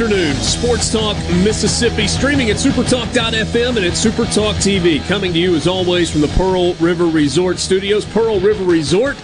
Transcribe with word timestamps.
afternoon, 0.00 0.36
Sports 0.36 0.92
Talk 0.92 1.16
Mississippi, 1.42 2.06
streaming 2.06 2.50
at 2.50 2.56
supertalk.fm 2.56 3.76
and 3.76 3.84
at 3.84 3.94
Supertalk 3.94 4.54
TV. 4.62 5.04
Coming 5.08 5.32
to 5.32 5.40
you 5.40 5.56
as 5.56 5.66
always 5.66 6.08
from 6.08 6.20
the 6.20 6.28
Pearl 6.28 6.74
River 6.74 7.06
Resort 7.06 7.58
Studios. 7.58 8.04
Pearl 8.04 8.38
River 8.38 8.62
Resort, 8.62 9.16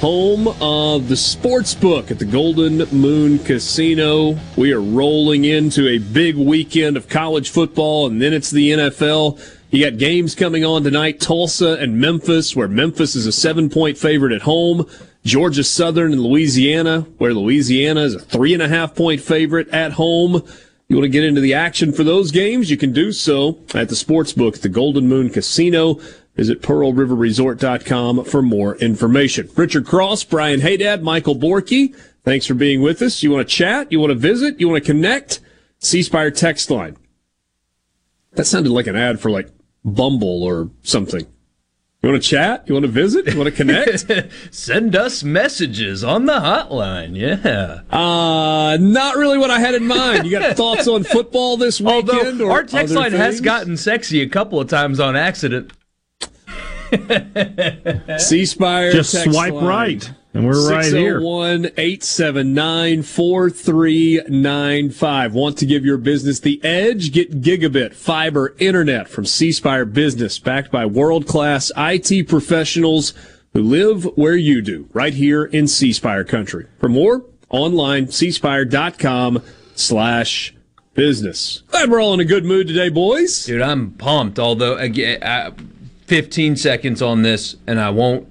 home 0.00 0.48
of 0.62 1.08
the 1.08 1.16
sports 1.16 1.74
book 1.74 2.10
at 2.10 2.18
the 2.18 2.24
Golden 2.24 2.78
Moon 2.90 3.38
Casino. 3.40 4.38
We 4.56 4.72
are 4.72 4.80
rolling 4.80 5.44
into 5.44 5.86
a 5.86 5.98
big 5.98 6.36
weekend 6.36 6.96
of 6.96 7.10
college 7.10 7.50
football, 7.50 8.06
and 8.06 8.22
then 8.22 8.32
it's 8.32 8.50
the 8.50 8.70
NFL. 8.70 9.38
You 9.70 9.90
got 9.90 9.98
games 9.98 10.34
coming 10.34 10.64
on 10.64 10.84
tonight, 10.84 11.20
Tulsa 11.20 11.74
and 11.74 12.00
Memphis, 12.00 12.56
where 12.56 12.68
Memphis 12.68 13.14
is 13.14 13.26
a 13.26 13.32
seven 13.32 13.68
point 13.68 13.98
favorite 13.98 14.32
at 14.32 14.40
home. 14.40 14.88
Georgia 15.28 15.62
Southern 15.62 16.12
and 16.12 16.22
Louisiana, 16.22 17.02
where 17.18 17.34
Louisiana 17.34 18.00
is 18.00 18.14
a 18.14 18.18
three 18.18 18.54
and 18.54 18.62
a 18.62 18.68
half 18.68 18.94
point 18.94 19.20
favorite 19.20 19.68
at 19.68 19.92
home. 19.92 20.42
You 20.88 20.96
want 20.96 21.04
to 21.04 21.10
get 21.10 21.22
into 21.22 21.42
the 21.42 21.52
action 21.52 21.92
for 21.92 22.02
those 22.02 22.30
games? 22.30 22.70
You 22.70 22.78
can 22.78 22.94
do 22.94 23.12
so 23.12 23.58
at 23.74 23.90
the 23.90 23.94
sportsbook 23.94 24.62
the 24.62 24.70
Golden 24.70 25.06
Moon 25.06 25.28
Casino. 25.28 26.00
Visit 26.34 26.62
pearlriverresort.com 26.62 28.24
for 28.24 28.40
more 28.40 28.76
information. 28.76 29.50
Richard 29.54 29.84
Cross, 29.84 30.24
Brian 30.24 30.60
Haydad, 30.60 31.02
Michael 31.02 31.36
Borky, 31.36 31.94
thanks 32.24 32.46
for 32.46 32.54
being 32.54 32.80
with 32.80 33.02
us. 33.02 33.22
You 33.22 33.30
want 33.32 33.46
to 33.46 33.54
chat? 33.54 33.92
You 33.92 34.00
want 34.00 34.12
to 34.12 34.18
visit? 34.18 34.58
You 34.58 34.70
want 34.70 34.82
to 34.82 34.92
connect? 34.92 35.40
C 35.78 36.02
Spire 36.02 36.30
text 36.30 36.70
line. 36.70 36.96
That 38.32 38.46
sounded 38.46 38.72
like 38.72 38.86
an 38.86 38.96
ad 38.96 39.20
for 39.20 39.30
like 39.30 39.50
Bumble 39.84 40.42
or 40.42 40.70
something. 40.82 41.26
You 42.00 42.10
want 42.10 42.22
to 42.22 42.28
chat? 42.28 42.62
You 42.68 42.74
want 42.74 42.84
to 42.86 42.92
visit? 42.92 43.26
You 43.26 43.36
want 43.36 43.50
to 43.50 43.56
connect? 43.56 44.06
Send 44.54 44.94
us 44.94 45.24
messages 45.24 46.04
on 46.04 46.26
the 46.26 46.34
hotline. 46.34 47.16
Yeah. 47.16 47.80
Uh, 47.90 48.76
not 48.80 49.16
really 49.16 49.36
what 49.36 49.50
I 49.50 49.58
had 49.58 49.74
in 49.74 49.84
mind. 49.84 50.24
You 50.24 50.38
got 50.38 50.56
thoughts 50.56 50.86
on 50.86 51.02
football 51.02 51.56
this 51.56 51.80
weekend? 51.80 52.40
Although 52.40 52.52
our 52.52 52.62
text 52.62 52.94
line 52.94 53.10
things? 53.10 53.20
has 53.20 53.40
gotten 53.40 53.76
sexy 53.76 54.20
a 54.22 54.28
couple 54.28 54.60
of 54.60 54.68
times 54.68 55.00
on 55.00 55.16
accident. 55.16 55.72
C 58.20 58.46
Spire. 58.46 58.92
Just 58.92 59.24
swipe 59.24 59.54
line. 59.54 59.64
right. 59.64 60.12
And 60.34 60.46
we're 60.46 60.70
right 60.70 60.84
here. 60.84 61.20
601 61.20 61.66
879 61.76 63.02
4395. 63.02 65.34
Want 65.34 65.58
to 65.58 65.66
give 65.66 65.84
your 65.84 65.96
business 65.96 66.40
the 66.40 66.62
edge? 66.64 67.12
Get 67.12 67.40
gigabit 67.40 67.94
fiber 67.94 68.54
internet 68.58 69.08
from 69.08 69.24
C 69.24 69.52
Spire 69.52 69.84
Business, 69.84 70.38
backed 70.38 70.70
by 70.70 70.86
world 70.86 71.26
class 71.26 71.72
IT 71.76 72.28
professionals 72.28 73.14
who 73.54 73.62
live 73.62 74.04
where 74.16 74.36
you 74.36 74.60
do, 74.60 74.88
right 74.92 75.14
here 75.14 75.44
in 75.44 75.66
C 75.66 75.92
Spire 75.92 76.24
country. 76.24 76.66
For 76.78 76.88
more, 76.88 77.24
online, 77.48 78.06
cspire.com 78.06 79.42
slash 79.74 80.54
business. 80.94 81.62
Glad 81.68 81.90
we're 81.90 82.02
all 82.02 82.14
in 82.14 82.20
a 82.20 82.24
good 82.24 82.44
mood 82.44 82.68
today, 82.68 82.90
boys. 82.90 83.46
Dude, 83.46 83.62
I'm 83.62 83.92
pumped. 83.92 84.38
Although, 84.38 84.76
again, 84.76 85.22
I, 85.22 85.52
15 86.06 86.56
seconds 86.56 87.00
on 87.00 87.22
this, 87.22 87.56
and 87.66 87.80
I 87.80 87.90
won't 87.90 88.28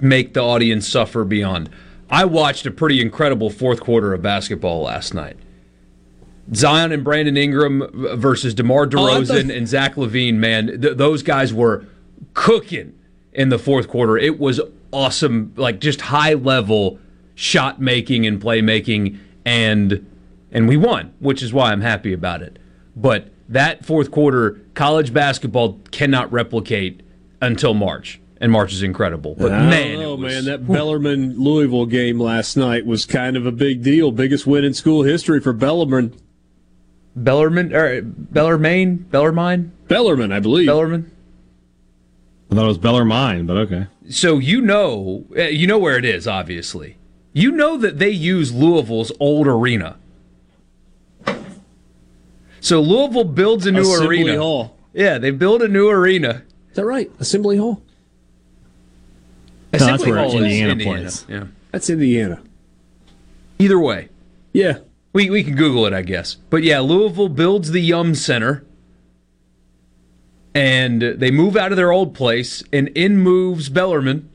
make 0.00 0.34
the 0.34 0.40
audience 0.42 0.86
suffer 0.88 1.24
beyond. 1.24 1.70
I 2.10 2.24
watched 2.24 2.66
a 2.66 2.70
pretty 2.70 3.00
incredible 3.00 3.50
fourth 3.50 3.80
quarter 3.80 4.14
of 4.14 4.22
basketball 4.22 4.82
last 4.82 5.14
night. 5.14 5.36
Zion 6.54 6.92
and 6.92 7.04
Brandon 7.04 7.36
Ingram 7.36 7.90
versus 8.18 8.54
DeMar 8.54 8.84
oh, 8.84 8.88
DeRozan 8.88 9.50
oh, 9.50 9.54
and 9.54 9.68
Zach 9.68 9.96
LaVine, 9.96 10.34
man, 10.34 10.80
th- 10.80 10.96
those 10.96 11.22
guys 11.22 11.52
were 11.52 11.84
cooking 12.32 12.94
in 13.32 13.50
the 13.50 13.58
fourth 13.58 13.88
quarter. 13.88 14.16
It 14.16 14.38
was 14.38 14.60
awesome, 14.92 15.52
like 15.56 15.80
just 15.80 16.00
high 16.00 16.34
level 16.34 16.98
shot 17.34 17.80
making 17.80 18.26
and 18.26 18.40
playmaking, 18.40 19.18
and 19.44 20.06
and 20.50 20.66
we 20.66 20.76
won, 20.76 21.12
which 21.18 21.42
is 21.42 21.52
why 21.52 21.70
I'm 21.70 21.82
happy 21.82 22.14
about 22.14 22.40
it. 22.40 22.58
But 22.96 23.28
that 23.48 23.84
fourth 23.84 24.10
quarter, 24.10 24.60
college 24.74 25.12
basketball 25.12 25.78
cannot 25.90 26.32
replicate 26.32 27.02
until 27.40 27.74
March 27.74 28.20
and 28.40 28.52
March 28.52 28.72
is 28.72 28.82
incredible. 28.82 29.34
But 29.36 29.52
I 29.52 29.68
man, 29.68 30.00
know, 30.00 30.14
was, 30.14 30.32
man, 30.32 30.44
that 30.44 30.66
Bellarmine 30.66 31.38
Louisville 31.38 31.86
game 31.86 32.20
last 32.20 32.56
night 32.56 32.86
was 32.86 33.06
kind 33.06 33.36
of 33.36 33.46
a 33.46 33.52
big 33.52 33.82
deal. 33.82 34.10
Biggest 34.12 34.46
win 34.46 34.64
in 34.64 34.74
school 34.74 35.02
history 35.02 35.40
for 35.40 35.52
Bellarmine. 35.52 36.14
Bellarmine 37.16 37.74
or 37.74 38.02
Bellarmine, 38.02 38.96
Bellarmine, 39.10 39.72
Bellarmine, 39.88 40.32
I 40.32 40.40
believe. 40.40 40.66
Bellarmine. 40.66 41.10
I 42.50 42.54
thought 42.54 42.64
it 42.64 42.68
was 42.68 42.78
Bellarmine, 42.78 43.46
but 43.46 43.56
okay. 43.56 43.86
So 44.08 44.38
you 44.38 44.60
know, 44.60 45.26
eh, 45.36 45.48
you 45.48 45.66
know 45.66 45.78
where 45.78 45.98
it 45.98 46.04
is. 46.04 46.26
Obviously, 46.28 46.96
you 47.32 47.50
know 47.50 47.76
that 47.76 47.98
they 47.98 48.10
use 48.10 48.52
Louisville's 48.52 49.12
old 49.18 49.46
arena. 49.46 49.96
So 52.60 52.80
Louisville 52.80 53.24
builds 53.24 53.66
a 53.66 53.72
new 53.72 53.82
Assembly 53.82 54.22
arena. 54.22 54.38
Hall. 54.38 54.76
Yeah, 54.92 55.18
they 55.18 55.30
build 55.30 55.62
a 55.62 55.68
new 55.68 55.88
arena. 55.88 56.42
Is 56.70 56.76
that 56.76 56.84
right? 56.84 57.10
Assembly 57.18 57.56
Hall. 57.56 57.82
No, 59.72 59.78
that's 59.78 60.06
where 60.06 60.18
Indiana, 60.18 60.72
Indiana 60.72 61.02
plays. 61.02 61.26
Yeah, 61.28 61.44
that's 61.72 61.90
Indiana. 61.90 62.42
Either 63.58 63.78
way, 63.78 64.08
yeah, 64.52 64.78
we 65.12 65.30
we 65.30 65.44
can 65.44 65.54
Google 65.56 65.86
it, 65.86 65.92
I 65.92 66.02
guess. 66.02 66.36
But 66.50 66.62
yeah, 66.62 66.80
Louisville 66.80 67.28
builds 67.28 67.70
the 67.70 67.80
Yum 67.80 68.14
Center, 68.14 68.64
and 70.54 71.02
they 71.02 71.30
move 71.30 71.56
out 71.56 71.72
of 71.72 71.76
their 71.76 71.92
old 71.92 72.14
place, 72.14 72.62
and 72.72 72.88
in 72.88 73.18
moves 73.18 73.68
Bellarmine. 73.68 74.28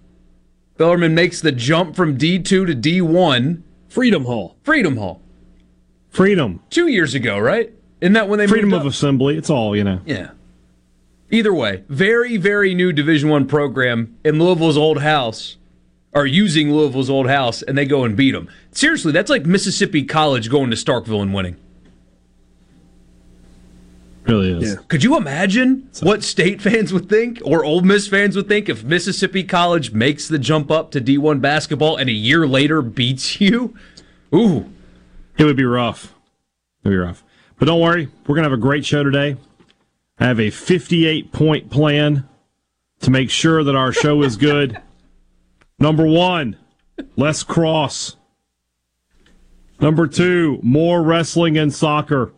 Bellarmine 0.77 1.13
makes 1.13 1.39
the 1.41 1.51
jump 1.51 1.95
from 1.95 2.17
D 2.17 2.39
two 2.39 2.65
to 2.65 2.73
D 2.75 3.01
one. 3.01 3.63
Freedom 3.89 4.25
Hall. 4.25 4.57
Freedom 4.63 4.97
Hall. 4.97 5.21
Freedom. 6.09 6.61
Two 6.69 6.87
years 6.87 7.13
ago, 7.13 7.37
right? 7.39 7.71
Isn't 8.01 8.13
that 8.13 8.27
when 8.27 8.39
they 8.39 8.47
freedom 8.47 8.73
of 8.73 8.81
up? 8.81 8.87
assembly? 8.87 9.37
It's 9.37 9.49
all 9.49 9.75
you 9.75 9.83
know. 9.83 10.01
Yeah. 10.05 10.31
Either 11.33 11.53
way, 11.53 11.83
very 11.89 12.37
very 12.37 12.75
new 12.75 12.93
Division 12.93 13.27
One 13.27 13.47
program 13.47 14.15
in 14.23 14.37
Louisville's 14.37 14.77
old 14.77 15.01
house, 15.01 15.57
are 16.13 16.27
using 16.27 16.71
Louisville's 16.71 17.09
old 17.09 17.27
house, 17.27 17.63
and 17.63 17.75
they 17.75 17.85
go 17.85 18.03
and 18.03 18.15
beat 18.15 18.33
them. 18.33 18.47
Seriously, 18.71 19.11
that's 19.11 19.31
like 19.31 19.43
Mississippi 19.43 20.03
College 20.03 20.51
going 20.51 20.69
to 20.69 20.75
Starkville 20.75 21.23
and 21.23 21.33
winning. 21.33 21.55
Really 24.27 24.51
is. 24.51 24.73
Yeah. 24.75 24.81
Could 24.87 25.03
you 25.03 25.17
imagine 25.17 25.89
so. 25.91 26.05
what 26.05 26.23
state 26.23 26.61
fans 26.61 26.93
would 26.93 27.09
think 27.09 27.41
or 27.43 27.65
Ole 27.65 27.81
Miss 27.81 28.07
fans 28.07 28.35
would 28.35 28.47
think 28.47 28.69
if 28.69 28.83
Mississippi 28.83 29.43
College 29.43 29.91
makes 29.91 30.27
the 30.27 30.37
jump 30.37 30.69
up 30.69 30.91
to 30.91 31.01
D1 31.01 31.41
basketball 31.41 31.97
and 31.97 32.09
a 32.09 32.13
year 32.13 32.47
later 32.47 32.83
beats 32.83 33.41
you? 33.41 33.75
Ooh. 34.33 34.69
It 35.39 35.45
would 35.45 35.57
be 35.57 35.65
rough. 35.65 36.13
It 36.83 36.89
would 36.89 36.91
be 36.91 36.97
rough. 36.97 37.23
But 37.57 37.65
don't 37.65 37.81
worry, 37.81 38.07
we're 38.27 38.35
going 38.35 38.43
to 38.43 38.49
have 38.49 38.57
a 38.57 38.61
great 38.61 38.85
show 38.85 39.03
today. 39.03 39.35
I 40.19 40.25
have 40.25 40.39
a 40.39 40.49
58 40.49 41.31
point 41.31 41.69
plan 41.69 42.27
to 43.01 43.11
make 43.11 43.29
sure 43.29 43.63
that 43.63 43.75
our 43.75 43.91
show 43.91 44.21
is 44.23 44.37
good. 44.37 44.79
Number 45.79 46.05
one, 46.05 46.55
less 47.15 47.43
Cross. 47.43 48.15
Number 49.81 50.07
two, 50.07 50.59
more 50.63 51.01
wrestling 51.01 51.57
and 51.57 51.73
soccer. 51.73 52.31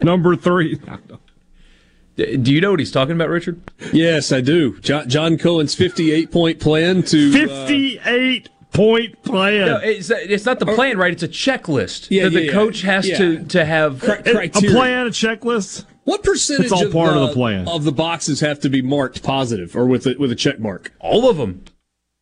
Number 0.00 0.36
three. 0.36 0.80
Do 2.16 2.52
you 2.52 2.60
know 2.60 2.70
what 2.72 2.80
he's 2.80 2.90
talking 2.90 3.14
about, 3.14 3.28
Richard? 3.28 3.60
Yes, 3.92 4.32
I 4.32 4.40
do. 4.40 4.80
John, 4.80 5.08
John 5.08 5.38
Cohen's 5.38 5.76
58 5.76 6.32
point 6.32 6.58
plan 6.58 7.04
to. 7.04 7.28
Uh, 7.28 7.32
58 7.66 8.48
point 8.72 9.22
plan. 9.22 9.66
No, 9.66 9.76
it's, 9.76 10.10
it's 10.10 10.44
not 10.44 10.58
the 10.58 10.66
plan, 10.66 10.98
right? 10.98 11.12
It's 11.12 11.22
a 11.22 11.28
checklist 11.28 12.08
Yeah, 12.10 12.24
that 12.24 12.30
the 12.30 12.48
coach 12.50 12.82
yeah. 12.82 12.90
has 12.92 13.08
Yeah. 13.08 13.18
to, 13.18 13.44
to 13.44 13.64
have. 13.64 14.00
Cri- 14.00 14.46
a 14.46 14.50
plan, 14.50 15.06
a 15.06 15.10
checklist. 15.10 15.84
What 16.08 16.22
percentage 16.22 16.64
It's 16.64 16.72
all 16.72 16.86
of, 16.86 16.92
part 16.92 17.12
the, 17.12 17.20
of 17.20 17.28
the 17.28 17.34
plan. 17.34 17.68
of 17.68 17.84
the 17.84 17.92
boxes 17.92 18.40
have 18.40 18.60
to 18.60 18.70
be 18.70 18.80
marked 18.80 19.22
positive 19.22 19.76
or 19.76 19.84
with 19.84 20.06
a, 20.06 20.14
with 20.18 20.32
a 20.32 20.34
check 20.34 20.58
mark? 20.58 20.90
All 21.00 21.28
of 21.28 21.36
them. 21.36 21.66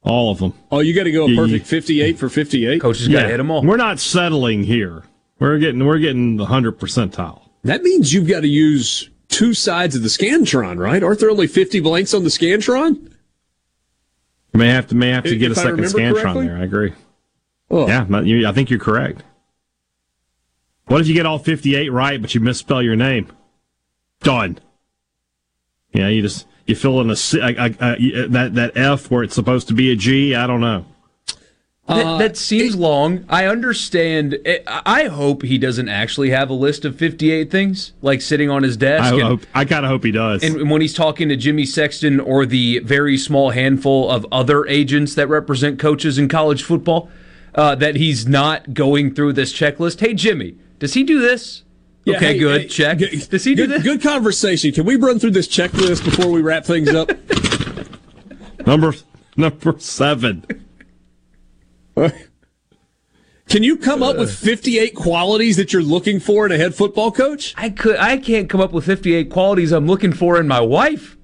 All 0.03 0.33
of 0.33 0.41
them. 0.41 0.55
Oh, 0.73 0.81
you 0.81 0.93
got 0.93 1.05
to 1.05 1.13
go 1.13 1.29
a 1.31 1.37
perfect 1.37 1.69
58 1.69 2.19
for 2.19 2.29
58? 2.29 2.81
Coach 2.81 2.99
has 2.99 3.07
got 3.07 3.23
to 3.23 3.29
hit 3.29 3.37
them 3.37 3.49
all. 3.49 3.63
We're 3.63 3.77
not 3.77 4.01
settling 4.01 4.65
here. 4.65 5.05
We're 5.39 5.59
getting 5.61 5.87
we're 5.87 6.01
getting 6.01 6.37
the 6.37 6.47
hundred 6.47 6.81
percentile. 6.81 7.43
That 7.63 7.85
means 7.85 8.13
you've 8.13 8.27
got 8.27 8.41
to 8.41 8.49
use 8.49 9.09
two 9.29 9.55
sides 9.55 9.95
of 9.95 10.03
the 10.03 10.09
Scantron, 10.09 10.79
right? 10.79 11.01
Aren't 11.01 11.21
there 11.21 11.31
only 11.31 11.47
50 11.47 11.79
blanks 11.79 12.13
on 12.13 12.25
the 12.25 12.31
Scantron? 12.31 13.13
You 14.53 14.59
may 14.59 14.71
have 14.71 14.89
to 14.89 14.97
may 14.97 15.11
have 15.11 15.23
to 15.25 15.35
If 15.35 15.39
get 15.39 15.53
a 15.53 15.55
second 15.55 15.85
scantron 15.85 16.23
correctly? 16.23 16.47
there. 16.49 16.57
I 16.57 16.65
agree. 16.65 16.93
Oh. 17.71 17.87
Yeah, 17.87 18.05
I 18.49 18.53
think 18.53 18.69
you're 18.69 18.81
correct. 18.81 19.23
What 20.87 21.01
if 21.01 21.07
you 21.07 21.15
get 21.15 21.25
all 21.25 21.39
58 21.39 21.93
right, 21.93 22.21
but 22.21 22.35
you 22.35 22.41
misspell 22.41 22.83
your 22.83 22.97
name? 22.97 23.31
Done. 24.21 24.59
Yeah, 25.93 26.09
you 26.09 26.23
just 26.23 26.47
you 26.67 26.75
fill 26.75 27.01
in 27.01 27.11
a, 27.11 27.17
C- 27.17 27.41
a, 27.41 27.49
a, 27.49 27.75
a 27.81 28.29
that 28.29 28.55
that 28.55 28.77
F 28.77 29.11
where 29.11 29.23
it's 29.23 29.35
supposed 29.35 29.69
to 29.69 29.75
be 29.75 29.91
a 29.91 29.97
G. 29.97 30.35
I 30.35 30.47
don't 30.47 30.61
know. 30.61 30.85
That, 31.89 32.19
that 32.19 32.37
seems 32.37 32.75
long. 32.75 33.25
I 33.29 33.47
understand. 33.47 34.39
I 34.45 34.83
I 34.85 35.05
hope 35.05 35.43
he 35.43 35.57
doesn't 35.57 35.89
actually 35.89 36.31
have 36.31 36.51
a 36.51 36.55
list 36.55 36.85
of 36.85 36.97
58 36.97 37.49
things 37.49 37.93
like 38.03 38.21
sitting 38.21 38.51
on 38.51 38.65
his 38.65 38.77
desk. 38.77 39.05
I 39.05 39.15
and- 39.15 39.23
hope 39.23 39.41
I 39.55 39.65
kind 39.65 39.85
of 39.85 39.91
hope 39.91 40.03
he 40.05 40.11
does. 40.11 40.43
And 40.43 40.69
when 40.69 40.81
he's 40.81 40.95
talking 40.95 41.29
to 41.29 41.37
Jimmy 41.37 41.65
Sexton 41.65 42.19
or 42.19 42.45
the 42.45 42.81
very 42.81 43.17
small 43.17 43.51
handful 43.51 44.11
of 44.11 44.27
other 44.33 44.67
agents 44.67 45.15
that 45.15 45.29
represent 45.29 45.79
coaches 45.79 46.19
in 46.19 46.29
college 46.29 46.65
football, 46.65 47.09
uh, 47.55 47.77
that 47.77 47.95
he's 47.95 48.27
not 48.27 48.75
going 48.75 49.15
through 49.15 49.35
this 49.35 49.53
checklist. 49.53 50.01
Hey, 50.01 50.13
Jimmy, 50.13 50.57
does 50.81 50.95
he 50.95 51.05
do 51.05 51.21
this? 51.21 51.63
Yeah, 52.07 52.17
okay, 52.17 52.35
hey, 52.35 52.39
good. 52.39 52.61
hey, 52.63 52.69
Check. 52.69 52.99
good- 52.99 53.29
does 53.31 53.45
he 53.45 53.57
do 53.57 53.67
good, 53.67 53.77
this? 53.79 53.83
Good 53.83 54.01
conversation. 54.01 54.73
Can 54.73 54.87
we 54.87 54.95
run 54.95 55.19
through 55.19 55.33
this 55.33 55.49
checklist 55.49 56.05
before 56.05 56.31
we 56.31 56.41
wrap 56.41 56.65
things 56.65 56.95
up? 56.95 57.11
number 58.67 58.95
number 59.37 59.75
seven. 59.79 60.45
Can 63.49 63.63
you 63.63 63.77
come 63.77 64.03
up 64.03 64.17
with 64.19 64.35
58 64.37 64.95
qualities 64.95 65.57
that 65.57 65.73
you're 65.73 65.83
looking 65.83 66.19
for 66.19 66.47
in 66.47 66.53
a 66.53 66.57
head 66.57 66.75
football 66.75 67.13
coach? 67.13 67.55
I 67.57 67.71
could. 67.71 67.97
I 67.97 68.19
can't 68.19 68.49
come 68.49 68.61
up 68.61 68.73
with 68.73 68.85
58 68.85 69.31
qualities 69.31 69.73
I'm 69.73 69.87
looking 69.87 70.13
for 70.13 70.39
in 70.41 70.49
my 70.49 70.61
wife. 70.61 71.16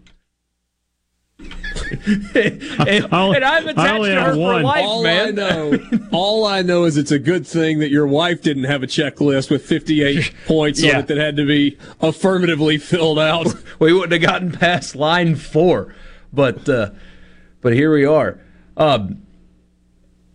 and, 2.35 3.07
I'll- 3.13 3.33
and 3.33 3.45
I'm 3.45 3.69
attached 3.69 4.05
to 4.05 4.21
her 4.21 4.33
for 4.35 4.39
one. 4.39 4.63
life, 4.63 4.85
all 4.85 5.03
man. 5.03 5.29
I 5.29 5.31
know, 5.31 5.79
all 6.13 6.45
I 6.47 6.63
know 6.63 6.85
is 6.85 6.97
it's 6.97 7.11
a 7.11 7.19
good 7.19 7.47
thing 7.47 7.79
that 7.81 7.91
your 7.91 8.07
wife 8.07 8.43
didn't 8.43 8.65
have 8.65 8.83
a 8.83 8.87
checklist 8.87 9.51
with 9.51 9.65
58 9.65 10.33
points 10.47 10.83
Yeah. 10.83 10.95
on 10.95 11.01
it 11.01 11.07
that 11.09 11.17
had 11.19 11.37
to 11.37 11.47
be 11.47 11.79
affirmatively 12.01 12.79
filled 12.79 13.19
out. 13.19 13.55
we 13.79 13.93
wouldn't 13.93 14.13
have 14.13 14.23
gotten 14.23 14.53
past 14.53 14.95
line 14.97 15.37
four, 15.37 15.95
but 16.33 16.69
uh, 16.69 16.91
but 17.61 17.73
here 17.75 17.93
we 17.93 18.05
are. 18.05 18.41
Um, 18.77 19.23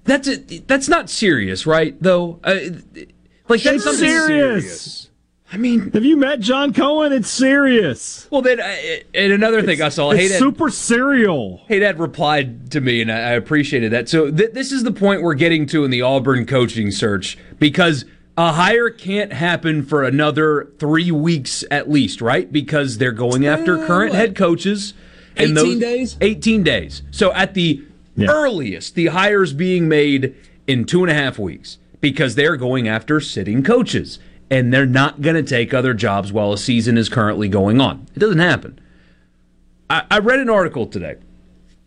that's 0.04 0.28
it. 0.28 0.68
That's 0.68 0.88
not 0.88 1.10
serious, 1.10 1.66
right? 1.66 1.96
Though, 2.02 2.40
uh, 2.44 2.56
like 3.50 3.62
that's 3.64 3.76
It's 3.78 3.84
something 3.84 4.10
serious. 4.10 5.07
I 5.52 5.56
mean, 5.58 5.92
Have 5.94 6.04
you 6.04 6.18
met 6.18 6.42
John 6.42 6.74
Cohen? 6.74 7.14
It's 7.14 7.30
serious. 7.30 8.28
well, 8.30 8.42
then, 8.42 8.60
and 9.14 9.32
another 9.32 9.62
thing 9.62 9.82
I 9.82 9.88
saw, 9.90 10.12
hey, 10.12 10.26
It's 10.26 10.34
Dad, 10.34 10.40
super 10.40 10.70
serial. 10.70 11.62
hey, 11.68 11.80
Dad 11.80 12.00
replied 12.00 12.70
to 12.72 12.82
me, 12.82 13.02
and 13.02 13.10
I, 13.12 13.16
I 13.16 13.32
appreciated 13.32 13.92
that. 13.94 14.10
So 14.10 14.30
th- 14.30 14.52
this 14.52 14.74
is 14.74 14.84
the 14.84 14.92
point 14.92 15.22
we're 15.22 15.36
getting 15.36 15.66
to 15.68 15.86
in 15.86 15.92
the 15.92 16.02
Auburn 16.02 16.46
coaching 16.46 16.92
search 16.92 17.38
because 17.60 18.04
a 18.38 18.52
hire 18.54 18.90
can't 18.90 19.32
happen 19.32 19.84
for 19.84 20.04
another 20.04 20.68
three 20.80 21.12
weeks 21.12 21.64
at 21.72 21.90
least, 21.90 22.20
right? 22.22 22.52
Because 22.52 22.98
they're 22.98 23.12
going 23.14 23.46
after 23.46 23.78
current 23.86 24.12
what? 24.12 24.20
head 24.20 24.36
coaches. 24.36 24.94
18 25.38 25.80
days? 25.80 26.18
18 26.20 26.64
days. 26.64 27.04
So 27.12 27.32
at 27.34 27.54
the 27.54 27.84
Yeah. 28.18 28.28
earliest, 28.32 28.96
the 28.96 29.08
hire's 29.08 29.54
being 29.54 29.88
made 29.88 30.36
in 30.68 30.84
two 30.84 31.04
and 31.04 31.12
a 31.12 31.14
half 31.14 31.40
weeks 31.40 31.78
because 32.02 32.36
they're 32.36 32.58
going 32.58 32.88
after 32.88 33.20
sitting 33.22 33.64
coaches 33.64 34.20
and 34.50 34.74
they're 34.74 34.86
not 34.86 35.22
going 35.22 35.36
to 35.36 35.44
take 35.44 35.74
other 35.74 35.94
jobs 35.94 36.32
while 36.32 36.54
a 36.54 36.58
season 36.58 36.98
is 36.98 37.10
currently 37.10 37.48
going 37.50 37.82
on. 37.82 38.08
It 38.16 38.20
doesn't 38.20 38.40
happen. 38.40 38.80
I, 39.90 40.04
I 40.10 40.20
read 40.20 40.40
an 40.40 40.50
article 40.50 40.86
today. 40.88 41.16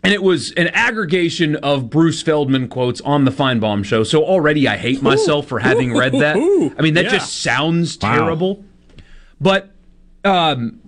And 0.02 0.14
it 0.14 0.22
was 0.22 0.52
an 0.52 0.68
aggregation 0.68 1.56
of 1.56 1.90
Bruce 1.90 2.22
Feldman 2.22 2.68
quotes 2.68 3.02
on 3.02 3.26
the 3.26 3.30
Finebaum 3.30 3.84
show. 3.84 4.02
So 4.02 4.24
already 4.24 4.66
I 4.66 4.78
hate 4.78 5.02
myself 5.02 5.46
for 5.46 5.58
having 5.58 5.94
read 5.94 6.12
that. 6.14 6.36
I 6.36 6.80
mean, 6.82 6.94
that 6.94 7.04
Yeah. 7.04 7.10
just 7.10 7.42
sounds 7.42 7.98
Wow. 8.00 8.14
terrible. 8.14 8.64
But 9.40 9.70
um, 10.24 10.79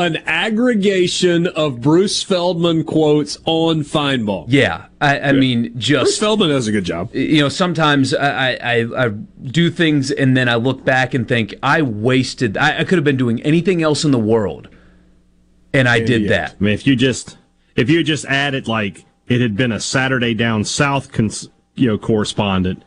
An 0.00 0.16
aggregation 0.24 1.46
of 1.46 1.82
Bruce 1.82 2.22
Feldman 2.22 2.84
quotes 2.84 3.36
on 3.44 3.82
Finebaum. 3.82 4.46
yeah, 4.48 4.86
I, 4.98 5.20
I 5.20 5.32
mean, 5.32 5.72
Bruce 5.72 5.84
just 5.84 6.20
Feldman 6.20 6.48
does 6.48 6.66
a 6.66 6.72
good 6.72 6.84
job. 6.84 7.14
you 7.14 7.42
know, 7.42 7.50
sometimes 7.50 8.14
I, 8.14 8.54
I, 8.54 9.06
I 9.06 9.08
do 9.08 9.70
things 9.70 10.10
and 10.10 10.34
then 10.34 10.48
I 10.48 10.54
look 10.54 10.86
back 10.86 11.12
and 11.12 11.28
think 11.28 11.54
I 11.62 11.82
wasted. 11.82 12.56
I, 12.56 12.78
I 12.78 12.84
could 12.84 12.96
have 12.96 13.04
been 13.04 13.18
doing 13.18 13.42
anything 13.42 13.82
else 13.82 14.02
in 14.02 14.10
the 14.10 14.18
world, 14.18 14.68
and 15.74 15.86
I 15.86 16.00
did 16.00 16.30
that. 16.30 16.56
I 16.58 16.64
mean, 16.64 16.72
if 16.72 16.86
you 16.86 16.96
just 16.96 17.36
if 17.76 17.90
you 17.90 18.02
just 18.02 18.24
added 18.24 18.66
like 18.66 19.04
it 19.28 19.42
had 19.42 19.54
been 19.54 19.70
a 19.70 19.80
Saturday 19.80 20.32
down 20.32 20.64
south, 20.64 21.12
cons, 21.12 21.50
you 21.74 21.86
know, 21.86 21.98
correspondent 21.98 22.82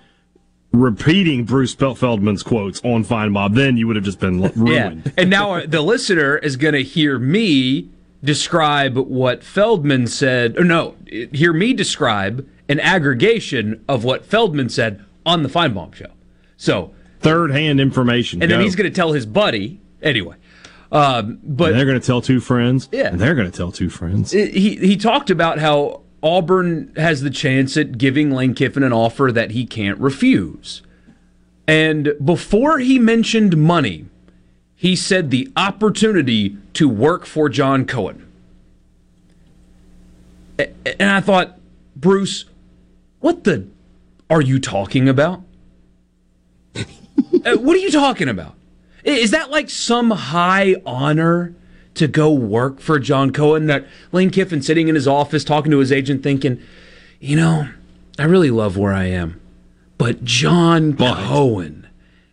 repeating 0.74 1.46
Bruce 1.46 1.74
Feldman's 1.74 2.44
quotes 2.44 2.82
on 2.84 3.04
Fine 3.04 3.34
then 3.54 3.78
you 3.78 3.88
would 3.88 3.96
have 3.96 4.04
just 4.06 4.20
been 4.20 4.44
l- 4.44 4.52
Yeah, 4.70 4.84
ruined. 4.90 5.14
and 5.18 5.30
now 5.30 5.54
uh, 5.54 5.66
the 5.68 5.82
listener 5.82 6.38
is 6.38 6.58
going 6.58 6.74
to 6.74 6.84
hear 6.84 7.20
me 7.20 7.90
describe 8.24 8.98
what 8.98 9.44
Feldman 9.44 10.08
said. 10.08 10.58
Or 10.58 10.64
no, 10.64 10.96
hear 11.32 11.54
me 11.54 11.74
describe 11.74 12.48
an 12.68 12.80
aggregation 12.80 13.84
of 13.88 14.04
what 14.04 14.26
Feldman 14.26 14.70
said 14.70 15.04
on 15.26 15.44
the 15.44 15.50
Finebaum 15.50 15.94
show. 15.94 16.12
So, 16.58 16.94
Third 17.20 17.52
hand 17.52 17.80
information. 17.80 18.42
and 18.42 18.52
then 18.52 18.62
he's 18.62 18.76
going 18.76 18.90
to 18.90 18.96
tell 18.96 19.14
his 19.14 19.26
buddy 19.26 19.80
anyway. 20.02 20.36
Um, 20.92 21.40
but 21.44 21.70
And 21.72 21.80
they're 21.80 21.86
going 21.86 22.00
to 22.00 22.06
tell 22.06 22.22
two 22.22 22.40
friends. 22.40 22.88
Yeah. 22.92 23.08
And 23.08 23.20
they're 23.20 23.34
going 23.36 23.50
to 23.50 23.56
tell 23.58 23.72
two 23.72 23.90
friends. 23.90 24.32
he 24.32 24.76
he 24.76 24.96
talked 24.98 25.30
about 25.30 25.58
how 25.60 26.03
Auburn 26.24 26.94
has 26.96 27.22
the 27.22 27.30
chance 27.30 27.76
at 27.76 27.98
giving 27.98 28.32
Lane 28.32 28.56
Kiffin 28.56 28.82
an 28.82 28.94
offer 28.94 29.30
that 29.32 29.52
he 29.52 29.66
can't 29.66 30.00
refuse. 30.00 30.82
And 31.68 32.14
before 32.24 32.80
he 32.80 32.98
mentioned 32.98 33.58
money, 33.58 34.06
he 34.76 34.96
said 34.96 35.30
the 35.30 35.52
opportunity 35.56 36.58
to 36.74 36.88
work 36.88 37.26
for 37.26 37.50
John 37.50 37.86
Cohen. 37.86 38.26
And 40.58 41.10
I 41.10 41.20
thought, 41.20 41.60
Bruce, 41.96 42.46
what 43.20 43.44
the 43.44 43.68
are 44.30 44.42
you 44.42 44.60
talking 44.60 45.08
about? 45.10 45.44
Uh, 47.46 47.58
what 47.58 47.76
are 47.76 47.80
you 47.80 47.92
talking 47.92 48.30
about? 48.30 48.56
Is 49.04 49.32
that 49.32 49.52
like 49.52 49.70
some 49.70 50.12
high 50.12 50.76
honor 50.86 51.54
to 51.96 52.08
go 52.08 52.32
work 52.32 52.80
for 52.80 53.00
John 53.00 53.32
Cohen? 53.32 53.68
That 53.68 53.86
Lane 54.12 54.30
Kiffin 54.30 54.62
sitting 54.62 54.88
in 54.88 54.96
his 54.96 55.08
office 55.08 55.44
talking 55.44 55.72
to 55.72 55.80
his 55.80 55.92
agent, 55.92 56.24
thinking, 56.24 56.62
you 57.20 57.36
know, 57.36 57.70
I 58.20 58.24
really 58.24 58.52
love 58.52 58.78
where 58.78 58.94
I 58.94 59.06
am, 59.06 59.40
but 59.98 60.24
John 60.24 60.96
Cohen 60.96 61.88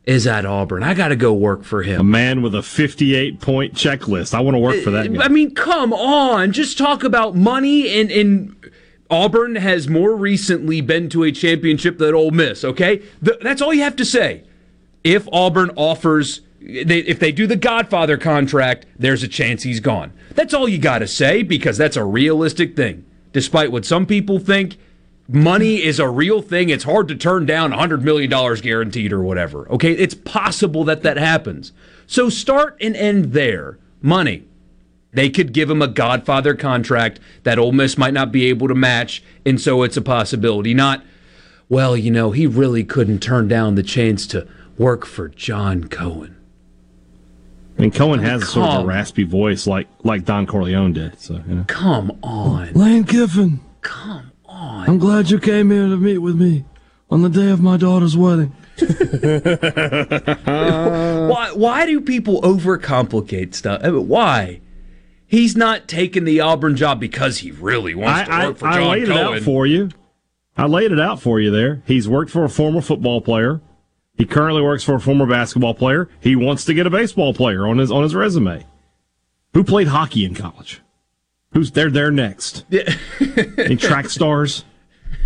is 0.07 0.27
at 0.27 0.45
Auburn. 0.45 0.83
I 0.83 0.95
got 0.95 1.09
to 1.09 1.17
go 1.17 1.33
work 1.33 1.63
for 1.63 1.83
him. 1.83 2.01
A 2.01 2.05
man 2.05 2.43
with 2.43 2.55
a 2.55 2.63
58 2.63 3.41
point 3.41 3.75
checklist. 3.75 4.35
I 4.35 4.41
want 4.41 4.55
to 4.55 4.59
work 4.59 4.83
for 4.83 4.91
that 4.91 5.13
guy. 5.13 5.23
I 5.25 5.29
mean, 5.29 5.55
come 5.55 5.93
on, 5.93 6.53
just 6.53 6.77
talk 6.79 7.05
about 7.05 7.35
money 7.37 7.89
and 8.01 8.11
and. 8.11 8.57
Auburn 9.13 9.57
has 9.57 9.89
more 9.89 10.15
recently 10.15 10.81
been 10.81 11.09
to 11.09 11.25
a 11.25 11.33
championship 11.33 11.99
than 11.99 12.15
Ole 12.15 12.31
Miss. 12.31 12.63
Okay, 12.63 12.99
Th- 13.25 13.39
that's 13.43 13.61
all 13.61 13.75
you 13.75 13.83
have 13.83 13.97
to 13.97 14.05
say. 14.05 14.45
if 15.03 15.27
Auburn 15.33 15.73
offers, 15.75 16.43
they, 16.61 16.99
if 17.01 17.19
they 17.19 17.33
do 17.33 17.47
the 17.47 17.57
Godfather 17.57 18.19
contract, 18.19 18.87
there's 18.99 19.23
a 19.23 19.29
chance 19.29 19.63
he's 19.63 19.81
gone. 19.81 20.13
That's 20.35 20.55
all 20.55 20.69
you 20.69 20.79
got 20.79 20.99
to 20.99 21.09
say 21.09 21.43
because 21.43 21.79
that's 21.79 21.97
a 21.97 22.05
realistic 22.05 22.77
thing. 22.77 23.05
Despite 23.33 23.73
what 23.73 23.87
some 23.87 24.07
people 24.07 24.39
think, 24.39 24.77
money 25.29 25.83
is 25.83 25.99
a 25.99 26.09
real 26.09 26.43
thing. 26.43 26.69
It's 26.69 26.85
hard 26.85 27.09
to 27.09 27.15
turn 27.15 27.47
down 27.47 27.73
$100 27.73 28.03
million 28.03 28.31
guaranteed 28.61 29.13
or 29.13 29.23
whatever. 29.23 29.69
Okay, 29.71 29.93
it's 29.93 30.15
possible 30.15 30.85
that 30.85 31.03
that 31.03 31.17
happens. 31.17 31.73
So 32.07 32.29
start 32.29 32.77
and 32.81 32.97
end 32.97 33.33
there. 33.33 33.79
Money. 34.03 34.45
They 35.13 35.31
could 35.31 35.53
give 35.53 35.71
him 35.71 35.83
a 35.83 35.89
Godfather 35.89 36.55
contract 36.55 37.19
that 37.43 37.59
Ole 37.59 37.73
Miss 37.73 37.99
might 37.99 38.15
not 38.15 38.31
be 38.31 38.47
able 38.47 38.69
to 38.69 38.75
match, 38.75 39.25
and 39.45 39.61
so 39.61 39.83
it's 39.83 39.97
a 39.97 40.03
possibility. 40.03 40.73
Not, 40.73 41.05
well, 41.69 41.97
you 41.97 42.11
know, 42.11 42.31
he 42.31 42.47
really 42.47 42.85
couldn't 42.85 43.19
turn 43.21 43.49
down 43.49 43.75
the 43.75 43.83
chance 43.83 44.27
to 44.29 44.47
work 44.79 45.05
for 45.05 45.29
John 45.29 45.89
Cohen. 45.89 46.37
I 47.79 47.83
mean, 47.83 47.91
Cohen 47.91 48.21
has 48.21 48.43
a 48.43 48.47
sort 48.47 48.69
of 48.69 48.85
a 48.85 48.87
raspy 48.87 49.25
voice 49.25 49.67
like 49.67 49.89
like 50.05 50.25
Don 50.25 50.47
Corleone 50.47 50.93
did. 50.93 51.19
So, 51.21 51.43
you 51.47 51.55
know. 51.55 51.65
Come 51.67 52.19
on. 52.23 52.73
Lane 52.75 53.05
Kiffin. 53.05 53.61
Come 53.81 54.33
on. 54.45 54.89
I'm 54.89 54.99
glad 54.99 55.31
you 55.31 55.39
came 55.39 55.71
here 55.71 55.89
to 55.89 55.97
meet 55.97 56.19
with 56.19 56.37
me 56.37 56.65
on 57.11 57.23
the 57.23 57.29
day 57.29 57.51
of 57.51 57.61
my 57.61 57.77
daughter's 57.77 58.17
wedding. 58.17 58.55
why 60.45 61.53
why 61.55 61.87
do 61.87 62.01
people 62.01 62.41
overcomplicate 62.43 63.55
stuff? 63.55 63.81
I 63.83 63.91
mean, 63.91 64.09
why? 64.09 64.61
He's 65.27 65.57
not 65.57 65.87
taking 65.87 66.25
the 66.25 66.41
Auburn 66.41 66.75
job 66.77 66.99
because 66.99 67.39
he 67.39 67.53
really 67.53 67.95
wants 67.95 68.29
I, 68.29 68.41
to 68.41 68.47
work 68.49 68.57
I, 68.57 68.59
for 68.59 68.67
I 68.67 68.75
John 68.75 68.91
laid 68.91 69.07
Cohen. 69.07 69.19
it 69.19 69.37
out 69.39 69.43
for 69.43 69.67
you. 69.67 69.91
I 70.57 70.67
laid 70.67 70.93
it 70.93 71.01
out 71.01 71.21
for 71.23 71.39
you 71.41 71.51
there. 71.51 71.83
He's 71.87 72.09
worked 72.09 72.31
for 72.31 72.45
a 72.45 72.49
former 72.49 72.81
football 72.81 73.21
player. 73.21 73.61
He 74.21 74.27
currently 74.27 74.61
works 74.61 74.85
for 74.85 74.97
a 74.97 75.01
former 75.01 75.25
basketball 75.25 75.73
player. 75.73 76.07
He 76.21 76.37
wants 76.37 76.67
to 76.67 76.75
get 76.75 76.87
a 76.87 76.91
baseball 76.91 77.33
player 77.33 77.67
on 77.67 77.79
his 77.79 77.91
on 77.91 78.03
his 78.03 78.15
resume. 78.15 78.67
Who 79.55 79.65
played 79.65 79.89
hockey 79.89 80.27
in 80.27 80.35
college? 80.35 80.83
Who's 81.55 81.71
there 81.71 81.91
there 81.91 82.11
next? 82.11 82.67
Yeah. 82.69 82.95
Any 83.57 83.77
track 83.77 84.11
stars? 84.11 84.67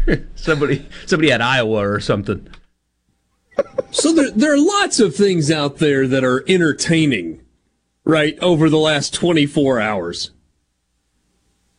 somebody 0.36 0.86
somebody 1.06 1.32
at 1.32 1.42
Iowa 1.42 1.84
or 1.88 1.98
something. 1.98 2.48
So 3.90 4.12
there, 4.12 4.30
there 4.30 4.54
are 4.54 4.64
lots 4.64 5.00
of 5.00 5.16
things 5.16 5.50
out 5.50 5.78
there 5.78 6.06
that 6.06 6.22
are 6.22 6.44
entertaining, 6.46 7.42
right, 8.04 8.38
over 8.38 8.70
the 8.70 8.78
last 8.78 9.12
24 9.12 9.80
hours. 9.80 10.30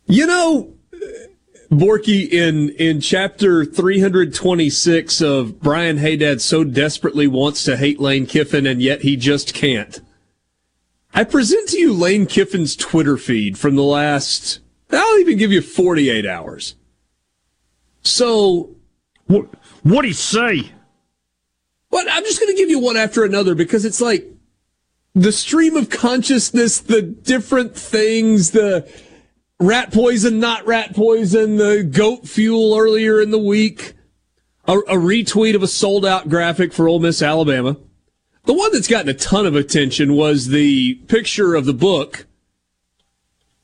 You 0.04 0.26
know, 0.26 0.74
Borky, 1.70 2.30
in, 2.30 2.70
in 2.70 3.00
chapter 3.00 3.64
326 3.64 5.20
of 5.20 5.60
Brian 5.60 5.98
Haydad 5.98 6.40
so 6.40 6.64
desperately 6.64 7.26
wants 7.26 7.64
to 7.64 7.76
hate 7.76 8.00
Lane 8.00 8.26
Kiffin 8.26 8.66
and 8.66 8.80
yet 8.80 9.02
he 9.02 9.16
just 9.16 9.54
can't. 9.54 10.00
I 11.12 11.24
present 11.24 11.68
to 11.70 11.78
you 11.78 11.92
Lane 11.92 12.26
Kiffin's 12.26 12.76
Twitter 12.76 13.16
feed 13.16 13.58
from 13.58 13.74
the 13.74 13.82
last, 13.82 14.60
I'll 14.90 15.18
even 15.18 15.38
give 15.38 15.52
you 15.52 15.62
48 15.62 16.26
hours. 16.26 16.74
So. 18.02 18.76
What, 19.26 19.46
what'd 19.82 20.08
he 20.08 20.12
say? 20.12 20.70
But 21.90 22.06
I'm 22.10 22.22
just 22.24 22.40
going 22.40 22.54
to 22.54 22.56
give 22.56 22.70
you 22.70 22.78
one 22.78 22.96
after 22.96 23.24
another 23.24 23.54
because 23.54 23.84
it's 23.84 24.00
like 24.00 24.24
the 25.16 25.32
stream 25.32 25.76
of 25.76 25.88
consciousness, 25.88 26.78
the 26.78 27.02
different 27.02 27.74
things, 27.74 28.50
the 28.50 28.88
rat 29.60 29.92
poison, 29.92 30.38
not 30.38 30.66
rat 30.66 30.94
poison, 30.94 31.56
the 31.56 31.82
goat 31.82 32.26
fuel 32.28 32.76
earlier 32.76 33.20
in 33.20 33.30
the 33.30 33.38
week, 33.38 33.94
a, 34.66 34.78
a 34.78 34.96
retweet 34.96 35.54
of 35.54 35.62
a 35.62 35.68
sold 35.68 36.04
out 36.04 36.28
graphic 36.28 36.72
for 36.72 36.88
Ole 36.88 37.00
Miss 37.00 37.22
Alabama. 37.22 37.76
The 38.44 38.54
one 38.54 38.72
that's 38.72 38.88
gotten 38.88 39.08
a 39.08 39.14
ton 39.14 39.46
of 39.46 39.56
attention 39.56 40.14
was 40.14 40.48
the 40.48 40.94
picture 41.06 41.54
of 41.54 41.64
the 41.64 41.74
book 41.74 42.26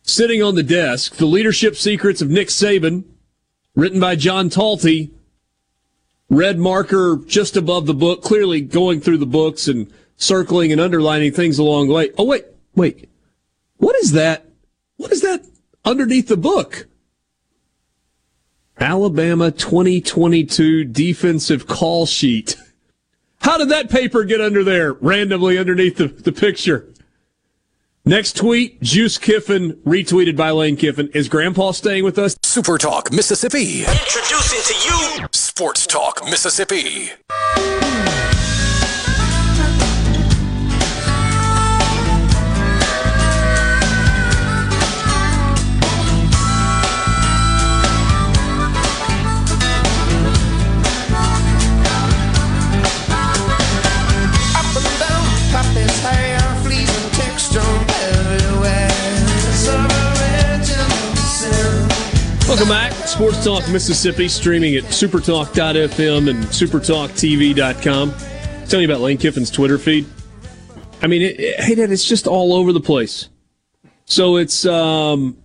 sitting 0.03 0.43
on 0.43 0.57
the 0.57 0.63
desk, 0.63 1.17
The 1.17 1.27
Leadership 1.27 1.77
Secrets 1.77 2.21
of 2.21 2.29
Nick 2.29 2.49
Saban, 2.49 3.05
written 3.77 4.01
by 4.01 4.17
John 4.17 4.51
Talty 4.51 5.11
red 6.29 6.59
marker 6.59 7.21
just 7.27 7.57
above 7.57 7.87
the 7.87 7.95
book, 7.95 8.23
clearly 8.23 8.61
going 8.61 9.01
through 9.01 9.19
the 9.19 9.27
books 9.27 9.69
and 9.69 9.93
circling 10.17 10.73
and 10.73 10.81
underlining 10.81 11.33
things 11.33 11.59
along 11.59 11.89
the 11.89 11.95
way. 11.95 12.11
Oh, 12.17 12.25
wait, 12.25 12.47
wait. 12.75 13.09
What 13.77 13.95
is 13.97 14.13
that? 14.13 14.47
What 14.97 15.13
is 15.13 15.21
that 15.23 15.45
underneath 15.85 16.29
the 16.29 16.37
book? 16.37 16.87
Alabama 18.79 19.51
2022 19.51 20.85
defensive 20.85 21.67
call 21.67 22.07
sheet. 22.07 22.57
How 23.41 23.59
did 23.59 23.69
that 23.71 23.91
paper 23.91 24.25
get 24.25 24.41
under 24.41 24.65
there 24.65 24.93
randomly 24.95 25.59
underneath 25.59 25.97
the, 25.97 26.09
the 26.09 26.33
picture? 26.33 26.89
Next 28.05 28.37
tweet, 28.37 28.83
Juice 28.83 29.17
Kiffin, 29.19 29.75
retweeted 29.85 30.37
by 30.37 30.51
Lane 30.51 30.77
Kiffin. 30.77 31.09
Is 31.15 31.29
Grandpa 31.29 31.71
staying 31.71 32.03
with 32.03 32.19
us? 32.19 32.37
Super 32.43 32.77
Talk, 32.77 33.13
Mississippi. 33.13 33.81
Introducing 33.83 34.75
to 34.75 35.21
you 35.21 35.29
Sports 35.33 35.87
Talk, 35.87 36.25
Mississippi. 36.25 37.11
Welcome 62.53 62.69
back. 62.69 62.93
Sports 63.09 63.43
Talk 63.43 63.67
Mississippi, 63.71 64.29
streaming 64.29 64.77
at 64.77 64.83
supertalk.fm 64.85 66.29
and 66.29 66.45
supertalktv.com. 66.45 68.15
Tell 68.69 68.79
you 68.79 68.87
about 68.87 69.01
Lane 69.01 69.17
Kiffin's 69.17 69.51
Twitter 69.51 69.79
feed. 69.79 70.05
I 71.01 71.07
mean, 71.07 71.23
it, 71.23 71.41
it, 71.41 71.61
hey, 71.61 71.77
Dad, 71.77 71.91
it's 71.91 72.05
just 72.05 72.27
all 72.27 72.53
over 72.53 72.75
the 72.75 72.81
place. 72.81 73.31
So 74.05 74.37
it's 74.37 74.67
um, 74.67 75.39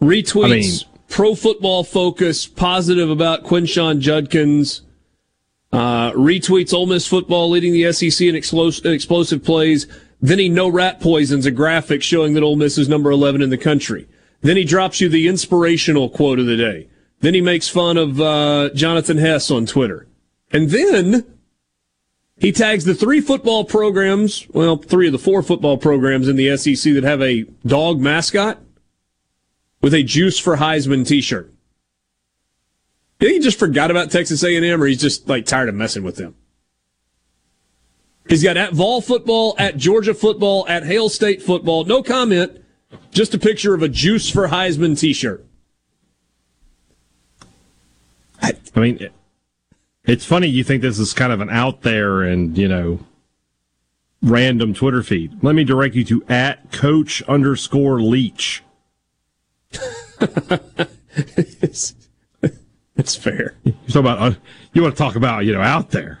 retweets, 0.00 0.44
I 0.46 0.48
mean- 0.48 0.80
pro 1.10 1.34
football 1.34 1.84
focus, 1.84 2.46
positive 2.46 3.10
about 3.10 3.44
Quinshon 3.44 3.98
Judkins, 3.98 4.80
uh, 5.74 6.12
retweets 6.12 6.72
Ole 6.72 6.86
Miss 6.86 7.06
football 7.06 7.50
leading 7.50 7.74
the 7.74 7.92
SEC 7.92 8.26
in 8.26 8.34
explos- 8.34 8.82
explosive 8.90 9.44
plays. 9.44 9.86
Then 10.22 10.38
he 10.38 10.48
no 10.48 10.70
rat 10.70 11.00
poisons 11.00 11.44
a 11.44 11.50
graphic 11.50 12.02
showing 12.02 12.32
that 12.32 12.42
Ole 12.42 12.56
Miss 12.56 12.78
is 12.78 12.88
number 12.88 13.10
11 13.10 13.42
in 13.42 13.50
the 13.50 13.58
country. 13.58 14.08
Then 14.42 14.56
he 14.56 14.64
drops 14.64 15.00
you 15.00 15.08
the 15.08 15.28
inspirational 15.28 16.10
quote 16.10 16.38
of 16.38 16.46
the 16.46 16.56
day. 16.56 16.88
Then 17.20 17.34
he 17.34 17.40
makes 17.40 17.68
fun 17.68 17.96
of 17.96 18.20
uh, 18.20 18.70
Jonathan 18.74 19.16
Hess 19.16 19.50
on 19.50 19.64
Twitter. 19.66 20.08
And 20.52 20.68
then 20.70 21.24
he 22.36 22.50
tags 22.50 22.84
the 22.84 22.94
three 22.94 23.20
football 23.20 23.64
programs, 23.64 24.48
well, 24.50 24.76
three 24.76 25.06
of 25.06 25.12
the 25.12 25.18
four 25.18 25.42
football 25.42 25.78
programs 25.78 26.26
in 26.26 26.34
the 26.34 26.56
SEC 26.56 26.92
that 26.94 27.04
have 27.04 27.22
a 27.22 27.44
dog 27.64 28.00
mascot 28.00 28.58
with 29.80 29.94
a 29.94 30.02
Juice 30.02 30.38
for 30.38 30.56
Heisman 30.56 31.06
t-shirt. 31.06 31.52
You 33.20 33.28
think 33.28 33.40
he 33.40 33.44
just 33.44 33.60
forgot 33.60 33.92
about 33.92 34.10
Texas 34.10 34.42
A&M 34.42 34.82
or 34.82 34.86
he's 34.86 35.00
just 35.00 35.28
like 35.28 35.46
tired 35.46 35.68
of 35.68 35.76
messing 35.76 36.02
with 36.02 36.16
them? 36.16 36.34
He's 38.28 38.42
got 38.42 38.56
at 38.56 38.72
Vol 38.72 39.00
football, 39.00 39.54
at 39.58 39.76
Georgia 39.76 40.14
football, 40.14 40.66
at 40.68 40.84
Hail 40.84 41.08
State 41.08 41.42
football. 41.42 41.84
No 41.84 42.02
comment. 42.02 42.61
Just 43.12 43.34
a 43.34 43.38
picture 43.38 43.74
of 43.74 43.82
a 43.82 43.88
Juice 43.88 44.30
for 44.30 44.48
Heisman 44.48 44.98
t-shirt. 44.98 45.44
I 48.74 48.80
mean, 48.80 48.96
it, 49.00 49.12
it's 50.04 50.24
funny 50.24 50.48
you 50.48 50.64
think 50.64 50.82
this 50.82 50.98
is 50.98 51.12
kind 51.12 51.32
of 51.32 51.40
an 51.40 51.50
out 51.50 51.82
there 51.82 52.22
and, 52.22 52.56
you 52.58 52.66
know, 52.66 53.00
random 54.22 54.74
Twitter 54.74 55.02
feed. 55.02 55.44
Let 55.44 55.54
me 55.54 55.62
direct 55.62 55.94
you 55.94 56.04
to 56.04 56.24
at 56.28 56.72
coach 56.72 57.22
underscore 57.24 58.00
leach. 58.00 58.62
it's, 60.20 61.94
it's 62.96 63.14
fair. 63.14 63.54
You 63.62 63.74
talk 63.88 63.96
about, 63.96 64.18
uh, 64.18 64.34
you 64.72 64.82
want 64.82 64.96
to 64.96 64.98
talk 64.98 65.16
about, 65.16 65.44
you 65.44 65.52
know, 65.52 65.60
out 65.60 65.90
there. 65.90 66.20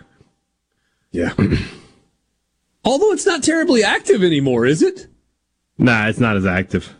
Yeah. 1.10 1.32
Although 2.84 3.12
it's 3.12 3.26
not 3.26 3.42
terribly 3.42 3.82
active 3.82 4.22
anymore, 4.22 4.66
is 4.66 4.82
it? 4.82 5.06
Nah, 5.82 6.06
it's 6.06 6.20
not 6.20 6.36
as 6.36 6.46
active. 6.46 6.94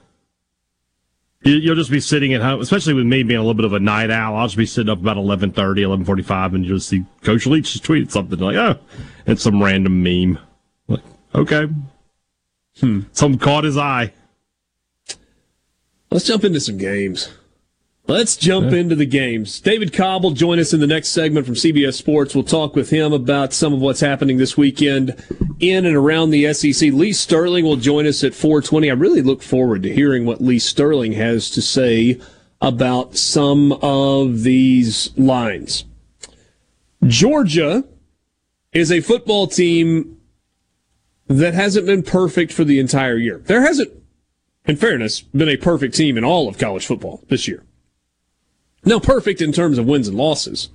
You- 1.44 1.54
You'll 1.56 1.76
just 1.76 1.90
be 1.90 2.00
sitting 2.00 2.34
at 2.34 2.40
home, 2.42 2.60
especially 2.60 2.94
with 2.94 3.06
me 3.06 3.22
being 3.22 3.38
a 3.38 3.42
little 3.42 3.54
bit 3.54 3.64
of 3.64 3.72
a 3.72 3.80
night 3.80 4.10
owl. 4.10 4.36
I'll 4.36 4.46
just 4.46 4.56
be 4.56 4.66
sitting 4.66 4.90
up 4.90 4.98
about 5.00 5.16
11.30, 5.16 5.54
11.45, 5.82 6.54
and 6.54 6.64
you'll 6.64 6.76
just 6.78 6.88
see 6.88 7.04
Coach 7.22 7.46
Leach 7.46 7.72
just 7.72 7.84
tweeted 7.84 8.10
something 8.10 8.38
like, 8.38 8.56
oh, 8.56 8.78
it's 9.26 9.42
some 9.42 9.62
random 9.62 10.02
meme. 10.02 10.38
Like, 10.88 11.02
okay. 11.34 11.68
Hmm. 12.80 13.00
Something 13.12 13.38
caught 13.38 13.64
his 13.64 13.76
eye. 13.76 14.12
Let's 16.10 16.26
jump 16.26 16.44
into 16.44 16.60
some 16.60 16.76
games. 16.76 17.28
Let's 18.08 18.36
jump 18.36 18.72
into 18.72 18.96
the 18.96 19.06
games. 19.06 19.60
David 19.60 19.92
Cobb 19.92 20.24
will 20.24 20.32
join 20.32 20.58
us 20.58 20.74
in 20.74 20.80
the 20.80 20.88
next 20.88 21.10
segment 21.10 21.46
from 21.46 21.54
CBS 21.54 21.94
Sports. 21.94 22.34
We'll 22.34 22.42
talk 22.42 22.74
with 22.74 22.90
him 22.90 23.12
about 23.12 23.52
some 23.52 23.72
of 23.72 23.80
what's 23.80 24.00
happening 24.00 24.38
this 24.38 24.56
weekend 24.56 25.14
in 25.60 25.86
and 25.86 25.94
around 25.94 26.30
the 26.30 26.52
SEC. 26.52 26.92
Lee 26.92 27.12
Sterling 27.12 27.64
will 27.64 27.76
join 27.76 28.06
us 28.06 28.24
at 28.24 28.34
420. 28.34 28.90
I 28.90 28.94
really 28.94 29.22
look 29.22 29.40
forward 29.40 29.84
to 29.84 29.94
hearing 29.94 30.26
what 30.26 30.40
Lee 30.40 30.58
Sterling 30.58 31.12
has 31.12 31.48
to 31.50 31.62
say 31.62 32.20
about 32.60 33.16
some 33.16 33.72
of 33.80 34.42
these 34.42 35.16
lines. 35.16 35.84
Georgia 37.04 37.84
is 38.72 38.90
a 38.90 39.00
football 39.00 39.46
team 39.46 40.18
that 41.28 41.54
hasn't 41.54 41.86
been 41.86 42.02
perfect 42.02 42.52
for 42.52 42.64
the 42.64 42.80
entire 42.80 43.16
year. 43.16 43.38
There 43.46 43.62
hasn't 43.62 43.92
in 44.66 44.76
fairness, 44.76 45.20
been 45.20 45.48
a 45.48 45.56
perfect 45.56 45.94
team 45.94 46.16
in 46.16 46.24
all 46.24 46.48
of 46.48 46.58
college 46.58 46.86
football 46.86 47.22
this 47.28 47.48
year. 47.48 47.64
Now, 48.84 48.98
perfect 48.98 49.40
in 49.40 49.52
terms 49.52 49.78
of 49.78 49.86
wins 49.86 50.08
and 50.08 50.16
losses. 50.16 50.70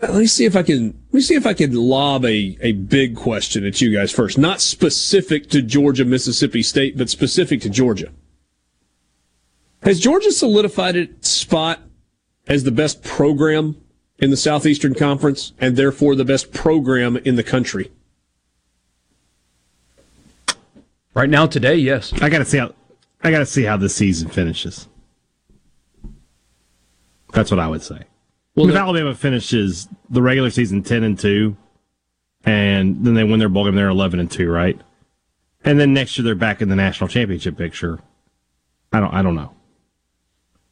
Let 0.00 0.14
me 0.14 0.26
see 0.26 0.44
if 0.44 0.54
I 0.54 0.62
can 0.62 0.86
let 1.06 1.14
me 1.14 1.20
see 1.20 1.34
if 1.34 1.46
I 1.46 1.54
can 1.54 1.74
lob 1.74 2.24
a, 2.24 2.58
a 2.60 2.72
big 2.72 3.16
question 3.16 3.64
at 3.64 3.80
you 3.80 3.94
guys 3.94 4.12
first. 4.12 4.36
Not 4.36 4.60
specific 4.60 5.48
to 5.50 5.62
Georgia, 5.62 6.04
Mississippi 6.04 6.62
State, 6.62 6.98
but 6.98 7.08
specific 7.08 7.62
to 7.62 7.70
Georgia. 7.70 8.12
Has 9.82 10.00
Georgia 10.00 10.32
solidified 10.32 10.96
its 10.96 11.30
spot 11.30 11.80
as 12.46 12.64
the 12.64 12.70
best 12.70 13.02
program 13.02 13.76
in 14.18 14.30
the 14.30 14.36
Southeastern 14.36 14.94
Conference 14.94 15.52
and 15.58 15.76
therefore 15.76 16.14
the 16.14 16.24
best 16.24 16.52
program 16.52 17.16
in 17.18 17.36
the 17.36 17.42
country? 17.42 17.90
Right 21.14 21.30
now, 21.30 21.46
today, 21.46 21.76
yes. 21.76 22.12
I 22.20 22.28
got 22.28 22.38
to 22.38 22.44
see 22.44 22.58
how. 22.58 22.74
I 23.26 23.32
got 23.32 23.40
to 23.40 23.46
see 23.46 23.64
how 23.64 23.76
this 23.76 23.92
season 23.92 24.28
finishes. 24.28 24.86
That's 27.32 27.50
what 27.50 27.58
I 27.58 27.66
would 27.66 27.82
say. 27.82 28.02
Well, 28.54 28.68
if 28.68 28.74
the- 28.74 28.78
Alabama 28.78 29.16
finishes 29.16 29.88
the 30.08 30.22
regular 30.22 30.48
season 30.50 30.84
ten 30.84 31.02
and 31.02 31.18
two, 31.18 31.56
and 32.44 33.04
then 33.04 33.14
they 33.14 33.24
win 33.24 33.40
their 33.40 33.48
bowl 33.48 33.64
game, 33.64 33.74
they're 33.74 33.88
eleven 33.88 34.20
and 34.20 34.30
two, 34.30 34.48
right? 34.48 34.80
And 35.64 35.80
then 35.80 35.92
next 35.92 36.16
year 36.16 36.24
they're 36.24 36.36
back 36.36 36.62
in 36.62 36.68
the 36.68 36.76
national 36.76 37.08
championship 37.08 37.58
picture. 37.58 37.98
I 38.92 39.00
don't. 39.00 39.12
I 39.12 39.22
don't 39.22 39.34
know. 39.34 39.52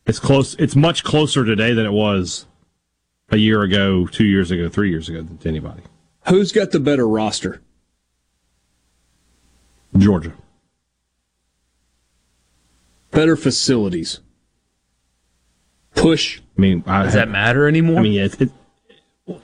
It's 0.06 0.20
close. 0.20 0.54
It's 0.54 0.76
much 0.76 1.02
closer 1.02 1.44
today 1.44 1.72
than 1.72 1.84
it 1.84 1.92
was 1.92 2.46
a 3.30 3.36
year 3.36 3.62
ago, 3.62 4.06
two 4.06 4.26
years 4.26 4.52
ago, 4.52 4.68
three 4.68 4.90
years 4.90 5.08
ago 5.08 5.22
than 5.22 5.38
to 5.38 5.48
anybody. 5.48 5.82
Who's 6.28 6.52
got 6.52 6.70
the 6.70 6.78
better 6.78 7.08
roster? 7.08 7.62
Georgia. 9.96 10.32
Better 13.14 13.36
facilities? 13.36 14.20
Push. 15.94 16.40
I 16.58 16.60
mean, 16.60 16.82
I 16.86 17.04
Does 17.04 17.14
that 17.14 17.28
matter 17.28 17.68
anymore? 17.68 17.98
I 17.98 18.02
mean, 18.02 18.20
it, 18.20 18.40
it, 18.40 18.50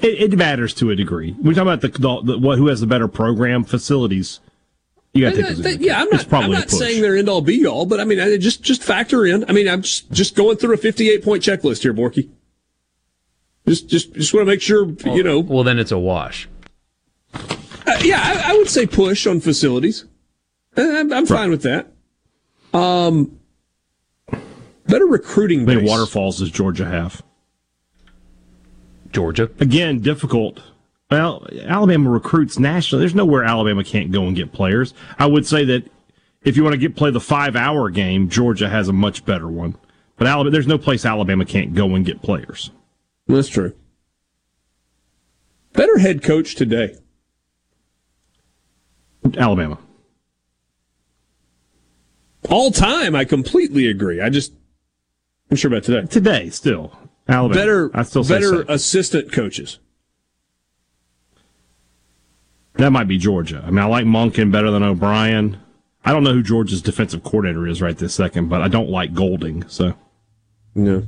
it, 0.01 0.33
it 0.33 0.37
matters 0.37 0.75
to 0.75 0.91
a 0.91 0.97
degree. 0.97 1.35
We 1.41 1.55
talk 1.55 1.63
about 1.63 1.81
the, 1.81 1.89
the, 1.89 2.23
the 2.23 2.39
what 2.39 2.59
who 2.59 2.67
has 2.67 2.81
the 2.81 2.87
better 2.87 3.09
program 3.09 3.65
facilities. 3.65 4.41
You 5.13 5.25
got 5.25 5.31
to 5.31 5.43
take 5.43 5.57
That- 5.57 5.63
this 5.63 5.77
yeah, 5.79 6.01
I'm 6.01 6.11
not. 6.11 6.21
It's 6.21 6.25
probably 6.25 6.47
I'm 6.55 6.61
not 6.61 6.71
saying 6.71 7.03
they're 7.03 7.17
end 7.17 7.29
all 7.29 7.41
be 7.41 7.67
all, 7.67 7.87
but 7.87 8.01
I 8.01 8.05
mean, 8.05 8.21
I 8.21 8.37
just 8.37 8.63
just 8.63 8.83
factor 8.83 9.25
in. 9.27 9.45
I 9.49 9.53
mean, 9.53 9.69
I'm 9.69 9.83
just 9.83 10.11
just 10.13 10.37
going 10.37 10.57
through 10.57 10.75
a 10.75 10.77
58 10.77 11.25
point 11.25 11.43
checklist 11.43 11.83
here, 11.83 11.95
Borky. 11.95 12.29
Just 13.67 13.89
just 13.89 14.15
just 14.15 14.35
want 14.35 14.43
to 14.43 14.53
make 14.53 14.63
sure 14.63 14.87
you 15.07 15.23
know. 15.23 15.41
well, 15.41 15.65
then 15.65 15.79
it's 15.79 15.93
a 15.93 15.99
wash. 15.99 16.49
Uh, 17.35 17.97
yeah, 18.03 18.21
I, 18.23 18.53
I 18.53 18.57
would 18.57 18.69
say 18.69 18.87
push 18.87 19.27
on 19.27 19.41
facilities. 19.41 20.05
Uh, 20.77 20.83
I'm, 20.83 21.13
I'm 21.13 21.27
fine 21.27 21.51
with 21.51 21.63
that. 21.63 21.89
Um, 22.73 23.40
better 24.91 25.07
recruiting. 25.07 25.61
How 25.61 25.67
many 25.67 25.89
waterfalls 25.89 26.39
does 26.39 26.51
Georgia 26.51 26.85
have? 26.85 27.23
Georgia. 29.13 29.51
Again, 29.59 30.01
difficult. 30.01 30.61
Well, 31.11 31.47
Alabama 31.65 32.11
recruits 32.11 32.59
nationally. 32.59 33.03
There's 33.03 33.15
nowhere 33.15 33.43
Alabama 33.43 33.83
can't 33.83 34.13
go 34.13 34.25
and 34.25 34.37
get 34.37 34.53
players. 34.53 34.95
I 35.19 35.27
would 35.27 35.47
say 35.47 35.65
that 35.65 35.91
if 36.43 36.57
you 36.57 36.63
want 36.63 36.75
to 36.75 36.79
get 36.79 36.97
play 36.97 37.11
the 37.11 37.21
five 37.21 37.57
hour 37.57 37.91
game, 37.91 38.29
Georgia 38.29 38.69
has 38.69 38.89
a 38.89 38.93
much 38.93 39.25
better 39.25 39.49
one. 39.49 39.77
But 40.17 40.29
Alabama, 40.29 40.51
there's 40.53 40.67
no 40.67 40.79
place 40.79 41.05
Alabama 41.05 41.45
can't 41.45 41.75
go 41.75 41.95
and 41.95 42.05
get 42.05 42.23
players. 42.23 42.71
That's 43.27 43.49
true. 43.49 43.75
Better 45.73 45.99
head 45.99 46.23
coach 46.23 46.55
today. 46.55 46.97
Alabama. 49.37 49.79
All 52.49 52.71
time, 52.71 53.15
I 53.15 53.25
completely 53.25 53.87
agree. 53.87 54.21
I 54.21 54.31
just, 54.31 54.53
I'm 55.51 55.57
sure 55.57 55.71
about 55.71 55.83
today. 55.85 56.07
Today, 56.07 56.51
still. 56.51 56.97
Alabama. 57.29 57.61
Better, 57.61 57.91
I 57.95 58.03
still 58.03 58.25
say 58.25 58.35
better 58.35 58.65
so. 58.65 58.65
assistant 58.69 59.33
coaches. 59.33 59.79
That 62.75 62.91
might 62.91 63.09
be 63.09 63.19
Georgia. 63.19 63.63
I 63.65 63.71
mean, 63.71 63.81
I 63.81 63.85
like 63.85 64.05
Monken 64.05 64.51
better 64.51 64.71
than 64.71 64.83
O'Brien. 64.83 65.59
I 66.05 66.13
don't 66.13 66.25
know 66.25 66.33
who 66.33 66.43
Georgia's 66.43 66.83
defensive 66.83 67.23
coordinator 67.23 67.67
is 67.67 67.83
right 67.83 67.97
this 67.97 68.15
second, 68.15 68.49
but 68.49 68.63
I 68.63 68.69
don't 68.69 68.89
like 68.89 69.13
Golding. 69.13 69.69
So 69.69 69.95
No. 70.75 71.05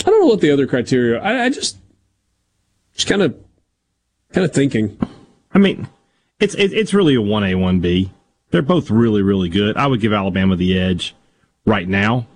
I 0.00 0.10
don't 0.10 0.20
know 0.20 0.26
what 0.26 0.40
the 0.40 0.50
other 0.50 0.66
criteria. 0.66 1.20
I, 1.20 1.46
I 1.46 1.48
just, 1.48 1.78
just 2.94 3.08
kind 3.08 3.22
of, 3.22 3.34
kind 4.32 4.44
of 4.44 4.52
thinking. 4.52 4.98
I 5.52 5.58
mean, 5.58 5.88
it's 6.38 6.54
it, 6.54 6.72
it's 6.72 6.94
really 6.94 7.14
a 7.14 7.22
one 7.22 7.42
A 7.42 7.54
one 7.54 7.80
B. 7.80 8.12
They're 8.50 8.62
both 8.62 8.90
really 8.90 9.22
really 9.22 9.48
good. 9.48 9.76
I 9.76 9.86
would 9.86 10.00
give 10.00 10.12
Alabama 10.12 10.54
the 10.54 10.78
edge 10.78 11.16
right 11.66 11.86
now, 11.88 12.26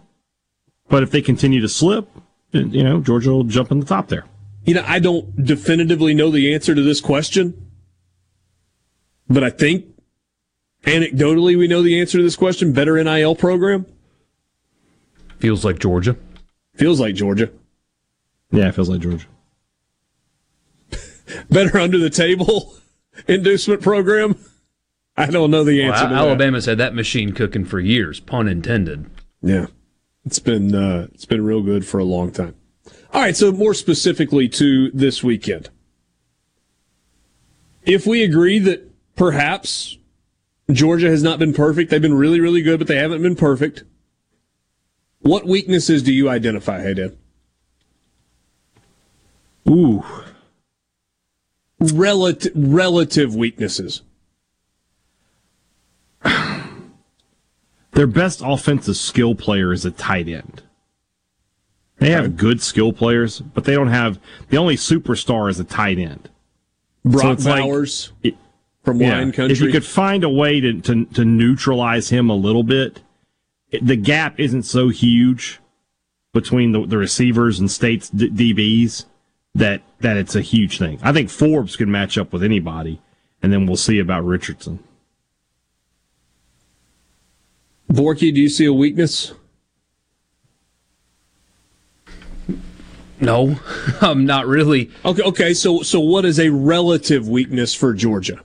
but 0.88 1.03
if 1.03 1.11
they 1.11 1.23
continue 1.23 1.61
to 1.61 1.69
slip, 1.69 2.09
you 2.53 2.83
know 2.85 3.01
Georgia 3.01 3.31
will 3.31 3.45
jump 3.45 3.71
in 3.71 3.81
the 3.81 3.87
top 3.87 4.09
there. 4.09 4.25
You 4.64 4.75
know, 4.75 4.85
I 4.87 4.99
don't 4.99 5.45
definitively 5.45 6.12
know 6.14 6.31
the 6.31 6.53
answer 6.53 6.75
to 6.75 6.83
this 6.83 7.01
question, 7.01 7.71
but 9.29 9.43
I 9.43 9.51
think 9.51 9.87
anecdotally 10.85 11.57
we 11.57 11.66
know 11.69 11.83
the 11.83 11.99
answer 12.01 12.19
to 12.19 12.25
this 12.25 12.37
question. 12.37 12.73
Better 12.73 13.03
NIL 13.03 13.35
program 13.37 13.87
Feels 15.38 15.64
like 15.64 15.79
Georgia. 15.79 16.16
feels 16.75 17.01
like 17.01 17.14
Georgia. 17.14 17.51
Yeah, 18.53 18.69
it 18.69 18.75
feels 18.75 18.88
like 18.90 19.01
Georgia. 19.01 19.27
Better 21.51 21.79
under 21.79 21.97
the 21.99 22.11
table 22.11 22.75
inducement 23.29 23.81
program. 23.81 24.37
I 25.16 25.27
don't 25.27 25.51
know 25.51 25.64
the 25.64 25.81
Well, 25.83 25.93
answer. 25.93 26.05
to 26.09 26.14
that. 26.14 26.19
Alabama's 26.19 26.66
had 26.66 26.79
that 26.79 26.95
machine 26.95 27.33
cooking 27.33 27.64
for 27.64 27.79
years, 27.81 28.21
pun 28.21 28.49
intended. 28.49 29.07
Yeah, 29.42 29.66
it's 30.24 30.38
been 30.38 30.74
uh, 30.74 31.09
it's 31.14 31.24
been 31.24 31.44
real 31.44 31.62
good 31.62 31.87
for 31.87 31.98
a 31.98 32.05
long 32.05 32.31
time. 32.31 32.55
All 33.12 33.20
right, 33.22 33.37
so 33.37 33.50
more 33.53 33.74
specifically 33.74 34.48
to 34.50 34.90
this 34.92 35.22
weekend, 35.24 35.70
if 37.85 38.07
we 38.07 38.22
agree 38.22 38.59
that 38.61 38.88
perhaps 39.16 39.98
Georgia 40.70 41.09
has 41.09 41.22
not 41.22 41.38
been 41.38 41.53
perfect, 41.53 41.90
they've 41.90 42.03
been 42.03 42.14
really 42.14 42.40
really 42.40 42.62
good, 42.62 42.79
but 42.79 42.87
they 42.88 42.96
haven't 42.96 43.22
been 43.22 43.37
perfect. 43.37 43.85
What 45.20 45.46
weaknesses 45.46 46.03
do 46.03 46.12
you 46.12 46.29
identify, 46.29 46.83
Hey 46.83 46.94
Dan? 46.94 47.16
Ooh, 49.68 50.05
Relative 51.81 52.53
relative 52.55 53.35
weaknesses. 53.35 54.03
Their 58.01 58.07
best 58.07 58.41
offensive 58.43 58.97
skill 58.97 59.35
player 59.35 59.75
is 59.75 59.85
a 59.85 59.91
tight 59.91 60.27
end. 60.27 60.63
They 61.99 62.13
have 62.13 62.39
good 62.39 62.63
skill 62.63 62.95
players, 62.95 63.41
but 63.41 63.65
they 63.65 63.75
don't 63.75 63.89
have 63.89 64.19
the 64.49 64.57
only 64.57 64.77
superstar 64.77 65.51
is 65.51 65.61
a 65.61 65.65
tight 65.65 65.99
end. 65.99 66.31
Brock 67.05 67.45
like- 67.45 67.63
Bowers 67.63 68.13
It- 68.23 68.39
from 68.83 69.01
Lion 69.01 69.33
Country. 69.33 69.53
If 69.53 69.61
you 69.61 69.71
could 69.71 69.85
find 69.85 70.25
a 70.25 70.31
way 70.31 70.61
to, 70.61 70.81
to, 70.81 71.05
to 71.05 71.27
neutralize 71.27 72.09
him 72.09 72.31
a 72.31 72.35
little 72.35 72.63
bit, 72.63 73.03
it, 73.71 73.87
the 73.87 73.97
gap 73.97 74.41
isn't 74.41 74.63
so 74.63 74.89
huge 74.89 75.61
between 76.33 76.73
the, 76.73 76.87
the 76.87 76.97
receivers 76.97 77.61
and 77.61 77.71
states 77.71 78.09
d- 78.09 78.31
DBs 78.31 79.05
that 79.57 79.83
that 80.01 80.17
it's 80.17 80.35
a 80.35 80.41
huge 80.41 80.79
thing. 80.79 80.99
I 81.03 81.13
think 81.13 81.29
Forbes 81.29 81.77
can 81.77 81.91
match 81.91 82.17
up 82.17 82.33
with 82.33 82.43
anybody, 82.43 83.03
and 83.43 83.53
then 83.53 83.67
we'll 83.67 83.77
see 83.77 83.99
about 83.99 84.25
Richardson. 84.25 84.83
Borky, 87.90 88.33
do 88.33 88.40
you 88.40 88.48
see 88.48 88.66
a 88.66 88.72
weakness? 88.72 89.33
No, 93.20 93.59
I'm 94.00 94.24
not 94.26 94.46
really. 94.46 94.90
Okay, 95.05 95.22
okay. 95.22 95.55
So, 95.55 95.83
so 95.83 96.00
what 96.00 96.24
is 96.24 96.38
a 96.38 96.50
relative 96.50 97.29
weakness 97.29 97.74
for 97.74 97.92
Georgia? 97.92 98.40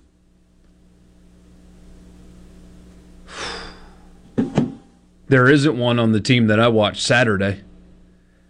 There 5.27 5.49
isn't 5.49 5.77
one 5.77 5.99
on 5.99 6.11
the 6.11 6.19
team 6.19 6.47
that 6.47 6.59
I 6.59 6.67
watched 6.67 7.01
Saturday. 7.01 7.61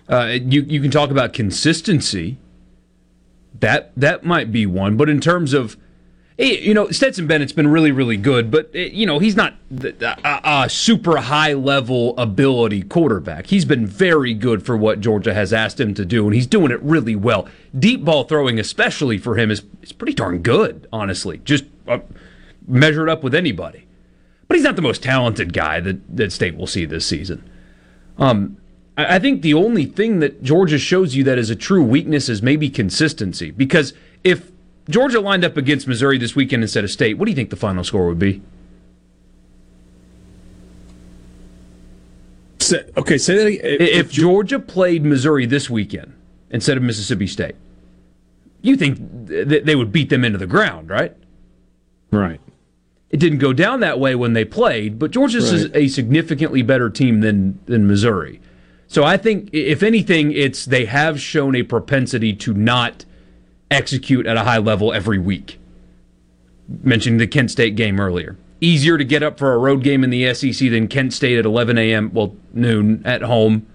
Uh, 0.10 0.38
you 0.42 0.62
you 0.62 0.82
can 0.82 0.92
talk 0.92 1.10
about 1.10 1.34
consistency. 1.34 2.38
That 3.60 3.92
that 3.96 4.26
might 4.26 4.52
be 4.52 4.66
one, 4.66 4.98
but 4.98 5.10
in 5.10 5.22
terms 5.22 5.54
of, 5.54 5.78
you 6.38 6.74
know, 6.74 6.90
Stetson 6.92 7.28
Bennett's 7.28 7.54
been 7.54 7.68
really 7.68 7.92
really 7.92 8.18
good, 8.18 8.52
but 8.52 8.70
eh, 8.74 8.90
you 8.92 9.06
know 9.06 9.20
he's 9.20 9.36
not 9.36 9.56
a, 9.72 10.42
a 10.44 10.70
super 10.70 11.18
high 11.18 11.54
level 11.54 12.18
ability 12.18 12.84
quarterback. 12.84 13.48
He's 13.48 13.66
been 13.66 13.86
very 13.88 14.34
good 14.34 14.66
for 14.66 14.76
what 14.76 15.00
Georgia 15.00 15.34
has 15.34 15.54
asked 15.54 15.80
him 15.80 15.94
to 15.94 16.06
do, 16.06 16.26
and 16.26 16.36
he's 16.36 16.48
doing 16.48 16.72
it 16.72 16.82
really 16.82 17.16
well. 17.16 17.48
Deep 17.78 18.04
ball 18.04 18.26
throwing, 18.26 18.60
especially 18.60 19.18
for 19.18 19.38
him, 19.38 19.50
is 19.52 19.64
is 19.82 19.92
pretty 19.92 20.14
darn 20.14 20.40
good. 20.40 20.88
Honestly, 20.92 21.40
just 21.46 21.66
uh, 21.88 22.00
measured 22.68 23.10
up 23.10 23.24
with 23.24 23.34
anybody 23.34 23.86
but 24.48 24.58
he's 24.58 24.64
not 24.64 24.76
the 24.76 24.82
most 24.82 25.04
talented 25.04 25.54
guy 25.54 25.80
that, 25.80 26.16
that 26.16 26.32
State 26.32 26.56
will 26.56 26.68
see 26.68 26.86
this 26.86 27.06
season. 27.06 27.50
Um, 28.18 28.58
I, 28.98 29.16
I 29.16 29.20
think 29.20 29.42
the 29.42 29.54
only 29.54 29.86
thing 29.86 30.20
that 30.20 30.44
Georgia 30.44 30.78
shows 30.78 31.16
you 31.16 31.24
that 31.24 31.38
is 31.38 31.50
a 31.50 31.56
true 31.56 31.84
weakness 31.84 32.30
is 32.30 32.42
maybe 32.42 32.70
consistency. 32.70 33.52
Because 33.52 33.94
if 34.24 34.52
Georgia 34.90 35.20
lined 35.20 35.44
up 35.44 35.58
against 35.58 35.88
Missouri 35.88 36.18
this 36.18 36.36
weekend 36.36 36.64
instead 36.64 36.84
of 36.84 36.92
State, 36.92 37.18
what 37.18 37.26
do 37.26 37.32
you 37.32 37.36
think 37.36 37.50
the 37.50 37.56
final 37.56 37.84
score 37.84 38.08
would 38.08 38.20
be? 38.20 38.42
Okay, 42.98 43.18
say 43.18 43.36
that 43.36 43.46
again. 43.46 43.60
If 43.64 44.12
Georgia 44.12 44.60
played 44.60 45.06
Missouri 45.06 45.46
this 45.46 45.70
weekend 45.70 46.14
instead 46.50 46.78
of 46.78 46.84
Mississippi 46.84 47.28
State. 47.28 47.56
You 48.62 48.76
think 48.76 49.28
th- 49.28 49.64
they 49.64 49.76
would 49.76 49.92
beat 49.92 50.10
them 50.10 50.24
into 50.24 50.40
the 50.40 50.48
ground, 50.48 50.90
right? 50.90 51.16
Right. 52.12 52.42
It 53.12 53.20
didn't 53.20 53.38
go 53.38 53.54
down 53.54 53.82
that 53.82 54.00
way 54.00 54.16
when 54.16 54.34
they 54.34 54.46
played, 54.46 54.98
but 54.98 55.12
Georgia's 55.12 55.52
is 55.52 55.70
a 55.76 55.88
significantly 55.88 56.64
better 56.64 56.90
team 56.90 57.22
than 57.22 57.60
than 57.66 57.86
Missouri. 57.88 58.42
So 58.88 59.04
I 59.04 59.18
think, 59.18 59.50
if 59.54 59.84
anything, 59.84 60.32
it's 60.32 60.66
they 60.66 60.86
have 60.86 61.20
shown 61.20 61.56
a 61.56 61.64
propensity 61.64 62.34
to 62.34 62.54
not 62.54 63.06
execute 63.72 64.26
at 64.26 64.38
a 64.38 64.44
high 64.44 64.58
level 64.58 64.94
every 64.94 65.20
week. 65.20 65.60
Mentioning 66.68 67.18
the 67.18 67.28
Kent 67.28 67.52
State 67.52 67.76
game 67.76 68.00
earlier. 68.00 68.38
Easier 68.62 68.98
to 68.98 69.04
get 69.04 69.22
up 69.22 69.38
for 69.38 69.54
a 69.54 69.58
road 69.58 69.84
game 69.84 70.04
in 70.04 70.10
the 70.10 70.34
SEC 70.34 70.70
than 70.70 70.88
Kent 70.88 71.14
State 71.14 71.38
at 71.38 71.46
11 71.46 71.78
a.m., 71.78 72.12
well, 72.14 72.36
noon 72.54 73.02
at 73.06 73.22
home. 73.22 73.68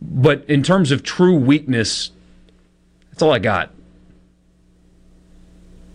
But 0.00 0.44
in 0.48 0.62
terms 0.62 0.90
of 0.90 1.02
true 1.02 1.34
weakness, 1.34 2.12
that's 3.10 3.22
all 3.22 3.32
I 3.32 3.40
got. 3.40 3.74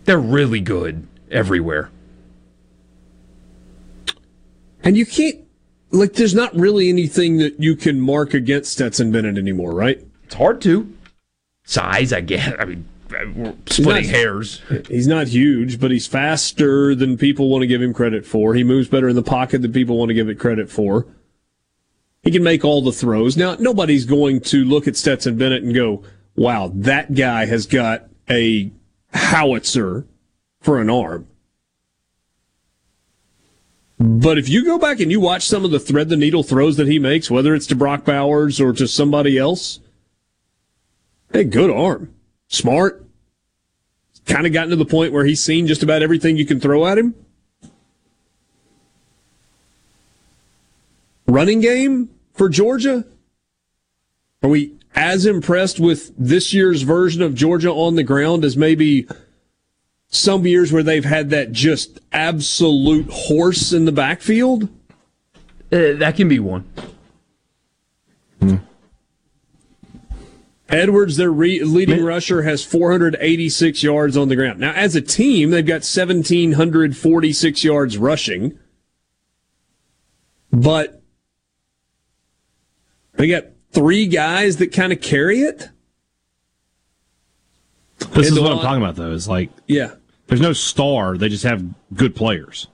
They're 0.04 0.18
really 0.18 0.60
good 0.60 1.06
everywhere. 1.30 1.90
And 4.82 4.98
you 4.98 5.06
can't, 5.06 5.40
like, 5.90 6.12
there's 6.12 6.34
not 6.34 6.54
really 6.54 6.90
anything 6.90 7.38
that 7.38 7.58
you 7.58 7.74
can 7.74 7.98
mark 7.98 8.34
against 8.34 8.72
Stetson 8.72 9.10
Bennett 9.10 9.38
anymore, 9.38 9.72
right? 9.72 10.06
It's 10.24 10.34
hard 10.34 10.60
to. 10.62 10.93
Size, 11.64 12.12
I 12.12 12.20
guess. 12.20 12.54
I 12.58 12.64
mean, 12.66 12.86
we're 13.10 13.54
splitting 13.66 14.10
not- 14.10 14.16
hairs. 14.16 14.62
He's 14.88 15.06
not 15.06 15.28
huge, 15.28 15.80
but 15.80 15.90
he's 15.90 16.06
faster 16.06 16.94
than 16.94 17.16
people 17.16 17.48
want 17.48 17.62
to 17.62 17.66
give 17.66 17.82
him 17.82 17.94
credit 17.94 18.26
for. 18.26 18.54
He 18.54 18.62
moves 18.64 18.88
better 18.88 19.08
in 19.08 19.16
the 19.16 19.22
pocket 19.22 19.62
than 19.62 19.72
people 19.72 19.96
want 19.96 20.10
to 20.10 20.14
give 20.14 20.28
it 20.28 20.38
credit 20.38 20.70
for. 20.70 21.06
He 22.22 22.30
can 22.30 22.42
make 22.42 22.64
all 22.64 22.80
the 22.80 22.92
throws. 22.92 23.36
Now, 23.36 23.56
nobody's 23.58 24.06
going 24.06 24.40
to 24.42 24.64
look 24.64 24.88
at 24.88 24.96
Stetson 24.96 25.36
Bennett 25.36 25.62
and 25.62 25.74
go, 25.74 26.02
wow, 26.36 26.70
that 26.74 27.14
guy 27.14 27.46
has 27.46 27.66
got 27.66 28.08
a 28.30 28.70
howitzer 29.12 30.06
for 30.60 30.80
an 30.80 30.88
arm. 30.88 31.26
But 33.98 34.38
if 34.38 34.48
you 34.48 34.64
go 34.64 34.78
back 34.78 35.00
and 35.00 35.10
you 35.10 35.20
watch 35.20 35.46
some 35.46 35.64
of 35.64 35.70
the 35.70 35.78
thread 35.78 36.08
the 36.08 36.16
needle 36.16 36.42
throws 36.42 36.76
that 36.76 36.88
he 36.88 36.98
makes, 36.98 37.30
whether 37.30 37.54
it's 37.54 37.66
to 37.68 37.76
Brock 37.76 38.04
Bowers 38.04 38.60
or 38.60 38.72
to 38.72 38.88
somebody 38.88 39.38
else, 39.38 39.80
hey, 41.34 41.44
good 41.44 41.70
arm. 41.70 42.14
Smart. 42.48 43.04
Kind 44.24 44.46
of 44.46 44.54
gotten 44.54 44.70
to 44.70 44.76
the 44.76 44.86
point 44.86 45.12
where 45.12 45.26
he's 45.26 45.42
seen 45.42 45.66
just 45.66 45.82
about 45.82 46.02
everything 46.02 46.38
you 46.38 46.46
can 46.46 46.60
throw 46.60 46.86
at 46.86 46.96
him. 46.96 47.14
Running 51.26 51.60
game 51.60 52.08
for 52.32 52.48
Georgia? 52.48 53.04
Are 54.42 54.48
we 54.48 54.74
as 54.94 55.26
impressed 55.26 55.80
with 55.80 56.12
this 56.16 56.54
year's 56.54 56.82
version 56.82 57.20
of 57.22 57.34
Georgia 57.34 57.70
on 57.70 57.96
the 57.96 58.02
ground 58.02 58.44
as 58.44 58.56
maybe 58.56 59.06
some 60.08 60.46
years 60.46 60.70
where 60.72 60.82
they've 60.82 61.04
had 61.04 61.30
that 61.30 61.50
just 61.50 61.98
absolute 62.12 63.10
horse 63.10 63.72
in 63.72 63.84
the 63.84 63.92
backfield? 63.92 64.64
Uh, 65.72 65.94
that 65.98 66.14
can 66.16 66.28
be 66.28 66.38
one. 66.38 66.64
Edwards, 70.68 71.16
their 71.16 71.30
re- 71.30 71.62
leading 71.62 72.02
rusher, 72.04 72.42
has 72.42 72.64
486 72.64 73.82
yards 73.82 74.16
on 74.16 74.28
the 74.28 74.36
ground. 74.36 74.60
Now, 74.60 74.72
as 74.72 74.96
a 74.96 75.00
team, 75.02 75.50
they've 75.50 75.64
got 75.64 75.82
1,746 75.82 77.64
yards 77.64 77.98
rushing. 77.98 78.58
But 80.50 81.02
they 83.14 83.28
got 83.28 83.44
three 83.72 84.06
guys 84.06 84.56
that 84.56 84.72
kind 84.72 84.92
of 84.92 85.00
carry 85.00 85.40
it. 85.40 85.68
This 88.12 88.28
is 88.30 88.38
what 88.40 88.52
I'm 88.52 88.58
talking 88.60 88.82
about, 88.82 88.96
though. 88.96 89.12
Is 89.12 89.28
like 89.28 89.50
Yeah. 89.66 89.94
there's 90.28 90.40
no 90.40 90.52
star; 90.52 91.16
they 91.18 91.28
just 91.28 91.44
have 91.44 91.64
good 91.94 92.14
players. 92.14 92.68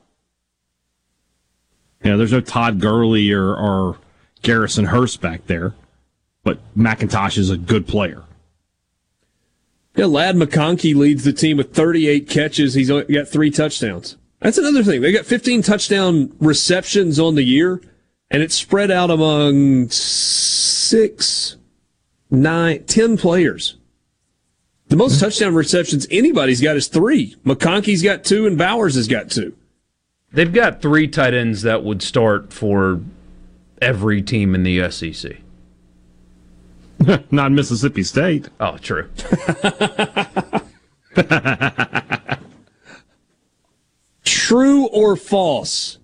Yeah, 2.04 2.16
there's 2.16 2.32
no 2.32 2.40
Todd 2.40 2.80
Gurley 2.80 3.30
or, 3.32 3.54
or 3.54 3.98
Garrison 4.42 4.86
Hearst 4.86 5.20
back 5.20 5.46
there, 5.46 5.74
but 6.42 6.58
McIntosh 6.76 7.38
is 7.38 7.50
a 7.50 7.56
good 7.56 7.86
player. 7.86 8.24
Yeah, 9.96 10.06
Ladd 10.06 10.36
McConkey 10.36 10.94
leads 10.94 11.24
the 11.24 11.32
team 11.32 11.56
with 11.56 11.74
38 11.74 12.28
catches. 12.28 12.74
He's 12.74 12.88
got 12.88 13.28
three 13.28 13.50
touchdowns. 13.50 14.16
That's 14.40 14.58
another 14.58 14.82
thing. 14.82 15.02
They 15.02 15.12
got 15.12 15.26
15 15.26 15.62
touchdown 15.62 16.34
receptions 16.40 17.18
on 17.18 17.34
the 17.34 17.42
year, 17.42 17.82
and 18.30 18.42
it's 18.42 18.54
spread 18.54 18.90
out 18.90 19.10
among 19.10 19.90
six, 19.90 21.56
nine, 22.30 22.84
ten 22.84 23.16
players. 23.16 23.76
The 24.88 24.96
most 24.96 25.16
hmm. 25.16 25.26
touchdown 25.26 25.54
receptions 25.54 26.06
anybody's 26.10 26.60
got 26.60 26.76
is 26.76 26.88
three. 26.88 27.36
McConkey's 27.44 28.02
got 28.02 28.24
two, 28.24 28.46
and 28.46 28.56
Bowers 28.56 28.94
has 28.94 29.08
got 29.08 29.30
two. 29.30 29.54
They've 30.32 30.52
got 30.52 30.80
three 30.80 31.08
tight 31.08 31.34
ends 31.34 31.62
that 31.62 31.84
would 31.84 32.02
start 32.02 32.52
for 32.52 33.00
every 33.82 34.22
team 34.22 34.54
in 34.54 34.62
the 34.62 34.90
SEC. 34.90 35.38
Not 37.30 37.52
Mississippi 37.52 38.02
State. 38.02 38.48
Oh, 38.58 38.78
true. 38.78 39.08
True 44.24 44.86
or 44.88 45.16
false? 45.16 45.98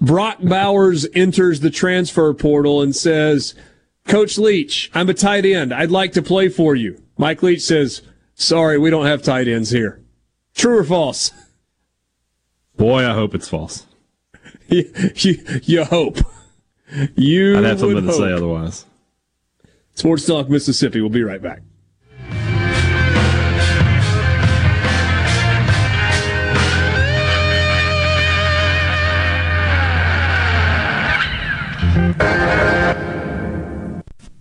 Brock 0.00 0.38
Bowers 0.42 1.06
enters 1.14 1.60
the 1.60 1.70
transfer 1.70 2.32
portal 2.34 2.82
and 2.82 2.94
says, 2.94 3.54
Coach 4.06 4.38
Leach, 4.38 4.90
I'm 4.94 5.08
a 5.08 5.14
tight 5.14 5.44
end. 5.44 5.72
I'd 5.72 5.90
like 5.90 6.12
to 6.12 6.22
play 6.22 6.48
for 6.48 6.76
you. 6.76 7.02
Mike 7.16 7.42
Leach 7.42 7.62
says, 7.62 8.02
Sorry, 8.34 8.78
we 8.78 8.90
don't 8.90 9.06
have 9.06 9.22
tight 9.22 9.48
ends 9.48 9.70
here. 9.70 10.00
True 10.54 10.78
or 10.78 10.84
false? 10.84 11.32
Boy, 12.76 13.04
I 13.04 13.12
hope 13.12 13.34
it's 13.34 13.48
false. 13.48 13.86
you, 14.68 14.90
you, 15.16 15.44
you 15.64 15.84
hope. 15.84 16.18
You 17.16 17.58
I'd 17.58 17.64
have 17.64 17.80
something 17.80 17.96
would 17.96 18.06
to 18.06 18.12
say 18.12 18.32
otherwise. 18.32 18.84
Sports 19.98 20.26
Talk 20.26 20.48
Mississippi. 20.48 21.00
We'll 21.00 21.10
be 21.10 21.24
right 21.24 21.42
back. 21.42 21.62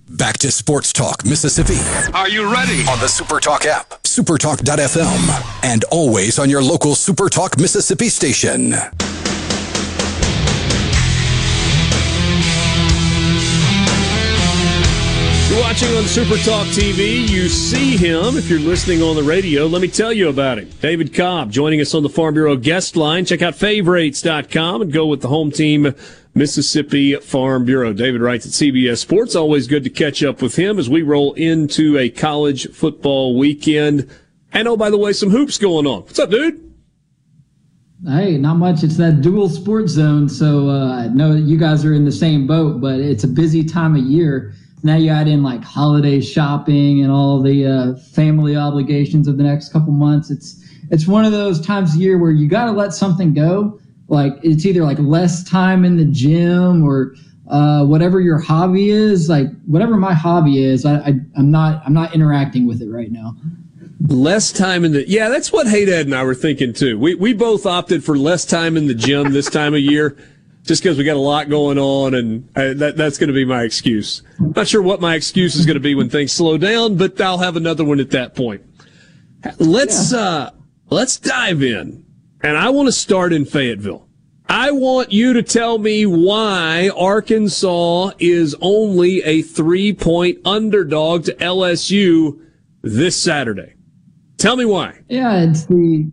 Back 0.09 0.37
to 0.39 0.51
Sports 0.51 0.91
Talk 0.93 1.23
Mississippi 1.25 1.77
Are 2.13 2.27
you 2.29 2.51
ready? 2.51 2.81
on 2.89 2.99
the 2.99 3.07
Super 3.07 3.39
Talk 3.39 3.65
app, 3.65 3.89
supertalk.fm, 4.03 5.63
and 5.63 5.83
always 5.85 6.39
on 6.39 6.49
your 6.49 6.63
local 6.63 6.95
Super 6.95 7.29
Talk 7.29 7.57
Mississippi 7.59 8.09
station. 8.09 8.73
Watching 15.67 15.97
on 15.97 16.03
Super 16.05 16.37
Talk 16.37 16.65
TV. 16.67 17.27
You 17.27 17.49
see 17.49 17.97
him 17.97 18.37
if 18.37 18.49
you're 18.49 18.57
listening 18.57 19.01
on 19.01 19.17
the 19.17 19.23
radio. 19.23 19.65
Let 19.65 19.81
me 19.81 19.89
tell 19.89 20.13
you 20.13 20.29
about 20.29 20.59
him. 20.59 20.69
David 20.79 21.13
Cobb 21.13 21.51
joining 21.51 21.81
us 21.81 21.93
on 21.93 22.03
the 22.03 22.09
Farm 22.09 22.35
Bureau 22.35 22.55
guest 22.55 22.95
line. 22.95 23.25
Check 23.25 23.41
out 23.41 23.53
favorites.com 23.53 24.81
and 24.81 24.93
go 24.93 25.07
with 25.07 25.21
the 25.21 25.27
home 25.27 25.51
team, 25.51 25.93
Mississippi 26.33 27.15
Farm 27.15 27.65
Bureau. 27.65 27.91
David 27.91 28.21
writes 28.21 28.45
at 28.45 28.53
CBS 28.53 28.99
Sports. 28.99 29.35
Always 29.35 29.67
good 29.67 29.83
to 29.83 29.89
catch 29.89 30.23
up 30.23 30.41
with 30.41 30.55
him 30.55 30.79
as 30.79 30.89
we 30.89 31.01
roll 31.01 31.33
into 31.33 31.97
a 31.97 32.09
college 32.09 32.71
football 32.71 33.37
weekend. 33.37 34.09
And 34.53 34.69
oh, 34.69 34.77
by 34.77 34.89
the 34.89 34.97
way, 34.97 35.11
some 35.11 35.31
hoops 35.31 35.57
going 35.57 35.85
on. 35.85 36.03
What's 36.03 36.17
up, 36.17 36.29
dude? 36.29 36.63
Hey, 38.05 38.37
not 38.37 38.53
much. 38.53 38.83
It's 38.83 38.95
that 38.97 39.19
dual 39.19 39.49
sports 39.49 39.91
zone. 39.91 40.29
So 40.29 40.69
uh, 40.69 40.93
I 40.93 41.07
know 41.09 41.33
you 41.33 41.57
guys 41.57 41.83
are 41.83 41.93
in 41.93 42.05
the 42.05 42.11
same 42.11 42.47
boat, 42.47 42.79
but 42.79 43.01
it's 43.01 43.25
a 43.25 43.27
busy 43.27 43.65
time 43.65 43.97
of 43.97 44.03
year. 44.03 44.53
Now 44.83 44.95
you 44.95 45.09
add 45.09 45.27
in 45.27 45.41
like 45.43 45.63
holiday 45.63 46.21
shopping 46.21 47.01
and 47.01 47.11
all 47.11 47.41
the 47.41 47.65
uh, 47.65 47.95
family 48.11 48.55
obligations 48.55 49.27
of 49.27 49.37
the 49.37 49.43
next 49.43 49.69
couple 49.73 49.91
months. 49.91 50.29
It's 50.29 50.63
it's 50.91 51.07
one 51.07 51.25
of 51.25 51.31
those 51.31 51.59
times 51.59 51.95
of 51.95 52.01
year 52.01 52.17
where 52.17 52.31
you 52.31 52.47
got 52.47 52.65
to 52.65 52.71
let 52.71 52.93
something 52.93 53.33
go. 53.33 53.79
Like 54.07 54.33
it's 54.43 54.65
either 54.65 54.83
like 54.83 54.99
less 54.99 55.43
time 55.43 55.83
in 55.83 55.97
the 55.97 56.05
gym 56.05 56.83
or 56.83 57.15
uh, 57.49 57.85
whatever 57.85 58.21
your 58.21 58.39
hobby 58.39 58.89
is. 58.89 59.29
Like 59.29 59.47
whatever 59.65 59.97
my 59.97 60.13
hobby 60.13 60.63
is, 60.63 60.85
I, 60.85 60.97
I 60.97 61.07
I'm 61.35 61.51
not 61.51 61.81
I'm 61.85 61.93
not 61.93 62.13
interacting 62.13 62.67
with 62.67 62.81
it 62.81 62.89
right 62.89 63.11
now. 63.11 63.35
Less 64.07 64.51
time 64.51 64.85
in 64.85 64.91
the 64.91 65.09
yeah, 65.09 65.27
that's 65.29 65.51
what 65.51 65.67
Hey 65.67 65.85
Dad 65.85 66.05
and 66.05 66.15
I 66.15 66.23
were 66.23 66.35
thinking 66.35 66.73
too. 66.73 66.99
We 66.99 67.15
we 67.15 67.33
both 67.33 67.65
opted 67.65 68.03
for 68.03 68.17
less 68.17 68.45
time 68.45 68.77
in 68.77 68.87
the 68.87 68.93
gym 68.93 69.33
this 69.33 69.49
time 69.49 69.73
of 69.73 69.81
year, 69.81 70.15
just 70.67 70.83
because 70.83 70.97
we 70.97 71.03
got 71.03 71.15
a 71.15 71.19
lot 71.19 71.49
going 71.49 71.77
on, 71.77 72.13
and 72.13 72.49
uh, 72.55 72.73
that 72.73 72.97
that's 72.97 73.17
going 73.17 73.29
to 73.29 73.33
be 73.33 73.45
my 73.45 73.63
excuse. 73.63 74.21
Not 74.39 74.67
sure 74.67 74.81
what 74.81 75.01
my 75.01 75.15
excuse 75.15 75.55
is 75.55 75.65
going 75.65 75.75
to 75.75 75.81
be 75.81 75.95
when 75.95 76.09
things 76.09 76.33
slow 76.33 76.57
down, 76.57 76.97
but 76.97 77.19
I'll 77.19 77.37
have 77.39 77.55
another 77.55 77.85
one 77.85 77.99
at 77.99 78.11
that 78.11 78.35
point. 78.35 78.61
Let's 79.57 80.13
uh 80.13 80.51
let's 80.89 81.17
dive 81.17 81.63
in, 81.63 82.05
and 82.41 82.57
I 82.57 82.69
want 82.69 82.87
to 82.87 82.91
start 82.91 83.33
in 83.33 83.45
Fayetteville. 83.45 84.07
I 84.49 84.71
want 84.71 85.11
you 85.11 85.33
to 85.33 85.43
tell 85.43 85.77
me 85.77 86.05
why 86.05 86.89
Arkansas 86.95 88.11
is 88.19 88.55
only 88.61 89.21
a 89.23 89.41
three 89.41 89.93
point 89.93 90.39
underdog 90.45 91.25
to 91.25 91.33
LSU 91.35 92.39
this 92.81 93.21
Saturday. 93.21 93.73
Tell 94.37 94.55
me 94.55 94.65
why. 94.65 94.99
Yeah, 95.07 95.43
it's 95.43 95.65
the 95.65 96.11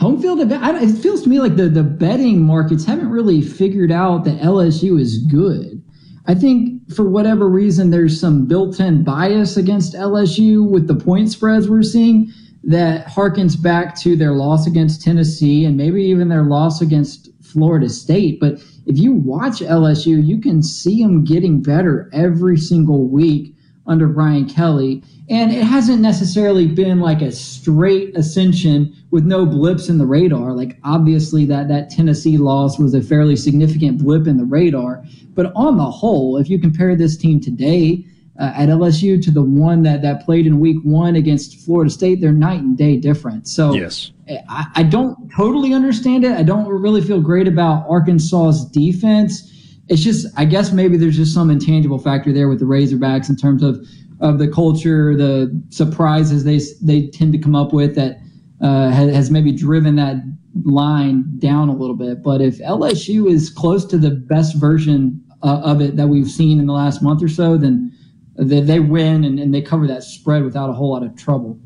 home 0.00 0.20
field 0.20 0.40
advantage. 0.40 0.90
It 0.90 1.02
feels 1.02 1.22
to 1.22 1.28
me 1.28 1.40
like 1.40 1.56
the, 1.56 1.68
the 1.68 1.82
betting 1.82 2.42
markets 2.42 2.86
haven't 2.86 3.10
really 3.10 3.42
figured 3.42 3.92
out 3.92 4.24
that 4.24 4.40
LSU 4.40 4.98
is 4.98 5.18
good. 5.18 5.82
I 6.26 6.34
think 6.34 6.90
for 6.94 7.06
whatever 7.08 7.48
reason, 7.48 7.90
there's 7.90 8.18
some 8.18 8.46
built 8.46 8.80
in 8.80 9.04
bias 9.04 9.58
against 9.58 9.92
LSU 9.92 10.66
with 10.68 10.86
the 10.86 10.94
point 10.94 11.30
spreads 11.30 11.68
we're 11.68 11.82
seeing 11.82 12.32
that 12.64 13.06
harkens 13.06 13.60
back 13.60 13.94
to 14.00 14.16
their 14.16 14.32
loss 14.32 14.66
against 14.66 15.02
Tennessee 15.02 15.66
and 15.66 15.76
maybe 15.76 16.02
even 16.02 16.28
their 16.28 16.44
loss 16.44 16.80
against 16.80 17.28
Florida 17.42 17.88
State. 17.90 18.40
But 18.40 18.54
if 18.86 18.98
you 18.98 19.12
watch 19.12 19.60
LSU, 19.60 20.26
you 20.26 20.40
can 20.40 20.62
see 20.62 21.02
them 21.02 21.24
getting 21.24 21.62
better 21.62 22.08
every 22.12 22.56
single 22.56 23.06
week 23.06 23.54
under 23.90 24.06
Brian 24.06 24.48
Kelly. 24.48 25.02
And 25.28 25.52
it 25.52 25.64
hasn't 25.64 26.00
necessarily 26.00 26.66
been 26.66 27.00
like 27.00 27.20
a 27.22 27.32
straight 27.32 28.16
ascension 28.16 28.94
with 29.10 29.24
no 29.24 29.44
blips 29.44 29.88
in 29.88 29.98
the 29.98 30.06
radar. 30.06 30.52
Like 30.52 30.78
obviously 30.84 31.44
that 31.46 31.68
that 31.68 31.90
Tennessee 31.90 32.38
loss 32.38 32.78
was 32.78 32.94
a 32.94 33.02
fairly 33.02 33.34
significant 33.36 33.98
blip 33.98 34.28
in 34.28 34.38
the 34.38 34.44
radar. 34.44 35.04
But 35.34 35.52
on 35.56 35.76
the 35.76 35.90
whole, 35.90 36.36
if 36.36 36.48
you 36.48 36.58
compare 36.58 36.94
this 36.94 37.16
team 37.16 37.40
today 37.40 38.06
uh, 38.38 38.52
at 38.54 38.68
LSU 38.68 39.22
to 39.24 39.30
the 39.32 39.42
one 39.42 39.82
that 39.82 40.02
that 40.02 40.24
played 40.24 40.46
in 40.46 40.60
Week 40.60 40.78
One 40.84 41.16
against 41.16 41.58
Florida 41.60 41.90
State, 41.90 42.20
they're 42.20 42.32
night 42.32 42.60
and 42.60 42.78
day 42.78 42.96
different. 42.96 43.48
So 43.48 43.74
yes. 43.74 44.12
I, 44.48 44.66
I 44.76 44.82
don't 44.84 45.30
totally 45.36 45.74
understand 45.74 46.24
it. 46.24 46.32
I 46.32 46.44
don't 46.44 46.68
really 46.68 47.02
feel 47.02 47.20
great 47.20 47.48
about 47.48 47.88
Arkansas's 47.88 48.64
defense 48.66 49.49
it's 49.90 50.02
just 50.02 50.26
I 50.36 50.44
guess 50.44 50.72
maybe 50.72 50.96
there's 50.96 51.16
just 51.16 51.34
some 51.34 51.50
intangible 51.50 51.98
factor 51.98 52.32
there 52.32 52.48
with 52.48 52.60
the 52.60 52.64
Razorbacks 52.64 53.28
in 53.28 53.36
terms 53.36 53.62
of 53.62 53.84
of 54.20 54.38
the 54.38 54.48
culture, 54.48 55.16
the 55.16 55.62
surprises 55.70 56.44
they 56.44 56.60
they 56.80 57.08
tend 57.08 57.32
to 57.32 57.38
come 57.38 57.56
up 57.56 57.72
with 57.72 57.96
that 57.96 58.20
uh, 58.62 58.90
has, 58.90 59.12
has 59.14 59.30
maybe 59.30 59.50
driven 59.50 59.96
that 59.96 60.16
line 60.64 61.24
down 61.38 61.68
a 61.68 61.74
little 61.74 61.96
bit. 61.96 62.22
But 62.22 62.40
if 62.40 62.58
LSU 62.58 63.28
is 63.28 63.50
close 63.50 63.84
to 63.86 63.98
the 63.98 64.10
best 64.10 64.56
version 64.56 65.24
uh, 65.42 65.60
of 65.64 65.80
it 65.80 65.96
that 65.96 66.08
we've 66.08 66.30
seen 66.30 66.60
in 66.60 66.66
the 66.66 66.72
last 66.72 67.02
month 67.02 67.22
or 67.22 67.28
so, 67.28 67.56
then 67.56 67.92
they, 68.36 68.60
they 68.60 68.78
win 68.78 69.24
and, 69.24 69.40
and 69.40 69.52
they 69.54 69.62
cover 69.62 69.86
that 69.86 70.04
spread 70.04 70.44
without 70.44 70.70
a 70.70 70.72
whole 70.72 70.92
lot 70.92 71.02
of 71.02 71.16
trouble. 71.16 71.58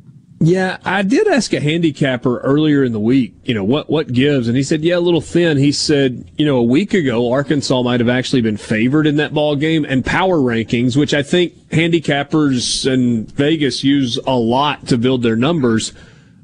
Yeah, 0.47 0.77
I 0.85 1.01
did 1.01 1.27
ask 1.27 1.55
a 1.55 1.61
handicapper 1.61 2.39
earlier 2.41 2.85
in 2.85 2.93
the 2.93 3.01
week, 3.01 3.35
you 3.45 3.55
know, 3.55 3.65
what, 3.65 3.89
what 3.89 4.13
gives? 4.13 4.47
And 4.47 4.55
he 4.55 4.63
said, 4.63 4.83
yeah, 4.83 4.99
a 4.99 5.01
little 5.01 5.23
thin. 5.23 5.57
He 5.57 5.73
said, 5.73 6.31
you 6.37 6.45
know, 6.45 6.59
a 6.59 6.63
week 6.63 6.93
ago, 6.93 7.33
Arkansas 7.33 7.83
might 7.83 8.01
have 8.01 8.11
actually 8.11 8.43
been 8.43 8.59
favored 8.59 9.07
in 9.07 9.17
that 9.17 9.33
ball 9.33 9.57
game 9.57 9.87
and 9.87 10.05
power 10.05 10.37
rankings, 10.37 10.99
which 10.99 11.15
I 11.15 11.23
think 11.23 11.55
handicappers 11.71 12.91
and 12.91 13.31
Vegas 13.33 13.83
use 13.83 14.19
a 14.27 14.35
lot 14.35 14.87
to 14.89 14.99
build 14.99 15.23
their 15.23 15.37
numbers. 15.37 15.95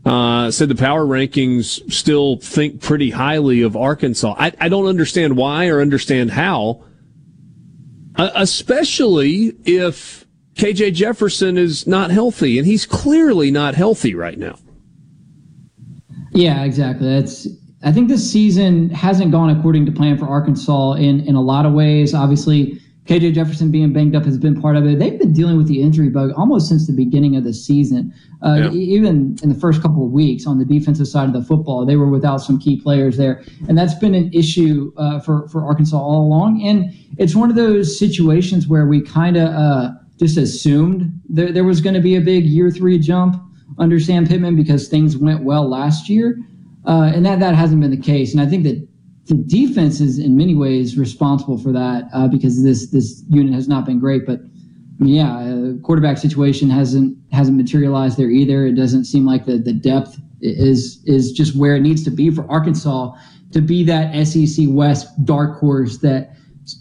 Uh, 0.07 0.51
said 0.51 0.71
the 0.71 0.75
power 0.75 1.05
rankings 1.05 1.93
still 1.93 2.39
think 2.39 2.81
pretty 2.81 3.11
highly 3.11 3.61
of 3.61 3.77
Arkansas. 3.77 4.35
I, 4.39 4.51
I 4.59 4.71
don't 4.71 4.87
understand 4.87 5.37
why 5.37 5.69
or 5.69 5.83
understand 5.83 6.31
how, 6.31 6.85
uh, 8.17 8.31
especially 8.35 9.53
if 9.67 10.25
KJ 10.61 10.93
Jefferson 10.93 11.57
is 11.57 11.87
not 11.87 12.11
healthy, 12.11 12.59
and 12.59 12.67
he's 12.67 12.85
clearly 12.85 13.51
not 13.51 13.75
healthy 13.75 14.15
right 14.15 14.39
now. 14.39 14.59
Yeah, 16.33 16.65
exactly. 16.65 17.09
That's. 17.09 17.49
I 17.83 17.93
think 17.93 18.09
this 18.09 18.31
season 18.31 18.91
hasn't 18.91 19.33
gone 19.33 19.49
according 19.49 19.87
to 19.87 19.93
plan 19.93 20.19
for 20.19 20.27
Arkansas 20.27 20.93
in 20.95 21.21
in 21.21 21.35
a 21.35 21.41
lot 21.41 21.65
of 21.65 21.73
ways. 21.73 22.13
Obviously, 22.13 22.79
KJ 23.07 23.33
Jefferson 23.33 23.71
being 23.71 23.95
banged 23.95 24.15
up 24.15 24.27
has 24.27 24.37
been 24.37 24.61
part 24.61 24.77
of 24.77 24.85
it. 24.85 24.99
They've 24.99 25.19
been 25.19 25.33
dealing 25.33 25.57
with 25.57 25.67
the 25.67 25.81
injury 25.81 26.11
bug 26.11 26.33
almost 26.37 26.69
since 26.69 26.87
the 26.87 26.93
beginning 26.93 27.37
of 27.37 27.45
the 27.45 27.55
season. 27.55 28.13
Uh, 28.45 28.69
yeah. 28.71 28.73
Even 28.73 29.39
in 29.43 29.49
the 29.49 29.59
first 29.59 29.81
couple 29.81 30.05
of 30.05 30.13
weeks 30.13 30.47
on 30.47 30.59
the 30.59 30.67
defensive 30.67 31.09
side 31.09 31.27
of 31.27 31.33
the 31.33 31.43
football, 31.43 31.87
they 31.87 31.97
were 31.97 32.11
without 32.11 32.37
some 32.37 32.59
key 32.59 32.79
players 32.79 33.17
there, 33.17 33.43
and 33.67 33.79
that's 33.79 33.95
been 33.95 34.15
an 34.15 34.31
issue 34.35 34.93
uh, 34.99 35.21
for 35.21 35.49
for 35.49 35.65
Arkansas 35.65 35.97
all 35.97 36.21
along. 36.27 36.63
And 36.63 36.93
it's 37.17 37.35
one 37.35 37.49
of 37.49 37.57
those 37.57 37.99
situations 37.99 38.69
where 38.69 38.85
we 38.85 39.01
kind 39.01 39.39
of. 39.39 39.49
Uh, 39.49 39.93
just 40.21 40.37
assumed 40.37 41.21
there, 41.29 41.51
there 41.51 41.65
was 41.65 41.81
going 41.81 41.95
to 41.95 42.01
be 42.01 42.15
a 42.15 42.21
big 42.21 42.45
year 42.45 42.71
three 42.71 42.99
jump 42.99 43.43
under 43.79 43.99
Sam 43.99 44.27
Pittman 44.27 44.55
because 44.55 44.87
things 44.87 45.17
went 45.17 45.43
well 45.43 45.69
last 45.69 46.09
year. 46.09 46.39
Uh, 46.87 47.11
and 47.15 47.25
that, 47.25 47.41
that 47.41 47.55
hasn't 47.55 47.81
been 47.81 47.91
the 47.91 47.97
case. 47.97 48.33
And 48.33 48.41
I 48.41 48.47
think 48.47 48.65
that 48.65 48.87
the 49.27 49.35
defense 49.35 50.01
is 50.01 50.19
in 50.19 50.37
many 50.37 50.55
ways 50.55 50.99
responsible 50.99 51.57
for 51.57 51.73
that 51.73 52.05
uh, 52.13 52.29
because 52.29 52.63
this 52.63 52.91
this 52.91 53.23
unit 53.29 53.55
has 53.55 53.69
not 53.69 53.87
been 53.87 53.99
great. 53.99 54.27
But 54.27 54.41
I 54.41 55.05
mean, 55.05 55.15
yeah, 55.15 55.39
uh, 55.39 55.83
quarterback 55.83 56.19
situation 56.19 56.69
hasn't 56.69 57.17
hasn't 57.33 57.57
materialized 57.57 58.19
there 58.19 58.31
either. 58.31 58.67
It 58.67 58.75
doesn't 58.75 59.05
seem 59.05 59.25
like 59.25 59.47
the 59.47 59.59
the 59.59 59.73
depth 59.73 60.19
is 60.41 61.03
is 61.05 61.33
just 61.33 61.57
where 61.57 61.77
it 61.77 61.81
needs 61.81 62.03
to 62.05 62.11
be 62.11 62.31
for 62.31 62.51
Arkansas 62.51 63.15
to 63.53 63.61
be 63.61 63.85
that 63.85 64.27
SEC 64.27 64.67
West 64.69 65.09
dark 65.25 65.61
horse 65.61 65.99
that 65.99 66.35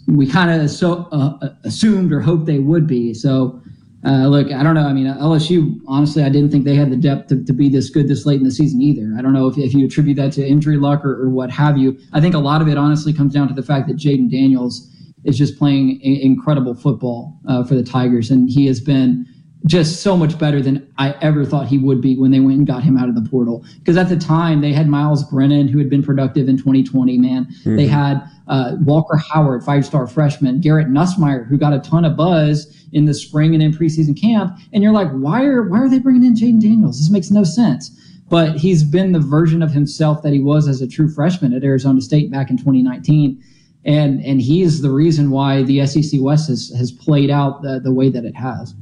we 0.06 0.26
kind 0.26 0.50
of 0.50 0.70
so, 0.70 1.08
uh, 1.12 1.38
uh, 1.42 1.54
assumed 1.64 2.12
or 2.12 2.20
hoped 2.20 2.46
they 2.46 2.58
would 2.58 2.86
be. 2.86 3.14
So, 3.14 3.60
uh, 4.04 4.28
look, 4.28 4.50
I 4.50 4.62
don't 4.62 4.74
know. 4.74 4.86
I 4.86 4.92
mean, 4.92 5.06
LSU, 5.06 5.78
honestly, 5.86 6.22
I 6.22 6.30
didn't 6.30 6.50
think 6.50 6.64
they 6.64 6.74
had 6.74 6.90
the 6.90 6.96
depth 6.96 7.28
to, 7.28 7.44
to 7.44 7.52
be 7.52 7.68
this 7.68 7.90
good 7.90 8.08
this 8.08 8.24
late 8.24 8.38
in 8.38 8.44
the 8.44 8.50
season 8.50 8.80
either. 8.80 9.14
I 9.18 9.22
don't 9.22 9.34
know 9.34 9.46
if, 9.46 9.58
if 9.58 9.74
you 9.74 9.84
attribute 9.84 10.16
that 10.16 10.32
to 10.32 10.46
injury 10.46 10.78
luck 10.78 11.04
or, 11.04 11.22
or 11.22 11.28
what 11.28 11.50
have 11.50 11.76
you. 11.76 11.98
I 12.12 12.20
think 12.20 12.34
a 12.34 12.38
lot 12.38 12.62
of 12.62 12.68
it 12.68 12.78
honestly 12.78 13.12
comes 13.12 13.34
down 13.34 13.48
to 13.48 13.54
the 13.54 13.62
fact 13.62 13.88
that 13.88 13.96
Jayden 13.96 14.30
Daniels 14.30 14.88
is 15.24 15.36
just 15.36 15.58
playing 15.58 16.00
incredible 16.00 16.74
football 16.74 17.38
uh, 17.46 17.62
for 17.64 17.74
the 17.74 17.82
Tigers, 17.82 18.30
and 18.30 18.48
he 18.48 18.66
has 18.66 18.80
been 18.80 19.26
just 19.66 20.02
so 20.02 20.16
much 20.16 20.38
better 20.38 20.62
than 20.62 20.90
I 20.96 21.12
ever 21.20 21.44
thought 21.44 21.66
he 21.66 21.76
would 21.76 22.00
be 22.00 22.16
when 22.16 22.30
they 22.30 22.40
went 22.40 22.58
and 22.58 22.66
got 22.66 22.82
him 22.82 22.96
out 22.96 23.08
of 23.08 23.14
the 23.14 23.28
portal. 23.28 23.64
Because 23.78 23.96
at 23.96 24.08
the 24.08 24.16
time, 24.16 24.60
they 24.60 24.72
had 24.72 24.88
Myles 24.88 25.22
Brennan, 25.24 25.68
who 25.68 25.78
had 25.78 25.90
been 25.90 26.02
productive 26.02 26.48
in 26.48 26.56
2020, 26.56 27.18
man. 27.18 27.44
Mm-hmm. 27.44 27.76
They 27.76 27.86
had 27.86 28.22
uh, 28.48 28.76
Walker 28.80 29.16
Howard, 29.16 29.62
five 29.62 29.84
star 29.84 30.06
freshman, 30.06 30.60
Garrett 30.60 30.88
Nussmeier, 30.88 31.46
who 31.46 31.58
got 31.58 31.74
a 31.74 31.80
ton 31.80 32.04
of 32.04 32.16
buzz 32.16 32.74
in 32.92 33.04
the 33.04 33.14
spring 33.14 33.54
and 33.54 33.62
in 33.62 33.72
preseason 33.72 34.18
camp. 34.18 34.58
And 34.72 34.82
you're 34.82 34.92
like, 34.92 35.10
why 35.10 35.44
are 35.44 35.68
why 35.68 35.80
are 35.80 35.88
they 35.88 35.98
bringing 35.98 36.24
in 36.24 36.34
Jayden 36.34 36.60
Daniels? 36.60 36.98
This 36.98 37.10
makes 37.10 37.30
no 37.30 37.44
sense. 37.44 37.90
But 38.30 38.56
he's 38.56 38.84
been 38.84 39.12
the 39.12 39.20
version 39.20 39.60
of 39.62 39.72
himself 39.72 40.22
that 40.22 40.32
he 40.32 40.38
was 40.38 40.68
as 40.68 40.80
a 40.80 40.86
true 40.86 41.10
freshman 41.10 41.52
at 41.52 41.64
Arizona 41.64 42.00
State 42.00 42.30
back 42.30 42.48
in 42.48 42.56
2019. 42.56 43.42
And 43.84 44.24
and 44.24 44.40
he 44.40 44.62
is 44.62 44.80
the 44.80 44.90
reason 44.90 45.30
why 45.30 45.62
the 45.62 45.86
SEC 45.86 46.20
West 46.20 46.48
has, 46.48 46.72
has 46.76 46.92
played 46.92 47.30
out 47.30 47.62
the, 47.62 47.80
the 47.80 47.92
way 47.92 48.08
that 48.08 48.24
it 48.24 48.36
has. 48.36 48.74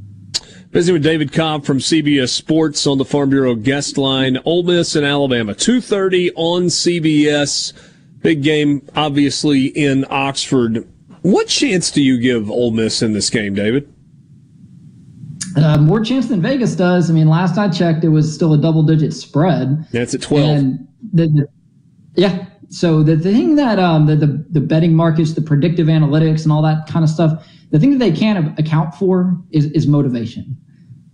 Visiting 0.70 0.94
with 0.94 1.02
David 1.02 1.32
Cobb 1.32 1.64
from 1.64 1.78
CBS 1.78 2.28
Sports 2.28 2.86
on 2.86 2.98
the 2.98 3.04
Farm 3.04 3.30
Bureau 3.30 3.54
guest 3.54 3.96
line. 3.96 4.36
Ole 4.44 4.62
Miss 4.64 4.96
and 4.96 5.06
Alabama, 5.06 5.54
2.30 5.54 6.30
on 6.36 6.64
CBS. 6.64 7.72
Big 8.20 8.42
game, 8.42 8.86
obviously, 8.94 9.66
in 9.66 10.04
Oxford. 10.10 10.86
What 11.22 11.48
chance 11.48 11.90
do 11.90 12.02
you 12.02 12.18
give 12.18 12.50
Ole 12.50 12.72
Miss 12.72 13.00
in 13.00 13.14
this 13.14 13.30
game, 13.30 13.54
David? 13.54 13.90
Uh, 15.56 15.78
more 15.78 16.04
chance 16.04 16.28
than 16.28 16.42
Vegas 16.42 16.76
does. 16.76 17.08
I 17.10 17.14
mean, 17.14 17.28
last 17.28 17.56
I 17.56 17.70
checked, 17.70 18.04
it 18.04 18.10
was 18.10 18.32
still 18.32 18.52
a 18.52 18.58
double 18.58 18.82
digit 18.82 19.14
spread. 19.14 19.86
That's 19.90 20.12
at 20.12 20.20
12. 20.20 20.50
And 20.50 20.88
the, 21.14 21.28
the, 21.28 21.48
yeah. 22.14 22.44
So 22.68 23.02
the, 23.02 23.16
the 23.16 23.32
thing 23.32 23.54
that 23.54 23.78
um, 23.78 24.04
the, 24.04 24.16
the, 24.16 24.44
the 24.50 24.60
betting 24.60 24.92
markets, 24.92 25.32
the 25.32 25.40
predictive 25.40 25.86
analytics, 25.86 26.42
and 26.42 26.52
all 26.52 26.60
that 26.62 26.86
kind 26.86 27.04
of 27.04 27.08
stuff, 27.08 27.48
the 27.70 27.78
thing 27.78 27.90
that 27.90 27.98
they 27.98 28.12
can't 28.12 28.58
account 28.58 28.94
for 28.94 29.38
is, 29.50 29.66
is 29.72 29.86
motivation. 29.86 30.56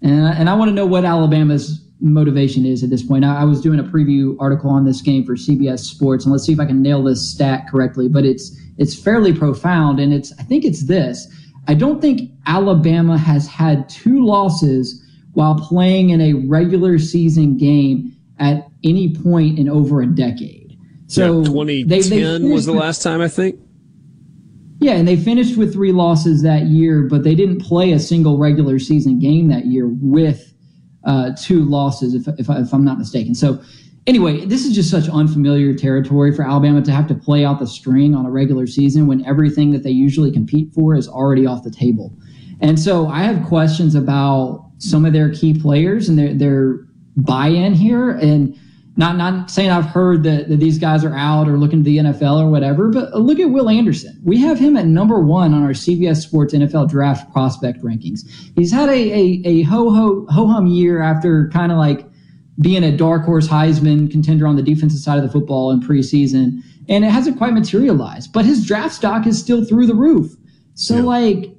And, 0.02 0.26
and 0.38 0.50
I 0.50 0.54
want 0.54 0.68
to 0.68 0.74
know 0.74 0.86
what 0.86 1.04
Alabama's 1.04 1.84
motivation 2.00 2.66
is 2.66 2.82
at 2.82 2.90
this 2.90 3.02
point. 3.02 3.24
I, 3.24 3.40
I, 3.40 3.44
was 3.44 3.60
doing 3.60 3.80
a 3.80 3.84
preview 3.84 4.36
article 4.38 4.70
on 4.70 4.84
this 4.84 5.00
game 5.00 5.24
for 5.24 5.34
CBS 5.34 5.80
Sports, 5.80 6.24
and 6.24 6.32
let's 6.32 6.44
see 6.44 6.52
if 6.52 6.60
I 6.60 6.66
can 6.66 6.82
nail 6.82 7.02
this 7.02 7.26
stat 7.32 7.66
correctly. 7.70 8.08
But 8.08 8.24
it's 8.24 8.56
it's 8.76 8.94
fairly 8.94 9.32
profound, 9.32 9.98
and 10.00 10.12
it's 10.12 10.32
I 10.38 10.42
think 10.42 10.64
it's 10.64 10.86
this. 10.86 11.26
I 11.66 11.74
don't 11.74 12.00
think 12.00 12.30
Alabama 12.46 13.16
has 13.16 13.46
had 13.46 13.88
two 13.88 14.24
losses 14.24 15.02
while 15.32 15.58
playing 15.58 16.10
in 16.10 16.20
a 16.20 16.34
regular 16.34 16.98
season 16.98 17.56
game 17.56 18.14
at 18.38 18.68
any 18.82 19.14
point 19.14 19.58
in 19.58 19.68
over 19.68 20.02
a 20.02 20.06
decade. 20.06 20.78
So 21.06 21.40
yeah, 21.40 21.48
2010 21.48 21.88
they, 21.88 22.48
they 22.48 22.52
was 22.52 22.66
the 22.66 22.72
last 22.72 23.02
time 23.02 23.20
I 23.20 23.28
think. 23.28 23.58
Yeah, 24.84 24.96
and 24.96 25.08
they 25.08 25.16
finished 25.16 25.56
with 25.56 25.72
three 25.72 25.92
losses 25.92 26.42
that 26.42 26.66
year, 26.66 27.04
but 27.04 27.24
they 27.24 27.34
didn't 27.34 27.62
play 27.62 27.92
a 27.92 27.98
single 27.98 28.36
regular 28.36 28.78
season 28.78 29.18
game 29.18 29.48
that 29.48 29.64
year 29.64 29.88
with 29.88 30.52
uh, 31.04 31.30
two 31.40 31.64
losses, 31.64 32.12
if, 32.12 32.28
if, 32.38 32.50
if 32.50 32.74
I'm 32.74 32.84
not 32.84 32.98
mistaken. 32.98 33.34
So, 33.34 33.62
anyway, 34.06 34.44
this 34.44 34.66
is 34.66 34.74
just 34.74 34.90
such 34.90 35.08
unfamiliar 35.08 35.72
territory 35.72 36.36
for 36.36 36.46
Alabama 36.46 36.82
to 36.82 36.92
have 36.92 37.06
to 37.06 37.14
play 37.14 37.46
out 37.46 37.60
the 37.60 37.66
string 37.66 38.14
on 38.14 38.26
a 38.26 38.30
regular 38.30 38.66
season 38.66 39.06
when 39.06 39.24
everything 39.24 39.70
that 39.70 39.84
they 39.84 39.90
usually 39.90 40.30
compete 40.30 40.74
for 40.74 40.94
is 40.94 41.08
already 41.08 41.46
off 41.46 41.64
the 41.64 41.70
table. 41.70 42.14
And 42.60 42.78
so 42.78 43.06
I 43.06 43.20
have 43.20 43.42
questions 43.46 43.94
about 43.94 44.70
some 44.76 45.06
of 45.06 45.14
their 45.14 45.32
key 45.32 45.58
players 45.58 46.10
and 46.10 46.18
their, 46.18 46.34
their 46.34 46.80
buy 47.16 47.46
in 47.46 47.72
here. 47.72 48.10
And 48.10 48.54
Not 48.96 49.16
not 49.16 49.50
saying 49.50 49.70
I've 49.70 49.86
heard 49.86 50.22
that, 50.22 50.48
that 50.48 50.58
these 50.58 50.78
guys 50.78 51.04
are 51.04 51.14
out 51.14 51.48
or 51.48 51.58
looking 51.58 51.80
to 51.80 51.84
the 51.84 51.98
NFL 51.98 52.40
or 52.40 52.48
whatever, 52.48 52.90
but 52.90 53.12
look 53.14 53.40
at 53.40 53.50
Will 53.50 53.68
Anderson. 53.68 54.20
We 54.22 54.38
have 54.42 54.58
him 54.58 54.76
at 54.76 54.86
number 54.86 55.20
one 55.20 55.52
on 55.52 55.64
our 55.64 55.70
CBS 55.70 56.22
Sports 56.22 56.54
NFL 56.54 56.90
Draft 56.90 57.32
prospect 57.32 57.82
rankings. 57.82 58.20
He's 58.54 58.70
had 58.70 58.88
a 58.88 58.92
a, 58.92 59.42
a 59.44 59.62
ho 59.62 59.90
ho 59.90 60.26
ho 60.30 60.46
hum 60.46 60.66
year 60.66 61.02
after 61.02 61.48
kind 61.48 61.72
of 61.72 61.78
like 61.78 62.06
being 62.60 62.84
a 62.84 62.96
dark 62.96 63.24
horse 63.24 63.48
Heisman 63.48 64.08
contender 64.10 64.46
on 64.46 64.54
the 64.54 64.62
defensive 64.62 65.00
side 65.00 65.18
of 65.18 65.24
the 65.24 65.30
football 65.30 65.72
in 65.72 65.80
preseason, 65.80 66.62
and 66.88 67.04
it 67.04 67.10
hasn't 67.10 67.36
quite 67.36 67.52
materialized. 67.52 68.32
But 68.32 68.44
his 68.44 68.64
draft 68.64 68.94
stock 68.94 69.26
is 69.26 69.40
still 69.40 69.64
through 69.64 69.88
the 69.88 69.94
roof. 69.94 70.36
So 70.74 70.96
like, 70.96 71.52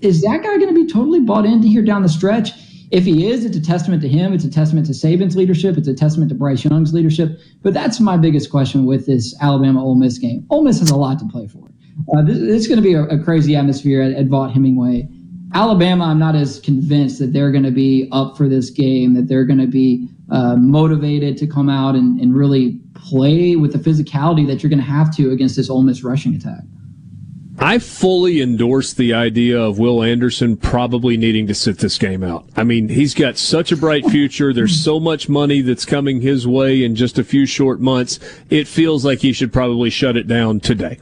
is 0.00 0.22
that 0.22 0.42
guy 0.42 0.56
going 0.56 0.74
to 0.74 0.84
be 0.84 0.90
totally 0.90 1.20
bought 1.20 1.44
into 1.44 1.68
here 1.68 1.82
down 1.82 2.02
the 2.02 2.08
stretch? 2.08 2.50
If 2.90 3.04
he 3.04 3.30
is, 3.30 3.44
it's 3.44 3.56
a 3.56 3.62
testament 3.62 4.02
to 4.02 4.08
him. 4.08 4.32
It's 4.32 4.44
a 4.44 4.50
testament 4.50 4.86
to 4.86 4.92
Saban's 4.92 5.36
leadership. 5.36 5.76
It's 5.76 5.86
a 5.86 5.94
testament 5.94 6.28
to 6.30 6.34
Bryce 6.34 6.64
Young's 6.64 6.92
leadership. 6.92 7.38
But 7.62 7.72
that's 7.72 8.00
my 8.00 8.16
biggest 8.16 8.50
question 8.50 8.84
with 8.84 9.06
this 9.06 9.34
Alabama 9.40 9.84
Ole 9.84 9.94
Miss 9.94 10.18
game. 10.18 10.44
Ole 10.50 10.62
Miss 10.64 10.80
has 10.80 10.90
a 10.90 10.96
lot 10.96 11.18
to 11.20 11.26
play 11.26 11.46
for. 11.46 11.70
Uh, 12.16 12.22
this, 12.22 12.38
this 12.38 12.62
is 12.62 12.66
going 12.66 12.78
to 12.78 12.82
be 12.82 12.94
a, 12.94 13.04
a 13.04 13.22
crazy 13.22 13.54
atmosphere 13.54 14.02
at, 14.02 14.12
at 14.12 14.26
Vaught 14.26 14.52
Hemingway. 14.52 15.08
Alabama, 15.54 16.04
I'm 16.04 16.18
not 16.18 16.34
as 16.34 16.60
convinced 16.60 17.18
that 17.18 17.32
they're 17.32 17.50
going 17.50 17.64
to 17.64 17.70
be 17.70 18.08
up 18.12 18.36
for 18.36 18.48
this 18.48 18.70
game, 18.70 19.14
that 19.14 19.28
they're 19.28 19.44
going 19.44 19.58
to 19.58 19.66
be 19.66 20.08
uh, 20.30 20.56
motivated 20.56 21.36
to 21.38 21.46
come 21.46 21.68
out 21.68 21.94
and, 21.94 22.20
and 22.20 22.36
really 22.36 22.80
play 22.94 23.56
with 23.56 23.72
the 23.72 23.78
physicality 23.78 24.46
that 24.46 24.62
you're 24.62 24.70
going 24.70 24.78
to 24.78 24.84
have 24.84 25.14
to 25.16 25.30
against 25.30 25.56
this 25.56 25.68
Ole 25.68 25.82
Miss 25.82 26.02
rushing 26.02 26.34
attack. 26.34 26.62
I 27.62 27.78
fully 27.78 28.40
endorse 28.40 28.94
the 28.94 29.12
idea 29.12 29.60
of 29.60 29.78
Will 29.78 30.02
Anderson 30.02 30.56
probably 30.56 31.18
needing 31.18 31.46
to 31.48 31.54
sit 31.54 31.76
this 31.76 31.98
game 31.98 32.24
out. 32.24 32.48
I 32.56 32.64
mean, 32.64 32.88
he's 32.88 33.12
got 33.12 33.36
such 33.36 33.70
a 33.70 33.76
bright 33.76 34.06
future. 34.06 34.54
There's 34.54 34.82
so 34.82 34.98
much 34.98 35.28
money 35.28 35.60
that's 35.60 35.84
coming 35.84 36.22
his 36.22 36.46
way 36.46 36.82
in 36.82 36.96
just 36.96 37.18
a 37.18 37.24
few 37.24 37.44
short 37.44 37.78
months. 37.78 38.18
It 38.48 38.66
feels 38.66 39.04
like 39.04 39.18
he 39.18 39.34
should 39.34 39.52
probably 39.52 39.90
shut 39.90 40.16
it 40.16 40.26
down 40.26 40.60
today. 40.60 41.00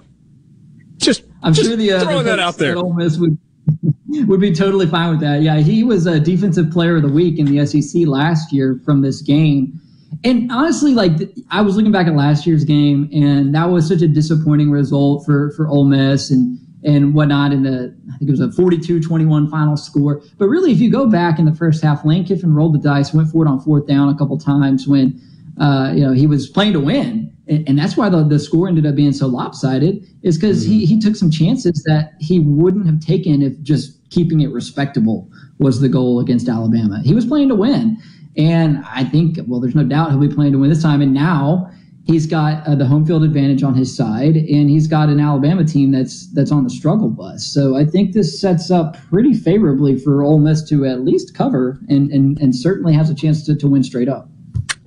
Just, 0.96 1.22
I'm 1.44 1.54
just 1.54 1.68
sure 1.68 1.76
the 1.76 1.92
uh, 1.92 2.02
throwing 2.02 2.24
the 2.24 2.30
that 2.30 2.40
out 2.40 2.56
there. 2.56 2.76
Ole 2.76 2.92
Miss 2.92 3.18
would 3.18 3.38
would 4.26 4.40
be 4.40 4.52
totally 4.52 4.86
fine 4.86 5.10
with 5.10 5.20
that. 5.20 5.42
Yeah, 5.42 5.58
he 5.58 5.84
was 5.84 6.06
a 6.06 6.18
defensive 6.18 6.72
player 6.72 6.96
of 6.96 7.02
the 7.02 7.08
week 7.08 7.38
in 7.38 7.46
the 7.46 7.64
SEC 7.66 8.06
last 8.06 8.52
year 8.52 8.80
from 8.84 9.00
this 9.00 9.22
game. 9.22 9.80
And 10.24 10.50
honestly, 10.50 10.94
like 10.94 11.12
I 11.50 11.60
was 11.60 11.76
looking 11.76 11.92
back 11.92 12.06
at 12.06 12.14
last 12.14 12.46
year's 12.46 12.64
game, 12.64 13.08
and 13.12 13.54
that 13.54 13.66
was 13.66 13.86
such 13.86 14.02
a 14.02 14.08
disappointing 14.08 14.70
result 14.70 15.24
for 15.24 15.52
for 15.52 15.68
Ole 15.68 15.84
Miss 15.84 16.30
and 16.30 16.58
and 16.84 17.14
whatnot. 17.14 17.52
In 17.52 17.62
the 17.62 17.94
I 18.12 18.18
think 18.18 18.28
it 18.28 18.30
was 18.30 18.40
a 18.40 18.48
42-21 18.48 19.50
final 19.50 19.76
score. 19.76 20.22
But 20.38 20.46
really, 20.46 20.72
if 20.72 20.80
you 20.80 20.90
go 20.90 21.06
back 21.06 21.38
in 21.38 21.44
the 21.44 21.54
first 21.54 21.82
half, 21.82 22.04
Lane 22.04 22.24
Kiffin 22.24 22.54
rolled 22.54 22.74
the 22.74 22.78
dice, 22.78 23.14
went 23.14 23.30
for 23.30 23.44
it 23.44 23.48
on 23.48 23.60
fourth 23.60 23.86
down 23.86 24.08
a 24.08 24.16
couple 24.16 24.38
times 24.38 24.88
when 24.88 25.20
uh, 25.60 25.92
you 25.94 26.04
know 26.04 26.12
he 26.12 26.26
was 26.26 26.48
playing 26.48 26.72
to 26.72 26.80
win, 26.80 27.32
and, 27.46 27.68
and 27.68 27.78
that's 27.78 27.96
why 27.96 28.08
the, 28.08 28.24
the 28.24 28.38
score 28.38 28.66
ended 28.66 28.86
up 28.86 28.96
being 28.96 29.12
so 29.12 29.26
lopsided. 29.26 30.04
Is 30.22 30.36
because 30.36 30.64
he 30.64 30.84
he 30.84 30.98
took 30.98 31.16
some 31.16 31.30
chances 31.30 31.84
that 31.84 32.14
he 32.18 32.40
wouldn't 32.40 32.86
have 32.86 33.00
taken 33.00 33.42
if 33.42 33.60
just 33.62 33.98
keeping 34.10 34.40
it 34.40 34.50
respectable 34.50 35.30
was 35.58 35.80
the 35.80 35.88
goal 35.88 36.18
against 36.18 36.48
Alabama. 36.48 37.00
He 37.04 37.14
was 37.14 37.26
playing 37.26 37.48
to 37.48 37.54
win. 37.54 37.98
And 38.36 38.84
I 38.86 39.04
think, 39.04 39.38
well, 39.46 39.60
there's 39.60 39.74
no 39.74 39.84
doubt 39.84 40.10
he'll 40.10 40.20
be 40.20 40.28
playing 40.28 40.52
to 40.52 40.58
win 40.58 40.70
this 40.70 40.82
time. 40.82 41.00
And 41.02 41.12
now 41.12 41.70
he's 42.04 42.26
got 42.26 42.66
uh, 42.66 42.74
the 42.74 42.86
home 42.86 43.04
field 43.04 43.22
advantage 43.22 43.62
on 43.62 43.74
his 43.74 43.94
side, 43.94 44.36
and 44.36 44.70
he's 44.70 44.86
got 44.86 45.08
an 45.08 45.20
Alabama 45.20 45.64
team 45.64 45.92
that's 45.92 46.26
that's 46.32 46.50
on 46.50 46.64
the 46.64 46.70
struggle 46.70 47.10
bus. 47.10 47.44
So 47.44 47.76
I 47.76 47.84
think 47.84 48.12
this 48.12 48.40
sets 48.40 48.70
up 48.70 48.96
pretty 49.10 49.34
favorably 49.34 49.98
for 49.98 50.22
Ole 50.22 50.38
Miss 50.38 50.62
to 50.70 50.86
at 50.86 51.02
least 51.02 51.34
cover, 51.34 51.78
and 51.88 52.10
and, 52.10 52.38
and 52.40 52.54
certainly 52.54 52.94
has 52.94 53.10
a 53.10 53.14
chance 53.14 53.44
to, 53.46 53.54
to 53.56 53.68
win 53.68 53.82
straight 53.82 54.08
up. 54.08 54.28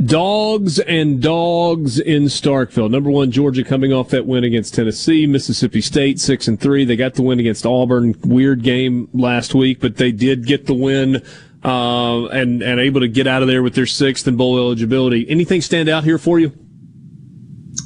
Dogs 0.04 0.80
and 0.80 1.22
dogs 1.22 2.00
in 2.00 2.24
Starkville. 2.24 2.90
Number 2.90 3.12
one, 3.12 3.30
Georgia 3.30 3.64
coming 3.64 3.94
off 3.94 4.10
that 4.10 4.26
win 4.26 4.44
against 4.44 4.74
Tennessee. 4.74 5.28
Mississippi 5.28 5.80
State 5.80 6.20
six 6.20 6.48
and 6.48 6.60
three. 6.60 6.86
They 6.86 6.96
got 6.96 7.14
the 7.14 7.22
win 7.22 7.40
against 7.40 7.68
Auburn. 7.68 8.16
Weird 8.24 8.64
game 8.64 9.10
last 9.14 9.54
week, 9.54 9.80
but 9.80 9.98
they 9.98 10.12
did 10.12 10.48
get 10.48 10.66
the 10.66 10.74
win. 10.74 11.22
Uh, 11.64 12.26
and 12.28 12.64
and 12.64 12.80
able 12.80 13.02
to 13.02 13.08
get 13.08 13.28
out 13.28 13.44
of 13.44 13.48
there 13.48 13.62
with 13.62 13.76
their 13.76 13.86
sixth 13.86 14.26
and 14.26 14.36
bowl 14.38 14.58
eligibility. 14.58 15.30
Anything 15.30 15.62
stand 15.62 15.90
out 15.90 16.04
here 16.04 16.18
for 16.18 16.40
you? 16.40 16.52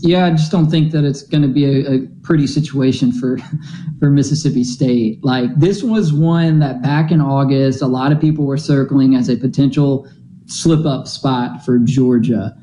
Yeah, 0.02 0.26
I 0.28 0.32
just 0.32 0.52
don't 0.52 0.70
think 0.70 0.92
that 0.92 1.04
it's 1.04 1.24
going 1.24 1.42
to 1.42 1.50
be 1.50 1.66
a, 1.66 1.96
a 1.96 2.00
pretty 2.22 2.48
situation 2.48 3.12
for 3.12 3.38
for 4.00 4.10
Mississippi 4.10 4.64
State. 4.64 5.24
Like 5.24 5.54
this 5.58 5.84
was 5.84 6.14
one 6.14 6.60
that 6.60 6.82
back 6.82 7.12
in 7.12 7.20
August, 7.20 7.82
a 7.82 7.88
lot 7.88 8.12
of 8.12 8.22
people 8.22 8.46
were 8.46 8.58
circling 8.58 9.16
as 9.16 9.30
a 9.30 9.36
potential 9.36 10.08
slip 10.46 10.86
up 10.86 11.08
spot 11.08 11.66
for 11.66 11.80
Georgia. 11.80 12.56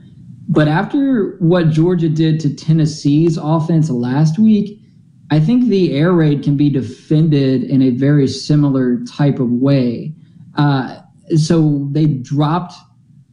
But 0.49 0.69
after 0.69 1.37
what 1.39 1.71
Georgia 1.71 2.09
did 2.09 2.41
to 2.41 2.55
Tennessee's 2.55 3.37
offense 3.37 3.91
last 3.91 4.39
week, 4.39 4.79
I 5.31 5.41
think 5.41 5.69
the 5.69 5.97
air 5.97 6.13
raid 6.13 6.43
can 6.43 6.57
be 6.57 6.69
defended 6.69 7.65
in 7.65 7.81
a 7.83 7.91
very 7.91 8.29
similar 8.29 9.03
type 9.05 9.39
of 9.39 9.51
way. 9.51 10.15
Uh, 10.57 11.01
so 11.37 11.89
they 11.93 12.07
dropped 12.07 12.75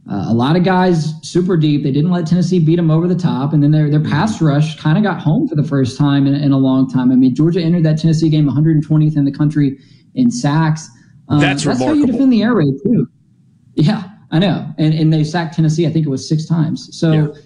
uh, 0.10 0.26
a 0.28 0.34
lot 0.34 0.56
of 0.56 0.64
guys 0.64 1.14
super 1.22 1.56
deep. 1.56 1.84
They 1.84 1.92
didn't 1.92 2.12
let 2.12 2.26
Tennessee 2.26 2.60
beat 2.60 2.78
them 2.78 2.90
over 2.90 3.08
the 3.08 3.16
top, 3.16 3.54
and 3.54 3.62
then 3.62 3.72
their 3.72 3.90
their 3.90 4.04
pass 4.04 4.42
rush 4.42 4.80
kind 4.80 4.98
of 4.98 5.04
got 5.04 5.22
home 5.22 5.48
for 5.48 5.56
the 5.56 5.64
first 5.64 5.98
time 5.98 6.26
in, 6.26 6.34
in, 6.34 6.52
a 6.52 6.58
long 6.58 6.90
time. 6.90 7.12
I 7.12 7.16
mean, 7.16 7.36
Georgia 7.36 7.62
entered 7.62 7.84
that 7.84 8.00
Tennessee 8.00 8.30
game 8.30 8.50
120th 8.50 9.18
in 9.18 9.26
the 9.26 9.32
country 9.32 9.78
in 10.16 10.32
sacks. 10.32 10.90
Um, 11.28 11.40
that's 11.40 11.64
that's 11.64 11.80
remarkable. 11.80 11.88
how 11.88 11.94
you 11.94 12.12
defend 12.12 12.34
the 12.34 12.42
air 12.42 12.56
raid 12.56 12.74
too. 12.84 13.08
Yeah, 13.76 14.04
I 14.32 14.40
know, 14.40 14.74
and 14.78 14.94
and 14.94 15.14
they 15.14 15.24
sacked 15.24 15.56
Tennessee. 15.56 15.86
I 15.86 15.92
think 15.92 16.06
it 16.06 16.10
was 16.10 16.28
six 16.28 16.46
times. 16.46 16.90
So. 16.98 17.12
Yeah. 17.12 17.42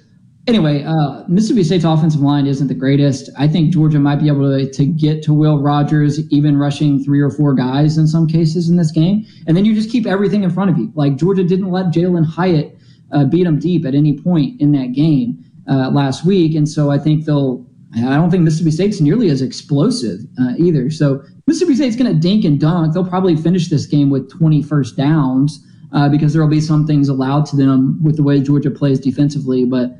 Anyway, 0.45 0.83
uh, 0.83 1.23
Mississippi 1.29 1.63
State's 1.63 1.85
offensive 1.85 2.19
line 2.19 2.47
isn't 2.47 2.67
the 2.67 2.73
greatest. 2.73 3.29
I 3.37 3.47
think 3.47 3.71
Georgia 3.71 3.97
might 3.97 4.17
be 4.17 4.27
able 4.27 4.57
to, 4.57 4.69
to 4.69 4.85
get 4.85 5.23
to 5.23 5.33
Will 5.33 5.61
Rogers, 5.61 6.19
even 6.31 6.57
rushing 6.57 7.01
three 7.01 7.21
or 7.21 7.29
four 7.29 7.53
guys 7.53 7.97
in 7.97 8.07
some 8.07 8.27
cases 8.27 8.69
in 8.69 8.75
this 8.75 8.91
game. 8.91 9.25
And 9.47 9.55
then 9.55 9.63
you 9.63 9.73
just 9.73 9.89
keep 9.89 10.05
everything 10.05 10.43
in 10.43 10.49
front 10.49 10.69
of 10.69 10.77
you. 10.77 10.91
Like 10.95 11.15
Georgia 11.15 11.45
didn't 11.45 11.71
let 11.71 11.87
Jalin 11.87 12.25
Hyatt 12.25 12.77
uh, 13.13 13.23
beat 13.23 13.45
them 13.45 13.57
deep 13.57 13.85
at 13.85 13.95
any 13.95 14.19
point 14.19 14.59
in 14.59 14.73
that 14.73 14.91
game 14.91 15.41
uh, 15.69 15.89
last 15.91 16.25
week. 16.25 16.55
And 16.55 16.67
so 16.67 16.91
I 16.91 16.97
think 16.97 17.23
they'll, 17.23 17.65
I 17.95 18.15
don't 18.15 18.29
think 18.29 18.43
Mississippi 18.43 18.71
State's 18.71 18.99
nearly 18.99 19.29
as 19.29 19.41
explosive 19.41 20.19
uh, 20.41 20.55
either. 20.57 20.89
So 20.89 21.23
Mississippi 21.47 21.75
State's 21.75 21.95
going 21.95 22.13
to 22.13 22.19
dink 22.19 22.43
and 22.43 22.59
dunk. 22.59 22.93
They'll 22.93 23.07
probably 23.07 23.37
finish 23.37 23.69
this 23.69 23.85
game 23.85 24.09
with 24.09 24.29
20 24.29 24.61
first 24.61 24.97
downs 24.97 25.65
uh, 25.93 26.09
because 26.09 26.33
there 26.33 26.41
will 26.41 26.49
be 26.49 26.59
some 26.59 26.85
things 26.85 27.07
allowed 27.07 27.45
to 27.45 27.55
them 27.55 28.03
with 28.03 28.17
the 28.17 28.23
way 28.23 28.41
Georgia 28.41 28.71
plays 28.71 28.99
defensively. 28.99 29.63
But 29.63 29.91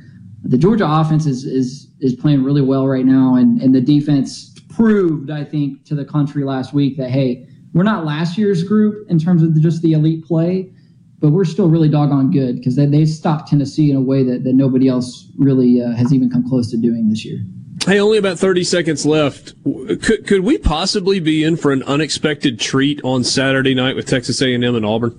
the 0.44 0.58
Georgia 0.58 0.86
offense 0.88 1.26
is 1.26 1.46
is 1.46 1.88
is 2.00 2.14
playing 2.14 2.44
really 2.44 2.62
well 2.62 2.88
right 2.88 3.06
now, 3.06 3.36
and 3.36 3.62
and 3.62 3.74
the 3.74 3.82
defense 3.82 4.54
proved, 4.70 5.30
I 5.30 5.44
think, 5.44 5.86
to 5.86 5.96
the 5.96 6.06
country 6.06 6.44
last 6.44 6.74
week 6.74 6.98
that 6.98 7.10
hey, 7.10 7.48
we're 7.74 7.84
not 7.84 8.06
last 8.06 8.38
year's 8.38 8.64
group 8.64 9.10
in 9.10 9.20
terms 9.20 9.42
of 9.42 9.60
just 9.62 9.82
the 9.82 9.94
elite 9.94 10.26
play, 10.26 10.72
but 11.20 11.30
we're 11.30 11.46
still 11.46 11.70
really 11.70 11.90
doggone 11.90 12.32
good 12.32 12.58
because 12.58 12.76
they 12.76 12.86
they 12.86 13.06
stopped 13.06 13.48
Tennessee 13.48 13.90
in 13.90 13.96
a 13.96 14.02
way 14.02 14.24
that 14.24 14.44
that 14.44 14.54
nobody 14.54 14.88
else 14.88 15.32
really 15.38 15.82
uh, 15.82 15.92
has 15.96 16.14
even 16.14 16.30
come 16.30 16.48
close 16.48 16.70
to 16.72 16.78
doing 16.78 17.10
this 17.10 17.24
year. 17.24 17.40
Hey, 17.86 18.00
only 18.00 18.18
about 18.18 18.40
30 18.40 18.64
seconds 18.64 19.06
left. 19.06 19.56
Could, 19.64 20.26
could 20.26 20.42
we 20.42 20.58
possibly 20.58 21.20
be 21.20 21.44
in 21.44 21.58
for 21.58 21.74
an 21.74 21.84
unexpected 21.84 22.58
treat 22.58 23.02
on 23.04 23.26
Saturday 23.26 23.74
night 23.76 23.96
with 23.98 24.06
Texas 24.06 24.42
A&M 24.42 24.64
and 24.64 24.86
Auburn? 24.86 25.12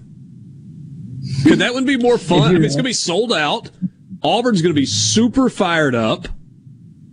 Could 1.43 1.59
that 1.59 1.75
one 1.75 1.85
be 1.85 1.99
more 1.99 2.17
fun? 2.17 2.43
I 2.43 2.53
mean, 2.53 2.65
it's 2.65 2.75
going 2.75 2.85
to 2.85 2.89
be 2.89 2.95
sold 2.95 3.35
out. 3.35 3.71
Auburn's 4.25 4.63
going 4.63 4.75
to 4.75 4.81
be 4.81 4.87
super 4.87 5.51
fired 5.51 5.95
up. 5.95 6.27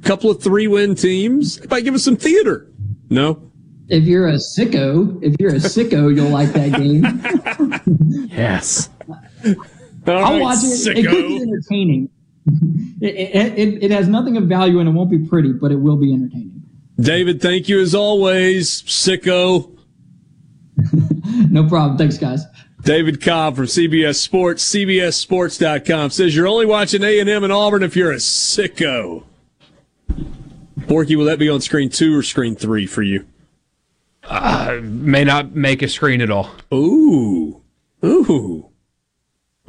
Couple 0.02 0.32
of 0.32 0.42
three-win 0.42 0.96
teams. 0.96 1.58
It 1.60 1.70
might 1.70 1.84
give 1.84 1.94
us 1.94 2.04
some 2.04 2.16
theater. 2.16 2.72
No? 3.10 3.52
If 3.90 4.06
you're 4.06 4.30
a 4.30 4.36
sicko, 4.36 5.22
if 5.22 5.36
you're 5.40 5.52
a 5.52 5.60
sicko, 5.60 6.16
you'll 6.16 6.30
like 6.30 6.54
that 6.54 6.74
game. 6.74 7.06
Yes. 8.32 8.90
I'll 9.44 10.34
right, 10.34 10.42
watch 10.42 10.60
it. 10.64 10.98
It 10.98 11.06
could 11.06 11.28
be 11.28 11.42
entertaining. 11.42 12.10
It, 13.02 13.16
it, 13.16 13.60
it, 13.60 13.84
it 13.86 13.92
has 13.92 14.08
nothing 14.08 14.38
of 14.38 14.44
value 14.44 14.80
and 14.80 14.88
it 14.88 14.92
won't 14.92 15.12
be 15.12 15.20
pretty, 15.20 15.54
but 15.54 15.72
it 15.72 15.76
will 15.76 15.98
be 15.98 16.14
entertaining. 16.14 16.62
David, 17.00 17.42
thank 17.42 17.68
you 17.68 17.80
as 17.80 17.94
always. 17.94 18.82
Sicko. 18.84 19.78
No 21.50 21.68
problem. 21.68 21.98
Thanks, 21.98 22.18
guys. 22.18 22.46
David 22.82 23.22
Cobb 23.22 23.56
from 23.56 23.66
CBS 23.66 24.16
Sports, 24.16 24.74
CBSSports.com 24.74 26.10
says 26.10 26.36
you're 26.36 26.48
only 26.48 26.66
watching 26.66 27.04
A&M 27.04 27.44
and 27.44 27.54
Auburn 27.54 27.84
if 27.84 27.96
you're 27.96 28.12
a 28.12 28.16
sicko. 28.16 29.24
Borky, 30.80 31.16
will 31.16 31.26
that 31.26 31.38
be 31.38 31.48
on 31.50 31.62
screen 31.62 31.90
two 31.90 32.18
or 32.18 32.24
screen 32.24 32.56
three 32.56 32.88
for 32.88 33.04
you? 33.04 33.26
Uh, 34.24 34.80
may 34.82 35.24
not 35.24 35.56
make 35.56 35.82
a 35.82 35.88
screen 35.88 36.22
at 36.22 36.32
all. 36.32 36.52
Ooh. 36.74 37.62
Ooh. 38.04 38.70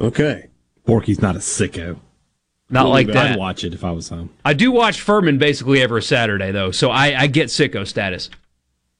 Okay. 0.01 0.49
Borky's 0.87 1.21
not 1.21 1.35
a 1.35 1.39
sicko. 1.39 1.97
Not 2.69 2.87
like 2.87 3.07
that. 3.07 3.33
I'd 3.33 3.37
watch 3.37 3.63
it 3.63 3.73
if 3.73 3.83
I 3.83 3.91
was 3.91 4.09
home. 4.09 4.31
I 4.43 4.53
do 4.53 4.71
watch 4.71 4.99
Furman 5.01 5.37
basically 5.37 5.81
every 5.81 6.01
Saturday 6.01 6.51
though, 6.51 6.71
so 6.71 6.89
I, 6.89 7.21
I 7.21 7.27
get 7.27 7.49
sicko 7.49 7.87
status. 7.87 8.31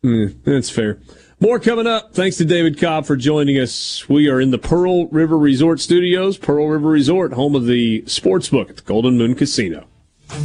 Mm, 0.04 0.36
that's 0.44 0.70
fair. 0.70 1.00
More 1.44 1.60
coming 1.60 1.88
up. 1.88 2.14
Thanks 2.14 2.38
to 2.38 2.46
David 2.46 2.80
Cobb 2.80 3.06
for 3.06 3.18
joining 3.18 3.60
us. 3.60 4.08
We 4.08 4.30
are 4.30 4.40
in 4.40 4.52
the 4.52 4.58
Pearl 4.58 5.08
River 5.08 5.38
Resort 5.38 5.82
Studios. 5.82 6.38
Pearl 6.38 6.70
River 6.70 6.88
Resort, 6.88 7.34
home 7.34 7.54
of 7.54 7.66
the 7.66 8.06
sports 8.08 8.48
book 8.48 8.70
at 8.70 8.78
the 8.78 8.82
Golden 8.84 9.18
Moon 9.18 9.36
Casino. 9.36 9.86
Take 10.30 10.40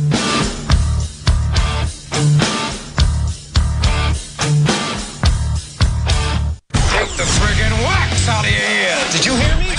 the 7.14 7.28
friggin' 7.38 7.78
wax 7.84 8.28
out 8.28 8.44
of 8.44 8.50
your 8.50 8.60
ears. 8.60 9.12
Did 9.12 9.24
you 9.24 9.36
hear 9.36 9.56
me? 9.56 9.76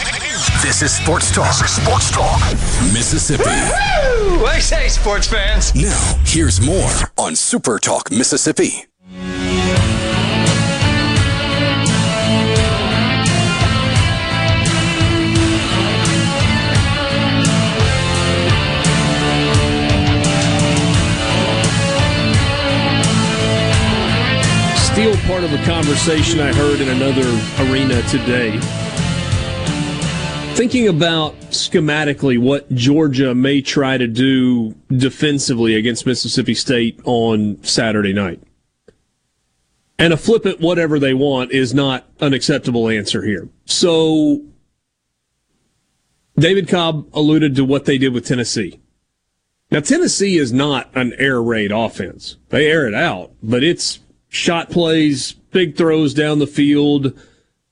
This 0.63 0.81
is 0.81 0.95
Sports 0.95 1.35
Talk. 1.35 1.67
Sports 1.67 2.11
Talk. 2.11 2.39
Mississippi. 2.93 3.43
Woo! 3.43 4.45
I 4.45 4.59
say, 4.61 4.87
sports 4.87 5.27
fans. 5.27 5.75
Now, 5.75 6.15
here's 6.23 6.61
more 6.61 7.11
on 7.17 7.35
Super 7.35 7.77
Talk 7.77 8.09
Mississippi. 8.09 8.85
Still 24.99 25.15
part 25.27 25.45
of 25.45 25.53
a 25.53 25.63
conversation 25.63 26.41
I 26.41 26.51
heard 26.51 26.81
in 26.81 26.89
another 26.89 27.21
arena 27.63 28.01
today. 28.09 28.59
Thinking 30.55 30.89
about 30.89 31.39
schematically 31.51 32.37
what 32.37 32.69
Georgia 32.75 33.33
may 33.33 33.61
try 33.61 33.97
to 33.97 34.07
do 34.07 34.75
defensively 34.89 35.75
against 35.75 36.05
Mississippi 36.05 36.53
State 36.53 36.99
on 37.05 37.63
Saturday 37.63 38.11
night. 38.11 38.43
And 39.97 40.11
a 40.11 40.17
flip 40.17 40.45
it 40.45 40.59
whatever 40.59 40.99
they 40.99 41.13
want 41.13 41.53
is 41.53 41.73
not 41.73 42.05
an 42.19 42.33
acceptable 42.33 42.89
answer 42.89 43.23
here. 43.23 43.47
So 43.63 44.43
David 46.37 46.67
Cobb 46.67 47.07
alluded 47.13 47.55
to 47.55 47.63
what 47.63 47.85
they 47.85 47.97
did 47.97 48.11
with 48.11 48.25
Tennessee. 48.27 48.81
Now 49.71 49.79
Tennessee 49.79 50.35
is 50.35 50.51
not 50.51 50.93
an 50.93 51.13
air 51.17 51.41
raid 51.41 51.71
offense. 51.71 52.35
They 52.49 52.69
air 52.69 52.85
it 52.85 52.93
out, 52.93 53.31
but 53.41 53.63
it's 53.63 53.99
shot 54.29 54.69
plays, 54.69 55.33
big 55.33 55.75
throws 55.75 56.13
down 56.13 56.39
the 56.39 56.47
field. 56.47 57.19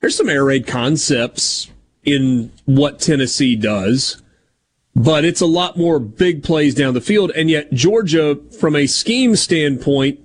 There's 0.01 0.18
some 0.18 0.30
air 0.30 0.43
raid 0.43 0.68
concepts 0.68 1.70
in 2.03 2.51
what 2.66 2.99
Tennessee 2.99 3.55
does, 3.55 4.22
but 4.95 5.24
it's 5.24 5.41
a 5.41 5.45
lot 5.45 5.78
more 5.78 5.99
big 5.99 6.43
plays 6.43 6.76
down 6.76 6.93
the 6.93 7.01
field. 7.01 7.32
And 7.36 7.49
yet 7.49 7.72
Georgia, 7.72 8.38
from 8.60 8.76
a 8.76 8.88
scheme 8.88 9.36
standpoint, 9.36 10.20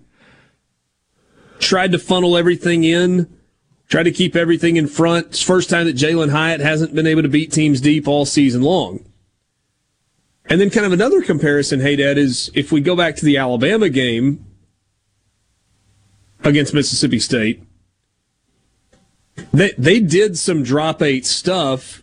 tried 1.59 1.93
to 1.93 1.99
funnel 1.99 2.37
everything 2.37 2.85
in, 2.85 3.29
tried 3.89 4.05
to 4.05 4.13
keep 4.13 4.35
everything 4.35 4.77
in 4.77 4.89
front. 4.89 5.27
It's 5.29 5.43
first 5.43 5.71
time 5.71 5.87
that 5.87 5.97
Jalin 5.97 6.31
Hyatt 6.31 6.61
hasn't 6.61 6.95
been 6.95 7.07
able 7.07 7.23
to 7.23 7.29
beat 7.29 7.53
teams 7.53 7.81
deep 7.81 8.09
all 8.09 8.25
season 8.25 8.63
long. 8.63 9.05
And 10.47 10.61
then 10.61 10.71
kind 10.71 10.85
of 10.85 10.93
another 10.93 11.23
comparison, 11.23 11.81
hey 11.81 11.97
Dad, 11.97 12.19
is 12.19 12.51
if 12.55 12.73
we 12.73 12.81
go 12.81 12.97
back 12.97 13.17
to 13.17 13.25
the 13.25 13.37
Alabama 13.37 13.89
game 13.89 14.45
against 16.45 16.75
Mississippi 16.75 17.19
State, 17.19 17.63
they 19.53 19.73
they 19.79 20.01
did 20.01 20.39
some 20.39 20.63
drop 20.63 21.03
eight 21.03 21.27
stuff. 21.27 22.03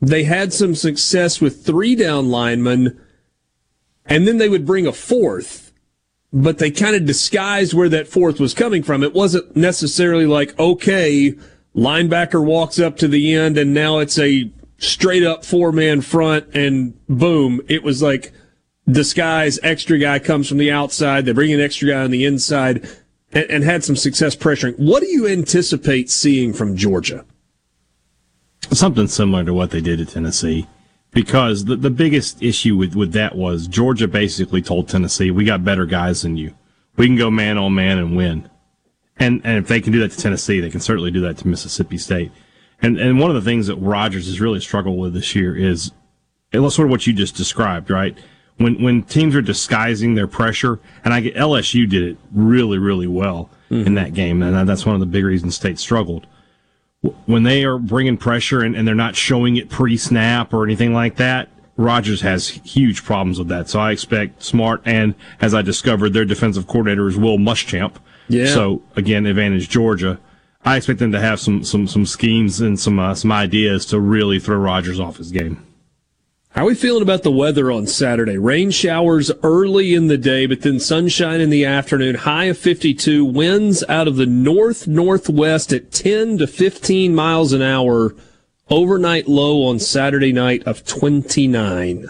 They 0.00 0.24
had 0.24 0.52
some 0.52 0.74
success 0.74 1.40
with 1.40 1.64
three 1.64 1.94
down 1.94 2.30
linemen, 2.30 3.00
and 4.06 4.26
then 4.26 4.38
they 4.38 4.48
would 4.48 4.64
bring 4.64 4.86
a 4.86 4.92
fourth, 4.92 5.72
but 6.32 6.58
they 6.58 6.70
kind 6.70 6.96
of 6.96 7.04
disguised 7.04 7.74
where 7.74 7.88
that 7.90 8.08
fourth 8.08 8.40
was 8.40 8.54
coming 8.54 8.82
from. 8.82 9.02
It 9.02 9.12
wasn't 9.12 9.54
necessarily 9.56 10.26
like, 10.26 10.58
okay, 10.58 11.34
linebacker 11.74 12.44
walks 12.44 12.78
up 12.78 12.96
to 12.96 13.08
the 13.08 13.34
end 13.34 13.56
and 13.56 13.72
now 13.72 13.98
it's 13.98 14.18
a 14.18 14.50
straight 14.78 15.22
up 15.22 15.44
four 15.44 15.72
man 15.72 16.00
front 16.00 16.54
and 16.54 16.94
boom. 17.06 17.60
It 17.68 17.82
was 17.82 18.02
like 18.02 18.32
disguise, 18.88 19.58
extra 19.62 19.98
guy 19.98 20.18
comes 20.18 20.48
from 20.48 20.58
the 20.58 20.70
outside. 20.70 21.24
They 21.24 21.32
bring 21.32 21.52
an 21.52 21.60
extra 21.60 21.88
guy 21.90 22.02
on 22.02 22.10
the 22.10 22.24
inside 22.24 22.88
and, 23.32 23.44
and 23.50 23.64
had 23.64 23.84
some 23.84 23.96
success 23.96 24.36
pressuring. 24.36 24.78
What 24.78 25.02
do 25.02 25.08
you 25.08 25.26
anticipate 25.26 26.10
seeing 26.10 26.52
from 26.52 26.76
Georgia? 26.76 27.24
something 28.72 29.08
similar 29.08 29.44
to 29.44 29.54
what 29.54 29.70
they 29.70 29.80
did 29.80 30.00
at 30.00 30.08
Tennessee. 30.08 30.66
Because 31.12 31.64
the, 31.64 31.76
the 31.76 31.90
biggest 31.90 32.40
issue 32.42 32.76
with, 32.76 32.94
with 32.94 33.12
that 33.14 33.34
was 33.34 33.66
Georgia 33.66 34.06
basically 34.06 34.62
told 34.62 34.88
Tennessee, 34.88 35.30
we 35.30 35.44
got 35.44 35.64
better 35.64 35.84
guys 35.84 36.22
than 36.22 36.36
you. 36.36 36.54
We 36.96 37.06
can 37.06 37.16
go 37.16 37.30
man 37.30 37.58
on 37.58 37.74
man 37.74 37.98
and 37.98 38.16
win. 38.16 38.48
And, 39.16 39.40
and 39.44 39.58
if 39.58 39.66
they 39.66 39.80
can 39.80 39.92
do 39.92 40.00
that 40.00 40.12
to 40.12 40.16
Tennessee, 40.16 40.60
they 40.60 40.70
can 40.70 40.80
certainly 40.80 41.10
do 41.10 41.20
that 41.22 41.36
to 41.38 41.48
Mississippi 41.48 41.98
State. 41.98 42.30
And, 42.80 42.96
and 42.98 43.18
one 43.18 43.30
of 43.30 43.34
the 43.34 43.48
things 43.48 43.66
that 43.66 43.76
Rogers 43.76 44.26
has 44.26 44.40
really 44.40 44.60
struggled 44.60 44.98
with 44.98 45.12
this 45.12 45.34
year 45.34 45.56
is 45.56 45.90
sort 46.52 46.78
of 46.78 46.90
what 46.90 47.06
you 47.06 47.12
just 47.12 47.36
described, 47.36 47.90
right? 47.90 48.16
When, 48.60 48.82
when 48.82 49.02
teams 49.02 49.34
are 49.34 49.42
disguising 49.42 50.14
their 50.14 50.26
pressure, 50.26 50.80
and 51.04 51.14
I 51.14 51.20
get 51.20 51.34
LSU 51.34 51.88
did 51.88 52.02
it 52.02 52.18
really, 52.32 52.78
really 52.78 53.06
well 53.06 53.50
in 53.70 53.94
that 53.94 54.14
game. 54.14 54.42
And 54.42 54.68
that's 54.68 54.84
one 54.84 54.94
of 54.94 55.00
the 55.00 55.06
big 55.06 55.24
reasons 55.24 55.56
State 55.56 55.78
struggled 55.78 56.26
when 57.26 57.44
they 57.44 57.64
are 57.64 57.78
bringing 57.78 58.16
pressure 58.16 58.60
and, 58.60 58.76
and 58.76 58.86
they're 58.86 58.94
not 58.94 59.16
showing 59.16 59.56
it 59.56 59.70
pre-snap 59.70 60.52
or 60.52 60.64
anything 60.64 60.92
like 60.92 61.16
that, 61.16 61.48
Rogers 61.76 62.20
has 62.20 62.48
huge 62.48 63.04
problems 63.04 63.38
with 63.38 63.48
that. 63.48 63.68
So 63.68 63.80
I 63.80 63.92
expect 63.92 64.42
Smart 64.42 64.82
and, 64.84 65.14
as 65.40 65.54
I 65.54 65.62
discovered, 65.62 66.10
their 66.10 66.26
defensive 66.26 66.66
coordinator 66.66 67.08
is 67.08 67.16
Will 67.16 67.38
Muschamp. 67.38 67.94
Yeah. 68.28 68.46
So 68.46 68.82
again, 68.96 69.24
advantage 69.24 69.70
Georgia. 69.70 70.20
I 70.62 70.76
expect 70.76 70.98
them 70.98 71.12
to 71.12 71.20
have 71.20 71.40
some 71.40 71.64
some 71.64 71.88
some 71.88 72.04
schemes 72.04 72.60
and 72.60 72.78
some 72.78 72.98
uh, 72.98 73.14
some 73.14 73.32
ideas 73.32 73.86
to 73.86 73.98
really 73.98 74.38
throw 74.38 74.58
Rogers 74.58 75.00
off 75.00 75.16
his 75.16 75.32
game. 75.32 75.66
How 76.52 76.64
are 76.64 76.66
we 76.66 76.74
feeling 76.74 77.02
about 77.02 77.22
the 77.22 77.30
weather 77.30 77.70
on 77.70 77.86
Saturday? 77.86 78.36
Rain 78.36 78.72
showers 78.72 79.30
early 79.44 79.94
in 79.94 80.08
the 80.08 80.18
day, 80.18 80.46
but 80.46 80.62
then 80.62 80.80
sunshine 80.80 81.40
in 81.40 81.48
the 81.48 81.64
afternoon. 81.64 82.16
High 82.16 82.46
of 82.46 82.58
52. 82.58 83.24
Winds 83.24 83.84
out 83.88 84.08
of 84.08 84.16
the 84.16 84.26
north 84.26 84.88
northwest 84.88 85.72
at 85.72 85.92
10 85.92 86.38
to 86.38 86.48
15 86.48 87.14
miles 87.14 87.52
an 87.52 87.62
hour. 87.62 88.16
Overnight 88.68 89.28
low 89.28 89.64
on 89.64 89.78
Saturday 89.78 90.32
night 90.32 90.64
of 90.64 90.84
29. 90.84 92.06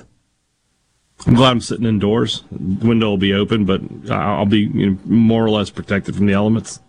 I'm 1.26 1.34
glad 1.34 1.50
I'm 1.50 1.60
sitting 1.60 1.86
indoors. 1.86 2.42
The 2.50 2.88
window 2.88 3.10
will 3.10 3.18
be 3.18 3.34
open, 3.34 3.66
but 3.66 3.82
I'll 4.10 4.46
be 4.46 4.70
you 4.72 4.90
know, 4.92 4.98
more 5.04 5.44
or 5.44 5.50
less 5.50 5.68
protected 5.68 6.16
from 6.16 6.24
the 6.24 6.32
elements. 6.32 6.80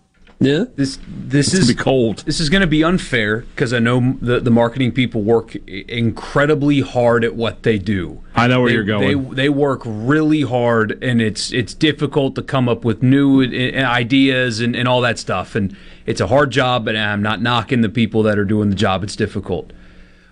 Yeah. 0.44 0.64
This 0.76 0.98
this 1.08 1.54
It's 1.54 1.54
is 1.54 1.60
gonna 1.68 1.78
be 1.78 1.84
cold. 1.84 2.18
This 2.26 2.40
is 2.40 2.50
going 2.50 2.62
to 2.62 2.68
be 2.68 2.84
unfair 2.84 3.42
because 3.54 3.74
I 3.74 3.80
know 3.80 4.18
the 4.22 4.40
the 4.40 4.50
marketing 4.50 4.92
people 4.92 5.22
work 5.22 5.56
incredibly 5.68 6.82
hard 6.82 7.24
at 7.24 7.36
what 7.36 7.62
they 7.64 7.78
do. 7.78 8.22
I 8.36 8.48
know 8.48 8.62
where 8.62 8.70
They- 8.70 8.74
you're 8.74 8.84
going. 8.84 9.30
They 9.30 9.36
they 9.44 9.50
work 9.50 9.82
really 9.86 10.42
hard, 10.42 10.98
and 11.04 11.22
it's 11.22 11.54
it's 11.54 11.74
difficult 11.76 12.34
to 12.36 12.42
come 12.42 12.68
up 12.68 12.84
with 12.84 13.04
new 13.04 13.42
i- 13.44 13.74
i- 13.80 13.84
ideas 14.00 14.60
and, 14.62 14.76
and 14.76 14.88
all 14.88 15.02
that 15.02 15.20
stuff. 15.20 15.54
And 15.56 15.76
it's 16.08 16.20
a 16.20 16.28
hard 16.28 16.50
job, 16.52 16.88
and 16.88 16.98
I'm 16.98 17.22
not 17.22 17.42
knocking 17.42 17.82
the 17.82 17.90
people 17.90 18.24
that 18.24 18.40
are 18.40 18.46
doing 18.46 18.70
the 18.70 18.76
job. 18.76 19.04
It's 19.04 19.16
difficult. 19.16 19.72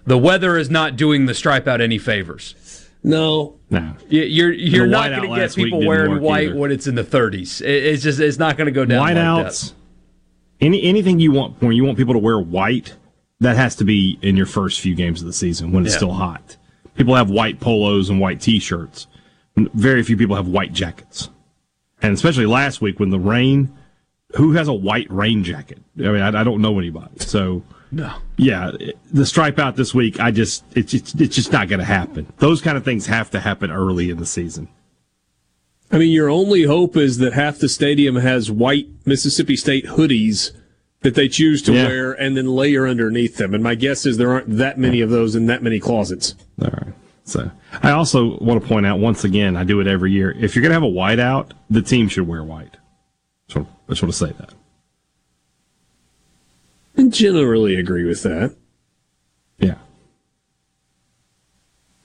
The 0.07 0.17
weather 0.17 0.57
is 0.57 0.71
not 0.71 0.95
doing 0.95 1.27
the 1.27 1.35
stripe 1.35 1.67
out 1.67 1.81
any 1.81 1.99
favors. 1.99 2.55
No. 3.03 3.55
No. 3.69 3.93
Y- 4.11 4.23
You're 4.23 4.51
you're 4.51 4.87
not 4.87 5.09
going 5.11 5.29
to 5.29 5.35
get 5.35 5.53
people 5.55 5.85
wearing 5.85 6.19
white 6.19 6.47
either. 6.49 6.55
when 6.57 6.71
it's 6.71 6.87
in 6.87 6.95
the 6.95 7.03
30s. 7.03 7.61
It's 7.61 8.01
just 8.01 8.19
it's 8.19 8.39
not 8.39 8.57
going 8.57 8.65
to 8.65 8.71
go 8.71 8.85
down 8.85 9.01
like. 9.01 9.15
Whiteouts. 9.15 9.73
Any 10.61 10.83
anything 10.83 11.19
you 11.19 11.31
want 11.31 11.61
when 11.61 11.71
you 11.73 11.85
want 11.85 11.97
people 11.97 12.13
to 12.13 12.19
wear 12.19 12.39
white, 12.39 12.95
that 13.39 13.55
has 13.55 13.75
to 13.77 13.83
be 13.85 14.19
in 14.21 14.35
your 14.35 14.45
first 14.45 14.79
few 14.81 14.95
games 14.95 15.21
of 15.21 15.27
the 15.27 15.33
season 15.33 15.71
when 15.71 15.85
it's 15.85 15.93
Yeah. 15.93 15.97
still 15.99 16.13
hot. 16.13 16.57
People 16.95 17.15
have 17.15 17.29
white 17.29 17.59
polos 17.61 18.09
and 18.09 18.19
white 18.19 18.41
t-shirts. 18.41 19.07
Very 19.55 20.03
few 20.03 20.17
people 20.17 20.35
have 20.35 20.47
white 20.47 20.73
jackets. 20.73 21.29
And 22.01 22.13
especially 22.13 22.45
last 22.45 22.81
week 22.81 22.99
when 22.99 23.09
the 23.09 23.19
rain, 23.19 23.71
who 24.35 24.51
has 24.53 24.67
a 24.67 24.73
white 24.73 25.07
rain 25.09 25.43
jacket? 25.43 25.79
I 25.97 26.01
mean, 26.03 26.21
I, 26.21 26.41
I 26.41 26.43
don't 26.43 26.61
know 26.61 26.77
anybody. 26.77 27.11
So 27.19 27.63
No. 27.91 28.11
yeah, 28.37 28.71
the 29.13 29.25
stripe 29.25 29.59
out 29.59 29.77
this 29.77 29.93
week, 29.95 30.19
I 30.19 30.31
just 30.31 30.63
it's 30.75 30.93
it's, 30.93 31.13
it's 31.15 31.35
just 31.35 31.53
not 31.53 31.69
going 31.69 31.79
to 31.79 31.85
happen. 31.85 32.27
Those 32.39 32.61
kind 32.61 32.77
of 32.77 32.83
things 32.83 33.05
have 33.07 33.29
to 33.31 33.39
happen 33.39 33.71
early 33.71 34.09
in 34.09 34.17
the 34.17 34.25
season. 34.25 34.67
I 35.91 35.97
mean, 35.97 36.11
your 36.11 36.29
only 36.29 36.63
hope 36.63 36.95
is 36.95 37.17
that 37.17 37.33
half 37.33 37.57
the 37.57 37.69
stadium 37.69 38.17
has 38.17 38.51
white 38.51 38.87
Mississippi 39.05 39.55
State 39.55 39.85
hoodies 39.85 40.51
that 41.01 41.15
they 41.15 41.27
choose 41.27 41.61
to 41.63 41.73
Yeah. 41.73 41.87
wear 41.87 42.11
and 42.13 42.37
then 42.37 42.47
layer 42.47 42.87
underneath 42.87 43.37
them. 43.37 43.53
And 43.53 43.63
my 43.63 43.73
guess 43.75 44.05
is 44.05 44.17
there 44.17 44.31
aren't 44.31 44.57
that 44.57 44.77
many 44.77 45.01
of 45.01 45.09
those 45.09 45.33
in 45.35 45.45
that 45.47 45.63
many 45.63 45.79
closets. 45.79 46.35
All 46.61 46.69
right. 46.69 46.93
So 47.23 47.49
I 47.81 47.91
also 47.91 48.37
want 48.39 48.61
to 48.61 48.67
point 48.67 48.85
out 48.85 48.99
once 48.99 49.23
again, 49.23 49.55
I 49.55 49.63
do 49.63 49.79
it 49.79 49.87
every 49.87 50.11
year. 50.11 50.35
If 50.39 50.55
you're 50.55 50.61
going 50.61 50.71
to 50.71 50.73
have 50.73 50.83
a 50.83 50.85
whiteout, 50.85 51.51
the 51.69 51.81
team 51.81 52.07
should 52.07 52.27
wear 52.27 52.43
white. 52.43 52.77
So 53.47 53.61
I 53.61 53.91
just 53.91 54.01
want 54.03 54.13
to 54.13 54.17
say 54.17 54.33
that. 54.39 54.53
I 56.97 57.07
generally 57.07 57.75
agree 57.75 58.03
with 58.03 58.23
that. 58.23 58.55
Yeah. 59.59 59.75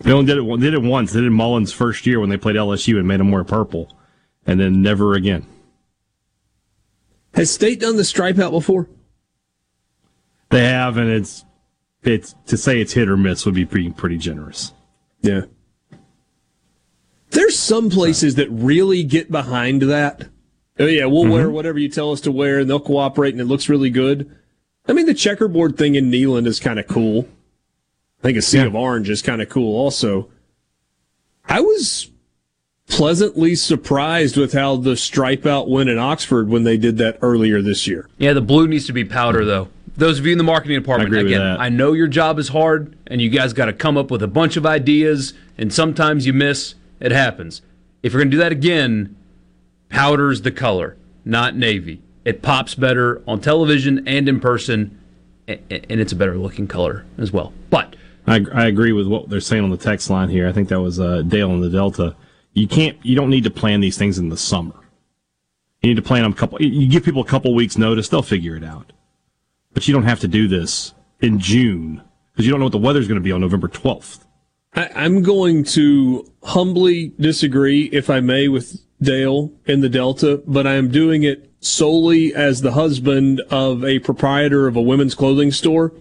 They 0.05 0.13
only 0.13 0.27
did 0.27 0.39
it. 0.39 0.61
Did 0.61 0.75
it 0.75 0.83
once. 0.83 1.13
They 1.13 1.23
did 1.23 1.33
Mullen's 1.33 1.73
first 1.73 2.07
year 2.07 2.21
when 2.21 2.29
they 2.29 2.37
played 2.37 2.57
LSU 2.57 2.99
and 2.99 3.09
made 3.09 3.21
them 3.21 3.33
wear 3.33 3.43
purple, 3.43 3.97
and 4.47 4.61
then 4.61 4.83
never 4.83 5.15
again. 5.15 5.47
Has 7.33 7.51
State 7.51 7.81
done 7.81 7.97
the 7.97 8.05
stripe 8.05 8.39
out 8.39 8.53
before? 8.53 8.89
They 10.51 10.65
have, 10.65 10.99
and 10.99 11.11
it's 11.11 11.45
it's 12.03 12.35
to 12.47 12.59
say 12.59 12.81
it's 12.81 12.93
hit 12.93 13.09
or 13.09 13.17
miss 13.17 13.47
would 13.47 13.55
be 13.55 13.65
pretty 13.65 13.91
pretty 13.91 14.19
generous. 14.19 14.73
Yeah. 15.23 15.43
There's 17.31 17.59
some 17.59 17.89
places 17.89 18.35
that 18.35 18.49
really 18.51 19.03
get 19.05 19.33
behind 19.33 19.83
that. 19.83 20.29
Oh 20.79 20.85
yeah, 20.85 21.07
we'll 21.07 21.27
wear 21.27 21.47
mm-hmm. 21.47 21.55
whatever 21.55 21.79
you 21.79 21.89
tell 21.89 22.13
us 22.13 22.21
to 22.23 22.31
wear, 22.31 22.59
and 22.59 22.69
they'll 22.69 22.79
cooperate, 22.79 23.33
and 23.33 23.41
it 23.41 23.47
looks 23.47 23.71
really 23.71 23.91
good. 23.91 24.31
I 24.87 24.93
mean, 24.93 25.07
the 25.07 25.15
checkerboard 25.15 25.79
thing 25.79 25.95
in 25.95 26.11
Neyland 26.11 26.47
is 26.47 26.61
kind 26.61 26.79
of 26.79 26.87
cool. 26.87 27.27
I 28.25 28.29
think 28.29 28.39
a 28.39 28.43
sea 28.43 28.61
of 28.61 28.75
orange 28.75 29.11
is 29.11 29.21
kind 29.21 29.43
of 29.43 29.51
cool, 29.51 29.77
also. 29.77 30.31
I 31.47 31.61
was 31.61 32.11
pleasantly 32.89 33.55
surprised 33.55 34.39
with 34.39 34.55
how 34.55 34.77
the 34.77 34.97
stripe 34.97 35.45
out 35.45 35.69
went 35.69 35.91
in 35.91 35.99
Oxford 35.99 36.49
when 36.49 36.65
they 36.65 36.79
did 36.79 36.97
that 36.97 37.19
earlier 37.21 37.61
this 37.61 37.87
year. 37.87 38.09
Yeah, 38.17 38.33
the 38.33 38.41
blue 38.41 38.67
needs 38.67 38.87
to 38.87 38.95
be 38.95 39.05
powder 39.05 39.45
though. 39.45 39.69
Those 39.99 40.19
of 40.19 40.25
you 40.25 40.33
in 40.33 40.39
the 40.39 40.45
marketing 40.45 40.81
department, 40.81 41.09
agree 41.15 41.35
again. 41.35 41.43
I 41.61 41.69
know 41.69 41.93
your 41.93 42.07
job 42.09 42.39
is 42.39 42.49
hard 42.49 42.97
and 43.07 43.21
you 43.21 43.29
guys 43.29 43.53
got 43.53 43.67
to 43.67 43.75
come 43.75 43.99
up 43.99 44.11
with 44.11 44.23
a 44.23 44.27
bunch 44.27 44.57
of 44.57 44.65
ideas 44.65 45.35
and 45.59 45.71
sometimes 45.73 46.25
you 46.27 46.33
miss. 46.33 46.77
It 47.01 47.13
happens. 47.13 47.61
If 48.03 48.13
you're 48.15 48.21
going 48.23 48.31
to 48.31 48.37
do 48.39 48.43
that 48.43 48.53
again, 48.53 49.15
powder's 49.91 50.41
the 50.43 50.51
color, 50.51 50.97
not 51.27 51.55
navy. 51.57 52.01
It 52.25 52.41
pops 52.41 52.75
better 52.75 53.23
on 53.29 53.41
television 53.43 54.03
and 54.09 54.27
in 54.31 54.41
person 54.41 54.99
a- 55.47 55.59
a- 55.71 55.85
and 55.93 56.01
it's 56.01 56.13
a 56.13 56.17
better 56.17 56.39
looking 56.39 56.67
color 56.67 57.05
as 57.19 57.31
well. 57.33 57.53
But 57.69 57.97
I, 58.27 58.45
I 58.55 58.67
agree 58.67 58.93
with 58.93 59.07
what 59.07 59.29
they're 59.29 59.41
saying 59.41 59.65
on 59.65 59.71
the 59.71 59.77
text 59.77 60.09
line 60.11 60.29
here. 60.29 60.49
I 60.49 60.53
think 60.53 60.69
that 60.69 60.81
was 60.81 60.99
uh, 60.99 61.23
Dale 61.23 61.51
in 61.51 61.61
the 61.61 61.71
Delta. 61.71 62.17
You 62.53 62.67
can't, 62.67 62.99
you 63.05 63.15
don't 63.15 63.31
need 63.31 63.45
to 63.45 63.51
plan 63.51 63.81
these 63.81 63.99
things 63.99 64.19
in 64.19 64.29
the 64.29 64.37
summer. 64.37 64.75
You 65.83 65.91
need 65.91 65.97
to 65.97 66.03
plan 66.03 66.23
them 66.23 66.33
a 66.33 66.35
couple. 66.35 66.63
You 66.63 66.89
give 66.89 67.05
people 67.05 67.21
a 67.21 67.27
couple 67.27 67.55
weeks 67.55 67.77
notice; 67.77 68.09
they'll 68.09 68.23
figure 68.23 68.57
it 68.57 68.65
out. 68.65 68.93
But 69.75 69.87
you 69.87 69.93
don't 69.93 70.05
have 70.05 70.21
to 70.21 70.29
do 70.29 70.49
this 70.49 70.95
in 71.21 71.39
June 71.39 72.03
because 72.33 72.47
you 72.47 72.51
don't 72.51 72.61
know 72.61 72.67
what 72.67 72.73
the 72.73 72.79
weather's 72.79 73.07
going 73.07 73.21
to 73.21 73.25
be 73.25 73.33
on 73.33 73.43
November 73.43 73.69
twelfth. 73.69 74.25
I'm 74.73 75.23
going 75.23 75.63
to 75.65 76.33
humbly 76.43 77.13
disagree, 77.21 77.85
if 77.93 78.09
I 78.09 78.21
may, 78.21 78.49
with 78.49 78.81
Dale 79.01 79.53
in 79.67 79.83
the 79.83 79.89
Delta, 79.89 80.43
but 80.47 80.67
I 80.67 80.75
am 80.75 80.89
doing 80.89 81.23
it 81.23 81.53
solely 81.61 82.35
as 82.35 82.63
the 82.63 82.73
husband 82.73 83.41
of 83.51 83.85
a 83.85 83.99
proprietor 83.99 84.67
of 84.67 84.77
a 84.77 84.83
women's 84.83 85.15
clothing 85.15 85.53
store. 85.53 85.93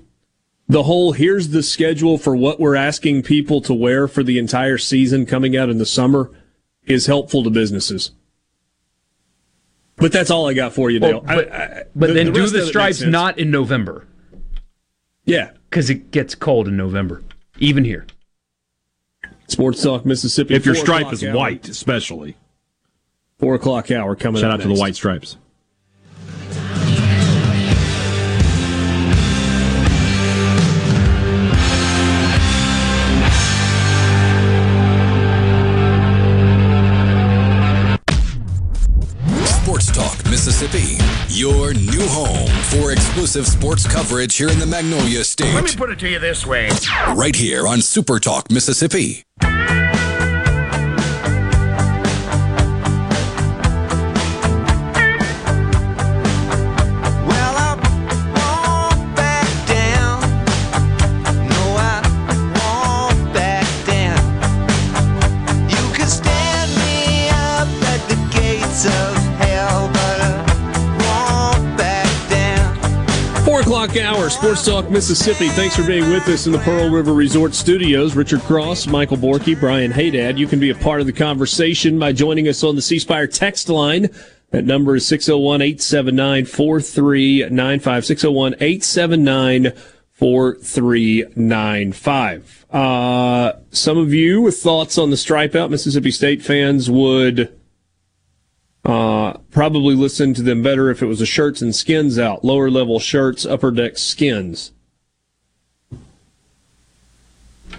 The 0.67 0.83
whole 0.83 1.11
here's 1.11 1.49
the 1.49 1.61
schedule 1.63 2.17
for 2.17 2.35
what 2.35 2.59
we're 2.59 2.75
asking 2.75 3.23
people 3.23 3.61
to 3.61 3.73
wear 3.73 4.07
for 4.07 4.23
the 4.23 4.39
entire 4.39 4.77
season 4.77 5.25
coming 5.25 5.55
out 5.57 5.69
in 5.69 5.77
the 5.77 5.85
summer 5.85 6.31
is 6.85 7.05
helpful 7.05 7.43
to 7.43 7.49
businesses. 7.49 8.11
But 9.97 10.11
that's 10.11 10.31
all 10.31 10.47
I 10.49 10.53
got 10.53 10.73
for 10.73 10.89
you, 10.89 10.99
Dale. 10.99 11.21
Well, 11.21 11.21
but- 11.21 11.51
I- 11.51 11.63
I- 11.63 11.83
but 11.95 12.07
the- 12.07 12.13
then 12.13 12.25
the 12.27 12.31
do 12.31 12.39
the 12.41 12.45
of 12.47 12.53
it 12.53 12.57
makes 12.59 12.67
stripes 12.69 13.01
not 13.01 13.37
in 13.37 13.51
November 13.51 14.05
Yeah. 15.25 15.51
because 15.69 15.89
it 15.89 16.11
gets 16.11 16.33
cold 16.33 16.67
in 16.67 16.75
November, 16.77 17.21
even 17.59 17.83
here. 17.85 18.05
Sports 19.47 19.83
Talk 19.83 20.05
Mississippi. 20.05 20.55
If 20.55 20.65
your 20.65 20.75
stripe 20.75 21.11
is 21.13 21.23
hour. 21.23 21.35
white, 21.35 21.67
especially. 21.69 22.37
Four 23.37 23.55
o'clock 23.55 23.91
hour 23.91 24.15
coming 24.15 24.41
Shout 24.41 24.51
up 24.51 24.59
out 24.59 24.63
to 24.63 24.67
the 24.73 24.79
white 24.79 24.95
stripes. 24.95 25.37
Mississippi, 40.33 40.97
your 41.27 41.75
new 41.75 42.07
home 42.07 42.49
for 42.71 42.91
exclusive 42.91 43.45
sports 43.45 43.85
coverage 43.85 44.35
here 44.35 44.49
in 44.49 44.57
the 44.57 44.65
Magnolia 44.65 45.23
State. 45.23 45.53
Let 45.53 45.63
me 45.63 45.75
put 45.75 45.91
it 45.91 45.99
to 45.99 46.09
you 46.09 46.17
this 46.17 46.43
way. 46.43 46.71
Right 47.09 47.35
here 47.35 47.67
on 47.67 47.81
Super 47.81 48.19
Talk 48.19 48.49
Mississippi. 48.49 49.25
O'clock 73.83 74.01
hour, 74.01 74.29
Sports 74.29 74.65
Talk 74.65 74.89
Mississippi. 74.89 75.49
Thanks 75.49 75.75
for 75.75 75.85
being 75.85 76.09
with 76.09 76.25
us 76.29 76.45
in 76.45 76.53
the 76.53 76.59
Pearl 76.59 76.89
River 76.89 77.13
Resort 77.13 77.53
Studios. 77.53 78.15
Richard 78.15 78.39
Cross, 78.41 78.87
Michael 78.87 79.17
Borky, 79.17 79.59
Brian 79.59 79.91
Haydad. 79.91 80.37
You 80.37 80.47
can 80.47 80.61
be 80.61 80.69
a 80.69 80.75
part 80.75 81.01
of 81.01 81.05
the 81.05 81.11
conversation 81.11 81.99
by 81.99 82.13
joining 82.13 82.47
us 82.47 82.63
on 82.63 82.77
the 82.77 82.81
C 82.81 82.97
Spire 82.97 83.27
text 83.27 83.67
line. 83.67 84.07
That 84.51 84.63
number 84.63 84.95
is 84.95 85.05
601 85.05 85.61
879 85.61 86.45
4395. 86.45 88.05
601 88.05 88.53
879 88.53 89.73
4395. 90.11 92.65
Uh, 92.71 93.51
Some 93.71 93.97
of 93.97 94.13
you 94.13 94.41
with 94.41 94.57
thoughts 94.57 94.97
on 94.97 95.09
the 95.09 95.17
stripe 95.17 95.55
out, 95.55 95.71
Mississippi 95.71 96.11
State 96.11 96.41
fans 96.41 96.89
would 96.89 97.53
uh, 98.85 99.33
probably 99.53 99.95
listen 99.95 100.33
to 100.33 100.41
them 100.41 100.61
better 100.61 100.89
if 100.89 101.01
it 101.01 101.05
was 101.05 101.21
a 101.21 101.25
shirts 101.25 101.61
and 101.61 101.75
skins 101.75 102.17
out, 102.19 102.43
lower 102.43 102.69
level 102.69 102.99
shirts, 102.99 103.45
upper 103.45 103.71
deck 103.71 103.97
skins. 103.97 104.71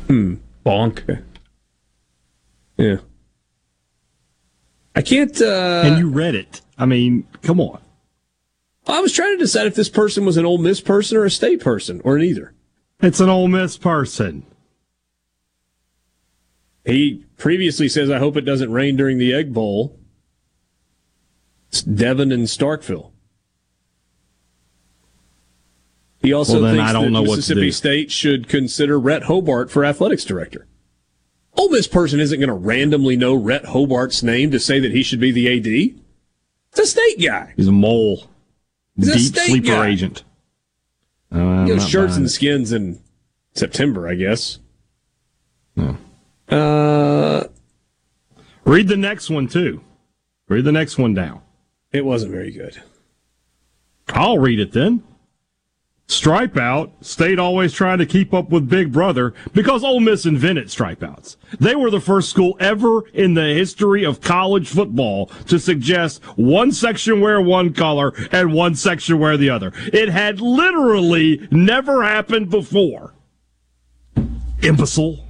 Hmm. 0.07 0.37
Bonk. 0.65 1.23
Yeah. 2.77 2.99
I 4.95 5.03
can't. 5.03 5.41
Uh, 5.41 5.83
and 5.85 5.99
you 5.99 6.09
read 6.09 6.35
it. 6.35 6.61
I 6.79 6.87
mean, 6.87 7.27
come 7.43 7.61
on. 7.61 7.81
I 8.87 9.01
was 9.01 9.13
trying 9.13 9.37
to 9.37 9.45
decide 9.45 9.67
if 9.67 9.75
this 9.75 9.89
person 9.89 10.25
was 10.25 10.37
an 10.37 10.45
Ole 10.45 10.59
Miss 10.59 10.81
person 10.81 11.17
or 11.17 11.25
a 11.25 11.31
State 11.31 11.61
person 11.61 12.01
or 12.05 12.19
neither. 12.19 12.53
It's 13.01 13.21
an 13.21 13.29
Ole 13.29 13.49
Miss 13.49 13.77
person. 13.77 14.45
He 16.85 17.25
previously 17.39 17.89
says, 17.89 18.11
"I 18.11 18.19
hope 18.19 18.37
it 18.37 18.43
doesn't 18.43 18.73
rain 18.73 18.97
during 18.97 19.19
the 19.19 19.33
Egg 19.33 19.53
Bowl." 19.53 19.99
It's 21.75 21.83
Devin 21.83 22.31
and 22.31 22.45
Starkville. 22.47 23.11
He 26.23 26.33
also 26.33 26.63
Well, 26.63 26.73
thinks 26.73 26.93
that 26.93 27.11
Mississippi. 27.11 27.71
State 27.73 28.13
should 28.13 28.47
consider 28.47 28.97
Rhett 29.01 29.25
Hobart 29.25 29.73
for 29.73 29.85
athletics 29.85 30.25
director. 30.25 30.69
Ole 31.57 31.71
Miss 31.71 31.89
person 31.89 32.21
isn't 32.21 32.39
going 32.39 32.47
to 32.49 32.55
randomly 32.55 33.17
know 33.17 33.35
Rhett 33.35 33.65
Hobart's 33.65 34.23
name 34.23 34.53
to 34.53 34.61
say 34.61 34.79
that 34.79 34.93
he 34.93 35.03
should 35.03 35.19
be 35.19 35.33
the 35.33 35.49
AD. 35.49 35.67
It's 36.71 36.79
a 36.81 36.87
state 36.87 37.21
guy. 37.21 37.53
He's 37.57 37.67
a 37.67 37.73
mole. 37.73 38.29
He's 38.95 39.09
a 39.09 39.15
Deep 39.15 39.23
state 39.35 39.47
sleeper 39.49 39.67
guy. 39.67 39.89
agent. 39.89 40.23
Uh, 41.33 41.65
You 41.67 41.75
know, 41.75 41.79
shirts 41.81 42.17
and 42.17 42.31
skins 42.31 42.71
in 42.71 43.01
September, 43.55 44.07
I 44.07 44.15
guess. 44.15 44.61
No. 45.75 45.97
Uh, 46.49 47.49
Read 48.65 48.87
the 48.87 48.97
next 48.97 49.29
one 49.29 49.49
too. 49.49 49.81
Read 50.49 50.65
the 50.65 50.71
next 50.73 50.99
one 50.99 51.15
down. 51.15 51.41
It 51.95 52.05
wasn't 52.05 52.33
very 52.33 52.51
good. 52.51 52.83
I'll 54.09 54.39
read 54.39 54.59
it 54.59 54.73
then. 54.73 55.05
Stripe 56.07 56.59
out. 56.59 56.93
State 57.01 57.39
always 57.39 57.73
trying 57.73 57.99
to 57.99 58.05
keep 58.05 58.35
up 58.35 58.51
with 58.51 58.69
Big 58.69 58.93
Brother 58.93 59.33
because 59.55 59.83
Ole 59.83 60.01
Miss 60.01 60.27
invented 60.27 60.71
stripe 60.71 61.03
outs. 61.03 61.39
They 61.59 61.75
were 61.75 61.91
the 61.91 62.01
first 62.01 62.29
school 62.29 62.57
ever 62.61 63.05
in 63.15 63.35
the 63.35 63.55
history 63.55 64.05
of 64.05 64.21
college 64.21 64.69
football 64.69 65.27
to 65.47 65.59
suggest 65.59 66.23
one 66.37 66.73
section 66.73 67.21
wear 67.21 67.41
one 67.41 67.73
color 67.73 68.13
and 68.33 68.53
one 68.53 68.75
section 68.75 69.19
wear 69.19 69.37
the 69.37 69.49
other. 69.49 69.73
It 69.93 70.11
had 70.11 70.41
literally 70.41 71.47
never 71.51 72.03
happened 72.03 72.51
before. 72.51 73.15
Imbecile. 74.63 75.25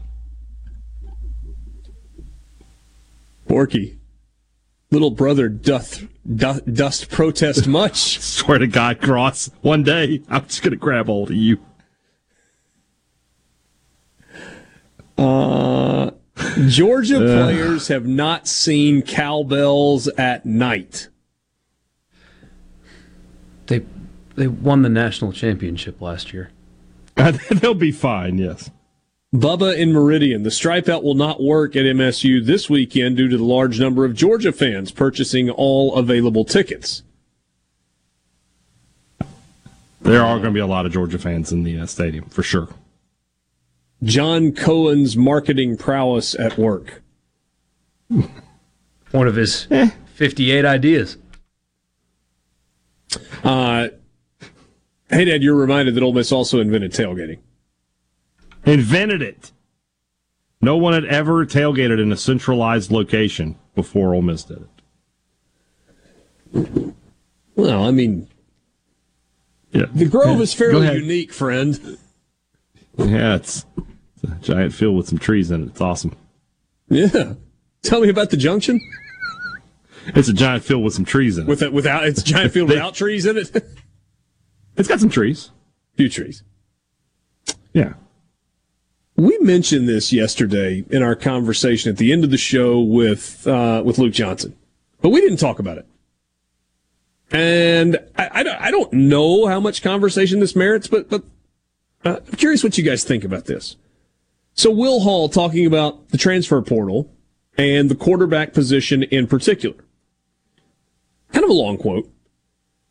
Borky, 3.48 3.98
little 4.94 5.10
brother 5.10 5.48
doth, 5.48 6.06
doth 6.36 6.64
dust 6.72 7.10
protest 7.10 7.66
much. 7.66 8.18
Swear 8.20 8.58
to 8.58 8.66
God, 8.66 9.00
Cross. 9.00 9.50
One 9.60 9.82
day 9.82 10.22
I'm 10.28 10.46
just 10.46 10.62
gonna 10.62 10.76
grab 10.76 11.06
hold 11.06 11.30
of 11.30 11.36
you. 11.36 11.58
Uh, 15.18 16.10
Georgia 16.66 17.18
players 17.18 17.88
have 17.88 18.06
not 18.06 18.48
seen 18.48 19.02
cowbells 19.02 20.08
at 20.16 20.46
night. 20.46 21.08
They 23.66 23.84
they 24.36 24.48
won 24.48 24.82
the 24.82 24.88
national 24.88 25.32
championship 25.32 26.00
last 26.00 26.32
year. 26.32 26.50
They'll 27.50 27.74
be 27.74 27.92
fine. 27.92 28.38
Yes. 28.38 28.70
Bubba 29.34 29.76
in 29.76 29.92
Meridian, 29.92 30.44
the 30.44 30.50
stripe 30.50 30.88
out 30.88 31.02
will 31.02 31.16
not 31.16 31.42
work 31.42 31.74
at 31.74 31.82
MSU 31.82 32.44
this 32.44 32.70
weekend 32.70 33.16
due 33.16 33.28
to 33.28 33.36
the 33.36 33.44
large 33.44 33.80
number 33.80 34.04
of 34.04 34.14
Georgia 34.14 34.52
fans 34.52 34.92
purchasing 34.92 35.50
all 35.50 35.96
available 35.96 36.44
tickets. 36.44 37.02
There 40.00 40.22
are 40.22 40.36
going 40.36 40.50
to 40.50 40.54
be 40.54 40.60
a 40.60 40.66
lot 40.68 40.86
of 40.86 40.92
Georgia 40.92 41.18
fans 41.18 41.50
in 41.50 41.64
the 41.64 41.80
uh, 41.80 41.86
stadium 41.86 42.26
for 42.26 42.44
sure. 42.44 42.68
John 44.04 44.52
Cohen's 44.52 45.16
marketing 45.16 45.78
prowess 45.78 46.38
at 46.38 46.56
work. 46.56 47.02
One 49.10 49.26
of 49.26 49.34
his 49.34 49.66
58 50.14 50.64
ideas. 50.64 51.16
Uh, 53.42 53.88
hey, 55.10 55.24
Dad, 55.24 55.42
you're 55.42 55.56
reminded 55.56 55.96
that 55.96 56.04
Ole 56.04 56.12
Miss 56.12 56.30
also 56.30 56.60
invented 56.60 56.92
tailgating. 56.92 57.38
Invented 58.66 59.22
it. 59.22 59.52
No 60.60 60.76
one 60.76 60.94
had 60.94 61.04
ever 61.04 61.44
tailgated 61.44 62.00
in 62.00 62.10
a 62.12 62.16
centralized 62.16 62.90
location 62.90 63.56
before 63.74 64.14
Ole 64.14 64.22
Miss 64.22 64.44
did 64.44 64.64
it. 66.54 66.94
Well, 67.56 67.84
I 67.84 67.90
mean, 67.90 68.28
Yeah. 69.72 69.86
the 69.92 70.06
Grove 70.06 70.40
is 70.40 70.54
fairly 70.54 70.86
unique, 70.98 71.32
friend. 71.32 71.98
Yeah, 72.96 73.34
it's, 73.36 73.66
it's 74.22 74.32
a 74.32 74.36
giant 74.40 74.72
field 74.72 74.96
with 74.96 75.08
some 75.08 75.18
trees 75.18 75.50
in 75.50 75.64
it. 75.64 75.66
It's 75.70 75.80
awesome. 75.80 76.12
Yeah. 76.88 77.34
Tell 77.82 78.00
me 78.00 78.08
about 78.08 78.30
the 78.30 78.36
junction 78.36 78.80
It's 80.06 80.28
a 80.28 80.32
giant 80.32 80.64
field 80.64 80.82
with 80.84 80.94
some 80.94 81.04
trees 81.04 81.36
in 81.38 81.44
it. 81.44 81.48
with 81.48 81.60
it, 81.62 81.72
without 81.72 82.06
it's 82.06 82.20
a 82.22 82.24
giant 82.24 82.52
field 82.52 82.68
They- 82.70 82.74
without 82.76 82.94
trees 82.94 83.26
in 83.26 83.36
it. 83.36 83.50
It's 84.76 84.88
got 84.88 85.00
some 85.00 85.10
trees. 85.10 85.50
a 85.94 85.96
Few 85.96 86.08
trees. 86.08 86.42
Yeah. 87.72 87.94
We 89.16 89.38
mentioned 89.38 89.88
this 89.88 90.12
yesterday 90.12 90.84
in 90.90 91.02
our 91.02 91.14
conversation 91.14 91.90
at 91.90 91.98
the 91.98 92.12
end 92.12 92.24
of 92.24 92.30
the 92.30 92.36
show 92.38 92.80
with 92.80 93.46
uh, 93.46 93.82
with 93.84 93.98
Luke 93.98 94.12
Johnson, 94.12 94.56
but 95.00 95.10
we 95.10 95.20
didn't 95.20 95.36
talk 95.38 95.58
about 95.58 95.78
it. 95.78 95.86
And 97.30 97.98
I, 98.16 98.30
I, 98.32 98.70
don't- 98.70 98.92
know 98.92 99.46
how 99.46 99.58
much 99.60 99.82
conversation 99.82 100.40
this 100.40 100.54
merits, 100.56 100.86
but 100.86 101.08
but 101.08 101.22
uh, 102.04 102.16
I'm 102.26 102.36
curious 102.36 102.62
what 102.62 102.76
you 102.76 102.84
guys 102.84 103.02
think 103.04 103.24
about 103.24 103.46
this. 103.46 103.76
So 104.54 104.70
Will 104.70 105.00
Hall 105.00 105.28
talking 105.28 105.66
about 105.66 106.10
the 106.10 106.18
transfer 106.18 106.60
portal 106.62 107.10
and 107.56 107.90
the 107.90 107.94
quarterback 107.96 108.52
position 108.52 109.02
in 109.04 109.26
particular. 109.26 109.76
Kind 111.32 111.44
of 111.44 111.50
a 111.50 111.54
long 111.54 111.76
quote. 111.76 112.08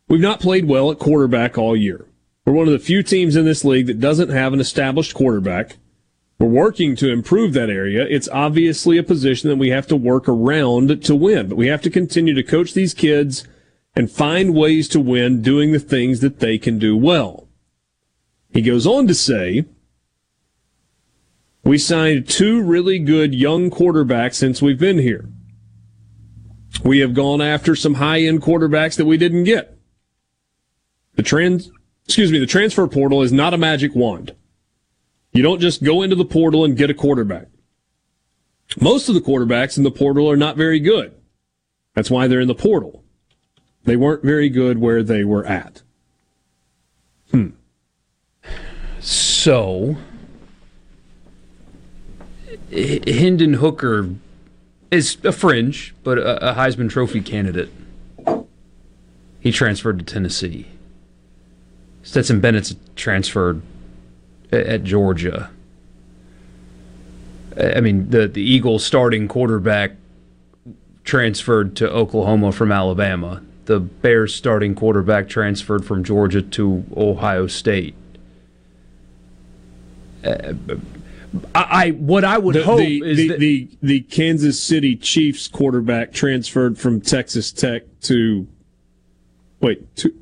We've 0.08 0.20
not 0.20 0.40
played 0.40 0.66
well 0.66 0.90
at 0.90 0.98
quarterback 0.98 1.56
all 1.56 1.74
year. 1.76 2.06
We're 2.44 2.52
one 2.52 2.66
of 2.66 2.72
the 2.72 2.78
few 2.78 3.02
teams 3.02 3.36
in 3.36 3.46
this 3.46 3.64
league 3.64 3.86
that 3.86 4.00
doesn't 4.00 4.28
have 4.28 4.52
an 4.52 4.60
established 4.60 5.14
quarterback. 5.14 5.76
We're 6.38 6.48
working 6.48 6.96
to 6.96 7.12
improve 7.12 7.52
that 7.52 7.70
area. 7.70 8.06
It's 8.08 8.28
obviously 8.28 8.98
a 8.98 9.04
position 9.04 9.48
that 9.48 9.56
we 9.56 9.70
have 9.70 9.86
to 9.86 9.96
work 9.96 10.28
around 10.28 11.02
to 11.04 11.14
win, 11.14 11.48
but 11.48 11.56
we 11.56 11.68
have 11.68 11.82
to 11.82 11.90
continue 11.90 12.34
to 12.34 12.42
coach 12.42 12.74
these 12.74 12.92
kids 12.92 13.46
and 13.94 14.10
find 14.10 14.54
ways 14.54 14.88
to 14.88 15.00
win 15.00 15.42
doing 15.42 15.72
the 15.72 15.78
things 15.78 16.20
that 16.20 16.40
they 16.40 16.58
can 16.58 16.78
do 16.78 16.96
well. 16.96 17.48
He 18.50 18.62
goes 18.62 18.86
on 18.86 19.06
to 19.06 19.14
say, 19.14 19.64
we 21.62 21.78
signed 21.78 22.28
two 22.28 22.62
really 22.62 22.98
good 22.98 23.34
young 23.34 23.70
quarterbacks 23.70 24.34
since 24.34 24.60
we've 24.60 24.78
been 24.78 24.98
here. 24.98 25.28
We 26.84 26.98
have 26.98 27.14
gone 27.14 27.40
after 27.40 27.76
some 27.76 27.94
high 27.94 28.22
end 28.22 28.42
quarterbacks 28.42 28.96
that 28.96 29.06
we 29.06 29.16
didn't 29.16 29.44
get. 29.44 29.78
The 31.14 31.22
trans, 31.22 31.70
excuse 32.04 32.32
me, 32.32 32.38
the 32.38 32.46
transfer 32.46 32.86
portal 32.88 33.22
is 33.22 33.32
not 33.32 33.54
a 33.54 33.58
magic 33.58 33.94
wand. 33.94 34.34
You 35.34 35.42
don't 35.42 35.60
just 35.60 35.82
go 35.82 36.00
into 36.02 36.16
the 36.16 36.24
portal 36.24 36.64
and 36.64 36.76
get 36.76 36.90
a 36.90 36.94
quarterback. 36.94 37.48
Most 38.80 39.08
of 39.08 39.16
the 39.16 39.20
quarterbacks 39.20 39.76
in 39.76 39.82
the 39.82 39.90
portal 39.90 40.30
are 40.30 40.36
not 40.36 40.56
very 40.56 40.78
good. 40.78 41.12
That's 41.94 42.10
why 42.10 42.28
they're 42.28 42.40
in 42.40 42.48
the 42.48 42.54
portal. 42.54 43.04
They 43.82 43.96
weren't 43.96 44.22
very 44.22 44.48
good 44.48 44.78
where 44.78 45.02
they 45.02 45.24
were 45.24 45.44
at. 45.44 45.82
Hmm. 47.30 47.48
So, 49.00 49.96
Hendon 52.70 53.54
Hooker 53.54 54.10
is 54.90 55.18
a 55.24 55.32
fringe, 55.32 55.94
but 56.04 56.16
a 56.18 56.54
Heisman 56.56 56.88
Trophy 56.88 57.20
candidate. 57.20 57.70
He 59.40 59.52
transferred 59.52 59.98
to 59.98 60.04
Tennessee. 60.04 60.68
Stetson 62.02 62.40
Bennett's 62.40 62.74
transferred 62.96 63.62
at 64.54 64.84
Georgia. 64.84 65.50
I 67.56 67.80
mean, 67.80 68.10
the, 68.10 68.26
the 68.26 68.42
Eagles 68.42 68.84
starting 68.84 69.28
quarterback 69.28 69.92
transferred 71.04 71.76
to 71.76 71.90
Oklahoma 71.90 72.52
from 72.52 72.72
Alabama. 72.72 73.42
The 73.66 73.80
Bears 73.80 74.34
starting 74.34 74.74
quarterback 74.74 75.28
transferred 75.28 75.84
from 75.84 76.04
Georgia 76.04 76.42
to 76.42 76.84
Ohio 76.96 77.46
State. 77.46 77.94
Uh, 80.24 80.54
I, 81.54 81.86
I 81.86 81.90
what 81.90 82.24
I 82.24 82.38
would 82.38 82.54
The, 82.54 82.64
hope 82.64 82.78
the, 82.78 83.02
is 83.04 83.16
the, 83.16 83.28
that 83.28 83.38
the, 83.38 83.68
the 83.82 84.00
Kansas 84.00 84.62
City 84.62 84.96
Chiefs 84.96 85.48
quarterback 85.48 86.12
transferred 86.12 86.78
from 86.78 87.00
Texas 87.00 87.52
Tech 87.52 87.82
to, 88.02 88.46
wait, 89.60 89.94
to, 89.96 90.14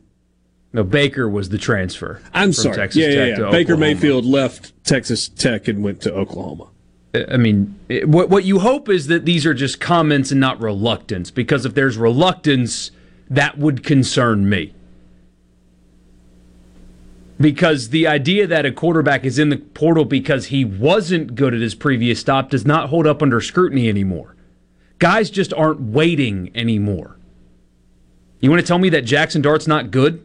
no 0.73 0.83
Baker 0.85 1.29
was 1.29 1.49
the 1.51 1.59
transfer. 1.59 2.21
I'm 2.33 2.49
from 2.49 2.53
sorry. 2.55 2.77
Texas 2.77 3.03
yeah, 3.03 3.09
yeah, 3.09 3.15
Tech 3.15 3.39
yeah. 3.39 3.51
Baker 3.51 3.73
Oklahoma. 3.75 3.81
Mayfield 3.81 4.25
left 4.25 4.85
Texas 4.85 5.29
Tech 5.29 5.69
and 5.69 5.83
went 5.85 6.01
to 6.03 6.15
Oklahoma. 6.15 6.69
I 7.31 7.37
mean, 7.37 7.79
it- 7.89 8.09
what 8.09 8.31
what 8.31 8.45
you 8.45 8.61
hope 8.61 8.89
is 8.89 9.07
that 9.09 9.25
these 9.27 9.45
are 9.45 9.53
just 9.55 9.81
comments 9.81 10.31
and 10.31 10.41
not 10.41 10.61
reluctance. 10.61 11.31
Because 11.31 11.67
if 11.67 11.75
there's 11.75 11.97
reluctance, 11.99 12.91
that 13.29 13.59
would 13.59 13.85
concern 13.85 14.49
me. 14.49 14.73
Because 17.41 17.89
the 17.89 18.07
idea 18.07 18.47
that 18.47 18.65
a 18.65 18.71
quarterback 18.73 19.25
is 19.25 19.39
in 19.39 19.49
the 19.49 19.57
portal 19.57 20.05
because 20.05 20.47
he 20.47 20.65
wasn't 20.65 21.35
good 21.35 21.55
at 21.55 21.61
his 21.61 21.75
previous 21.75 22.21
stop 22.21 22.51
does 22.51 22.65
not 22.65 22.89
hold 22.89 23.07
up 23.07 23.21
under 23.23 23.41
scrutiny 23.41 23.89
anymore. 23.89 24.37
Guys 24.99 25.29
just 25.29 25.53
aren't 25.55 25.81
waiting 25.81 26.51
anymore. 26.55 27.17
You 28.41 28.49
want 28.51 28.61
to 28.61 28.67
tell 28.67 28.79
me 28.79 28.89
that 28.91 29.03
Jackson 29.03 29.43
Dart's 29.43 29.67
not 29.67 29.91
good? 29.91 30.23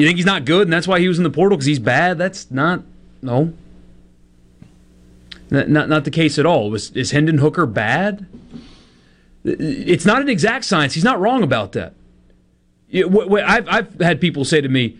You 0.00 0.06
think 0.06 0.16
he's 0.16 0.26
not 0.26 0.44
good 0.44 0.62
and 0.62 0.72
that's 0.72 0.88
why 0.88 0.98
he 0.98 1.08
was 1.08 1.18
in 1.18 1.24
the 1.24 1.30
portal 1.30 1.58
because 1.58 1.66
he's 1.66 1.78
bad? 1.78 2.16
That's 2.16 2.50
not, 2.50 2.82
no. 3.20 3.52
Not, 5.50 5.68
not, 5.68 5.88
not 5.88 6.04
the 6.04 6.10
case 6.10 6.38
at 6.38 6.46
all. 6.46 6.70
Was 6.70 6.90
is 6.92 7.10
Hendon 7.10 7.38
Hooker 7.38 7.66
bad? 7.66 8.26
It's 9.44 10.06
not 10.06 10.22
an 10.22 10.28
exact 10.28 10.64
science. 10.64 10.94
He's 10.94 11.04
not 11.04 11.20
wrong 11.20 11.42
about 11.42 11.72
that. 11.72 11.94
I've, 12.94 13.68
I've 13.68 14.00
had 14.00 14.20
people 14.20 14.44
say 14.44 14.60
to 14.60 14.68
me, 14.68 14.98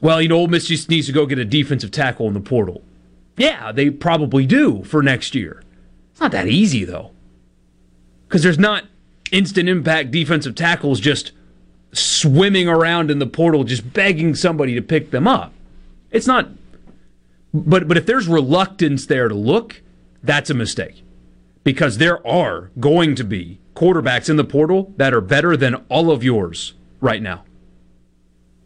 "Well, 0.00 0.22
you 0.22 0.28
know, 0.28 0.36
Ole 0.36 0.48
Miss 0.48 0.66
just 0.66 0.88
needs 0.88 1.06
to 1.06 1.12
go 1.12 1.26
get 1.26 1.38
a 1.38 1.44
defensive 1.44 1.90
tackle 1.90 2.28
in 2.28 2.34
the 2.34 2.40
portal." 2.40 2.82
Yeah, 3.36 3.72
they 3.72 3.90
probably 3.90 4.46
do 4.46 4.84
for 4.84 5.02
next 5.02 5.34
year. 5.34 5.62
It's 6.12 6.20
not 6.20 6.32
that 6.32 6.48
easy 6.48 6.84
though, 6.84 7.10
because 8.28 8.42
there's 8.42 8.58
not 8.58 8.84
instant 9.32 9.68
impact 9.68 10.10
defensive 10.10 10.54
tackles 10.54 11.00
just 11.00 11.32
swimming 11.92 12.68
around 12.68 13.10
in 13.10 13.18
the 13.18 13.26
portal, 13.26 13.64
just 13.64 13.92
begging 13.92 14.34
somebody 14.34 14.74
to 14.74 14.82
pick 14.82 15.10
them 15.10 15.28
up. 15.28 15.52
It's 16.10 16.26
not 16.26 16.48
but 17.54 17.86
but 17.86 17.96
if 17.96 18.06
there's 18.06 18.26
reluctance 18.26 19.06
there 19.06 19.28
to 19.28 19.34
look, 19.34 19.82
that's 20.22 20.50
a 20.50 20.54
mistake. 20.54 21.04
Because 21.64 21.98
there 21.98 22.26
are 22.26 22.70
going 22.80 23.14
to 23.16 23.24
be 23.24 23.60
quarterbacks 23.74 24.28
in 24.28 24.36
the 24.36 24.44
portal 24.44 24.92
that 24.96 25.14
are 25.14 25.20
better 25.20 25.56
than 25.56 25.76
all 25.88 26.10
of 26.10 26.24
yours 26.24 26.74
right 27.00 27.22
now. 27.22 27.44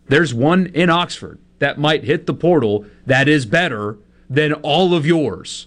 There's 0.09 0.33
one 0.33 0.67
in 0.67 0.89
Oxford 0.89 1.39
that 1.59 1.79
might 1.79 2.05
hit 2.05 2.27
the 2.27 2.35
portal 2.35 2.87
that 3.05 3.29
is 3.29 3.45
better 3.45 3.99
than 4.31 4.53
all 4.55 4.95
of 4.95 5.05
yours. 5.05 5.67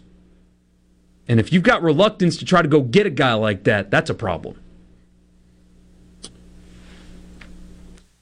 And 1.28 1.40
if 1.40 1.54
you've 1.54 1.64
got 1.64 1.84
reluctance 1.84 2.38
to 2.38 2.46
try 2.46 2.62
to 2.62 2.68
go 2.68 2.82
get 2.82 3.06
a 3.06 3.12
guy 3.12 3.34
like 3.34 3.64
that, 3.66 3.92
that's 3.92 4.10
a 4.10 4.16
problem. 4.16 4.60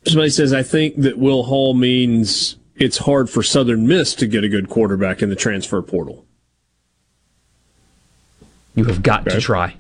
Somebody 0.06 0.30
says, 0.30 0.54
I 0.54 0.64
think 0.64 0.96
that 0.98 1.18
Will 1.18 1.44
Hall 1.44 1.74
means 1.74 2.58
it's 2.76 3.00
hard 3.00 3.30
for 3.30 3.44
Southern 3.44 3.88
Miss 3.88 4.16
to 4.16 4.28
get 4.28 4.44
a 4.44 4.50
good 4.50 4.70
quarterback 4.70 5.22
in 5.22 5.30
the 5.30 5.36
transfer 5.36 5.82
portal. 5.82 6.26
You 8.76 8.86
have 8.86 9.02
got 9.02 9.26
to 9.26 9.42
try. 9.42 9.76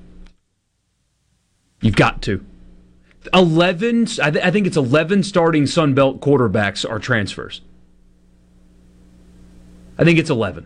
You've 1.82 1.96
got 1.96 2.22
to. 2.24 2.44
11, 3.34 4.08
I, 4.22 4.32
th- 4.32 4.44
I 4.44 4.52
think 4.52 4.68
it's 4.68 4.78
11 4.78 5.24
starting 5.24 5.68
Sun 5.68 5.94
Belt 5.94 6.20
quarterbacks 6.20 6.90
are 6.90 6.98
transfers. 6.98 7.62
I 9.98 10.04
think 10.04 10.18
it's 10.18 10.30
11. 10.30 10.66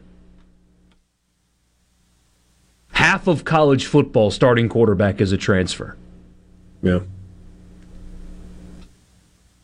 Half 2.94 3.28
of 3.28 3.44
college 3.44 3.86
football 3.86 4.32
starting 4.32 4.70
quarterback 4.70 5.22
is 5.22 5.32
a 5.32 5.38
transfer. 5.38 5.98
Yeah. 6.82 7.00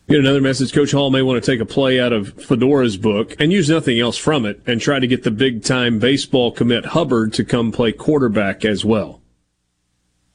Get 0.09 0.19
another 0.19 0.39
message. 0.39 0.71
Coach 0.71 0.91
Hall 0.91 1.09
may 1.09 1.21
want 1.21 1.43
to 1.43 1.51
take 1.51 1.59
a 1.59 1.65
play 1.65 1.99
out 1.99 2.13
of 2.13 2.33
Fedora's 2.35 2.95
book 2.95 3.35
and 3.39 3.51
use 3.51 3.69
nothing 3.69 3.99
else 3.99 4.17
from 4.17 4.45
it 4.45 4.61
and 4.65 4.79
try 4.79 4.99
to 4.99 5.07
get 5.07 5.23
the 5.23 5.31
big 5.31 5.65
time 5.65 5.99
baseball 5.99 6.53
commit 6.53 6.85
Hubbard 6.85 7.33
to 7.33 7.43
come 7.43 7.73
play 7.73 7.91
quarterback 7.91 8.63
as 8.63 8.85
well. 8.85 9.21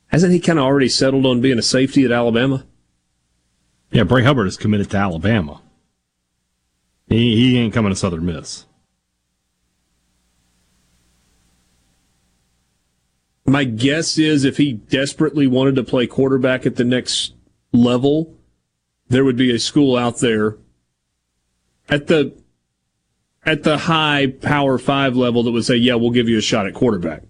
Hasn't 0.08 0.34
he 0.34 0.40
kind 0.40 0.58
of 0.58 0.66
already 0.66 0.90
settled 0.90 1.24
on 1.24 1.40
being 1.40 1.58
a 1.58 1.62
safety 1.62 2.04
at 2.04 2.12
Alabama? 2.12 2.66
Yeah, 3.90 4.04
Bray 4.04 4.24
Hubbard 4.24 4.46
is 4.46 4.58
committed 4.58 4.90
to 4.90 4.98
Alabama. 4.98 5.62
He, 7.08 7.34
he 7.34 7.58
ain't 7.58 7.72
coming 7.72 7.92
to 7.92 7.96
Southern 7.96 8.26
Miss. 8.26 8.66
My 13.46 13.64
guess 13.64 14.18
is 14.18 14.44
if 14.44 14.58
he 14.58 14.74
desperately 14.74 15.46
wanted 15.46 15.76
to 15.76 15.82
play 15.82 16.06
quarterback 16.06 16.66
at 16.66 16.76
the 16.76 16.84
next 16.84 17.32
level, 17.72 18.36
there 19.12 19.24
would 19.24 19.36
be 19.36 19.54
a 19.54 19.58
school 19.58 19.96
out 19.96 20.18
there 20.18 20.56
at 21.88 22.06
the 22.06 22.32
at 23.44 23.62
the 23.62 23.76
high 23.76 24.26
power 24.26 24.78
five 24.78 25.16
level 25.16 25.42
that 25.42 25.50
would 25.50 25.64
say, 25.64 25.76
"Yeah, 25.76 25.96
we'll 25.96 26.10
give 26.10 26.28
you 26.28 26.38
a 26.38 26.42
shot 26.42 26.66
at 26.66 26.72
quarterback," 26.72 27.22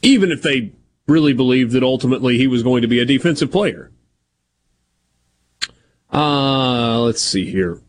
even 0.00 0.32
if 0.32 0.40
they 0.42 0.72
really 1.06 1.34
believed 1.34 1.72
that 1.72 1.82
ultimately 1.82 2.38
he 2.38 2.46
was 2.46 2.62
going 2.62 2.82
to 2.82 2.88
be 2.88 2.98
a 2.98 3.04
defensive 3.04 3.50
player. 3.50 3.90
Uh, 6.10 7.00
let's 7.00 7.22
see 7.22 7.50
here. 7.50 7.80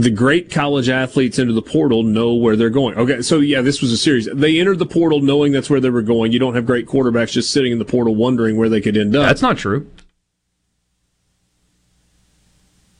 The 0.00 0.10
great 0.10 0.50
college 0.50 0.88
athletes 0.88 1.38
into 1.38 1.52
the 1.52 1.62
portal 1.62 2.02
know 2.02 2.34
where 2.34 2.56
they're 2.56 2.70
going. 2.70 2.96
Okay, 2.96 3.22
so 3.22 3.40
yeah, 3.40 3.60
this 3.60 3.82
was 3.82 3.92
a 3.92 3.96
series. 3.96 4.28
They 4.32 4.58
entered 4.58 4.78
the 4.78 4.86
portal 4.86 5.20
knowing 5.20 5.52
that's 5.52 5.68
where 5.68 5.80
they 5.80 5.90
were 5.90 6.02
going. 6.02 6.32
You 6.32 6.38
don't 6.38 6.54
have 6.54 6.64
great 6.64 6.86
quarterbacks 6.86 7.32
just 7.32 7.50
sitting 7.50 7.72
in 7.72 7.78
the 7.78 7.84
portal 7.84 8.14
wondering 8.14 8.56
where 8.56 8.68
they 8.68 8.80
could 8.80 8.96
end 8.96 9.14
up. 9.14 9.26
That's 9.26 9.42
not 9.42 9.58
true. 9.58 9.90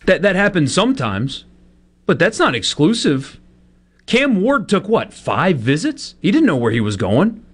That 0.06 0.22
that 0.22 0.36
happens 0.36 0.74
sometimes, 0.74 1.44
but 2.04 2.18
that's 2.18 2.38
not 2.38 2.54
exclusive. 2.54 3.40
Cam 4.06 4.40
Ward 4.40 4.68
took 4.68 4.88
what 4.88 5.14
five 5.14 5.58
visits? 5.58 6.16
He 6.20 6.30
didn't 6.30 6.46
know 6.46 6.56
where 6.56 6.72
he 6.72 6.80
was 6.80 6.96
going. 6.96 7.44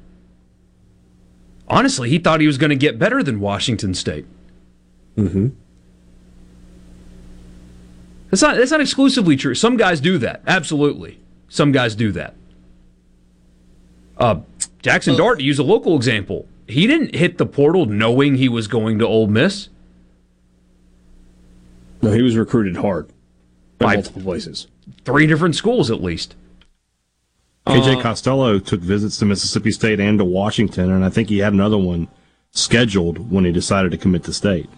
Honestly, 1.68 2.08
he 2.08 2.18
thought 2.18 2.40
he 2.40 2.46
was 2.46 2.58
going 2.58 2.70
to 2.70 2.76
get 2.76 2.98
better 2.98 3.22
than 3.22 3.40
Washington 3.40 3.92
State. 3.94 4.24
Mm-hmm. 5.16 5.48
That's 8.30 8.42
not 8.42 8.56
that's 8.56 8.70
not 8.70 8.80
exclusively 8.80 9.36
true. 9.36 9.54
Some 9.54 9.76
guys 9.76 10.00
do 10.00 10.18
that. 10.18 10.42
Absolutely. 10.46 11.20
Some 11.48 11.72
guys 11.72 11.94
do 11.94 12.12
that. 12.12 12.34
Uh, 14.18 14.40
Jackson 14.82 15.16
Dart, 15.16 15.38
to 15.38 15.44
use 15.44 15.58
a 15.58 15.62
local 15.62 15.94
example, 15.96 16.46
he 16.66 16.86
didn't 16.86 17.14
hit 17.14 17.38
the 17.38 17.46
portal 17.46 17.86
knowing 17.86 18.36
he 18.36 18.48
was 18.48 18.66
going 18.66 18.98
to 18.98 19.06
Ole 19.06 19.26
Miss. 19.26 19.68
No, 22.02 22.12
he 22.12 22.22
was 22.22 22.36
recruited 22.36 22.76
hard 22.76 23.08
by 23.78 23.86
By- 23.86 23.94
multiple 23.96 24.22
places. 24.22 24.66
Three 25.04 25.26
different 25.26 25.54
schools 25.56 25.90
at 25.90 26.02
least. 26.02 26.34
KJ 27.66 28.00
Costello 28.00 28.60
took 28.60 28.80
visits 28.80 29.18
to 29.18 29.24
Mississippi 29.24 29.72
State 29.72 29.98
and 29.98 30.18
to 30.20 30.24
Washington, 30.24 30.90
and 30.90 31.04
I 31.04 31.10
think 31.10 31.28
he 31.28 31.38
had 31.38 31.52
another 31.52 31.76
one 31.76 32.06
scheduled 32.52 33.30
when 33.30 33.44
he 33.44 33.50
decided 33.50 33.90
to 33.90 33.98
commit 33.98 34.22
to 34.24 34.32
state. 34.32 34.70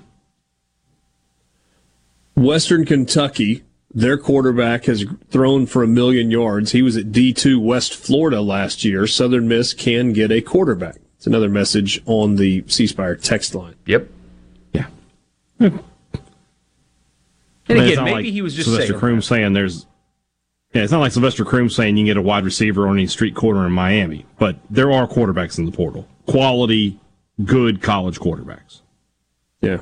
Western 2.39 2.84
Kentucky, 2.84 3.64
their 3.93 4.18
quarterback 4.18 4.84
has 4.84 5.05
thrown 5.30 5.66
for 5.66 5.82
a 5.82 5.89
million 5.89 6.30
yards. 6.30 6.72
He 6.72 6.82
was 6.82 6.97
at 6.97 7.07
D2 7.07 7.62
West 7.62 7.95
Florida 7.95 8.41
last 8.41 8.84
year. 8.84 9.07
Southern 9.07 9.49
Miss 9.49 9.74
can 9.74 10.12
get 10.12 10.30
a 10.30 10.41
quarterback. 10.41 10.97
It's 11.16 11.26
another 11.26 11.49
message 11.49 12.01
on 12.07 12.36
the 12.36 12.64
C 12.68 12.86
Spire 12.86 13.16
text 13.16 13.55
line. 13.55 13.74
Yep. 13.86 14.09
Yeah. 14.72 14.86
And 15.59 15.80
I 17.68 17.74
mean, 17.74 17.82
it's 17.82 17.93
again, 17.93 18.05
maybe 18.05 18.14
like 18.14 18.24
he 18.26 18.41
was 18.41 18.55
just 18.55 18.68
Sylvester 18.68 18.93
saying. 18.93 19.01
Croom 19.01 19.22
saying 19.22 19.53
there's. 19.53 19.86
Yeah, 20.74 20.82
it's 20.82 20.93
not 20.93 21.01
like 21.01 21.12
Sylvester 21.12 21.45
Croom 21.45 21.70
saying 21.70 21.97
you 21.97 22.03
can 22.03 22.07
get 22.07 22.16
a 22.18 22.22
wide 22.22 22.45
receiver 22.45 22.86
on 22.86 22.99
any 22.99 23.07
street 23.07 23.34
corner 23.34 23.66
in 23.66 23.72
Miami, 23.72 24.26
but 24.39 24.59
there 24.68 24.93
are 24.93 25.09
quarterbacks 25.09 25.59
in 25.59 25.64
the 25.64 25.72
portal. 25.72 26.07
Quality, 26.26 27.01
good 27.43 27.82
college 27.82 28.20
quarterbacks. 28.20 28.82
Yeah. 29.62 29.78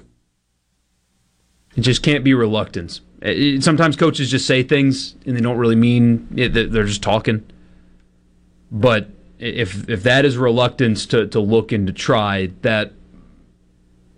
It 1.76 1.82
just 1.82 2.02
can't 2.02 2.24
be 2.24 2.34
reluctance. 2.34 3.00
It- 3.22 3.38
it- 3.38 3.62
sometimes 3.64 3.96
coaches 3.96 4.30
just 4.30 4.46
say 4.46 4.62
things 4.62 5.14
and 5.26 5.36
they 5.36 5.40
don't 5.40 5.58
really 5.58 5.76
mean 5.76 6.26
it, 6.36 6.50
they're 6.54 6.84
just 6.84 7.02
talking. 7.02 7.42
But 8.72 9.10
if 9.38 9.88
if 9.88 10.02
that 10.02 10.24
is 10.24 10.36
reluctance 10.36 11.06
to, 11.06 11.26
to 11.28 11.40
look 11.40 11.72
and 11.72 11.86
to 11.86 11.92
try, 11.92 12.50
that 12.62 12.92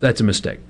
that's 0.01 0.21
a 0.21 0.25
mistake. 0.25 0.61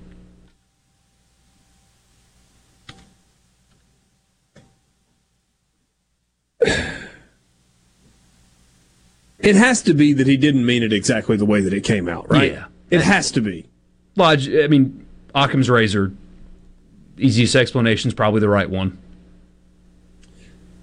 It 9.39 9.55
has 9.55 9.83
to 9.83 9.95
be 9.95 10.13
that 10.15 10.27
he 10.27 10.37
didn't 10.37 10.67
mean 10.67 10.83
it 10.83 10.93
exactly 10.93 11.37
the 11.37 11.45
way 11.45 11.61
that 11.61 11.73
it 11.73 11.83
came 11.85 12.09
out, 12.09 12.29
right? 12.31 12.53
Yeah. 12.53 12.65
It 12.91 13.03
has 13.03 13.31
to 13.33 13.41
be. 13.41 13.67
Lodge, 14.17 14.49
I 14.49 14.67
mean, 14.67 15.07
Occam's 15.35 15.71
razor. 15.71 16.13
Easiest 17.19 17.57
explanation 17.57 18.09
is 18.09 18.15
probably 18.15 18.41
the 18.41 18.49
right 18.49 18.69
one. 18.71 18.99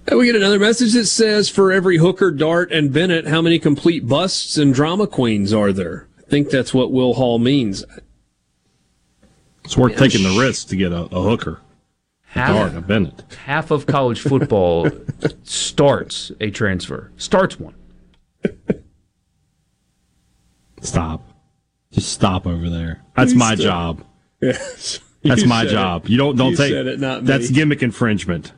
And 0.08 0.18
we 0.18 0.26
get 0.26 0.36
another 0.36 0.58
message 0.60 0.92
that 0.92 1.06
says, 1.06 1.48
for 1.48 1.72
every 1.72 1.96
Hooker, 1.98 2.30
Dart, 2.30 2.70
and 2.70 2.92
Bennett, 2.92 3.26
how 3.26 3.42
many 3.42 3.58
complete 3.58 4.06
busts 4.06 4.56
and 4.56 4.72
drama 4.72 5.06
queens 5.08 5.52
are 5.52 5.72
there? 5.72 6.06
I 6.18 6.22
think 6.22 6.50
that's 6.50 6.72
what 6.72 6.92
Will 6.92 7.14
Hall 7.14 7.38
means. 7.40 7.84
It's 9.64 9.76
worth 9.76 9.96
taking 9.96 10.22
the 10.22 10.38
risk 10.38 10.68
to 10.68 10.76
get 10.76 10.92
a, 10.92 11.02
a 11.12 11.22
hooker. 11.22 11.60
A 12.34 12.38
Half, 12.38 12.48
Dart, 12.56 12.74
a 12.76 12.80
Bennett. 12.82 13.24
half 13.46 13.70
of 13.72 13.86
college 13.86 14.20
football 14.20 14.88
starts 15.42 16.30
a 16.40 16.50
transfer. 16.50 17.10
Starts 17.16 17.58
one. 17.58 17.74
Stop. 20.82 21.22
Just 21.90 22.12
stop 22.12 22.46
over 22.46 22.68
there. 22.68 23.02
That's 23.16 23.32
You 23.32 23.38
my 23.38 23.54
stop. 23.54 23.96
job. 23.98 24.06
Yes. 24.42 25.00
That's 25.22 25.42
You 25.42 25.48
my 25.48 25.62
said 25.62 25.68
it. 25.68 25.72
job. 25.72 26.08
You 26.08 26.16
don't 26.18 26.36
don't 26.36 26.50
You 26.52 26.56
take 26.56 26.72
said 26.72 26.86
it, 26.86 27.00
not 27.00 27.22
me. 27.22 27.26
That's 27.26 27.50
gimmick 27.50 27.82
infringement. 27.82 28.52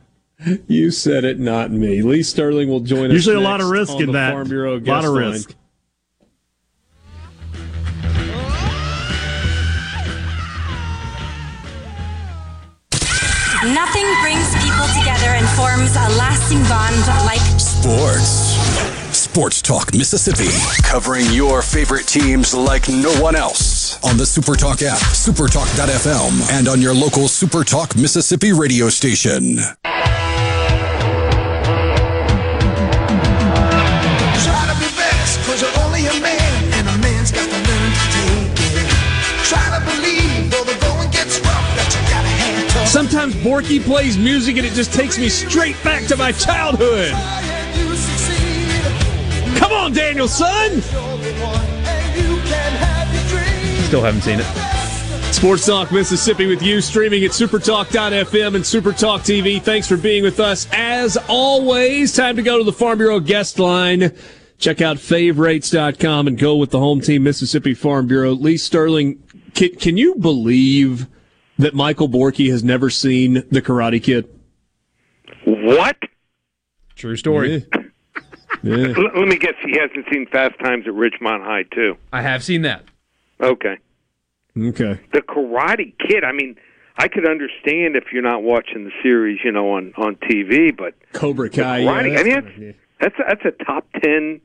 You 0.67 0.91
said 0.91 1.25
it, 1.25 1.39
not 1.39 1.71
me. 1.71 2.01
Lee 2.01 2.23
Sterling 2.23 2.69
will 2.69 2.79
join 2.79 3.07
us. 3.07 3.13
Usually 3.13 3.35
a 3.35 3.39
lot 3.41 3.59
of 3.59 3.69
risk 3.69 3.99
in 3.99 4.11
that. 4.13 4.31
Farm 4.31 4.47
Bureau 4.47 4.73
A 4.73 4.75
lot 4.75 4.83
guest 4.85 5.07
of 5.07 5.13
line. 5.13 5.31
risk. 5.31 5.55
Nothing 13.63 14.05
brings 14.21 14.47
people 14.63 14.87
together 14.97 15.31
and 15.35 15.47
forms 15.49 15.91
a 15.95 16.07
lasting 16.17 16.61
bond 16.63 16.95
like 17.25 17.41
Sports. 17.59 18.55
Sports 19.17 19.61
Talk 19.61 19.93
Mississippi. 19.93 20.49
Covering 20.83 21.25
your 21.31 21.61
favorite 21.61 22.07
teams 22.07 22.53
like 22.53 22.87
no 22.87 23.11
one 23.21 23.35
else. 23.35 23.68
On 24.03 24.17
the 24.17 24.23
Supertalk 24.23 24.83
app, 24.83 24.99
supertalk.fm, 24.99 26.51
and 26.51 26.67
on 26.67 26.81
your 26.81 26.93
local 26.93 27.23
Supertalk 27.23 27.99
Mississippi 27.99 28.53
radio 28.53 28.89
station. 28.89 29.55
Try 29.55 29.95
to 34.67 34.75
be 34.79 34.89
best, 34.95 35.39
cause 35.45 35.61
you're 35.61 35.79
only 35.83 36.05
a 36.05 36.13
man, 36.21 36.73
and 36.73 36.87
a 36.87 36.97
man's 37.01 37.31
got 37.31 37.49
to 37.49 37.55
learn 37.55 37.91
to 37.91 38.05
take 38.13 38.59
it. 38.77 38.89
Try 39.47 39.65
to 39.73 39.79
believe, 39.85 40.51
though 40.51 40.63
the 40.63 40.77
going 40.85 41.09
gets 41.09 41.39
rough, 41.39 41.75
that 41.75 41.89
you 41.95 42.01
gotta 42.09 42.27
hang 42.27 42.67
tough. 42.69 42.87
Sometimes 42.87 43.33
Borky 43.35 43.81
plays 43.81 44.17
music 44.17 44.57
and 44.57 44.65
it 44.65 44.73
just 44.73 44.93
takes 44.93 45.17
me 45.17 45.29
straight 45.29 45.81
back 45.83 46.05
to 46.07 46.15
my 46.15 46.31
childhood. 46.31 47.11
Try 47.11 47.41
and 47.41 47.77
you 47.79 47.95
succeed. 47.95 49.57
Come 49.57 49.71
on, 49.73 49.93
Daniel-san! 49.93 50.83
Still 53.89 54.03
haven't 54.03 54.21
seen 54.21 54.39
it. 54.39 54.45
Sports 55.33 55.65
Talk 55.65 55.91
Mississippi 55.91 56.45
with 56.45 56.61
you, 56.61 56.79
streaming 56.79 57.23
at 57.23 57.31
supertalk.fm 57.31 58.53
and 58.53 58.63
Supertalk 58.63 59.21
TV. 59.21 59.59
Thanks 59.59 59.87
for 59.87 59.97
being 59.97 60.21
with 60.21 60.39
us. 60.39 60.67
As 60.71 61.17
always, 61.27 62.15
time 62.15 62.35
to 62.35 62.43
go 62.43 62.59
to 62.59 62.63
the 62.63 62.71
Farm 62.71 62.99
Bureau 62.99 63.19
guest 63.19 63.57
line. 63.57 64.13
Check 64.59 64.81
out 64.81 64.99
favorites.com 64.99 66.27
and 66.27 66.37
go 66.37 66.55
with 66.55 66.69
the 66.69 66.77
home 66.77 67.01
team, 67.01 67.23
Mississippi 67.23 67.73
Farm 67.73 68.05
Bureau. 68.05 68.33
Lee 68.33 68.57
Sterling, 68.57 69.23
can, 69.55 69.73
can 69.73 69.97
you 69.97 70.13
believe 70.17 71.07
that 71.57 71.73
Michael 71.73 72.09
Borky 72.09 72.51
has 72.51 72.63
never 72.63 72.91
seen 72.91 73.43
The 73.49 73.63
Karate 73.63 74.03
Kid? 74.03 74.29
What? 75.45 75.97
True 76.95 77.15
story. 77.15 77.65
Yeah. 78.61 78.93
L- 78.95 79.19
let 79.19 79.27
me 79.27 79.39
guess. 79.39 79.55
He 79.65 79.79
hasn't 79.79 80.05
seen 80.11 80.27
Fast 80.27 80.59
Times 80.59 80.85
at 80.85 80.93
Ridgemont 80.93 81.43
High 81.43 81.63
too. 81.73 81.97
I 82.13 82.21
have 82.21 82.43
seen 82.43 82.61
that. 82.61 82.83
Okay. 83.41 83.77
Okay. 84.57 84.99
The 85.13 85.21
Karate 85.21 85.93
Kid. 85.99 86.23
I 86.23 86.31
mean, 86.31 86.55
I 86.97 87.07
could 87.07 87.27
understand 87.29 87.95
if 87.95 88.05
you're 88.11 88.23
not 88.23 88.43
watching 88.43 88.83
the 88.83 88.91
series, 89.01 89.39
you 89.43 89.51
know, 89.51 89.71
on 89.71 89.93
on 89.97 90.15
TV, 90.15 90.75
but 90.75 90.95
Cobra 91.13 91.49
Kai. 91.49 91.81
Karate. 91.81 92.13
yeah, 92.13 92.19
I 92.19 92.23
mean, 92.23 92.75
that's 92.99 93.15
that's 93.15 93.15
a, 93.19 93.23
that's 93.27 93.45
a 93.45 93.63
top 93.63 93.87
ten, 94.01 94.41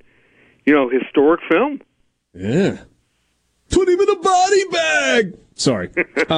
you 0.65 0.75
know, 0.75 0.89
historic 0.89 1.41
film. 1.51 1.81
Yeah. 2.33 2.83
Put 3.71 3.89
him 3.89 4.01
in 4.01 4.09
a 4.09 4.17
body 4.17 4.65
bag. 4.71 5.39
Sorry. 5.57 5.91
uh, 6.31 6.35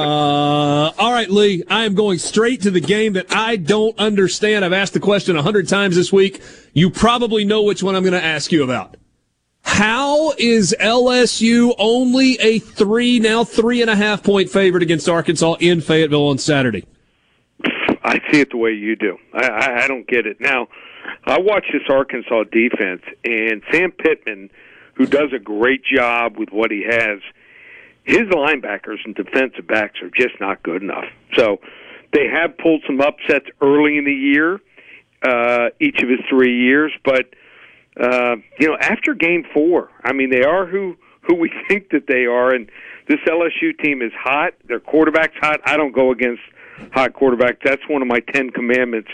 all 0.97 1.11
right, 1.11 1.29
Lee. 1.29 1.63
I 1.69 1.85
am 1.85 1.93
going 1.93 2.19
straight 2.19 2.61
to 2.61 2.71
the 2.71 2.79
game 2.79 3.13
that 3.13 3.27
I 3.29 3.57
don't 3.57 3.97
understand. 3.99 4.63
I've 4.63 4.73
asked 4.73 4.93
the 4.93 4.99
question 4.99 5.35
a 5.35 5.41
hundred 5.41 5.67
times 5.67 5.95
this 5.95 6.13
week. 6.13 6.41
You 6.73 6.89
probably 6.89 7.45
know 7.45 7.63
which 7.63 7.83
one 7.83 7.95
I'm 7.95 8.03
going 8.03 8.13
to 8.13 8.23
ask 8.23 8.51
you 8.51 8.63
about. 8.63 8.95
How 9.67 10.31
is 10.39 10.73
LSU 10.79 11.75
only 11.77 12.39
a 12.39 12.57
three, 12.57 13.19
now 13.19 13.43
three 13.43 13.81
and 13.81 13.91
a 13.91 13.95
half 13.95 14.23
point 14.23 14.49
favorite 14.49 14.81
against 14.81 15.07
Arkansas 15.07 15.57
in 15.59 15.81
Fayetteville 15.81 16.29
on 16.29 16.39
Saturday? 16.39 16.85
I 18.01 18.19
see 18.31 18.39
it 18.39 18.49
the 18.49 18.57
way 18.57 18.71
you 18.71 18.95
do. 18.95 19.17
I, 19.33 19.45
I, 19.45 19.83
I 19.83 19.87
don't 19.87 20.07
get 20.07 20.25
it. 20.25 20.39
Now, 20.39 20.69
I 21.25 21.39
watch 21.39 21.65
this 21.71 21.83
Arkansas 21.89 22.45
defense, 22.45 23.03
and 23.25 23.61
Sam 23.71 23.91
Pittman, 23.91 24.49
who 24.95 25.05
does 25.05 25.31
a 25.35 25.39
great 25.39 25.83
job 25.83 26.37
with 26.37 26.49
what 26.49 26.71
he 26.71 26.83
has, 26.89 27.19
his 28.05 28.21
linebackers 28.29 28.99
and 29.03 29.13
defensive 29.13 29.67
backs 29.67 30.01
are 30.01 30.09
just 30.09 30.39
not 30.39 30.63
good 30.63 30.81
enough. 30.81 31.05
So 31.35 31.59
they 32.13 32.25
have 32.27 32.57
pulled 32.57 32.83
some 32.87 33.01
upsets 33.01 33.47
early 33.61 33.97
in 33.97 34.05
the 34.05 34.15
year, 34.15 34.61
uh, 35.21 35.69
each 35.81 36.01
of 36.01 36.09
his 36.09 36.21
three 36.29 36.57
years, 36.57 36.93
but 37.03 37.25
uh, 37.99 38.35
you 38.59 38.67
know, 38.67 38.77
after 38.79 39.13
game 39.13 39.43
four, 39.53 39.89
I 40.03 40.13
mean, 40.13 40.29
they 40.29 40.43
are 40.43 40.65
who 40.65 40.95
who 41.27 41.35
we 41.35 41.51
think 41.67 41.89
that 41.91 42.07
they 42.07 42.25
are, 42.25 42.53
and 42.53 42.69
this 43.07 43.19
LSU 43.27 43.77
team 43.83 44.01
is 44.01 44.11
hot. 44.17 44.53
Their 44.67 44.79
quarterback's 44.79 45.37
hot. 45.39 45.61
I 45.65 45.77
don't 45.77 45.93
go 45.93 46.11
against 46.11 46.41
hot 46.91 47.13
quarterbacks. 47.13 47.57
That's 47.63 47.81
one 47.87 48.01
of 48.01 48.07
my 48.07 48.19
Ten 48.33 48.49
Commandments. 48.51 49.09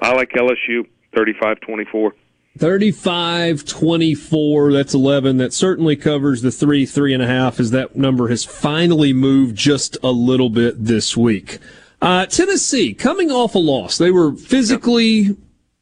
I 0.00 0.12
like 0.12 0.30
LSU 0.30 0.86
thirty-five 1.14 1.60
twenty-four. 1.60 2.14
35 2.56 3.64
24 3.64 4.72
that's 4.72 4.92
11 4.92 5.36
that 5.36 5.52
certainly 5.52 5.94
covers 5.94 6.42
the 6.42 6.50
three 6.50 6.84
three 6.84 7.14
and 7.14 7.22
a 7.22 7.26
half 7.26 7.60
as 7.60 7.70
that 7.70 7.94
number 7.94 8.26
has 8.28 8.44
finally 8.44 9.12
moved 9.12 9.54
just 9.54 9.96
a 10.02 10.10
little 10.10 10.50
bit 10.50 10.74
this 10.84 11.16
week 11.16 11.58
uh, 12.02 12.26
tennessee 12.26 12.92
coming 12.94 13.30
off 13.30 13.54
a 13.54 13.58
loss 13.58 13.96
they 13.96 14.10
were 14.10 14.32
physically 14.32 15.36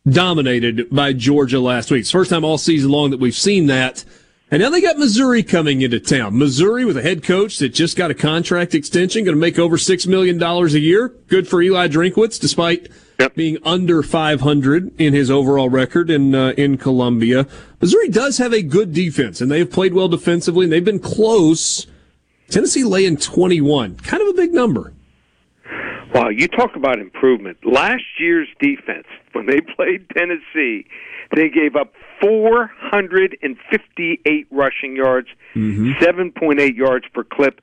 dominated 0.08 0.88
by 0.90 1.12
georgia 1.12 1.60
last 1.60 1.90
week 1.90 2.00
it's 2.00 2.10
first 2.10 2.30
time 2.30 2.44
all 2.44 2.58
season 2.58 2.90
long 2.90 3.10
that 3.10 3.20
we've 3.20 3.36
seen 3.36 3.66
that 3.66 4.04
and 4.50 4.62
now 4.62 4.70
they 4.70 4.80
got 4.80 4.96
missouri 4.98 5.42
coming 5.42 5.82
into 5.82 5.98
town 5.98 6.38
missouri 6.38 6.84
with 6.84 6.96
a 6.96 7.02
head 7.02 7.22
coach 7.22 7.58
that 7.58 7.70
just 7.70 7.96
got 7.96 8.10
a 8.10 8.14
contract 8.14 8.74
extension 8.74 9.24
going 9.24 9.36
to 9.36 9.40
make 9.40 9.58
over 9.58 9.76
$6 9.76 10.06
million 10.06 10.40
a 10.42 10.66
year 10.78 11.08
good 11.28 11.48
for 11.48 11.60
eli 11.60 11.88
drinkwitz 11.88 12.40
despite 12.40 12.88
being 13.34 13.58
under 13.64 14.02
500 14.02 15.00
in 15.00 15.14
his 15.14 15.30
overall 15.30 15.68
record 15.68 16.10
in 16.10 16.34
uh, 16.34 16.52
in 16.56 16.76
Columbia. 16.76 17.46
Missouri 17.80 18.08
does 18.08 18.38
have 18.38 18.52
a 18.52 18.62
good 18.62 18.92
defense, 18.92 19.40
and 19.40 19.50
they've 19.50 19.70
played 19.70 19.94
well 19.94 20.08
defensively, 20.08 20.64
and 20.64 20.72
they've 20.72 20.84
been 20.84 20.98
close. 20.98 21.86
Tennessee 22.48 22.84
laying 22.84 23.16
21, 23.16 23.96
kind 23.96 24.22
of 24.22 24.28
a 24.28 24.32
big 24.34 24.52
number. 24.52 24.92
Wow, 26.16 26.30
you 26.30 26.48
talk 26.48 26.74
about 26.76 26.98
improvement. 26.98 27.58
Last 27.64 28.04
year's 28.18 28.48
defense, 28.58 29.06
when 29.32 29.44
they 29.46 29.60
played 29.76 30.08
Tennessee, 30.16 30.86
they 31.34 31.50
gave 31.50 31.76
up 31.76 31.92
458 32.20 34.46
rushing 34.50 34.96
yards, 34.96 35.28
mm-hmm. 35.54 35.92
7.8 36.02 36.74
yards 36.74 37.04
per 37.12 37.22
clip. 37.22 37.60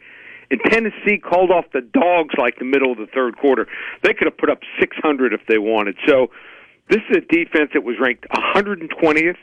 And 0.51 0.61
Tennessee 0.69 1.17
called 1.17 1.49
off 1.49 1.65
the 1.73 1.81
dogs 1.81 2.35
like 2.37 2.59
the 2.59 2.65
middle 2.65 2.91
of 2.91 2.99
the 2.99 3.07
third 3.07 3.37
quarter. 3.37 3.65
They 4.03 4.13
could 4.13 4.27
have 4.27 4.37
put 4.37 4.51
up 4.51 4.59
600 4.79 5.33
if 5.33 5.41
they 5.47 5.57
wanted. 5.57 5.97
So 6.07 6.29
this 6.89 7.01
is 7.09 7.17
a 7.17 7.21
defense 7.21 7.71
that 7.73 7.83
was 7.83 7.95
ranked 7.99 8.27
120th 8.29 9.37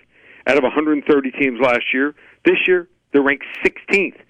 out 0.47 0.57
of 0.57 0.63
130 0.63 1.31
teams 1.33 1.59
last 1.61 1.93
year. 1.93 2.15
This 2.45 2.69
year, 2.69 2.89
they're 3.13 3.23
ranked 3.23 3.45
16th. 3.65 4.21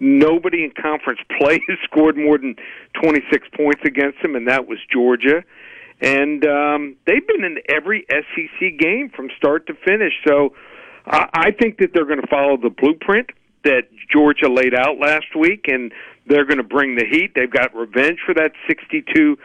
Nobody 0.00 0.64
in 0.64 0.70
conference 0.70 1.20
play 1.38 1.60
has 1.68 1.78
scored 1.84 2.16
more 2.16 2.38
than 2.38 2.56
26 3.02 3.48
points 3.56 3.80
against 3.84 4.22
them, 4.22 4.36
and 4.36 4.48
that 4.48 4.66
was 4.68 4.78
Georgia. 4.92 5.42
And 6.00 6.44
um, 6.46 6.96
they've 7.06 7.26
been 7.26 7.44
in 7.44 7.58
every 7.68 8.06
SEC 8.08 8.78
game 8.78 9.10
from 9.14 9.30
start 9.36 9.66
to 9.66 9.74
finish. 9.84 10.12
So 10.26 10.54
I, 11.06 11.28
I 11.32 11.50
think 11.50 11.78
that 11.78 11.90
they're 11.92 12.06
going 12.06 12.20
to 12.20 12.28
follow 12.28 12.56
the 12.56 12.70
blueprint 12.70 13.30
that 13.64 13.88
Georgia 14.12 14.48
laid 14.48 14.74
out 14.74 14.98
last 14.98 15.34
week, 15.36 15.66
and 15.66 15.92
they're 16.26 16.44
going 16.44 16.58
to 16.58 16.64
bring 16.64 16.94
the 16.94 17.04
heat. 17.04 17.32
They've 17.34 17.50
got 17.50 17.74
revenge 17.74 18.20
for 18.24 18.34
that 18.34 18.52
62-24 18.70 19.36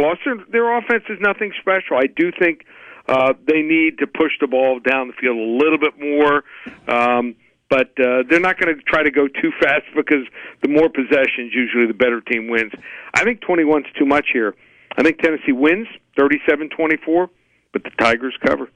loss. 0.00 0.18
Their, 0.24 0.36
their 0.50 0.78
offense 0.78 1.04
is 1.08 1.18
nothing 1.20 1.52
special. 1.60 1.96
I 1.96 2.06
do 2.06 2.32
think 2.38 2.64
uh, 3.08 3.34
they 3.46 3.62
need 3.62 3.98
to 3.98 4.06
push 4.06 4.32
the 4.40 4.46
ball 4.46 4.80
down 4.80 5.08
the 5.08 5.14
field 5.14 5.36
a 5.36 5.64
little 5.64 5.78
bit 5.78 5.98
more. 6.00 6.44
Um, 6.88 7.36
but 7.70 7.88
uh, 8.00 8.24
they're 8.28 8.40
not 8.40 8.58
going 8.58 8.76
to 8.76 8.82
try 8.82 9.02
to 9.02 9.10
go 9.10 9.28
too 9.28 9.52
fast 9.60 9.86
because 9.96 10.26
the 10.62 10.68
more 10.68 10.90
possessions, 10.90 11.54
usually 11.54 11.86
the 11.86 11.94
better 11.94 12.20
team 12.20 12.48
wins. 12.48 12.72
I 13.14 13.24
think 13.24 13.40
21's 13.40 13.86
too 13.98 14.04
much 14.04 14.26
here. 14.32 14.54
I 14.98 15.02
think 15.02 15.18
Tennessee 15.18 15.52
wins 15.52 15.86
37-24, 16.18 17.28
but 17.72 17.84
the 17.84 17.90
Tigers 17.98 18.36
cover. 18.44 18.68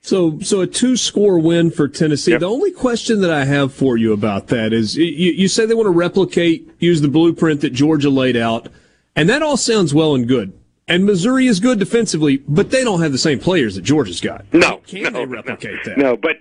So, 0.00 0.38
so 0.40 0.60
a 0.60 0.66
two 0.66 0.96
score 0.96 1.38
win 1.38 1.70
for 1.70 1.88
Tennessee. 1.88 2.36
The 2.36 2.46
only 2.46 2.70
question 2.70 3.20
that 3.20 3.30
I 3.30 3.44
have 3.44 3.74
for 3.74 3.96
you 3.96 4.12
about 4.12 4.46
that 4.48 4.72
is 4.72 4.96
you, 4.96 5.04
you 5.04 5.48
say 5.48 5.66
they 5.66 5.74
want 5.74 5.86
to 5.86 5.90
replicate, 5.90 6.70
use 6.78 7.00
the 7.00 7.08
blueprint 7.08 7.60
that 7.60 7.70
Georgia 7.70 8.08
laid 8.08 8.36
out, 8.36 8.68
and 9.16 9.28
that 9.28 9.42
all 9.42 9.56
sounds 9.56 9.92
well 9.92 10.14
and 10.14 10.26
good. 10.26 10.52
And 10.86 11.04
Missouri 11.04 11.46
is 11.46 11.60
good 11.60 11.78
defensively, 11.78 12.38
but 12.48 12.70
they 12.70 12.82
don't 12.82 13.02
have 13.02 13.12
the 13.12 13.18
same 13.18 13.40
players 13.40 13.74
that 13.74 13.82
Georgia's 13.82 14.20
got. 14.22 14.46
No, 14.54 14.78
Can 14.86 15.02
no, 15.02 15.10
they 15.10 15.26
replicate 15.26 15.74
no, 15.74 15.82
that? 15.84 15.98
No, 15.98 16.16
but 16.16 16.36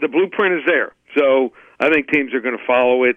the, 0.00 0.08
blueprint 0.08 0.60
is 0.60 0.66
there. 0.66 0.92
So 1.16 1.52
I 1.80 1.90
think 1.90 2.08
teams 2.08 2.34
are 2.34 2.40
going 2.40 2.56
to 2.56 2.66
follow 2.66 3.04
it. 3.04 3.16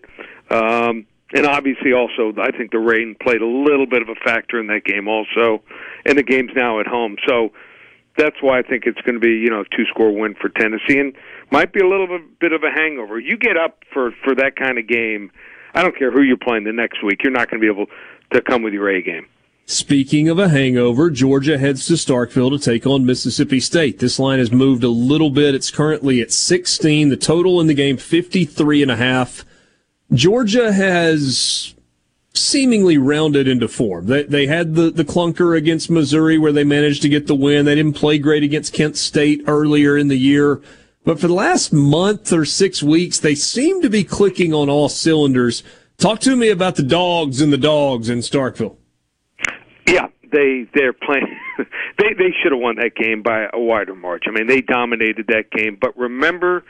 Um, 0.49 1.05
and 1.33 1.45
obviously, 1.45 1.93
also, 1.93 2.33
I 2.41 2.51
think 2.51 2.71
the 2.71 2.79
rain 2.79 3.15
played 3.21 3.41
a 3.41 3.47
little 3.47 3.85
bit 3.85 4.01
of 4.01 4.09
a 4.09 4.15
factor 4.15 4.59
in 4.59 4.67
that 4.67 4.83
game, 4.83 5.07
also. 5.07 5.61
And 6.05 6.17
the 6.17 6.23
game's 6.23 6.51
now 6.55 6.79
at 6.79 6.87
home, 6.87 7.17
so 7.27 7.51
that's 8.17 8.35
why 8.41 8.59
I 8.59 8.63
think 8.63 8.83
it's 8.85 8.99
going 9.01 9.13
to 9.15 9.19
be 9.19 9.37
you 9.37 9.49
know 9.49 9.63
two 9.63 9.85
score 9.89 10.11
win 10.11 10.35
for 10.35 10.49
Tennessee, 10.49 10.97
and 10.97 11.13
might 11.51 11.71
be 11.71 11.79
a 11.81 11.87
little 11.87 12.07
bit 12.39 12.51
of 12.51 12.63
a 12.63 12.71
hangover. 12.71 13.19
You 13.19 13.37
get 13.37 13.57
up 13.57 13.83
for 13.93 14.11
for 14.23 14.33
that 14.35 14.55
kind 14.55 14.79
of 14.79 14.87
game. 14.87 15.31
I 15.75 15.83
don't 15.83 15.97
care 15.97 16.11
who 16.11 16.23
you're 16.23 16.37
playing 16.37 16.63
the 16.63 16.73
next 16.73 17.03
week. 17.03 17.21
You're 17.23 17.31
not 17.31 17.49
going 17.49 17.61
to 17.61 17.65
be 17.65 17.71
able 17.71 17.87
to 18.33 18.41
come 18.41 18.63
with 18.63 18.73
your 18.73 18.89
A 18.89 19.01
game. 19.01 19.27
Speaking 19.71 20.29
of 20.29 20.39
a 20.39 20.49
hangover, 20.49 21.11
Georgia 21.11 21.59
heads 21.59 21.85
to 21.85 21.93
Starkville 21.93 22.49
to 22.49 22.57
take 22.57 22.87
on 22.87 23.05
Mississippi 23.05 23.59
State. 23.59 23.99
This 23.99 24.17
line 24.17 24.39
has 24.39 24.51
moved 24.51 24.83
a 24.83 24.89
little 24.89 25.29
bit. 25.29 25.53
It's 25.53 25.69
currently 25.69 26.21
at 26.21 26.31
16. 26.31 27.09
The 27.09 27.15
total 27.15 27.61
in 27.61 27.67
the 27.67 27.75
game, 27.75 27.95
53 27.95 28.81
and 28.81 28.89
a 28.89 28.95
half. 28.95 29.45
Georgia 30.11 30.71
has 30.71 31.75
seemingly 32.33 32.97
rounded 32.97 33.47
into 33.47 33.67
form. 33.67 34.07
They, 34.07 34.23
they 34.23 34.47
had 34.47 34.73
the, 34.73 34.89
the 34.89 35.05
clunker 35.05 35.55
against 35.55 35.91
Missouri 35.91 36.39
where 36.39 36.51
they 36.51 36.63
managed 36.63 37.03
to 37.03 37.09
get 37.09 37.27
the 37.27 37.35
win. 37.35 37.65
They 37.65 37.75
didn't 37.75 37.95
play 37.95 38.17
great 38.17 38.41
against 38.41 38.73
Kent 38.73 38.97
State 38.97 39.43
earlier 39.45 39.95
in 39.95 40.07
the 40.07 40.17
year. 40.17 40.63
But 41.03 41.19
for 41.19 41.27
the 41.27 41.35
last 41.35 41.71
month 41.71 42.33
or 42.33 42.43
six 42.43 42.81
weeks, 42.81 43.19
they 43.19 43.35
seem 43.35 43.83
to 43.83 43.89
be 43.91 44.03
clicking 44.03 44.51
on 44.51 44.67
all 44.67 44.89
cylinders. 44.89 45.61
Talk 45.99 46.21
to 46.21 46.35
me 46.35 46.49
about 46.49 46.75
the 46.75 46.81
dogs 46.81 47.39
and 47.39 47.53
the 47.53 47.57
dogs 47.57 48.09
in 48.09 48.21
Starkville. 48.21 48.78
They 50.31 50.67
they're 50.73 50.93
playing. 50.93 51.39
they 51.97 52.13
they 52.17 52.33
should 52.41 52.51
have 52.51 52.61
won 52.61 52.75
that 52.77 52.95
game 52.95 53.21
by 53.21 53.47
a 53.51 53.59
wider 53.59 53.95
margin. 53.95 54.33
I 54.35 54.39
mean, 54.39 54.47
they 54.47 54.61
dominated 54.61 55.27
that 55.27 55.51
game. 55.51 55.77
But 55.79 55.97
remember, 55.97 56.63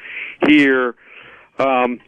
here, 0.47 0.95
um, 1.57 1.99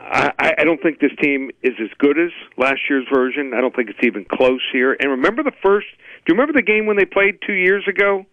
I, 0.00 0.54
I 0.58 0.64
don't 0.64 0.80
think 0.82 1.00
this 1.00 1.12
team 1.22 1.50
is 1.62 1.74
as 1.80 1.90
good 1.98 2.18
as 2.18 2.30
last 2.56 2.80
year's 2.88 3.06
version. 3.12 3.52
I 3.54 3.60
don't 3.60 3.74
think 3.74 3.90
it's 3.90 3.98
even 4.02 4.24
close 4.24 4.62
here. 4.72 4.96
And 4.98 5.10
remember 5.10 5.42
the 5.42 5.52
first. 5.62 5.86
Do 6.24 6.32
you 6.32 6.38
remember 6.38 6.58
the 6.58 6.66
game 6.66 6.86
when 6.86 6.96
they 6.96 7.04
played 7.04 7.38
two 7.46 7.54
years 7.54 7.84
ago? 7.88 8.24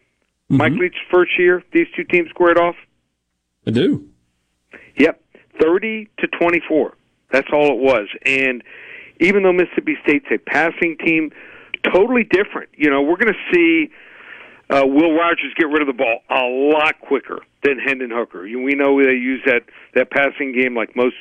Mike 0.50 0.74
Leach's 0.74 0.98
first 1.12 1.32
year, 1.40 1.64
these 1.74 1.88
two 1.96 2.04
teams 2.04 2.30
squared 2.30 2.60
off. 2.60 2.76
I 3.66 3.72
do. 3.72 4.08
Yep, 4.98 5.22
thirty 5.60 6.10
to 6.20 6.28
twenty-four. 6.28 6.96
That's 7.32 7.48
all 7.52 7.72
it 7.72 7.80
was. 7.80 8.08
And 8.26 8.64
even 9.20 9.44
though 9.44 9.54
Mississippi 9.54 9.98
State's 10.04 10.26
a 10.32 10.38
passing 10.38 10.98
team, 11.04 11.32
totally 11.92 12.24
different. 12.24 12.70
You 12.76 12.90
know, 12.90 13.02
we're 13.02 13.18
going 13.18 13.34
to 13.34 13.54
see 13.54 13.90
uh, 14.70 14.84
Will 14.86 15.14
Rogers 15.14 15.54
get 15.58 15.68
rid 15.68 15.82
of 15.82 15.88
the 15.88 15.94
ball 15.94 16.20
a 16.30 16.44
lot 16.74 17.00
quicker 17.02 17.40
than 17.64 17.80
Hendon 17.80 18.12
Hooker. 18.12 18.46
You- 18.46 18.62
We 18.62 18.74
know 18.76 19.02
they 19.04 19.12
use 19.12 19.42
that 19.46 19.64
that 19.96 20.10
passing 20.12 20.54
game 20.54 20.76
like 20.76 20.96
most 20.96 21.16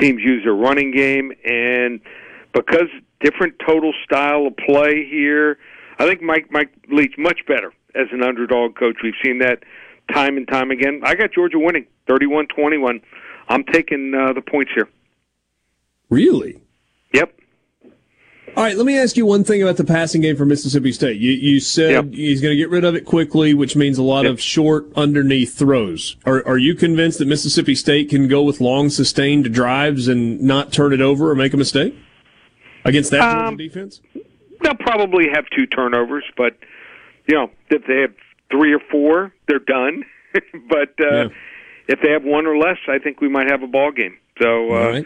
teams 0.00 0.20
use 0.22 0.42
their 0.44 0.54
running 0.54 0.90
game, 0.90 1.32
and 1.44 2.00
because 2.52 2.88
different 3.20 3.54
total 3.66 3.92
style 4.04 4.46
of 4.46 4.56
play 4.56 5.06
here, 5.08 5.58
I 5.98 6.06
think 6.06 6.22
Mike 6.22 6.46
Mike 6.50 6.70
Leach 6.90 7.14
much 7.18 7.40
better 7.46 7.72
as 7.94 8.06
an 8.12 8.22
underdog 8.22 8.76
coach. 8.76 8.96
We've 9.02 9.14
seen 9.24 9.38
that 9.38 9.62
time 10.12 10.36
and 10.36 10.46
time 10.48 10.70
again. 10.70 11.00
I 11.04 11.14
got 11.14 11.32
Georgia 11.32 11.58
winning 11.58 11.86
31-21. 12.08 13.00
I'm 13.48 13.64
taking 13.64 14.12
uh, 14.14 14.32
the 14.32 14.42
points 14.42 14.72
here. 14.74 14.88
Really? 16.10 16.60
Yep. 17.12 17.34
All 18.56 18.62
right, 18.62 18.76
let 18.76 18.86
me 18.86 18.96
ask 18.96 19.16
you 19.16 19.26
one 19.26 19.42
thing 19.42 19.62
about 19.62 19.76
the 19.78 19.84
passing 19.84 20.20
game 20.20 20.36
for 20.36 20.44
Mississippi 20.44 20.92
State. 20.92 21.20
You, 21.20 21.32
you 21.32 21.58
said 21.58 22.14
he's 22.14 22.40
going 22.40 22.52
to 22.52 22.56
get 22.56 22.70
rid 22.70 22.84
of 22.84 22.94
it 22.94 23.04
quickly, 23.04 23.52
which 23.52 23.74
means 23.74 23.98
a 23.98 24.02
lot 24.02 24.26
of 24.26 24.40
short 24.40 24.86
underneath 24.94 25.58
throws. 25.58 26.16
Are, 26.24 26.46
are 26.46 26.56
you 26.56 26.76
convinced 26.76 27.18
that 27.18 27.26
Mississippi 27.26 27.74
State 27.74 28.10
can 28.10 28.28
go 28.28 28.44
with 28.44 28.60
long 28.60 28.90
sustained 28.90 29.52
drives 29.52 30.06
and 30.06 30.40
not 30.40 30.72
turn 30.72 30.92
it 30.92 31.00
over 31.00 31.30
or 31.30 31.34
make 31.34 31.52
a 31.52 31.56
mistake 31.56 31.96
against 32.84 33.10
that 33.10 33.22
Um, 33.22 33.56
defense? 33.56 34.00
They'll 34.62 34.76
probably 34.76 35.26
have 35.32 35.46
two 35.54 35.66
turnovers, 35.66 36.24
but 36.36 36.56
you 37.26 37.34
know 37.34 37.50
if 37.70 37.84
they 37.86 38.02
have 38.02 38.14
three 38.52 38.72
or 38.72 38.80
four, 38.88 39.32
they're 39.48 39.58
done. 39.58 40.04
but 40.68 40.94
uh, 41.04 41.28
if 41.88 42.00
they 42.00 42.10
have 42.12 42.22
one 42.22 42.46
or 42.46 42.56
less, 42.56 42.78
I 42.88 42.98
think 43.00 43.20
we 43.20 43.28
might 43.28 43.50
have 43.50 43.62
a 43.64 43.66
ball 43.66 43.90
game. 43.90 44.16
So 44.40 44.70
uh, 44.72 45.02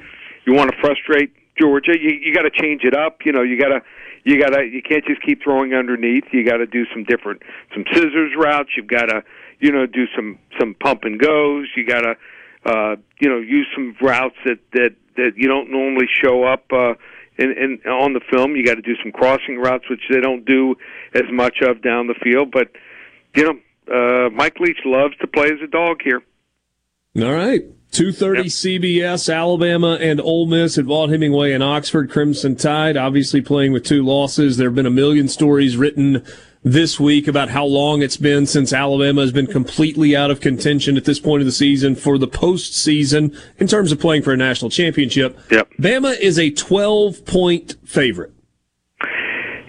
you 0.47 0.53
want 0.55 0.71
to 0.71 0.77
frustrate 0.81 1.33
Georgia, 1.59 1.93
you 2.01 2.11
you 2.21 2.35
got 2.35 2.43
to 2.43 2.51
change 2.51 2.83
it 2.85 2.95
up. 2.95 3.19
You 3.25 3.33
know, 3.33 3.43
you 3.43 3.59
got 3.59 3.69
to 3.69 3.81
you 4.25 4.41
gotta 4.41 4.65
you 4.65 4.83
can't 4.83 5.05
just 5.07 5.23
keep 5.23 5.43
throwing 5.43 5.75
underneath. 5.75 6.25
You 6.33 6.45
got 6.45 6.59
to 6.59 6.67
do 6.67 6.85
some 6.93 7.05
different 7.05 7.43
some 7.75 7.85
scissors 7.93 8.33
routes. 8.37 8.71
You've 8.77 8.89
got 8.89 9.07
to 9.07 9.23
you 9.61 9.73
know 9.73 9.87
do 9.87 10.05
some 10.15 10.39
some 10.59 10.75
pump 10.75 11.05
and 11.05 11.19
goes. 11.19 11.69
You 11.77 11.87
got 11.87 12.03
to 12.03 12.15
uh, 12.67 12.97
you 13.21 13.29
know 13.29 13.39
use 13.39 13.67
some 13.75 13.97
routes 14.01 14.37
that 14.45 14.59
that 14.73 14.95
that 15.17 15.33
you 15.37 15.49
don't 15.49 15.71
normally 15.71 16.07
show 16.23 16.45
up. 16.45 16.65
Uh, 16.73 16.95
in, 17.39 17.53
in 17.53 17.91
on 17.91 18.15
the 18.15 18.21
film, 18.33 18.57
you 18.57 18.65
got 18.65 18.75
to 18.75 18.83
do 18.83 18.97
some 19.03 19.13
crossing 19.13 19.59
routes, 19.59 19.89
which 19.89 20.03
they 20.11 20.21
don't 20.21 20.45
do 20.45 20.75
as 21.15 21.23
much 21.31 21.59
of 21.63 21.83
down 21.83 22.09
the 22.09 22.15
field. 22.23 22.51
But 22.51 22.73
you 23.35 23.45
know, 23.45 24.27
uh, 24.27 24.31
Mike 24.31 24.59
Leach 24.59 24.81
loves 24.85 25.17
to 25.21 25.27
play 25.27 25.47
as 25.47 25.63
a 25.63 25.69
dog 25.69 25.99
here. 26.03 26.21
All 27.17 27.33
right. 27.33 27.63
230 27.91 28.49
CBS, 28.49 29.35
Alabama 29.35 29.99
and 30.01 30.21
Ole 30.21 30.47
Miss 30.47 30.77
at 30.79 30.85
Vaught 30.85 31.11
Hemingway 31.11 31.53
and 31.53 31.63
Oxford 31.63 32.11
Crimson 32.11 32.55
Tide, 32.55 32.97
obviously 32.97 33.41
playing 33.41 33.73
with 33.73 33.85
two 33.85 34.05
losses. 34.05 34.57
There 34.57 34.69
have 34.69 34.75
been 34.75 34.87
a 34.87 34.91
million 34.91 35.27
stories 35.27 35.77
written 35.77 36.23
this 36.63 37.01
week 37.01 37.29
about 37.29 37.49
how 37.49 37.65
long 37.65 38.03
it's 38.03 38.17
been 38.17 38.47
since 38.47 38.73
Alabama 38.73 39.21
has 39.23 39.33
been 39.33 39.47
completely 39.47 40.15
out 40.15 40.31
of 40.31 40.41
contention 40.41 40.97
at 40.97 41.05
this 41.05 41.19
point 41.19 41.41
of 41.41 41.47
the 41.47 41.53
season 41.53 41.95
for 41.95 42.19
the 42.19 42.29
postseason 42.29 43.37
in 43.59 43.67
terms 43.67 43.91
of 43.91 44.01
playing 44.01 44.23
for 44.23 44.33
a 44.33 44.37
national 44.37 44.71
championship. 44.71 45.39
Yep. 45.51 45.71
Bama 45.81 46.19
is 46.19 46.39
a 46.39 46.51
12 46.51 47.25
point 47.25 47.77
favorite. 47.85 48.33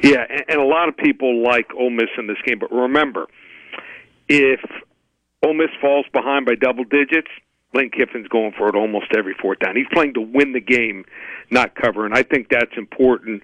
Yeah, 0.03 0.25
and, 0.29 0.43
and 0.47 0.59
a 0.59 0.65
lot 0.65 0.89
of 0.89 0.97
people 0.97 1.43
like 1.43 1.67
Ole 1.77 1.89
Miss 1.89 2.09
in 2.17 2.27
this 2.27 2.37
game, 2.45 2.59
but 2.59 2.71
remember, 2.71 3.27
if 4.27 4.59
Ole 5.43 5.53
Miss 5.53 5.69
falls 5.81 6.05
behind 6.11 6.45
by 6.45 6.55
double 6.55 6.83
digits, 6.83 7.29
Lane 7.73 7.91
Kiffin's 7.91 8.27
going 8.27 8.53
for 8.57 8.67
it 8.69 8.75
almost 8.75 9.07
every 9.15 9.35
fourth 9.39 9.59
down. 9.59 9.75
He's 9.75 9.85
playing 9.93 10.15
to 10.15 10.21
win 10.21 10.53
the 10.53 10.61
game, 10.61 11.05
not 11.51 11.75
cover, 11.75 12.05
and 12.05 12.15
I 12.15 12.23
think 12.23 12.47
that's 12.49 12.75
important 12.77 13.43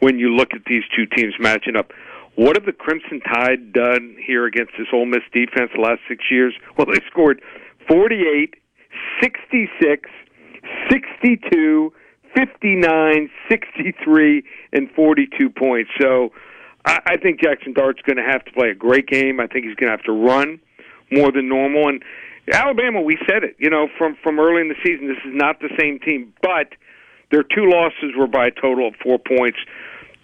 when 0.00 0.18
you 0.18 0.34
look 0.34 0.54
at 0.54 0.64
these 0.66 0.82
two 0.94 1.06
teams 1.06 1.34
matching 1.38 1.76
up. 1.76 1.92
What 2.36 2.56
have 2.56 2.66
the 2.66 2.72
Crimson 2.72 3.20
Tide 3.20 3.72
done 3.72 4.16
here 4.24 4.46
against 4.46 4.72
this 4.78 4.88
Ole 4.92 5.06
Miss 5.06 5.22
defense 5.32 5.70
the 5.74 5.80
last 5.80 6.00
six 6.08 6.24
years? 6.30 6.54
Well, 6.76 6.86
they 6.86 7.00
scored 7.10 7.40
48, 7.88 8.54
66, 9.22 10.10
62, 10.90 11.92
59, 12.34 13.30
63, 13.48 14.42
and 14.72 14.90
42 14.90 15.50
points. 15.50 15.90
So 16.00 16.32
I, 16.84 17.00
I 17.06 17.16
think 17.16 17.40
Jackson 17.40 17.72
Dart's 17.72 18.02
going 18.02 18.18
to 18.18 18.22
have 18.22 18.44
to 18.44 18.52
play 18.52 18.68
a 18.68 18.74
great 18.74 19.06
game. 19.06 19.40
I 19.40 19.46
think 19.46 19.64
he's 19.64 19.74
going 19.74 19.88
to 19.88 19.96
have 19.96 20.04
to 20.04 20.12
run 20.12 20.60
more 21.10 21.32
than 21.32 21.48
normal. 21.48 21.88
And 21.88 22.02
Alabama, 22.52 23.00
we 23.00 23.18
said 23.28 23.42
it, 23.42 23.56
you 23.58 23.70
know, 23.70 23.88
from 23.98 24.16
from 24.22 24.38
early 24.38 24.60
in 24.60 24.68
the 24.68 24.76
season, 24.84 25.08
this 25.08 25.18
is 25.24 25.34
not 25.34 25.60
the 25.60 25.70
same 25.78 25.98
team, 25.98 26.32
but 26.42 26.68
their 27.30 27.42
two 27.42 27.68
losses 27.68 28.14
were 28.16 28.28
by 28.28 28.46
a 28.46 28.50
total 28.50 28.88
of 28.88 28.94
four 29.02 29.18
points 29.18 29.58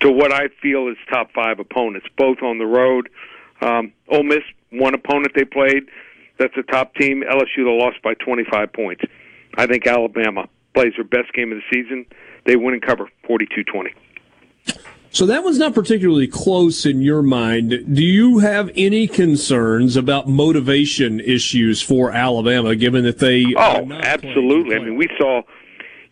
to 0.01 0.11
what 0.11 0.33
I 0.33 0.49
feel 0.61 0.89
is 0.89 0.97
top 1.11 1.33
five 1.33 1.59
opponents, 1.59 2.07
both 2.17 2.43
on 2.43 2.59
the 2.59 2.67
road. 2.67 3.09
Um, 3.61 3.93
Ole 4.09 4.25
Miss, 4.25 4.43
one 4.71 4.95
opponent 4.95 5.33
they 5.35 5.45
played, 5.45 5.89
that's 6.39 6.57
a 6.57 6.63
top 6.63 6.95
team. 6.95 7.23
LSU, 7.23 7.59
they 7.59 7.63
lost 7.63 8.03
by 8.03 8.15
25 8.15 8.73
points. 8.73 9.03
I 9.57 9.67
think 9.67 9.87
Alabama 9.87 10.49
plays 10.75 10.93
their 10.97 11.05
best 11.05 11.33
game 11.35 11.53
of 11.53 11.59
the 11.59 11.65
season. 11.73 12.07
They 12.47 12.57
win 12.57 12.75
and 12.75 12.83
cover 12.83 13.09
42-20. 13.29 13.93
So 15.13 15.27
that 15.27 15.45
was 15.45 15.59
not 15.59 15.75
particularly 15.75 16.27
close 16.27 16.87
in 16.87 17.03
your 17.03 17.23
mind. 17.23 17.71
Do 17.71 18.03
you 18.03 18.39
have 18.39 18.71
any 18.75 19.07
concerns 19.07 19.95
about 19.95 20.27
motivation 20.27 21.21
issues 21.21 21.83
for 21.83 22.11
Alabama, 22.11 22.75
given 22.75 23.05
that 23.05 23.19
they? 23.19 23.45
Oh, 23.55 23.93
absolutely. 23.93 24.75
I 24.75 24.79
mean, 24.79 24.97
we 24.97 25.09
saw. 25.19 25.43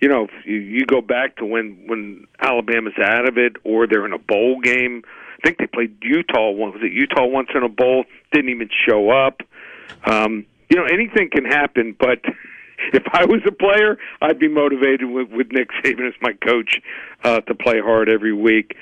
You 0.02 0.08
know, 0.08 0.28
you 0.46 0.86
go 0.86 1.02
back 1.02 1.36
to 1.36 1.44
when 1.44 1.82
when 1.86 2.26
Alabama's 2.40 2.94
out 3.02 3.28
of 3.28 3.36
it, 3.36 3.56
or 3.64 3.86
they're 3.86 4.06
in 4.06 4.12
a 4.12 4.18
bowl 4.18 4.60
game. 4.60 5.02
I 5.38 5.46
think 5.46 5.58
they 5.58 5.66
played 5.66 5.96
Utah 6.02 6.50
once. 6.50 6.74
Was 6.74 6.82
it 6.84 6.92
Utah 6.92 7.26
once 7.26 7.48
in 7.54 7.62
a 7.62 7.68
bowl? 7.68 8.04
Didn't 8.32 8.50
even 8.50 8.68
show 8.86 9.10
up. 9.10 9.42
Um, 10.04 10.46
you 10.70 10.76
know, 10.76 10.84
anything 10.84 11.30
can 11.30 11.44
happen, 11.44 11.96
but 11.98 12.20
if 12.92 13.02
I 13.12 13.24
was 13.24 13.40
a 13.46 13.52
player, 13.52 13.98
I'd 14.20 14.38
be 14.38 14.48
motivated 14.48 15.10
with, 15.10 15.30
with 15.30 15.52
Nick 15.52 15.68
Saban 15.82 16.08
as 16.08 16.14
my 16.20 16.32
coach 16.32 16.80
uh, 17.24 17.40
to 17.40 17.54
play 17.54 17.80
hard 17.80 18.08
every 18.08 18.32
week. 18.32 18.76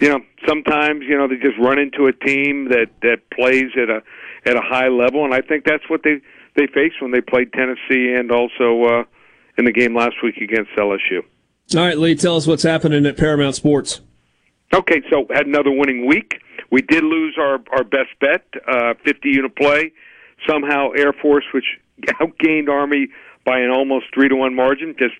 You 0.00 0.10
know, 0.10 0.20
sometimes 0.46 1.02
you 1.08 1.16
know 1.16 1.26
they 1.26 1.36
just 1.36 1.58
run 1.58 1.78
into 1.78 2.06
a 2.06 2.12
team 2.12 2.68
that 2.68 2.86
that 3.02 3.30
plays 3.30 3.70
at 3.76 3.90
a 3.90 4.02
at 4.46 4.56
a 4.56 4.60
high 4.60 4.88
level, 4.88 5.24
and 5.24 5.34
I 5.34 5.40
think 5.40 5.64
that's 5.64 5.88
what 5.88 6.02
they 6.04 6.20
they 6.54 6.66
faced 6.66 7.02
when 7.02 7.10
they 7.10 7.20
played 7.20 7.52
Tennessee 7.52 8.14
and 8.14 8.30
also 8.30 8.84
uh, 8.84 9.04
in 9.56 9.64
the 9.64 9.72
game 9.72 9.96
last 9.96 10.16
week 10.22 10.36
against 10.36 10.70
LSU. 10.76 11.22
All 11.76 11.84
right, 11.84 11.98
Lee, 11.98 12.14
tell 12.14 12.36
us 12.36 12.46
what's 12.46 12.62
happening 12.62 13.06
at 13.06 13.16
Paramount 13.16 13.54
Sports. 13.56 14.00
Okay, 14.72 15.02
so 15.10 15.26
had 15.30 15.46
another 15.46 15.72
winning 15.72 16.06
week. 16.06 16.40
We 16.70 16.82
did 16.82 17.02
lose 17.02 17.36
our 17.38 17.58
our 17.72 17.84
best 17.84 18.10
bet, 18.20 18.44
uh, 18.70 18.94
50 19.04 19.28
unit 19.28 19.56
play. 19.56 19.92
Somehow 20.48 20.90
Air 20.92 21.12
Force, 21.12 21.44
which 21.52 21.64
outgained 22.20 22.68
Army 22.68 23.08
by 23.48 23.60
an 23.60 23.70
almost 23.70 24.06
three 24.12 24.28
to 24.28 24.36
one 24.36 24.54
margin, 24.54 24.94
just 24.98 25.14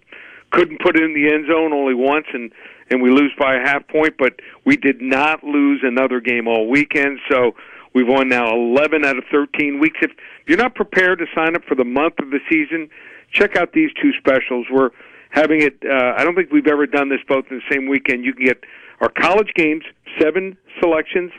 couldn't 0.50 0.80
put 0.80 0.96
it 0.96 1.02
in 1.02 1.14
the 1.14 1.32
end 1.32 1.46
zone 1.46 1.72
only 1.72 1.94
once, 1.94 2.26
and 2.34 2.52
and 2.90 3.02
we 3.02 3.10
lose 3.10 3.32
by 3.38 3.54
a 3.54 3.60
half 3.60 3.88
point. 3.88 4.14
But 4.18 4.34
we 4.66 4.76
did 4.76 5.00
not 5.00 5.42
lose 5.42 5.80
another 5.82 6.20
game 6.20 6.46
all 6.46 6.68
weekend, 6.68 7.20
so 7.30 7.54
we've 7.94 8.06
won 8.06 8.28
now 8.28 8.54
11 8.54 9.04
out 9.04 9.16
of 9.16 9.24
13 9.30 9.80
weeks. 9.80 9.98
If 10.02 10.10
you're 10.46 10.58
not 10.58 10.74
prepared 10.74 11.18
to 11.20 11.26
sign 11.34 11.56
up 11.56 11.64
for 11.64 11.74
the 11.74 11.84
month 11.84 12.18
of 12.18 12.30
the 12.30 12.40
season, 12.50 12.90
check 13.32 13.56
out 13.56 13.72
these 13.72 13.90
two 14.00 14.12
specials. 14.18 14.66
We're 14.70 14.90
having 15.30 15.62
it. 15.62 15.78
Uh, 15.84 16.14
I 16.16 16.24
don't 16.24 16.34
think 16.34 16.52
we've 16.52 16.66
ever 16.66 16.86
done 16.86 17.08
this 17.08 17.20
both 17.26 17.46
in 17.50 17.60
the 17.60 17.74
same 17.74 17.88
weekend. 17.88 18.24
You 18.24 18.34
can 18.34 18.44
get 18.44 18.64
our 19.00 19.08
college 19.10 19.52
games, 19.54 19.84
seven 20.20 20.56
selections, 20.80 21.32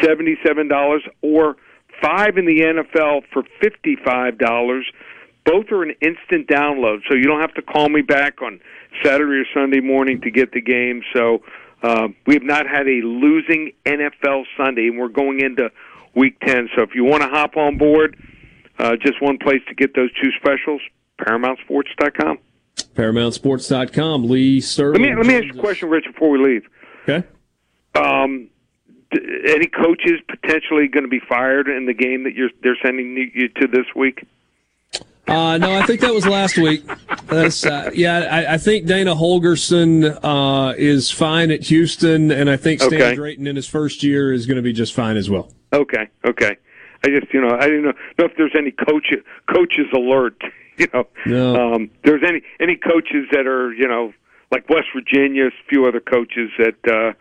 seventy-seven 0.00 0.68
dollars, 0.68 1.02
or 1.22 1.56
five 2.00 2.38
in 2.38 2.46
the 2.46 2.60
NFL 2.60 3.22
for 3.32 3.42
fifty-five 3.60 4.38
dollars. 4.38 4.86
Both 5.44 5.72
are 5.72 5.82
an 5.82 5.94
instant 6.00 6.46
download, 6.46 7.00
so 7.08 7.14
you 7.14 7.24
don't 7.24 7.40
have 7.40 7.54
to 7.54 7.62
call 7.62 7.88
me 7.88 8.02
back 8.02 8.42
on 8.42 8.60
Saturday 9.02 9.40
or 9.40 9.44
Sunday 9.52 9.80
morning 9.80 10.20
to 10.20 10.30
get 10.30 10.52
the 10.52 10.60
game. 10.60 11.02
So 11.12 11.42
uh, 11.82 12.08
we 12.26 12.34
have 12.34 12.44
not 12.44 12.66
had 12.66 12.86
a 12.86 13.00
losing 13.04 13.72
NFL 13.84 14.44
Sunday, 14.56 14.86
and 14.86 14.98
we're 14.98 15.08
going 15.08 15.40
into 15.40 15.70
Week 16.14 16.38
Ten. 16.40 16.68
So 16.76 16.82
if 16.82 16.94
you 16.94 17.04
want 17.04 17.22
to 17.22 17.28
hop 17.28 17.56
on 17.56 17.76
board, 17.76 18.16
uh, 18.78 18.96
just 18.96 19.20
one 19.20 19.38
place 19.38 19.62
to 19.68 19.74
get 19.74 19.94
those 19.94 20.10
two 20.20 20.30
specials: 20.40 20.80
ParamountSports.com. 21.20 22.38
ParamountSports.com. 22.94 24.28
Lee 24.28 24.60
Sir. 24.60 24.92
Let 24.92 25.00
me 25.00 25.14
let 25.14 25.26
me 25.26 25.34
ask 25.34 25.44
you 25.46 25.58
a 25.58 25.62
question, 25.62 25.88
Rich, 25.88 26.06
before 26.06 26.30
we 26.30 26.38
leave. 26.38 26.68
Okay. 27.08 27.26
Um, 27.94 28.48
d- 29.10 29.20
any 29.48 29.66
coaches 29.66 30.20
potentially 30.28 30.88
going 30.88 31.04
to 31.04 31.10
be 31.10 31.20
fired 31.20 31.68
in 31.68 31.86
the 31.86 31.94
game 31.94 32.24
that 32.24 32.34
you're 32.34 32.50
they're 32.62 32.78
sending 32.82 33.30
you 33.34 33.48
to 33.48 33.66
this 33.66 33.86
week? 33.96 34.24
Uh, 35.28 35.56
no, 35.58 35.72
I 35.72 35.86
think 35.86 36.00
that 36.00 36.12
was 36.12 36.26
last 36.26 36.58
week. 36.58 36.82
That's, 37.26 37.64
uh, 37.64 37.90
yeah, 37.94 38.18
I, 38.30 38.54
I 38.54 38.58
think 38.58 38.86
Dana 38.86 39.14
Holgorsen 39.14 40.18
uh, 40.22 40.74
is 40.76 41.10
fine 41.10 41.50
at 41.50 41.62
Houston, 41.62 42.30
and 42.30 42.50
I 42.50 42.56
think 42.56 42.80
Stan 42.80 42.94
Okay. 43.00 43.14
Drayton 43.14 43.46
in 43.46 43.56
his 43.56 43.66
first 43.68 44.02
year 44.02 44.32
is 44.32 44.46
going 44.46 44.56
to 44.56 44.62
be 44.62 44.72
just 44.72 44.92
fine 44.94 45.16
as 45.16 45.30
well. 45.30 45.52
Okay, 45.72 46.08
okay. 46.26 46.56
I 47.04 47.08
just 47.08 47.32
you 47.32 47.40
know 47.40 47.56
I 47.56 47.66
didn't 47.66 47.82
know, 47.84 47.92
know 48.18 48.24
if 48.26 48.32
there's 48.36 48.54
any 48.56 48.70
coach 48.72 49.06
coaches 49.52 49.86
alert. 49.94 50.40
You 50.78 50.86
know, 50.94 51.06
No. 51.26 51.74
um, 51.74 51.90
there's 52.02 52.22
any 52.26 52.40
any 52.58 52.76
coaches 52.76 53.28
that 53.32 53.46
are 53.46 53.74
you 53.74 53.86
know 53.86 54.14
like 54.50 54.66
West 54.70 54.86
Virginia, 54.94 55.48
a 55.48 55.50
few 55.68 55.84
other 55.86 56.00
coaches 56.00 56.50
that 56.58 57.14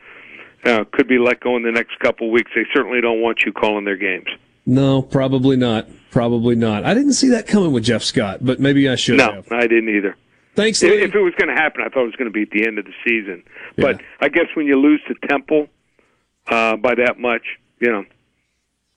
uh, 0.66 0.70
uh, 0.70 0.86
could 0.94 1.10
be 1.10 1.18
let 1.20 1.42
go 1.42 1.58
in 1.58 1.64
the 1.64 1.72
next 1.72 2.00
couple 2.00 2.28
of 2.28 2.32
weeks. 2.32 2.50
They 2.56 2.64
certainly 2.74 3.02
don't 3.02 3.20
want 3.22 3.42
you 3.46 3.52
calling 3.52 3.84
their 3.84 3.98
games. 3.98 4.28
No, 4.66 5.02
probably 5.02 5.58
not. 5.58 5.88
Probably 6.12 6.56
not. 6.56 6.84
I 6.84 6.94
didn't 6.94 7.14
see 7.14 7.30
that 7.30 7.48
coming 7.48 7.72
with 7.72 7.84
Jeff 7.86 8.04
Scott, 8.04 8.40
but 8.42 8.60
maybe 8.60 8.88
I 8.90 8.96
should 8.96 9.20
have 9.20 9.30
No, 9.30 9.36
have. 9.38 9.52
I 9.52 9.68
didn't 9.68 9.90
either. 9.96 10.18
Thanks, 10.56 10.84
Lee. 10.84 10.90
if 10.90 11.16
it 11.16 11.20
was 11.22 11.34
going 11.38 11.48
to 11.48 11.56
happen, 11.60 11.82
I 11.82 11.90
thought 11.90 12.04
it 12.04 12.08
was 12.08 12.16
going 12.18 12.30
to 12.30 12.34
be 12.34 12.42
at 12.42 12.50
the 12.52 12.68
end 12.68 12.78
of 12.78 12.86
the 12.86 12.92
season. 13.06 13.44
But 13.78 14.02
I 14.20 14.28
guess 14.28 14.48
when 14.54 14.68
you 14.68 14.78
lose 14.78 15.02
to 15.08 15.16
Temple 15.28 15.68
uh, 16.48 16.76
by 16.76 16.96
that 16.96 17.18
much, 17.18 17.44
you 17.80 17.90
know, 17.90 18.04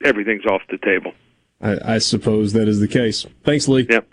everything's 0.04 0.44
off 0.46 0.62
the 0.68 0.78
table. 0.78 1.12
I, 1.60 1.94
I 1.94 1.98
suppose 1.98 2.52
that 2.54 2.66
is 2.66 2.80
the 2.80 2.88
case. 2.88 3.24
Thanks, 3.44 3.68
Lee. 3.68 3.86
Yep. 3.88 4.08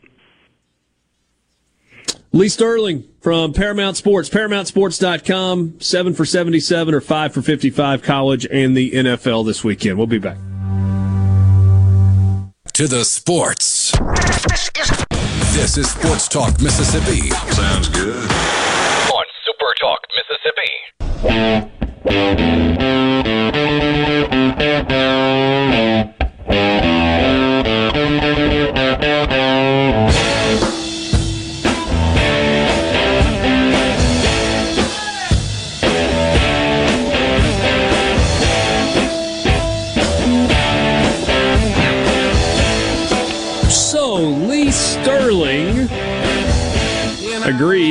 Lee 2.34 2.48
Sterling 2.48 3.04
from 3.20 3.52
Paramount 3.54 3.98
Sports, 3.98 4.30
ParamountSports.com, 4.30 5.82
7 5.82 6.14
for 6.14 6.24
77 6.26 6.94
or 6.94 7.02
5 7.02 7.34
for 7.34 7.42
55 7.42 8.04
college 8.04 8.46
and 8.50 8.78
the 8.78 8.92
NFL 8.92 9.46
this 9.48 9.64
weekend. 9.64 9.98
We'll 9.98 10.08
be 10.08 10.20
back. 10.20 10.38
To 12.82 12.88
the 12.88 13.06
sports. 13.06 13.92
This 15.54 15.78
is 15.78 15.92
Sports 15.92 16.28
Talk 16.28 16.60
Mississippi. 16.60 17.30
Sounds 17.54 17.90
good. 17.90 18.32
On 18.32 19.26
Super 19.46 19.76
Talk, 19.80 20.08
Mississippi. 20.18 21.78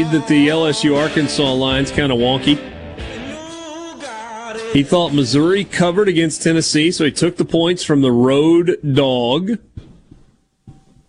agreed 0.01 0.19
that 0.19 0.29
the 0.29 0.49
LSU 0.49 0.97
Arkansas 0.97 1.53
line's 1.53 1.91
kind 1.91 2.13
of 2.13 2.19
wonky. 2.19 2.59
He 4.73 4.83
thought 4.83 5.13
Missouri 5.13 5.65
covered 5.65 6.09
against 6.09 6.43
Tennessee, 6.43 6.91
so 6.91 7.05
he 7.05 7.11
took 7.11 7.37
the 7.37 7.45
points 7.45 7.83
from 7.83 8.03
the 8.03 8.13
road 8.13 8.79
dog. 8.95 9.59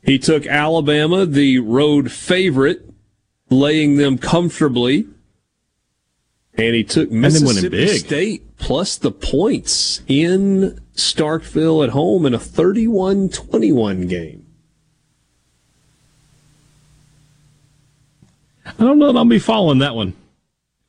He 0.03 0.17
took 0.17 0.47
Alabama, 0.47 1.25
the 1.25 1.59
road 1.59 2.11
favorite, 2.11 2.89
laying 3.49 3.97
them 3.97 4.17
comfortably. 4.17 5.07
And 6.55 6.75
he 6.75 6.83
took 6.83 7.11
Mississippi. 7.11 7.87
State 7.87 8.57
plus 8.57 8.97
the 8.97 9.11
points 9.11 10.01
in 10.07 10.81
Starkville 10.95 11.83
at 11.83 11.91
home 11.91 12.25
in 12.25 12.33
a 12.33 12.39
31 12.39 13.29
21 13.29 14.07
game. 14.07 14.40
I 18.79 18.83
don't 18.83 18.99
know 18.99 19.11
that 19.11 19.17
I'll 19.17 19.25
be 19.25 19.39
following 19.39 19.79
that 19.79 19.95
one. 19.95 20.13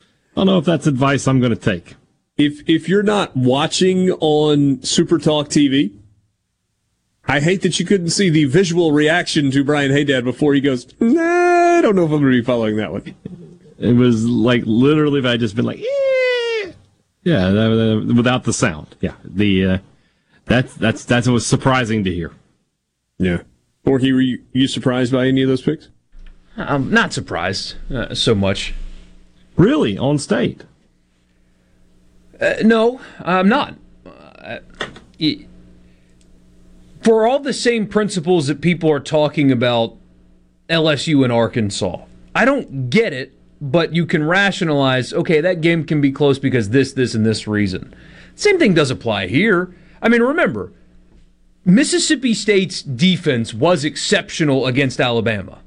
I 0.01 0.05
don't 0.37 0.47
know 0.47 0.59
if 0.59 0.65
that's 0.65 0.87
advice 0.87 1.29
I'm 1.29 1.41
going 1.41 1.55
to 1.55 1.61
take. 1.61 1.95
If 2.37 2.69
if 2.69 2.89
you're 2.89 3.03
not 3.03 3.37
watching 3.37 4.11
on 4.13 4.83
Super 4.83 5.19
Talk 5.19 5.49
TV, 5.49 5.93
I 7.27 7.41
hate 7.41 7.63
that 7.63 7.79
you 7.79 7.85
couldn't 7.87 8.11
see 8.11 8.31
the 8.31 8.47
visual 8.47 8.93
reaction 8.93 9.51
to 9.51 9.63
Brian 9.63 9.91
Haydad 9.93 10.25
before 10.25 10.55
he 10.55 10.61
goes, 10.61 10.87
nah, 10.99 11.79
I 11.79 11.81
don't 11.83 11.95
know 11.95 12.05
if 12.05 12.11
I'm 12.11 12.21
going 12.21 12.33
to 12.33 12.41
be 12.41 12.45
following 12.45 12.77
that 12.77 12.93
one. 12.93 13.15
It 13.79 13.93
was 13.95 14.25
like 14.25 14.63
literally 14.65 15.21
if 15.21 15.27
I 15.27 15.37
just 15.37 15.55
been 15.55 15.65
like, 15.67 15.81
"Eh." 15.81 16.73
yeah, 17.25 17.51
that- 17.51 18.05
that- 18.07 18.15
without 18.17 18.45
the 18.45 18.53
sound. 18.53 18.97
Yeah, 19.01 19.15
the 19.25 19.67
uh, 19.67 19.79
that's 20.47 20.75
that's 20.75 21.05
that's 21.05 21.27
what 21.27 21.35
was 21.35 21.47
surprising 21.47 22.05
to 22.05 22.13
hear. 22.13 22.33
Yeah. 23.19 23.43
Borky, 23.85 24.13
were 24.13 24.21
you, 24.21 24.43
you 24.53 24.69
surprised 24.69 25.13
by 25.13 25.27
any 25.27 25.43
of 25.43 25.49
those 25.49 25.63
picks? 25.63 25.89
I'm 26.57 26.91
not 26.91 27.13
surprised 27.13 27.75
uh, 27.93 28.15
so 28.15 28.35
much. 28.35 28.75
Really, 29.57 29.97
on 29.97 30.19
state? 30.19 30.63
Uh, 32.41 32.55
no, 32.63 33.01
I'm 33.21 33.49
not. 33.49 33.75
Uh, 34.05 34.59
y- 35.21 35.47
for 37.03 37.27
all 37.27 37.41
the 37.41 37.53
same 37.53 37.87
principles 37.87 38.47
that 38.47 38.61
people 38.61 38.91
are 38.91 39.01
talking 39.01 39.51
about 39.51 39.97
LSU 40.69 41.25
and 41.25 41.33
Arkansas, 41.33 42.05
I 42.35 42.45
don't 42.45 42.91
get 42.91 43.13
it, 43.13 43.33
but 43.61 43.95
you 43.95 44.07
can 44.07 44.25
rationalize 44.25 45.13
okay, 45.13 45.41
that 45.41 45.61
game 45.61 45.85
can 45.85 46.01
be 46.01 46.13
close 46.13 46.39
because 46.39 46.71
this, 46.71 46.93
this, 46.93 47.15
and 47.15 47.27
this 47.27 47.47
reason. 47.47 47.95
Same 48.35 48.59
thing 48.59 48.75
does 48.75 48.91
apply 48.91 49.27
here. 49.27 49.75
I 50.01 50.09
mean, 50.09 50.23
remember, 50.23 50.73
Mississippi 51.65 52.35
State's 52.35 52.83
defense 52.83 53.53
was 53.55 53.85
exceptional 53.85 54.67
against 54.67 55.01
Alabama. 55.01 55.59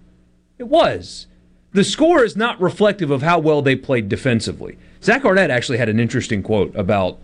It 0.58 0.68
was. 0.68 1.28
The 1.74 1.84
score 1.84 2.24
is 2.24 2.36
not 2.36 2.60
reflective 2.62 3.12
of 3.12 3.22
how 3.22 3.40
well 3.40 3.62
they 3.62 3.76
played 3.76 4.08
defensively. 4.08 4.78
Zach 5.04 5.26
Arnett 5.26 5.52
actually 5.52 5.78
had 5.78 5.90
an 5.90 6.00
interesting 6.00 6.42
quote 6.42 6.76
about. 6.76 7.20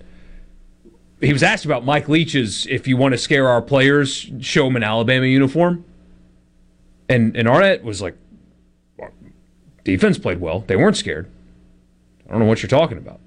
He 1.22 1.32
was 1.32 1.44
asked 1.44 1.66
about 1.66 1.86
Mike 1.86 2.10
Leach's 2.10 2.66
if 2.68 2.88
you 2.88 2.98
want 2.98 3.14
to 3.14 3.18
scare 3.18 3.48
our 3.48 3.62
players, 3.62 4.30
show 4.42 4.66
them 4.66 4.76
an 4.76 4.84
Alabama 4.84 5.26
uniform. 5.28 5.86
And 7.08 7.36
and 7.38 7.48
Arnett 7.48 7.84
was 7.84 8.02
like, 8.02 8.18
defense 9.84 10.18
played 10.18 10.42
well. 10.42 10.62
They 10.68 10.76
weren't 10.76 10.98
scared. 10.98 11.30
I 12.28 12.32
don't 12.32 12.40
know 12.40 12.46
what 12.46 12.62
you're 12.62 12.70
talking 12.70 12.98
about. 12.98 13.20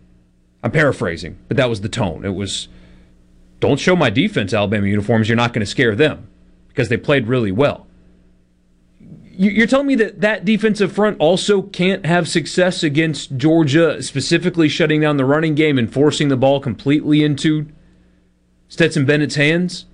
I'm 0.63 0.71
paraphrasing, 0.71 1.39
but 1.49 1.59
that 1.59 1.69
was 1.69 1.83
the 1.83 1.91
tone. 1.91 2.25
It 2.25 2.35
was, 2.35 2.69
don't 3.61 3.79
show 3.79 3.95
my 3.95 4.09
defense 4.09 4.55
Alabama 4.55 4.87
uniforms. 4.87 5.29
You're 5.29 5.37
not 5.37 5.53
going 5.53 5.61
to 5.61 5.71
scare 5.71 5.95
them 5.95 6.29
because 6.69 6.89
they 6.89 6.97
played 6.97 7.27
really 7.27 7.53
well. 7.53 7.87
You- 9.37 9.51
You're 9.51 9.66
telling 9.66 9.87
me 9.87 9.95
that 9.97 10.20
that 10.20 10.45
defensive 10.45 10.93
front 10.93 11.16
also 11.18 11.62
can't 11.62 12.07
have 12.07 12.28
success 12.28 12.82
against 12.82 13.37
Georgia, 13.37 14.03
specifically 14.03 14.68
shutting 14.68 15.01
down 15.01 15.16
the 15.16 15.24
running 15.24 15.55
game 15.55 15.78
and 15.78 15.93
forcing 15.93 16.28
the 16.28 16.37
ball 16.37 16.61
completely 16.61 17.22
into 17.24 17.66
Stetson 18.68 19.05
Bennett's 19.05 19.35
hands? 19.35 19.87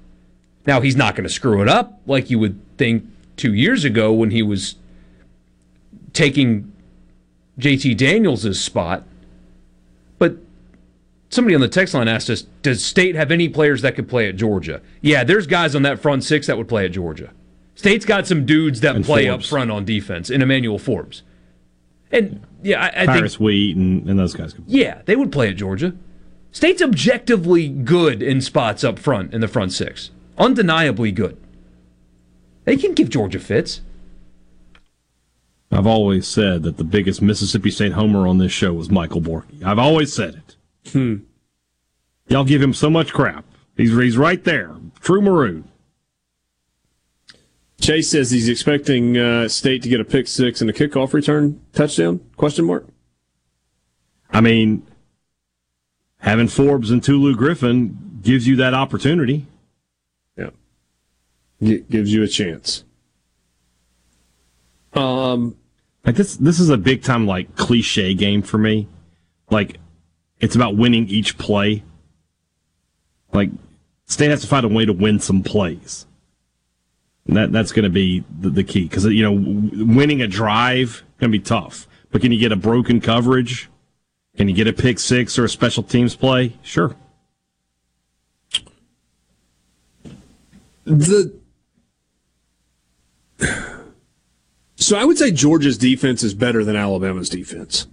Now, 0.67 0.81
he's 0.81 0.97
not 0.97 1.17
going 1.17 1.27
to 1.27 1.33
screw 1.33 1.63
it 1.63 1.69
up 1.69 2.01
like 2.07 2.29
you 2.31 2.39
would 2.39 2.61
think 2.77 3.05
two 3.37 3.55
years 3.55 3.85
ago 3.85 4.13
when 4.13 4.31
he 4.31 4.43
was 4.43 4.77
taking 6.13 6.71
JT 7.59 7.97
Daniels' 7.97 8.61
spot. 8.61 9.05
But 10.19 10.37
somebody 11.31 11.55
on 11.55 11.61
the 11.63 11.69
text 11.69 11.95
line 11.95 12.09
asked 12.09 12.29
us 12.29 12.43
Does 12.63 12.85
State 12.85 13.15
have 13.15 13.31
any 13.31 13.49
players 13.49 13.81
that 13.83 13.95
could 13.95 14.09
play 14.09 14.29
at 14.29 14.37
Georgia? 14.37 14.83
Yeah, 15.01 15.25
there's 15.25 15.47
guys 15.47 15.75
on 15.75 15.83
that 15.83 15.99
front 15.99 16.25
six 16.25 16.47
that 16.47 16.59
would 16.59 16.69
play 16.69 16.85
at 16.85 16.93
Georgia. 16.93 17.31
State's 17.81 18.05
got 18.05 18.27
some 18.27 18.45
dudes 18.45 18.81
that 18.83 18.95
And 18.95 19.03
play 19.03 19.27
Forbes. 19.29 19.47
up 19.47 19.49
front 19.49 19.71
on 19.71 19.87
defense 19.87 20.29
in 20.29 20.43
Emmanuel 20.43 20.79
Forbes. 20.79 21.23
And 22.13 22.43
yeah, 22.63 22.83
I, 22.85 22.89
I 22.89 23.07
think 23.07 23.19
Tyrus 23.21 23.41
Wheat 23.41 23.75
and, 23.75 24.07
and 24.07 24.19
those 24.19 24.35
guys. 24.35 24.55
yeah, 24.67 25.01
they 25.07 25.17
would 25.17 25.33
play 25.33 25.49
at 25.49 25.57
Georgia. 25.57 25.95
State's 26.53 26.83
objectively 26.83 27.71
good 27.71 28.23
in 28.23 28.43
spots 28.43 28.85
up 28.85 28.99
front 28.99 29.33
in 29.33 29.41
the 29.41 29.49
front 29.49 29.73
six. 29.73 30.11
Undeniably 30.37 31.11
good. 31.11 31.39
They 32.67 32.77
can 32.77 32.93
give 32.93 33.09
Georgia 33.09 33.39
fits. 33.41 33.81
I've 35.73 35.87
always 35.87 36.29
said 36.29 36.63
that 36.65 36.77
the 36.77 36.85
biggest 36.85 37.23
Mississippi 37.23 37.71
State 37.71 37.93
homer 37.93 38.27
on 38.29 38.37
this 38.37 38.53
show 38.53 38.75
was 38.75 38.91
Michael 38.91 39.23
Borky. 39.23 39.65
I've 39.65 39.79
always 39.79 40.13
said 40.13 40.35
it. 40.35 40.91
Hmm. 40.93 41.17
Y'all 42.29 42.45
give 42.45 42.61
him 42.61 42.75
so 42.75 42.91
much 42.91 43.15
crap. 43.15 43.47
He's 43.75 43.97
he's 43.97 44.19
right 44.19 44.45
there, 44.45 44.75
true 45.01 45.23
maroon. 45.23 45.65
Chase 47.81 48.11
says 48.11 48.31
he's 48.31 48.49
expecting 48.49 49.17
uh, 49.17 49.49
State 49.49 49.83
to 49.83 49.89
get 49.89 50.01
a 50.01 50.05
pick 50.05 50.29
six 50.29 50.61
and 50.61 50.69
a 50.69 50.73
kickoff 50.73 51.13
return 51.13 51.61
touchdown? 51.73 52.21
Question 52.37 52.67
mark. 52.67 52.87
I 54.31 54.41
mean, 54.41 54.87
having 56.19 56.47
Forbes 56.47 56.91
and 56.91 57.03
Tulu 57.03 57.35
Griffin 57.35 58.21
gives 58.23 58.47
you 58.47 58.57
that 58.57 58.75
opportunity. 58.75 59.47
Yeah, 60.37 60.51
G- 61.63 61.85
gives 61.91 62.13
you 62.13 62.23
a 62.23 62.29
chance. 62.29 62.85
Um, 64.93 65.57
like 66.05 66.17
this 66.17 66.37
this 66.37 66.61
is 66.61 66.69
a 66.69 66.77
big 66.77 67.03
time 67.03 67.27
like 67.27 67.57
cliche 67.57 68.15
game 68.15 68.43
for 68.43 68.59
me. 68.59 68.89
Like 69.51 69.79
it's 70.39 70.55
about 70.55 70.77
winning 70.77 71.09
each 71.09 71.39
play. 71.39 71.83
Like 73.33 73.51
State 74.07 74.31
has 74.31 74.43
to 74.43 74.47
find 74.47 74.65
a 74.65 74.69
way 74.69 74.85
to 74.85 74.93
win 74.93 75.19
some 75.19 75.43
plays. 75.43 76.07
That 77.27 77.53
that's 77.53 77.73
going 77.73 77.85
to 77.85 77.91
be 77.91 78.25
the, 78.41 78.51
the 78.51 78.65
key 78.65 78.85
because 78.85 79.05
you 79.05 79.23
know 79.23 79.85
winning 79.85 80.23
a 80.23 80.27
drive 80.27 81.03
to 81.21 81.29
be 81.29 81.39
tough. 81.39 81.87
But 82.11 82.23
can 82.23 82.33
you 82.33 82.41
get 82.41 82.53
a 82.53 82.57
broken 82.57 83.01
coverage? 83.01 83.69
Can 84.37 84.49
you 84.49 84.55
get 84.55 84.67
a 84.67 84.73
pick 84.73 84.99
six 84.99 85.39
or 85.39 85.45
a 85.45 85.49
special 85.49 85.83
teams 85.83 86.17
play? 86.17 86.57
Sure. 86.63 86.97
The 90.85 91.41
so 94.77 94.99
I 94.99 95.05
would 95.05 95.19
say 95.19 95.31
Georgia's 95.31 95.79
defense 95.79 96.23
is 96.23 96.35
better 96.35 96.65
than 96.65 96.75
Alabama's 96.75 97.29
defense. 97.29 97.87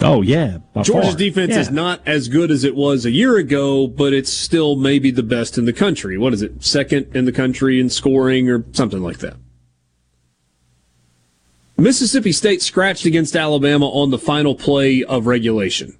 Oh 0.00 0.22
yeah, 0.22 0.58
by 0.74 0.82
Georgia's 0.82 1.10
far. 1.10 1.18
defense 1.18 1.52
Yeah. 1.52 1.60
is 1.60 1.70
not 1.70 2.00
as 2.04 2.28
good 2.28 2.50
as 2.50 2.64
it 2.64 2.74
was 2.74 3.06
a 3.06 3.10
year 3.12 3.36
ago, 3.36 3.86
but 3.86 4.12
it's 4.12 4.30
still 4.32 4.74
maybe 4.74 5.10
the 5.12 5.22
best 5.22 5.56
in 5.56 5.66
the 5.66 5.72
country. 5.72 6.18
What 6.18 6.32
is 6.34 6.42
it? 6.42 6.64
Second 6.64 7.06
in 7.14 7.26
the 7.26 7.32
country 7.32 7.78
in 7.80 7.88
scoring 7.88 8.50
or 8.50 8.64
something 8.72 9.02
like 9.02 9.18
that. 9.18 9.36
Mississippi 11.76 12.32
State 12.32 12.62
scratched 12.62 13.04
against 13.04 13.34
Alabama 13.36 13.86
on 13.88 14.10
the 14.10 14.18
final 14.18 14.54
play 14.54 15.02
of 15.02 15.26
regulation. 15.26 15.96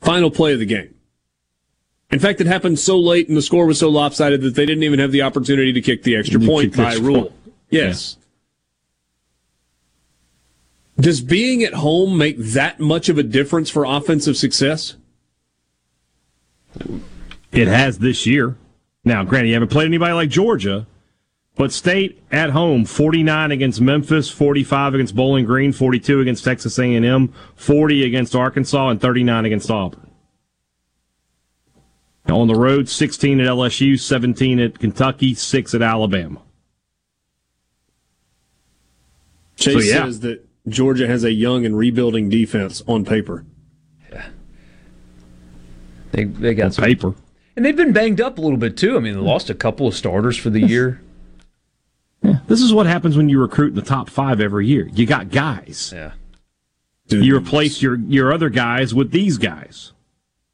Final 0.00 0.30
play 0.30 0.52
of 0.54 0.58
the 0.58 0.66
game. 0.66 0.94
In 2.10 2.18
fact, 2.18 2.40
it 2.40 2.46
happened 2.46 2.78
so 2.78 2.98
late 2.98 3.28
and 3.28 3.36
the 3.36 3.42
score 3.42 3.66
was 3.66 3.78
so 3.78 3.88
lopsided 3.88 4.40
that 4.42 4.54
they 4.54 4.66
didn't 4.66 4.84
even 4.84 4.98
have 4.98 5.12
the 5.12 5.22
opportunity 5.22 5.72
to 5.72 5.80
kick 5.80 6.02
the 6.04 6.16
extra 6.16 6.40
You 6.40 6.46
point 6.46 6.76
by 6.76 6.94
rule. 6.96 7.22
point. 7.22 7.32
Yes. 7.70 8.16
Does 10.98 11.20
being 11.20 11.62
at 11.64 11.74
home 11.74 12.16
make 12.16 12.38
that 12.38 12.78
much 12.78 13.08
of 13.08 13.18
a 13.18 13.22
difference 13.22 13.68
for 13.68 13.84
offensive 13.84 14.36
success? 14.36 14.94
It 17.52 17.68
has 17.68 17.98
this 17.98 18.26
year. 18.26 18.56
Now, 19.04 19.24
granted, 19.24 19.48
you 19.48 19.54
haven't 19.54 19.70
played 19.70 19.86
anybody 19.86 20.12
like 20.14 20.30
Georgia, 20.30 20.86
but 21.56 21.72
State 21.72 22.22
at 22.30 22.50
home, 22.50 22.84
49 22.84 23.52
against 23.52 23.80
Memphis, 23.80 24.30
45 24.30 24.94
against 24.94 25.14
Bowling 25.14 25.44
Green, 25.44 25.72
42 25.72 26.20
against 26.20 26.44
Texas 26.44 26.78
A&M, 26.78 27.32
40 27.56 28.04
against 28.04 28.34
Arkansas, 28.34 28.88
and 28.88 29.00
39 29.00 29.44
against 29.44 29.70
Auburn. 29.70 30.10
Now, 32.26 32.40
on 32.40 32.48
the 32.48 32.54
road, 32.54 32.88
16 32.88 33.40
at 33.40 33.46
LSU, 33.46 34.00
17 34.00 34.58
at 34.58 34.78
Kentucky, 34.78 35.34
6 35.34 35.74
at 35.74 35.82
Alabama. 35.82 36.40
Chase 39.56 39.74
So, 39.74 39.80
yeah. 39.80 40.04
says 40.04 40.20
that 40.20 40.44
Georgia 40.68 41.06
has 41.06 41.24
a 41.24 41.32
young 41.32 41.66
and 41.66 41.76
rebuilding 41.76 42.28
defense 42.28 42.82
on 42.88 43.04
paper. 43.04 43.44
Yeah. 44.10 44.26
They 46.12 46.24
they 46.24 46.54
got 46.54 46.74
some 46.74 46.84
paper. 46.84 47.14
And 47.56 47.64
they've 47.64 47.76
been 47.76 47.92
banged 47.92 48.20
up 48.20 48.38
a 48.38 48.40
little 48.40 48.56
bit 48.56 48.76
too. 48.76 48.96
I 48.96 49.00
mean, 49.00 49.14
they 49.14 49.20
lost 49.20 49.50
a 49.50 49.54
couple 49.54 49.86
of 49.86 49.94
starters 49.94 50.36
for 50.36 50.50
the 50.50 50.60
year. 50.60 51.00
This 52.22 52.36
This 52.46 52.60
is 52.62 52.72
what 52.72 52.86
happens 52.86 53.16
when 53.16 53.28
you 53.28 53.40
recruit 53.40 53.68
in 53.68 53.74
the 53.74 53.82
top 53.82 54.08
five 54.08 54.40
every 54.40 54.66
year. 54.66 54.88
You 54.92 55.06
got 55.06 55.30
guys. 55.30 55.92
Yeah. 55.94 56.12
You 57.08 57.36
replace 57.36 57.82
your 57.82 57.96
your 57.96 58.32
other 58.32 58.48
guys 58.48 58.94
with 58.94 59.10
these 59.10 59.36
guys. 59.36 59.92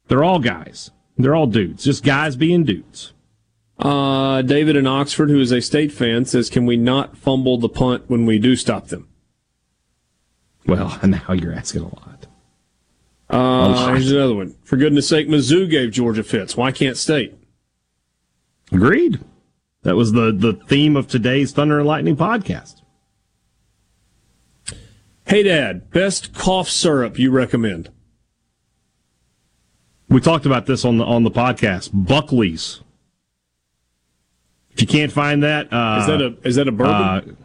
They're 0.07 0.23
all 0.23 0.39
guys. 0.39 0.91
They're 1.17 1.35
all 1.35 1.47
dudes. 1.47 1.85
Just 1.85 2.03
guys 2.03 2.35
being 2.35 2.65
dudes. 2.65 3.13
Uh, 3.79 4.41
David 4.41 4.75
in 4.75 4.85
Oxford, 4.85 5.29
who 5.29 5.39
is 5.39 5.51
a 5.51 5.61
state 5.61 5.91
fan, 5.91 6.25
says, 6.25 6.49
"Can 6.49 6.65
we 6.65 6.75
not 6.75 7.17
fumble 7.17 7.57
the 7.57 7.69
punt 7.69 8.03
when 8.07 8.25
we 8.25 8.37
do 8.37 8.55
stop 8.55 8.89
them?" 8.89 9.07
Well, 10.65 10.99
now 11.03 11.33
you're 11.33 11.53
asking 11.53 11.81
a 11.81 11.85
lot. 11.85 12.27
Uh, 13.29 13.93
here's 13.93 14.11
another 14.11 14.35
one. 14.35 14.55
For 14.63 14.75
goodness 14.75 15.07
sake, 15.07 15.27
Mizzou 15.27 15.69
gave 15.69 15.91
Georgia 15.91 16.23
fits. 16.23 16.57
Why 16.57 16.71
can't 16.71 16.97
State? 16.97 17.33
Agreed. 18.71 19.19
That 19.83 19.95
was 19.95 20.11
the 20.11 20.31
the 20.31 20.53
theme 20.53 20.95
of 20.95 21.07
today's 21.07 21.51
Thunder 21.53 21.79
and 21.79 21.87
Lightning 21.87 22.15
podcast. 22.15 22.81
Hey, 25.25 25.43
Dad, 25.43 25.89
best 25.91 26.33
cough 26.33 26.69
syrup 26.69 27.17
you 27.17 27.31
recommend? 27.31 27.89
We 30.09 30.19
talked 30.19 30.45
about 30.45 30.65
this 30.65 30.83
on 30.83 30.97
the 30.97 31.05
on 31.05 31.23
the 31.23 31.31
podcast. 31.31 31.89
Buckley's. 31.93 32.81
If 34.71 34.81
you 34.81 34.87
can't 34.87 35.11
find 35.11 35.41
that, 35.43 35.71
uh, 35.71 35.99
Is 36.01 36.07
that 36.07 36.21
a 36.21 36.37
is 36.47 36.55
that 36.57 36.67
a 36.67 36.71
bourbon? 36.71 37.37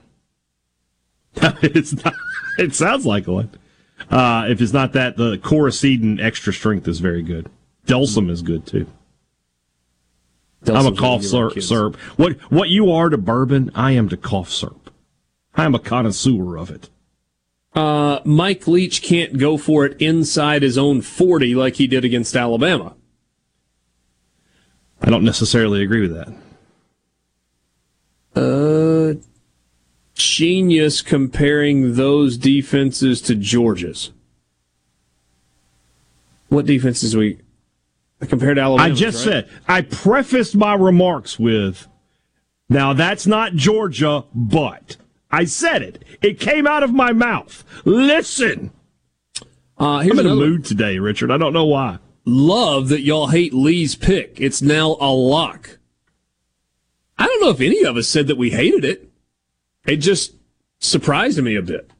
Uh, 1.40 1.52
it's 1.62 1.92
not. 2.04 2.14
It 2.58 2.74
sounds 2.74 3.04
like 3.04 3.26
one. 3.26 3.50
Uh, 4.10 4.46
if 4.48 4.60
it's 4.60 4.72
not 4.72 4.92
that, 4.94 5.16
the 5.16 5.36
Coricidin 5.38 6.22
extra 6.22 6.52
strength 6.52 6.88
is 6.88 7.00
very 7.00 7.22
good. 7.22 7.50
Delsym 7.86 8.30
is 8.30 8.42
good 8.42 8.66
too. 8.66 8.86
I'm 10.66 10.86
a 10.86 10.96
cough 10.96 11.22
syrup, 11.22 11.60
syrup. 11.60 11.96
What 12.16 12.40
what 12.50 12.68
you 12.68 12.90
are 12.90 13.08
to 13.08 13.18
bourbon, 13.18 13.70
I 13.74 13.92
am 13.92 14.08
to 14.08 14.16
cough 14.16 14.50
syrup. 14.50 14.90
I 15.54 15.64
am 15.64 15.74
a 15.74 15.78
connoisseur 15.78 16.56
of 16.56 16.70
it. 16.70 16.90
Uh, 17.74 18.20
Mike 18.24 18.66
Leach 18.66 19.02
can't 19.02 19.38
go 19.38 19.58
for 19.58 19.84
it 19.84 20.00
inside 20.00 20.62
his 20.62 20.78
own 20.78 21.02
40 21.02 21.54
like 21.54 21.76
he 21.76 21.86
did 21.86 22.04
against 22.04 22.34
Alabama. 22.34 22.94
I 25.02 25.10
don't 25.10 25.24
necessarily 25.24 25.82
agree 25.82 26.00
with 26.00 26.14
that. 26.14 26.28
Uh, 28.34 28.95
genius 30.16 31.02
comparing 31.02 31.94
those 31.94 32.36
defenses 32.36 33.20
to 33.22 33.34
Georgia's. 33.34 34.10
What 36.48 36.66
defenses 36.66 37.16
we 37.16 37.38
compared 38.28 38.56
to 38.56 38.62
Alabama? 38.62 38.90
I 38.90 38.94
just 38.94 39.22
said 39.22 39.48
I 39.68 39.82
prefaced 39.82 40.56
my 40.56 40.74
remarks 40.74 41.38
with, 41.38 41.86
"Now 42.68 42.92
that's 42.92 43.26
not 43.26 43.54
Georgia, 43.54 44.24
but." 44.34 44.96
I 45.30 45.44
said 45.44 45.82
it. 45.82 46.04
It 46.22 46.40
came 46.40 46.66
out 46.66 46.82
of 46.82 46.94
my 46.94 47.12
mouth. 47.12 47.64
Listen. 47.84 48.70
Uh, 49.78 49.98
I'm 49.98 50.18
in 50.18 50.26
a 50.26 50.34
mood 50.34 50.64
today, 50.64 50.98
Richard. 50.98 51.30
I 51.30 51.36
don't 51.36 51.52
know 51.52 51.66
why. 51.66 51.98
Love 52.24 52.88
that 52.88 53.02
y'all 53.02 53.26
hate 53.28 53.52
Lee's 53.52 53.94
pick. 53.96 54.40
It's 54.40 54.62
now 54.62 54.96
a 55.00 55.12
lock. 55.12 55.78
I 57.18 57.26
don't 57.26 57.40
know 57.40 57.50
if 57.50 57.60
any 57.60 57.84
of 57.84 57.96
us 57.96 58.08
said 58.08 58.26
that 58.28 58.38
we 58.38 58.50
hated 58.50 58.84
it. 58.84 59.05
It 59.86 59.96
just 59.96 60.34
surprised 60.80 61.42
me 61.42 61.56
a 61.56 61.62
bit. 61.62 61.90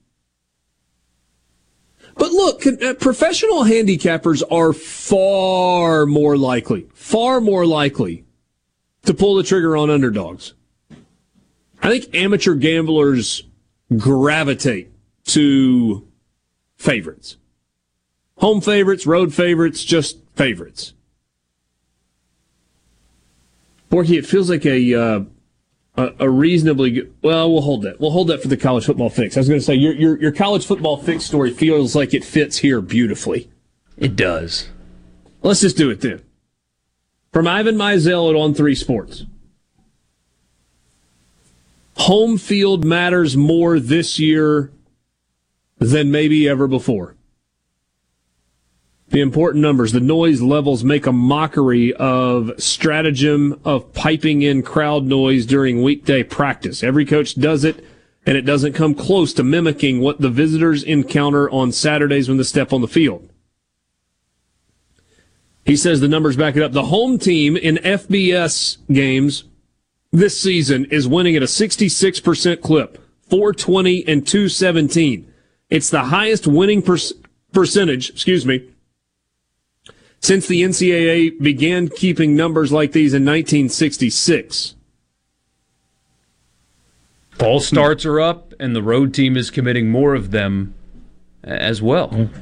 But 2.17 2.33
look, 2.33 2.67
uh, 2.67 2.95
professional 2.95 3.65
handicappers 3.65 4.43
are 4.51 4.73
far 4.73 6.07
more 6.07 6.37
likely, 6.37 6.87
far 6.95 7.41
more 7.41 7.67
likely 7.67 8.25
to 9.05 9.15
pull 9.15 9.37
the 9.37 9.43
trigger 9.43 9.77
on 9.77 9.91
underdogs. 9.91 10.55
I 11.83 11.91
think 11.91 12.15
amateur 12.15 12.55
gamblers 12.55 13.43
gravitate 13.97 14.91
to 15.27 16.09
favorites. 16.77 17.37
Home 18.39 18.61
favorites, 18.61 19.07
road 19.07 19.33
favorites, 19.33 19.85
just 19.85 20.19
favorites. 20.35 20.95
Borky, 23.91 24.19
it 24.19 24.27
feels 24.27 24.51
like 24.51 24.67
a 24.67 24.95
uh, 24.95 25.21
a, 25.97 26.13
a 26.21 26.31
reasonably 26.31 26.91
good. 26.91 27.15
Well, 27.23 27.53
we'll 27.53 27.63
hold 27.63 27.83
that. 27.83 28.01
We'll 28.01 28.11
hold 28.11 28.29
that 28.29 28.43
for 28.43 28.49
the 28.49 28.57
college 28.57 28.85
football 28.87 29.11
fix. 29.11 29.37
I 29.37 29.41
was 29.41 29.49
going 29.49 29.61
to 29.61 29.65
say 29.65 29.75
your, 29.75 29.95
your 29.95 30.21
your 30.21 30.33
college 30.33 30.67
football 30.67 30.97
fix 30.97 31.25
story 31.25 31.53
feels 31.53 31.97
like 31.97 32.15
it 32.15 32.25
fits 32.25 32.59
here 32.59 32.81
beautifully. 32.81 33.51
It 33.97 34.15
does. 34.15 34.69
Let's 35.43 35.61
just 35.61 35.77
do 35.77 35.91
it 35.91 36.01
then. 36.01 36.23
From 37.33 37.47
Ivan 37.47 37.77
Maisel 37.77 38.31
at 38.31 38.37
On 38.37 38.55
Three 38.55 38.75
Sports. 38.75 39.25
Home 41.99 42.37
field 42.37 42.85
matters 42.85 43.37
more 43.37 43.81
this 43.81 44.19
year 44.19 44.71
than 45.79 46.11
maybe 46.11 46.49
ever 46.49 46.67
before. 46.67 47.16
The 49.09 49.21
important 49.21 49.63
numbers, 49.63 49.93
the 49.93 50.01
noise 50.01 50.43
levels 50.43 50.83
make 50.83 51.07
a 51.07 51.13
mockery 51.13 51.95
of 51.95 52.51
stratagem 52.59 53.61
of 53.65 53.93
piping 53.93 54.43
in 54.43 54.63
crowd 54.63 55.05
noise 55.05 55.47
during 55.47 55.83
weekday 55.83 56.25
practice. 56.25 56.83
Every 56.83 57.05
coach 57.05 57.37
does 57.37 57.63
it, 57.63 57.85
and 58.27 58.37
it 58.37 58.43
doesn't 58.43 58.73
come 58.73 58.95
close 58.95 59.33
to 59.35 59.45
mimicking 59.45 60.01
what 60.01 60.21
the 60.21 60.29
visitors 60.29 60.83
encounter 60.83 61.49
on 61.51 61.71
Saturdays 61.71 62.29
when 62.29 62.37
they 62.37 62.43
step 62.43 62.73
on 62.73 62.81
the 62.81 62.89
field. 62.89 63.31
He 65.65 65.77
says 65.77 66.01
the 66.01 66.09
numbers 66.09 66.37
back 66.37 66.57
it 66.57 66.63
up. 66.63 66.73
The 66.73 66.85
home 66.85 67.19
team 67.19 67.57
in 67.57 67.77
FBS 67.77 68.79
games 68.93 69.45
this 70.13 70.41
season 70.41 70.85
is 70.87 71.07
winning 71.07 71.37
at 71.37 71.43
a 71.43 71.47
66% 71.47 72.61
clip, 72.61 72.99
420 73.29 74.07
and 74.09 74.27
217. 74.27 75.33
It's 75.71 75.91
the 75.91 76.05
highest 76.05 76.47
winning 76.47 76.83
per- 76.83 76.99
percentage, 77.53 78.11
excuse 78.11 78.47
me, 78.47 78.69
since 80.21 80.47
the 80.47 80.63
NCAA 80.63 81.41
began 81.41 81.89
keeping 81.89 82.37
numbers 82.37 82.73
like 82.73 82.93
these 82.93 83.15
in 83.15 83.25
1966. 83.25 84.75
Fall 87.33 87.61
starts 87.61 88.07
are 88.07 88.19
up, 88.19 88.55
and 88.59 88.75
the 88.75 88.83
road 88.83 89.13
team 89.13 89.37
is 89.37 89.51
committing 89.51 89.91
more 89.91 90.15
of 90.15 90.31
them 90.31 90.75
uh, 91.47 91.51
as 91.51 91.83
well. 91.83 92.09
Mm-hmm. 92.09 92.41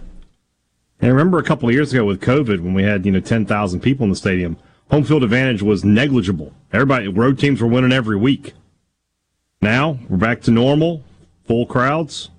And 1.01 1.11
I 1.11 1.13
remember 1.13 1.39
a 1.39 1.43
couple 1.43 1.69
of 1.69 1.75
years 1.75 1.93
ago 1.93 2.05
with 2.05 2.21
COVID 2.21 2.61
when 2.61 2.75
we 2.75 2.85
had, 2.85 3.05
you 3.05 3.13
know, 3.13 3.21
10,000 3.21 3.81
people 3.81 4.05
in 4.05 4.11
the 4.11 4.17
stadium, 4.17 4.57
home 4.91 5.05
field 5.05 5.25
advantage 5.25 5.63
was 5.63 5.85
negligible. 5.85 6.53
Everybody, 6.73 7.09
road 7.09 7.39
teams 7.39 7.61
were 7.61 7.69
winning 7.69 7.93
every 7.93 8.17
week. 8.17 8.55
Now 9.61 9.99
we're 10.09 10.17
back 10.17 10.43
to 10.43 10.51
normal, 10.51 11.03
full 11.47 11.67
crowds. 11.67 12.31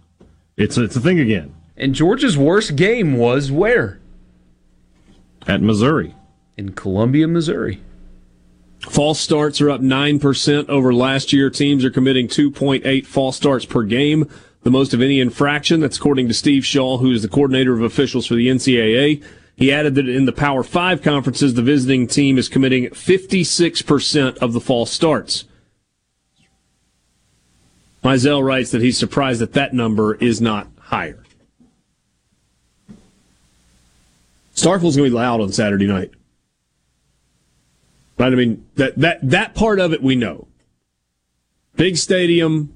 It's 0.58 0.78
a, 0.78 0.84
it's 0.84 0.96
a 0.96 1.02
thing 1.02 1.20
again. 1.20 1.54
And 1.76 1.94
Georgia's 1.94 2.38
worst 2.38 2.76
game 2.76 3.18
was 3.18 3.52
where? 3.52 4.00
At 5.48 5.62
Missouri. 5.62 6.16
In 6.58 6.72
Columbia, 6.72 7.28
Missouri. 7.28 7.82
False 8.80 9.20
starts 9.20 9.62
are 9.62 9.70
up 9.70 9.82
9% 9.82 10.70
over 10.70 10.94
last 10.94 11.34
year. 11.34 11.50
Teams 11.50 11.84
are 11.84 11.92
committing 11.92 12.28
2.8 12.28 13.06
false 13.06 13.36
starts 13.36 13.66
per 13.66 13.84
game, 13.84 14.30
the 14.64 14.72
most 14.72 14.94
of 14.94 15.02
any 15.02 15.20
infraction. 15.20 15.80
That's 15.80 15.98
according 15.98 16.28
to 16.28 16.34
Steve 16.34 16.66
Shaw, 16.66 16.98
who 16.98 17.12
is 17.12 17.22
the 17.22 17.28
coordinator 17.28 17.74
of 17.74 17.82
officials 17.82 18.28
for 18.28 18.36
the 18.36 18.48
NCAA. 18.48 19.24
He 19.56 19.72
added 19.72 19.96
that 19.96 20.10
in 20.10 20.26
the 20.26 20.34
Power 20.34 20.64
5 20.64 21.02
conferences, 21.02 21.54
the 21.54 21.62
visiting 21.62 22.08
team 22.08 22.38
is 22.38 22.50
committing 22.50 22.88
56% 22.88 24.38
of 24.38 24.54
the 24.54 24.60
false 24.60 24.92
starts. 24.92 25.46
Maisel 28.04 28.44
writes 28.44 28.72
that 28.72 28.82
he's 28.82 29.00
surprised 29.00 29.42
that 29.42 29.54
that 29.54 29.74
number 29.74 30.16
is 30.16 30.40
not 30.40 30.68
higher. 30.80 31.25
Starkville's 34.56 34.96
going 34.96 35.10
to 35.10 35.16
be 35.16 35.22
loud 35.22 35.42
on 35.42 35.52
Saturday 35.52 35.86
night. 35.86 36.12
Right? 38.18 38.32
I 38.32 38.36
mean, 38.36 38.66
that, 38.76 38.98
that, 38.98 39.20
that 39.30 39.54
part 39.54 39.80
of 39.80 39.94
it 39.94 40.02
we 40.02 40.16
know. 40.16 40.48
Big 41.76 41.98
stadium, 41.98 42.74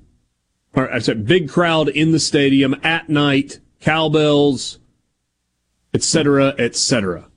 or 0.76 0.91
I 0.91 0.99
said 0.99 1.26
big 1.26 1.49
crowd 1.49 1.88
in 1.88 2.11
the 2.11 2.19
stadium 2.19 2.76
at 2.84 3.07
night, 3.07 3.60
cowbells, 3.80 4.77
et 5.93 6.03
cetera, 6.03 6.53
et 6.60 6.76
cetera. 6.76 7.27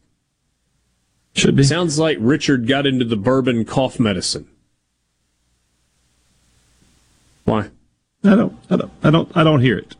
Should 1.35 1.55
be. 1.57 1.63
Sounds 1.63 1.99
like 1.99 2.19
Richard 2.21 2.67
got 2.67 2.85
into 2.85 3.05
the 3.05 3.17
bourbon 3.17 3.65
cough 3.65 4.01
medicine. 4.01 4.49
Why? 7.45 7.71
I 8.25 8.35
don't, 8.35 8.59
I 8.69 8.77
don't, 8.77 8.93
I 9.03 9.11
don't, 9.11 9.37
I 9.37 9.45
don't 9.45 9.61
hear 9.61 9.79
it. 9.79 9.95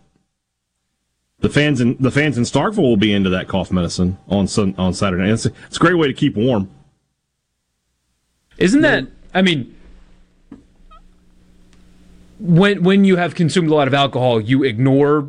The 1.43 1.49
fans 1.49 1.81
in 1.81 1.97
the 1.99 2.11
fans 2.11 2.39
in 2.39 2.45
Starkville 2.45 2.83
will 2.83 2.97
be 2.97 3.13
into 3.13 3.29
that 3.31 3.49
cough 3.49 3.73
medicine 3.73 4.17
on 4.29 4.47
sun, 4.47 4.75
on 4.79 4.95
Saturday. 4.95 5.31
It's 5.31 5.45
a, 5.47 5.53
it's 5.67 5.77
a 5.77 5.81
great 5.81 5.95
way 5.95 6.07
to 6.07 6.15
keep 6.15 6.37
warm. 6.37 6.71
Isn't 8.59 8.81
that? 8.83 9.07
I 9.35 9.43
mean, 9.43 9.75
when 12.39 12.83
when 12.83 13.05
you 13.05 13.17
have 13.17 13.35
consumed 13.35 13.71
a 13.71 13.75
lot 13.75 13.89
of 13.89 13.95
alcohol, 13.95 14.41
you 14.41 14.63
ignore 14.63 15.29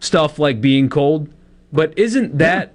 stuff 0.00 0.38
like 0.38 0.60
being 0.60 0.88
cold. 0.88 1.28
But 1.72 1.96
isn't 1.96 2.38
that 2.38 2.74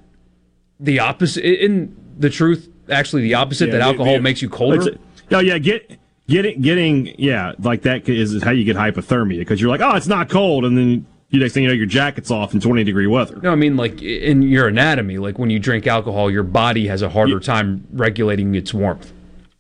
the 0.80 1.00
opposite? 1.00 1.44
In 1.44 1.96
the 2.18 2.30
truth, 2.30 2.70
actually, 2.90 3.24
the 3.24 3.34
opposite 3.34 3.68
Yeah, 3.68 3.74
that 3.74 3.82
alcohol 3.82 4.20
makes 4.20 4.42
you 4.42 4.50
colder. 4.50 4.82
It's- 4.82 4.98
Oh 5.30 5.40
yeah, 5.40 5.58
get 5.58 6.00
Getting, 6.30 6.62
getting, 6.62 7.16
yeah, 7.18 7.54
like 7.60 7.84
that 7.84 8.10
is 8.10 8.44
how 8.44 8.52
you 8.52 8.66
get 8.66 8.76
hypothermia 8.76 9.40
because 9.40 9.62
you're 9.62 9.70
like, 9.70 9.80
oh, 9.80 9.96
it's 9.96 10.08
not 10.08 10.28
cold, 10.30 10.66
and 10.66 10.78
then 10.78 11.06
you 11.30 11.40
next 11.40 11.54
thing 11.54 11.64
you 11.64 11.70
know, 11.70 11.76
your 11.76 11.86
jacket's 11.86 12.32
off 12.32 12.54
in 12.54 12.60
20 12.60 12.84
degree 12.84 13.08
weather. 13.08 13.40
No, 13.42 13.52
I 13.52 13.56
mean 13.56 13.76
like 13.76 14.02
in 14.02 14.42
your 14.44 14.68
anatomy, 14.68 15.18
like 15.18 15.38
when 15.38 15.50
you 15.50 15.60
drink 15.60 15.86
alcohol, 15.86 16.32
your 16.32 16.44
body 16.44 16.88
has 16.88 17.02
a 17.02 17.10
harder 17.10 17.40
time 17.40 17.86
regulating 17.92 18.56
its 18.56 18.74
warmth. 18.74 19.12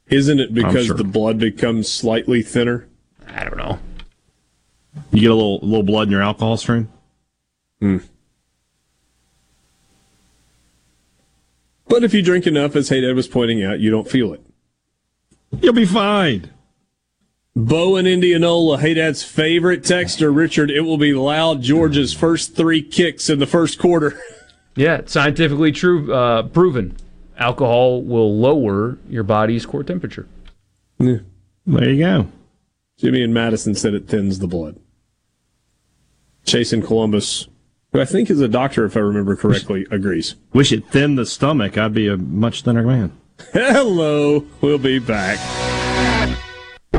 Isn't 0.07 0.39
it 0.39 0.53
because 0.53 0.85
sure. 0.85 0.95
the 0.95 1.03
blood 1.03 1.39
becomes 1.39 1.91
slightly 1.91 2.41
thinner? 2.41 2.88
I 3.27 3.44
don't 3.44 3.57
know. 3.57 3.80
You 5.11 5.22
get 5.22 5.31
a 5.31 5.35
little 5.35 5.60
little 5.60 5.84
blood 5.84 6.07
in 6.07 6.11
your 6.11 6.22
alcohol 6.22 6.56
stream. 6.57 6.89
Hmm. 7.80 7.98
But 11.89 12.03
if 12.03 12.14
you 12.14 12.22
drink 12.22 12.48
enough, 12.48 12.76
as 12.76 12.89
Haydad 12.89 13.15
was 13.15 13.27
pointing 13.27 13.64
out, 13.64 13.80
you 13.80 13.89
don't 13.89 14.10
feel 14.10 14.34
it. 14.34 14.41
You'll 15.61 15.73
be 15.73 15.85
fine. 15.85 16.52
Bo 17.58 17.96
in 17.96 18.06
Indianola, 18.06 18.78
Haydad's 18.78 19.24
favorite 19.24 19.82
texter, 19.82 20.34
Richard. 20.34 20.70
It 20.70 20.82
will 20.82 21.00
be 21.00 21.16
loud. 21.16 21.64
Georgia's 21.64 22.14
first 22.14 22.56
three 22.56 22.84
kicks 22.84 23.32
in 23.32 23.40
the 23.40 23.48
first 23.48 23.80
quarter. 23.80 24.20
Yeah, 24.80 25.02
scientifically 25.08 25.72
true, 25.72 26.14
uh, 26.14 26.44
proven. 26.44 26.96
Alcohol 27.36 28.04
will 28.04 28.38
lower 28.38 29.00
your 29.10 29.24
body's 29.24 29.66
core 29.66 29.84
temperature. 29.84 30.28
Yeah. 31.00 31.18
There 31.66 31.90
you 31.90 32.04
go. 32.04 32.28
Jimmy 33.00 33.24
and 33.24 33.34
Madison 33.34 33.74
said 33.74 33.96
it 33.96 34.08
thins 34.08 34.38
the 34.38 34.46
blood. 34.46 34.80
Chase 36.46 36.74
in 36.74 36.84
Columbus, 36.84 37.48
who 37.92 38.00
I 38.00 38.06
think 38.06 38.30
is 38.30 38.40
a 38.40 38.48
doctor, 38.48 38.86
if 38.86 38.96
I 38.96 39.00
remember 39.00 39.36
correctly, 39.36 39.88
agrees. 39.90 40.36
Wish 40.54 40.72
it 40.72 40.88
thinned 40.92 41.18
the 41.18 41.26
stomach. 41.26 41.76
I'd 41.76 41.96
be 41.96 42.08
a 42.08 42.16
much 42.16 42.62
thinner 42.62 42.84
man. 42.84 43.18
Hello, 43.54 44.46
we'll 44.62 44.78
be 44.78 45.00
back. 45.00 45.40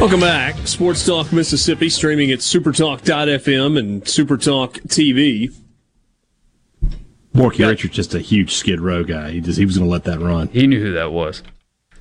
Welcome 0.00 0.20
back. 0.20 0.66
Sports 0.66 1.04
Talk 1.04 1.30
Mississippi, 1.30 1.90
streaming 1.90 2.32
at 2.32 2.38
supertalk.fm 2.38 3.78
and 3.78 4.02
Supertalk 4.02 4.80
TV. 4.86 5.54
Borky 7.34 7.68
Richard's 7.68 7.96
just 7.96 8.14
a 8.14 8.18
huge 8.18 8.54
Skid 8.54 8.80
Row 8.80 9.04
guy. 9.04 9.32
He 9.32 9.42
just 9.42 9.58
he 9.58 9.66
was 9.66 9.76
going 9.76 9.86
to 9.86 9.92
let 9.92 10.04
that 10.04 10.18
run. 10.18 10.48
He 10.48 10.66
knew 10.66 10.80
who 10.80 10.94
that 10.94 11.12
was. 11.12 11.42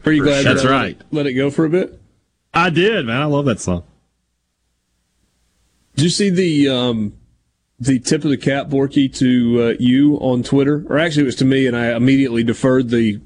Are 0.05 0.13
you 0.13 0.23
glad 0.23 0.45
That's 0.45 0.63
that 0.63 0.71
I 0.71 0.73
let 0.73 0.81
right. 0.81 1.01
Let 1.11 1.27
it 1.27 1.33
go 1.33 1.51
for 1.51 1.65
a 1.65 1.69
bit? 1.69 2.01
I 2.53 2.69
did, 2.69 3.05
man. 3.05 3.21
I 3.21 3.25
love 3.25 3.43
that 3.43 3.59
song. 3.59 3.83
Did 5.95 6.05
you 6.05 6.09
see 6.09 6.29
the 6.29 6.69
um, 6.69 7.17
the 7.81 7.99
tip 7.99 8.23
of 8.23 8.29
the 8.29 8.37
cap, 8.37 8.67
Borky, 8.67 9.13
to 9.17 9.61
uh, 9.61 9.73
you 9.77 10.15
on 10.21 10.41
Twitter? 10.41 10.85
Or 10.87 10.97
actually, 10.97 11.23
it 11.23 11.25
was 11.25 11.35
to 11.35 11.45
me, 11.45 11.67
and 11.67 11.75
I 11.75 11.93
immediately 11.93 12.45
deferred 12.45 12.91
the 12.91 13.19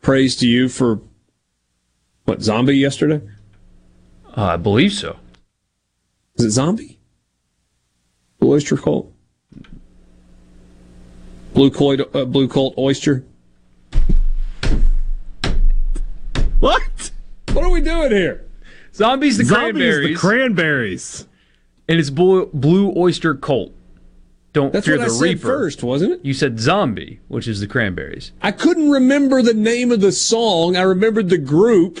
praise 0.00 0.34
to 0.36 0.48
you 0.48 0.70
for 0.70 1.02
what 2.24 2.40
Zombie 2.40 2.78
yesterday. 2.78 3.20
Uh, 4.36 4.44
I 4.44 4.56
believe 4.56 4.92
so. 4.92 5.16
Is 6.36 6.44
it 6.46 6.50
Zombie? 6.50 6.98
Blue 8.38 8.52
Oyster 8.52 8.76
Cult. 8.76 9.12
Blue 11.52 11.70
Colt, 11.70 12.00
uh, 12.14 12.24
Blue 12.24 12.48
Colt 12.48 12.74
Oyster. 12.78 13.24
What? 16.60 17.10
What 17.52 17.64
are 17.64 17.70
we 17.70 17.80
doing 17.82 18.10
here? 18.12 18.46
Zombies 18.94 19.36
the 19.38 19.44
Zombies, 19.44 19.62
cranberries. 19.72 20.08
the 20.08 20.14
cranberries. 20.20 21.26
and 21.88 21.98
it's 21.98 22.10
blue, 22.10 22.46
blue 22.54 22.92
oyster 22.96 23.34
cult. 23.34 23.72
Don't 24.52 24.72
That's 24.72 24.86
fear 24.86 24.96
what 24.98 25.08
the 25.08 25.12
I 25.12 25.16
said 25.16 25.22
reaper. 25.22 25.40
first, 25.46 25.82
wasn't 25.82 26.12
it? 26.12 26.24
You 26.24 26.34
said 26.34 26.60
zombie, 26.60 27.20
which 27.28 27.48
is 27.48 27.60
the 27.60 27.66
cranberries. 27.66 28.32
I 28.42 28.52
couldn't 28.52 28.90
remember 28.90 29.42
the 29.42 29.54
name 29.54 29.90
of 29.90 30.00
the 30.00 30.12
song. 30.12 30.76
I 30.76 30.82
remembered 30.82 31.30
the 31.30 31.38
group. 31.38 32.00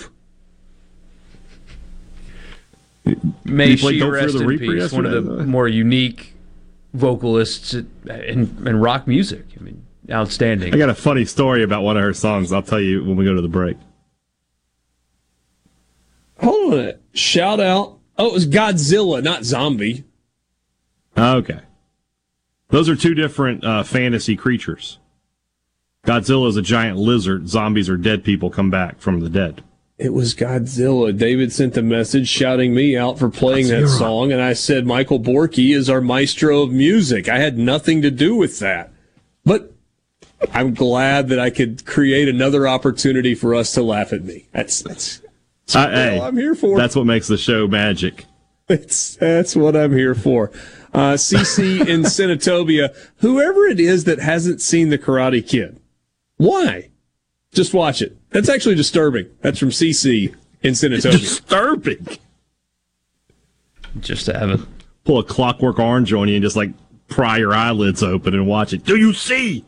May 3.44 3.76
she 3.76 3.98
Don't 3.98 4.12
Fear 4.12 4.12
rest 4.12 4.34
the 4.34 4.40
in 4.40 4.46
Reaper 4.46 4.74
peace. 4.74 4.92
One 4.92 5.06
of 5.06 5.24
the 5.24 5.44
more 5.44 5.68
unique 5.68 6.34
vocalists 6.94 7.74
in, 7.74 7.86
in 8.06 8.76
rock 8.80 9.06
music. 9.06 9.44
I 9.58 9.62
mean, 9.62 9.84
outstanding. 10.10 10.74
I 10.74 10.78
got 10.78 10.88
a 10.88 10.94
funny 10.94 11.24
story 11.24 11.62
about 11.62 11.82
one 11.82 11.96
of 11.96 12.02
her 12.02 12.12
songs. 12.12 12.52
I'll 12.52 12.62
tell 12.62 12.80
you 12.80 13.04
when 13.04 13.16
we 13.16 13.24
go 13.24 13.34
to 13.34 13.42
the 13.42 13.48
break. 13.48 13.76
Hold 16.38 16.72
on 16.72 16.72
a 16.72 16.76
minute. 16.76 17.02
Shout 17.12 17.60
out. 17.60 17.98
Oh, 18.18 18.28
it 18.28 18.32
was 18.32 18.46
Godzilla, 18.46 19.22
not 19.22 19.44
Zombie. 19.44 20.04
Okay. 21.16 21.60
Those 22.68 22.88
are 22.88 22.96
two 22.96 23.14
different 23.14 23.64
uh, 23.64 23.82
fantasy 23.82 24.36
creatures. 24.36 24.98
Godzilla 26.06 26.48
is 26.48 26.56
a 26.56 26.62
giant 26.62 26.98
lizard. 26.98 27.48
Zombies 27.48 27.88
are 27.88 27.96
dead 27.96 28.24
people 28.24 28.50
come 28.50 28.70
back 28.70 28.98
from 28.98 29.20
the 29.20 29.28
dead. 29.28 29.62
It 29.98 30.12
was 30.12 30.34
Godzilla. 30.34 31.16
David 31.16 31.52
sent 31.52 31.76
a 31.76 31.82
message 31.82 32.26
shouting 32.28 32.74
me 32.74 32.96
out 32.96 33.18
for 33.18 33.28
playing 33.28 33.68
that 33.68 33.88
song, 33.88 34.32
and 34.32 34.40
I 34.40 34.52
said 34.54 34.86
Michael 34.86 35.20
Borky 35.20 35.74
is 35.74 35.88
our 35.88 36.00
maestro 36.00 36.62
of 36.62 36.72
music. 36.72 37.28
I 37.28 37.38
had 37.38 37.56
nothing 37.58 38.02
to 38.02 38.10
do 38.10 38.34
with 38.34 38.58
that. 38.58 38.90
But 39.44 39.72
I'm 40.52 40.74
glad 40.74 41.28
that 41.28 41.38
I 41.38 41.50
could 41.50 41.84
create 41.84 42.28
another 42.28 42.66
opportunity 42.66 43.34
for 43.34 43.54
us 43.54 43.72
to 43.74 43.82
laugh 43.82 44.12
at 44.12 44.24
me. 44.24 44.48
That's 44.52 44.82
that's, 44.82 45.20
that's 45.66 45.76
Uh, 45.76 45.80
what 45.80 45.94
hey, 45.94 46.20
I'm 46.20 46.36
here 46.36 46.54
for. 46.54 46.76
That's 46.78 46.96
what 46.96 47.06
makes 47.06 47.28
the 47.28 47.36
show 47.38 47.68
magic. 47.68 48.24
That's 48.66 49.16
that's 49.16 49.54
what 49.54 49.76
I'm 49.76 49.92
here 49.92 50.14
for. 50.14 50.50
Uh, 50.94 51.14
CC 51.14 51.86
in 51.86 52.00
Senatobia, 52.02 52.94
whoever 53.18 53.66
it 53.66 53.78
is 53.78 54.04
that 54.04 54.18
hasn't 54.18 54.60
seen 54.60 54.88
the 54.88 54.98
Karate 54.98 55.46
Kid, 55.46 55.80
why? 56.38 56.90
Just 57.52 57.74
watch 57.74 58.00
it. 58.02 58.16
That's 58.32 58.48
actually 58.48 58.74
disturbing. 58.74 59.28
That's 59.40 59.58
from 59.58 59.70
CC 59.70 60.34
in 60.62 60.72
Senatobia. 60.72 61.20
Disturbing. 61.20 62.06
Just 64.00 64.26
to 64.26 64.38
have 64.38 64.50
it. 64.50 64.60
Pull 65.04 65.18
a 65.18 65.24
clockwork 65.24 65.78
orange 65.78 66.12
on 66.12 66.28
you 66.28 66.36
and 66.36 66.42
just 66.42 66.56
like 66.56 66.70
pry 67.08 67.38
your 67.38 67.54
eyelids 67.54 68.02
open 68.02 68.34
and 68.34 68.46
watch 68.46 68.72
it. 68.72 68.84
Do 68.84 68.96
you 68.96 69.12
see? 69.12 69.64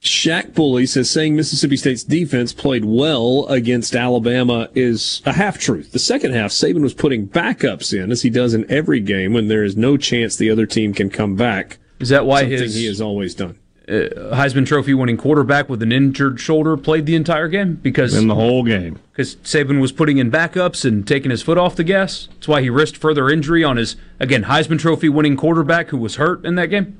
Shaq 0.00 0.54
Bully 0.54 0.86
says 0.86 1.10
saying 1.10 1.36
Mississippi 1.36 1.76
State's 1.76 2.02
defense 2.02 2.54
played 2.54 2.86
well 2.86 3.46
against 3.48 3.94
Alabama 3.94 4.68
is 4.74 5.20
a 5.26 5.32
half 5.34 5.58
truth. 5.58 5.92
The 5.92 5.98
second 5.98 6.32
half, 6.32 6.50
Saban 6.50 6.80
was 6.80 6.94
putting 6.94 7.28
backups 7.28 7.92
in, 7.92 8.10
as 8.10 8.22
he 8.22 8.30
does 8.30 8.54
in 8.54 8.68
every 8.70 9.00
game 9.00 9.34
when 9.34 9.48
there 9.48 9.62
is 9.62 9.76
no 9.76 9.98
chance 9.98 10.36
the 10.36 10.50
other 10.50 10.64
team 10.64 10.94
can 10.94 11.10
come 11.10 11.36
back. 11.36 11.78
Is 11.98 12.08
that 12.08 12.24
why 12.24 12.40
Something 12.40 12.58
his 12.58 12.74
he 12.74 12.86
has 12.86 13.02
always 13.02 13.34
done? 13.34 13.58
Uh, 13.90 14.34
Heisman 14.36 14.66
Trophy 14.66 14.94
winning 14.94 15.16
quarterback 15.16 15.68
with 15.68 15.82
an 15.82 15.90
injured 15.92 16.38
shoulder 16.40 16.76
played 16.76 17.06
the 17.06 17.14
entire 17.16 17.48
game? 17.48 17.74
Because 17.74 18.14
In 18.14 18.28
the 18.28 18.34
whole 18.36 18.62
game. 18.62 18.98
because 19.12 19.36
Saban 19.36 19.80
was 19.80 19.90
putting 19.92 20.18
in 20.18 20.30
backups 20.30 20.84
and 20.84 21.06
taking 21.06 21.30
his 21.30 21.42
foot 21.42 21.58
off 21.58 21.74
the 21.76 21.84
gas. 21.84 22.28
That's 22.34 22.48
why 22.48 22.62
he 22.62 22.70
risked 22.70 22.96
further 22.96 23.28
injury 23.28 23.64
on 23.64 23.76
his 23.76 23.96
again 24.20 24.44
Heisman 24.44 24.78
Trophy 24.78 25.08
winning 25.08 25.36
quarterback 25.36 25.88
who 25.88 25.98
was 25.98 26.16
hurt 26.16 26.44
in 26.44 26.54
that 26.54 26.66
game. 26.68 26.96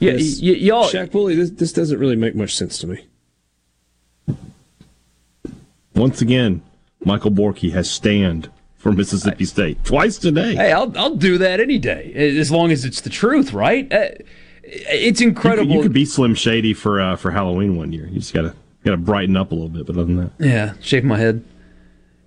Yeah, 0.00 0.12
Yes. 0.12 0.40
y- 0.40 0.50
y- 0.50 0.56
y'all. 0.58 0.88
Shaq 0.88 1.10
Bully, 1.10 1.34
this, 1.34 1.50
this 1.50 1.72
doesn't 1.72 1.98
really 1.98 2.14
make 2.16 2.34
much 2.34 2.54
sense 2.54 2.78
to 2.78 2.86
me. 2.86 3.04
Once 5.94 6.20
again, 6.22 6.62
Michael 7.04 7.32
Borky 7.32 7.72
has 7.72 7.90
stand 7.90 8.48
for 8.88 8.96
Mississippi 8.96 9.44
State 9.44 9.84
twice 9.84 10.16
today. 10.18 10.54
Hey, 10.54 10.72
I'll 10.72 10.96
I'll 10.98 11.16
do 11.16 11.38
that 11.38 11.60
any 11.60 11.78
day 11.78 12.12
as 12.38 12.50
long 12.50 12.70
as 12.70 12.84
it's 12.84 13.00
the 13.00 13.10
truth, 13.10 13.52
right? 13.52 13.90
Uh, 13.92 14.08
it's 14.62 15.20
You 15.20 15.28
could, 15.28 15.36
incredible. 15.36 15.74
you 15.76 15.82
could 15.82 15.92
be 15.92 16.04
Slim 16.04 16.34
Shady 16.34 16.72
for 16.74 17.00
uh, 17.00 17.16
for 17.16 17.30
Halloween 17.30 17.76
one 17.76 17.92
year. 17.92 18.06
You 18.06 18.18
just 18.20 18.32
gotta 18.34 18.54
gotta 18.84 18.96
brighten 18.96 19.36
up 19.36 19.52
a 19.52 19.54
little 19.54 19.68
bit. 19.68 19.86
But 19.86 19.96
other 19.96 20.04
than 20.04 20.16
that, 20.16 20.30
Yeah, 20.38 20.72
shave 20.80 21.04
my 21.04 21.18
head. 21.18 21.44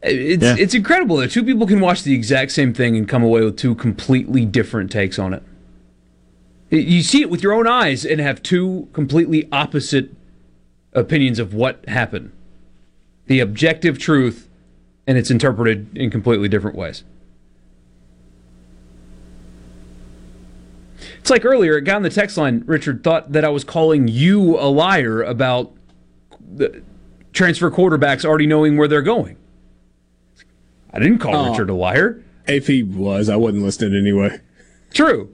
It's 0.04 0.44
Yeah. 0.44 0.56
it's 0.58 0.74
incredible 0.74 1.18
that 1.18 1.32
two 1.32 1.44
people 1.44 1.66
can 1.68 1.80
watch 1.80 2.04
the 2.04 2.14
exact 2.14 2.52
same 2.52 2.74
thing 2.74 2.96
and 2.96 3.08
come 3.08 3.24
away 3.24 3.42
with 3.44 3.58
two 3.58 3.76
completely 3.76 4.46
different 4.46 4.92
takes 4.92 5.18
on 5.20 5.34
it. 5.34 5.44
You 6.70 7.02
see 7.02 7.22
it 7.22 7.30
with 7.30 7.44
your 7.44 7.54
own 7.54 7.68
eyes 7.68 8.06
and 8.06 8.22
have 8.22 8.42
two 8.42 8.88
completely 8.94 9.48
opposite 9.52 10.12
opinions 10.94 11.38
of 11.38 11.54
what 11.54 11.84
happened. 11.88 12.32
The 13.28 13.40
objective 13.42 14.00
truth, 14.00 14.48
and 15.08 15.18
it's 15.18 15.32
interpreted 15.32 15.96
in 15.98 16.10
completely 16.10 16.48
different 16.48 16.78
ways. 16.78 17.04
It's 21.20 21.30
like 21.30 21.46
earlier, 21.46 21.76
a 21.76 21.82
guy 21.82 21.96
on 21.96 22.04
the 22.04 22.10
text 22.10 22.38
line, 22.38 22.64
Richard, 22.66 23.04
thought 23.04 23.32
that 23.32 23.44
I 23.46 23.50
was 23.50 23.64
calling 23.64 24.08
you 24.08 24.58
a 24.60 24.70
liar 24.70 25.22
about 25.22 25.72
the 26.40 26.84
transfer 27.34 27.70
quarterbacks 27.72 28.26
already 28.26 28.48
knowing 28.48 28.78
where 28.78 28.88
they're 28.88 29.02
going. 29.02 29.38
I 30.94 31.00
didn't 31.00 31.20
call 31.20 31.36
Oh. 31.36 31.52
Richard 31.52 31.70
a 31.70 31.74
liar. 31.74 32.24
If 32.48 32.68
he 32.68 32.84
was, 32.84 33.30
I 33.30 33.36
wasn't 33.36 33.64
listening 33.64 33.96
anyway. 34.00 34.40
True. 34.94 35.32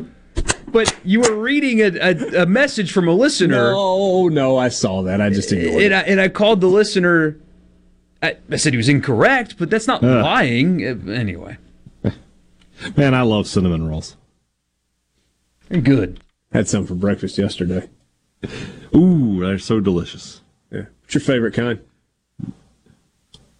But 0.67 0.93
you 1.03 1.21
were 1.21 1.35
reading 1.35 1.79
a, 1.81 1.87
a, 1.87 2.43
a 2.43 2.45
message 2.45 2.91
from 2.91 3.07
a 3.07 3.13
listener. 3.13 3.71
No, 3.71 4.27
no, 4.27 4.57
I 4.57 4.69
saw 4.69 5.01
that. 5.03 5.21
I 5.21 5.29
just 5.29 5.51
ignored 5.51 5.75
and 5.81 5.83
it. 5.83 5.93
I, 5.93 6.01
and 6.01 6.21
I 6.21 6.27
called 6.27 6.61
the 6.61 6.67
listener. 6.67 7.39
I, 8.21 8.37
I 8.51 8.55
said 8.57 8.73
he 8.73 8.77
was 8.77 8.89
incorrect, 8.89 9.55
but 9.59 9.69
that's 9.69 9.87
not 9.87 10.03
Ugh. 10.03 10.23
lying. 10.23 10.85
Uh, 10.85 11.11
Anyway, 11.11 11.57
Man, 12.97 13.13
I 13.13 13.21
love 13.21 13.47
cinnamon 13.47 13.87
rolls. 13.87 14.15
good. 15.69 16.19
Had 16.53 16.67
some 16.67 16.85
for 16.87 16.95
breakfast 16.95 17.37
yesterday. 17.37 17.89
Ooh, 18.95 19.39
they're 19.41 19.59
so 19.59 19.79
delicious. 19.79 20.41
Yeah. 20.71 20.83
What's 21.01 21.13
your 21.13 21.21
favorite 21.21 21.53
kind? 21.53 21.79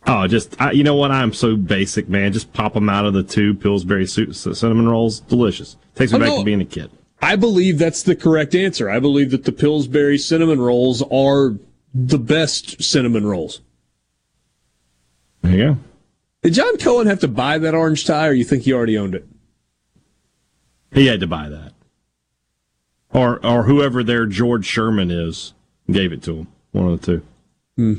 Oh, 0.09 0.25
just 0.27 0.59
I, 0.61 0.71
you 0.71 0.83
know 0.83 0.95
what? 0.95 1.11
I'm 1.11 1.33
so 1.33 1.57
basic, 1.57 2.07
man. 2.07 2.31
Just 2.31 2.53
pop 2.53 2.73
them 2.73 2.87
out 2.87 3.05
of 3.05 3.13
the 3.13 3.23
tube. 3.23 3.61
Pillsbury 3.61 4.05
su- 4.05 4.31
cinnamon 4.31 4.87
rolls, 4.87 5.19
delicious. 5.19 5.75
Takes 5.95 6.13
me 6.13 6.17
Oh, 6.17 6.21
back 6.21 6.29
no. 6.29 6.39
to 6.39 6.45
being 6.45 6.61
a 6.61 6.65
kid. 6.65 6.89
I 7.21 7.35
believe 7.35 7.77
that's 7.77 8.03
the 8.03 8.15
correct 8.15 8.55
answer. 8.55 8.89
I 8.89 8.99
believe 8.99 9.31
that 9.31 9.43
the 9.43 9.51
Pillsbury 9.51 10.17
cinnamon 10.17 10.61
rolls 10.61 11.01
are 11.11 11.55
the 11.93 12.19
best 12.19 12.81
cinnamon 12.81 13.25
rolls. 13.25 13.61
There 15.47 15.57
you 15.57 15.63
go. 15.73 15.77
Did 16.43 16.53
John 16.53 16.77
Cohen 16.77 17.07
have 17.07 17.19
to 17.21 17.27
buy 17.27 17.57
that 17.57 17.73
orange 17.73 18.05
tie, 18.05 18.27
or 18.27 18.33
you 18.33 18.43
think 18.43 18.63
he 18.63 18.73
already 18.73 18.97
owned 18.97 19.15
it? 19.15 19.25
He 20.91 21.07
had 21.07 21.19
to 21.21 21.27
buy 21.27 21.49
that, 21.49 21.73
or 23.13 23.43
or 23.45 23.63
whoever 23.63 24.03
their 24.03 24.25
George 24.25 24.65
Sherman 24.65 25.11
is 25.11 25.53
gave 25.89 26.11
it 26.11 26.21
to 26.23 26.35
him. 26.35 26.47
One 26.71 26.87
of 26.87 27.01
the 27.01 27.05
two. 27.05 27.25
Hmm. 27.75 27.93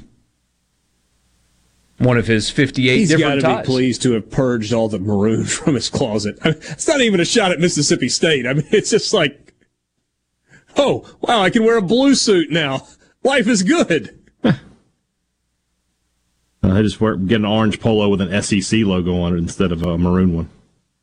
One 1.99 2.17
of 2.17 2.29
his 2.29 2.49
58 2.49 2.97
He's 2.97 3.11
got 3.11 3.17
different 3.17 3.41
to 3.41 3.47
be 3.49 3.55
ties. 3.55 3.67
pleased 3.67 4.03
to 4.03 4.13
have 4.13 4.31
purged 4.31 4.73
all 4.73 4.89
the 4.89 5.01
maroon 5.01 5.45
from 5.47 5.75
his 5.75 5.91
closet. 5.91 6.39
I 6.45 6.51
mean, 6.51 6.59
it's 6.61 6.87
not 6.87 7.01
even 7.01 7.19
a 7.19 7.25
shot 7.25 7.51
at 7.51 7.59
Mississippi 7.59 8.09
State. 8.09 8.47
I 8.47 8.53
mean, 8.53 8.67
it's 8.71 8.91
just 8.91 9.13
like, 9.13 9.55
oh 10.77 11.11
wow, 11.21 11.41
I 11.41 11.51
can 11.51 11.65
wear 11.65 11.79
a 11.79 11.83
blue 11.83 12.15
suit 12.15 12.51
now. 12.51 12.87
Life 13.25 13.49
is 13.49 13.63
good. 13.63 14.18
Uh, 16.69 16.79
I 16.79 16.83
just 16.83 17.01
wear, 17.01 17.17
get 17.17 17.37
an 17.37 17.45
orange 17.45 17.81
polo 17.81 18.09
with 18.09 18.21
an 18.21 18.43
SEC 18.43 18.81
logo 18.85 19.21
on 19.21 19.35
it 19.35 19.39
instead 19.39 19.73
of 19.73 19.83
a 19.83 19.99
maroon 19.99 20.35
one. 20.35 20.49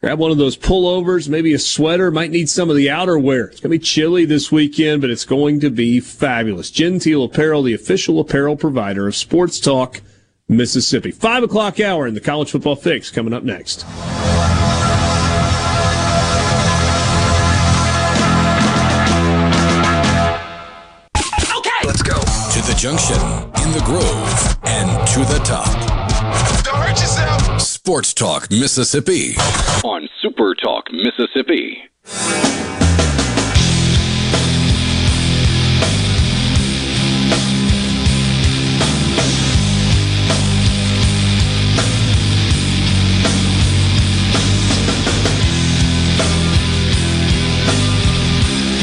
Grab 0.02 0.20
one 0.20 0.32
of 0.32 0.38
those 0.38 0.58
pullovers, 0.58 1.30
maybe 1.30 1.54
a 1.54 1.60
sweater. 1.60 2.12
Might 2.12 2.32
need 2.32 2.50
some 2.50 2.70
of 2.70 2.76
the 2.76 2.88
outerwear. 2.88 3.50
It's 3.52 3.62
going 3.62 3.72
to 3.72 3.80
be 3.80 3.80
chilly 3.80 4.26
this 4.26 4.52
weekend, 4.52 5.00
but 5.00 5.10
it's 5.10 5.24
going 5.24 5.62
to 5.62 5.70
be 5.70 6.02
fabulous. 6.02 6.70
Genteel 6.72 7.24
Apparel, 7.24 7.62
the 7.62 7.74
official 7.74 8.20
apparel 8.20 8.58
provider 8.58 9.08
of 9.08 9.16
Sports 9.16 9.62
Talk 9.62 10.02
Mississippi. 10.50 11.12
Five 11.12 11.44
o'clock 11.44 11.80
hour 11.80 12.06
in 12.06 12.16
the 12.16 12.20
college 12.20 12.52
football 12.52 12.76
fix 12.76 13.12
coming 13.12 13.32
up 13.32 13.44
next. 13.44 13.86
Junction, 22.84 23.16
in 23.16 23.72
the 23.72 23.82
grove, 23.86 24.58
and 24.66 25.08
to 25.08 25.20
the 25.20 25.40
top. 25.46 25.66
Don't 26.66 26.76
hurt 26.76 27.00
yourself. 27.00 27.62
Sports 27.62 28.14
Talk 28.14 28.52
Mississippi. 28.52 29.36
On 29.86 30.10
Super 30.22 30.54
Talk 30.54 30.92
Mississippi. 30.92 31.82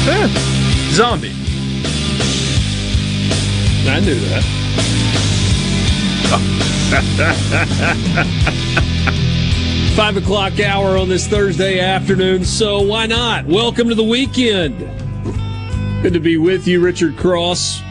Eh, 0.07 0.27
zombie. 0.89 1.40
I 3.83 3.99
knew 3.99 4.15
that. 4.15 4.43
Five 9.95 10.17
o'clock 10.17 10.59
hour 10.59 10.97
on 10.97 11.09
this 11.09 11.27
Thursday 11.27 11.79
afternoon, 11.79 12.45
so 12.45 12.81
why 12.81 13.07
not? 13.07 13.45
Welcome 13.45 13.89
to 13.89 13.95
the 13.95 14.03
weekend. 14.03 14.77
Good 16.03 16.13
to 16.13 16.19
be 16.19 16.37
with 16.37 16.67
you, 16.67 16.79
Richard 16.79 17.17
Cross. 17.17 17.81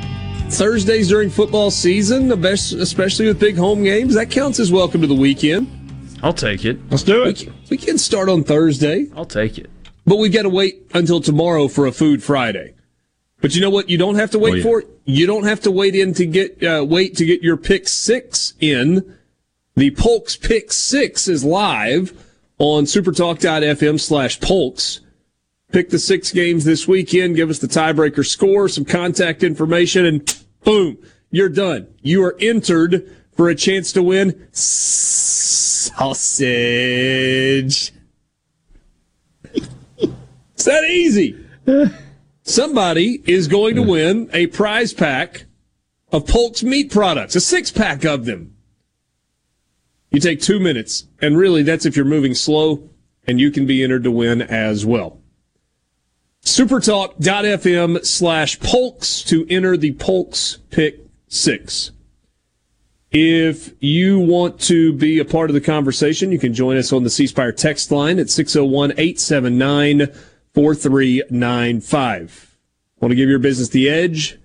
Thursdays 0.51 1.09
during 1.09 1.29
football 1.29 1.71
season, 1.71 2.31
especially 2.33 3.27
with 3.27 3.41
big 3.41 3.57
home 3.57 3.83
games, 3.83 4.15
that 4.15 4.31
counts 4.31 4.61
as 4.61 4.71
welcome 4.71 5.01
to 5.01 5.07
the 5.07 5.15
weekend. 5.15 5.69
I'll 6.23 6.33
take 6.33 6.65
it. 6.65 6.79
Let's 6.91 7.03
do 7.03 7.25
it. 7.25 7.49
We 7.69 7.77
can 7.77 7.99
start 7.99 8.29
on 8.29 8.45
Thursday. 8.45 9.07
I'll 9.17 9.25
take 9.25 9.59
it. 9.59 9.69
But 10.07 10.17
we've 10.17 10.33
got 10.33 10.43
to 10.43 10.51
wait 10.51 10.83
until 10.95 11.21
tomorrow 11.21 11.69
for 11.69 11.87
a 11.87 11.93
Food 11.93 12.23
Friday. 12.23 12.75
But 13.41 13.55
you 13.55 13.61
know 13.61 13.71
what? 13.71 13.89
You 13.89 13.99
don't 13.99 14.17
have 14.17 14.31
to 14.33 14.39
wait 14.39 14.53
Oh, 14.53 14.57
yeah. 14.57 14.63
for 14.63 14.81
it. 14.81 14.89
You 15.05 15.27
don't 15.27 15.45
have 15.45 15.61
to 15.61 15.71
wait 15.71 15.95
in 15.95 16.13
to 16.15 16.27
get 16.27 16.63
uh, 16.63 16.85
wait 16.89 17.17
to 17.17 17.25
get 17.25 17.43
your 17.43 17.57
pick 17.57 17.89
six 17.89 18.55
in. 18.61 19.17
The 19.77 19.91
Polks 19.93 20.37
Pick 20.37 20.73
Six 20.73 21.29
is 21.29 21.45
live 21.45 22.13
on 22.59 22.85
supertalk.fm 22.85 23.99
slash 24.01 24.41
Polks. 24.41 25.01
Pick 25.73 25.91
the 25.91 25.99
six 25.99 26.33
games 26.33 26.65
this 26.65 26.87
weekend. 26.89 27.37
Give 27.37 27.49
us 27.49 27.61
the 27.61 27.69
tiebreaker 27.69 28.27
score, 28.27 28.69
some 28.69 28.85
contact 28.85 29.43
information, 29.43 30.05
and 30.05 30.45
boom, 30.65 30.99
you're 31.31 31.49
done. 31.49 31.87
You 32.03 32.23
are 32.25 32.37
entered 32.41 33.17
for 33.33 33.49
a 33.49 33.55
chance 33.55 33.93
to 33.93 34.03
win 34.03 34.49
sausage. 34.53 35.93
It's 40.55 40.67
that 40.67 40.85
easy. 40.85 41.39
Somebody 42.51 43.23
is 43.27 43.47
going 43.47 43.77
to 43.77 43.83
hmm. 43.83 43.89
win 43.89 44.31
a 44.33 44.49
prize 44.49 44.93
pack 44.93 45.45
of 46.11 46.27
Polk's 46.27 46.65
meat 46.65 46.91
products, 46.91 47.37
a 47.37 47.41
six 47.41 47.71
pack 47.71 48.05
of 48.05 48.25
them. 48.25 48.57
You 50.11 50.19
take 50.19 50.41
two 50.41 50.59
minutes, 50.59 51.07
and 51.21 51.39
really 51.39 51.63
that's 51.63 51.87
if 51.87 51.95
you're 51.95 52.05
moving 52.05 52.35
slow, 52.35 52.91
and 53.25 53.39
you 53.39 53.53
can 53.53 53.67
be 53.67 53.85
entered 53.85 54.03
to 54.03 54.11
win 54.11 54.43
as 54.43 54.85
well. 54.85 55.21
Supertalk.fm 56.43 58.05
slash 58.05 58.59
Polks 58.59 59.23
to 59.23 59.47
enter 59.49 59.77
the 59.77 59.93
Polks 59.93 60.59
Pick 60.71 61.07
Six. 61.29 61.93
If 63.13 63.75
you 63.81 64.19
want 64.19 64.59
to 64.63 64.93
be 64.93 65.21
a 65.21 65.25
part 65.25 65.51
of 65.51 65.55
the 65.55 65.61
conversation, 65.61 66.33
you 66.33 66.39
can 66.41 66.55
join 66.55 66.77
us 66.77 66.93
on 66.93 67.05
the 67.05 67.11
C 67.11 67.29
Spire 67.29 67.53
text 67.53 67.93
line 67.93 68.19
at 68.19 68.29
601 68.29 68.93
879 68.93 70.09
4395. 70.55 72.57
Want 73.01 73.13
to 73.13 73.17
give 73.17 73.29
your 73.29 73.39
business 73.39 73.69
the 73.69 73.89
edge? 73.89 74.39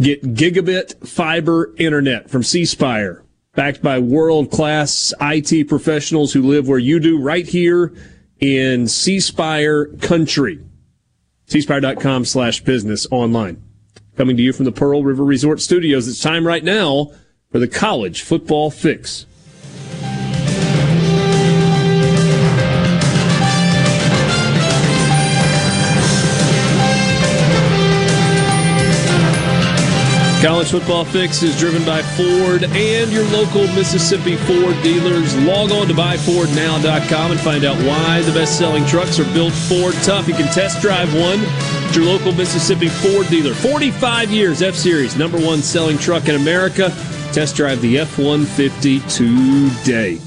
Get 0.00 0.34
gigabit 0.34 1.06
fiber 1.06 1.74
internet 1.78 2.28
from 2.28 2.42
C 2.42 2.64
Spire, 2.64 3.24
backed 3.54 3.82
by 3.82 3.98
world 3.98 4.50
class 4.50 5.14
IT 5.20 5.68
professionals 5.68 6.32
who 6.32 6.42
live 6.42 6.68
where 6.68 6.78
you 6.78 7.00
do, 7.00 7.20
right 7.20 7.46
here 7.46 7.92
in 8.38 8.88
C 8.88 9.20
Spire 9.20 9.86
country. 9.86 10.60
cspire.com 11.48 12.24
slash 12.24 12.62
business 12.62 13.06
online. 13.10 13.62
Coming 14.16 14.36
to 14.36 14.42
you 14.42 14.52
from 14.52 14.64
the 14.64 14.72
Pearl 14.72 15.02
River 15.02 15.24
Resort 15.24 15.60
Studios. 15.60 16.08
It's 16.08 16.20
time 16.20 16.46
right 16.46 16.64
now 16.64 17.12
for 17.50 17.58
the 17.58 17.68
college 17.68 18.22
football 18.22 18.70
fix. 18.70 19.26
College 30.46 30.70
Football 30.70 31.04
Fix 31.04 31.42
is 31.42 31.58
driven 31.58 31.84
by 31.84 32.02
Ford 32.02 32.62
and 32.62 33.10
your 33.10 33.24
local 33.30 33.66
Mississippi 33.74 34.36
Ford 34.36 34.80
dealers. 34.80 35.36
Log 35.38 35.72
on 35.72 35.88
to 35.88 35.92
buyfordnow.com 35.92 37.32
and 37.32 37.40
find 37.40 37.64
out 37.64 37.76
why 37.78 38.22
the 38.22 38.30
best 38.30 38.56
selling 38.56 38.86
trucks 38.86 39.18
are 39.18 39.24
built 39.34 39.52
Ford 39.52 39.94
tough. 40.04 40.28
You 40.28 40.34
can 40.34 40.46
test 40.52 40.80
drive 40.80 41.12
one 41.14 41.40
at 41.40 41.96
your 41.96 42.04
local 42.04 42.30
Mississippi 42.30 42.86
Ford 42.86 43.26
dealer. 43.26 43.54
45 43.54 44.30
years 44.30 44.62
F 44.62 44.76
Series, 44.76 45.16
number 45.16 45.36
one 45.36 45.62
selling 45.62 45.98
truck 45.98 46.28
in 46.28 46.36
America. 46.36 46.90
Test 47.32 47.56
drive 47.56 47.80
the 47.80 47.98
F 47.98 48.16
150 48.16 49.00
today. 49.00 50.20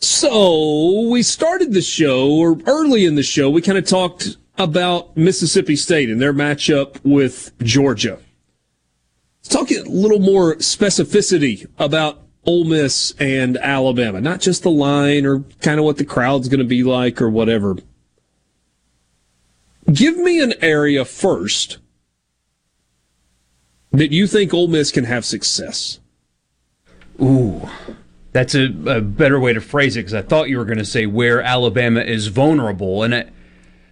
So, 0.00 1.08
we 1.08 1.22
started 1.22 1.72
the 1.72 1.80
show, 1.80 2.30
or 2.30 2.58
early 2.66 3.06
in 3.06 3.14
the 3.14 3.22
show, 3.22 3.48
we 3.48 3.62
kind 3.62 3.78
of 3.78 3.86
talked 3.86 4.36
about 4.58 5.16
Mississippi 5.16 5.76
State 5.76 6.10
and 6.10 6.20
their 6.20 6.34
matchup 6.34 7.02
with 7.04 7.56
Georgia. 7.62 8.18
Talk 9.50 9.72
a 9.72 9.82
little 9.82 10.20
more 10.20 10.54
specificity 10.56 11.68
about 11.76 12.22
Ole 12.46 12.64
Miss 12.64 13.12
and 13.18 13.58
Alabama, 13.58 14.20
not 14.20 14.40
just 14.40 14.62
the 14.62 14.70
line 14.70 15.26
or 15.26 15.40
kind 15.60 15.78
of 15.78 15.84
what 15.84 15.98
the 15.98 16.04
crowd's 16.04 16.48
going 16.48 16.60
to 16.60 16.64
be 16.64 16.84
like 16.84 17.20
or 17.20 17.28
whatever. 17.28 17.76
Give 19.92 20.16
me 20.16 20.40
an 20.40 20.54
area 20.62 21.04
first 21.04 21.78
that 23.90 24.12
you 24.12 24.28
think 24.28 24.54
Ole 24.54 24.68
Miss 24.68 24.92
can 24.92 25.04
have 25.04 25.24
success. 25.24 25.98
Ooh, 27.20 27.68
that's 28.32 28.54
a, 28.54 28.66
a 28.86 29.00
better 29.00 29.40
way 29.40 29.52
to 29.52 29.60
phrase 29.60 29.96
it 29.96 30.00
because 30.00 30.14
I 30.14 30.22
thought 30.22 30.48
you 30.48 30.58
were 30.58 30.64
going 30.64 30.78
to 30.78 30.84
say 30.84 31.06
where 31.06 31.42
Alabama 31.42 32.00
is 32.00 32.28
vulnerable, 32.28 33.02
and 33.02 33.30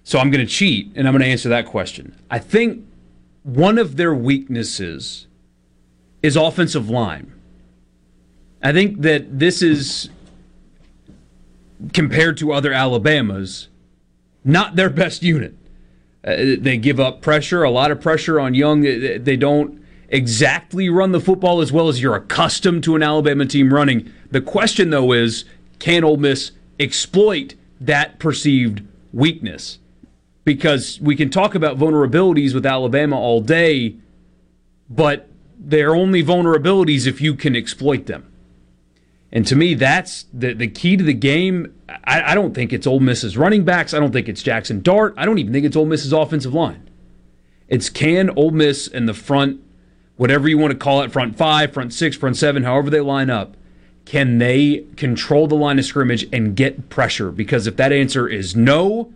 so 0.05 0.21
I'm 0.21 0.31
going 0.31 0.47
to 0.47 0.51
cheat 0.51 0.93
and 0.95 1.09
I'm 1.09 1.15
going 1.15 1.23
to 1.25 1.29
answer 1.29 1.49
that 1.49 1.67
question. 1.67 2.17
I 2.31 2.39
think 2.39 2.87
one 3.43 3.77
of 3.77 3.97
their 3.97 4.15
weaknesses 4.15 5.27
is 6.23 6.37
offensive 6.37 6.89
line. 6.91 7.33
I 8.63 8.73
think 8.73 9.03
that 9.03 9.39
this 9.39 9.63
is 9.63 10.11
compared 11.93 12.37
to 12.39 12.53
other 12.53 12.73
Alabamas, 12.73 13.69
not 14.45 14.77
their 14.77 14.91
best 14.91 15.23
unit. 15.23 15.55
Uh, 16.25 16.57
they 16.59 16.77
give 16.77 16.99
up 16.99 17.21
pressure, 17.21 17.63
a 17.63 17.71
lot 17.71 17.91
of 17.91 18.01
pressure 18.01 18.41
on 18.41 18.55
Young. 18.55 18.83
They 18.83 19.37
don't 19.37 19.85
exactly 20.09 20.89
run 20.89 21.13
the 21.13 21.21
football 21.21 21.61
as 21.61 21.71
well 21.71 21.89
as 21.89 22.03
you're 22.03 22.17
accustomed 22.17 22.83
to 22.85 22.97
an 22.97 23.03
Alabama 23.03 23.47
team 23.47 23.73
running. 23.73 24.13
The 24.31 24.41
question, 24.41 24.91
though, 24.91 25.13
is 25.13 25.45
can 25.79 26.03
Ole 26.03 26.17
Miss 26.17 26.51
exploit 26.81 27.55
that 27.81 28.19
perceived 28.19 28.83
weakness? 29.13 29.79
Because 30.45 31.01
we 31.01 31.15
can 31.15 31.31
talk 31.31 31.55
about 31.55 31.79
vulnerabilities 31.79 32.55
with 32.55 32.67
Alabama 32.67 33.19
all 33.19 33.41
day, 33.41 33.97
but 34.91 35.29
they're 35.59 35.95
only 35.95 36.23
vulnerabilities 36.23 37.07
if 37.07 37.21
you 37.21 37.35
can 37.35 37.57
exploit 37.57 38.07
them. 38.07 38.33
And 39.31 39.47
to 39.47 39.57
me, 39.57 39.75
that's 39.75 40.25
the, 40.33 40.55
the 40.55 40.69
key 40.69 40.97
to 40.97 41.05
the 41.05 41.13
game. 41.13 41.75
I, 42.05 42.33
I 42.33 42.35
don't 42.35 42.55
think 42.55 42.73
it's 42.73 42.87
Ole 42.87 43.01
Miss's 43.01 43.37
running 43.37 43.65
backs. 43.65 43.93
I 43.93 43.99
don't 43.99 44.13
think 44.13 44.29
it's 44.29 44.43
Jackson 44.43 44.81
Dart. 44.81 45.15
I 45.17 45.27
don't 45.27 45.39
even 45.39 45.53
think 45.53 45.67
it's 45.67 45.77
Ole 45.77 45.85
Miss's 45.85 46.13
offensive 46.13 46.55
line. 46.55 46.89
It's 47.67 47.91
can 47.91 48.31
Ole 48.31 48.53
Miss 48.53 48.87
in 48.87 49.05
the 49.05 49.13
front, 49.13 49.61
whatever 50.17 50.49
you 50.49 50.57
want 50.57 50.73
to 50.73 50.79
call 50.79 51.03
it, 51.03 51.13
front 51.13 51.37
five, 51.37 51.75
front 51.75 51.93
six, 51.93 52.17
front 52.17 52.37
seven, 52.37 52.63
however 52.63 52.89
they 52.89 53.01
line 53.01 53.29
up, 53.29 53.57
can 54.07 54.39
they 54.39 54.87
control 54.97 55.47
the 55.47 55.55
line 55.55 55.79
of 55.79 55.85
scrimmage 55.85 56.27
and 56.33 56.57
get 56.57 56.89
pressure? 56.89 57.31
Because 57.31 57.67
if 57.67 57.77
that 57.77 57.93
answer 57.93 58.27
is 58.27 58.57
no, 58.57 59.13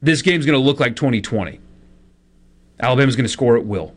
this 0.00 0.22
game's 0.22 0.46
going 0.46 0.58
to 0.58 0.64
look 0.64 0.80
like 0.80 0.96
2020. 0.96 1.60
Alabama's 2.80 3.16
going 3.16 3.26
to 3.26 3.32
score 3.32 3.58
at 3.58 3.66
will 3.66 3.92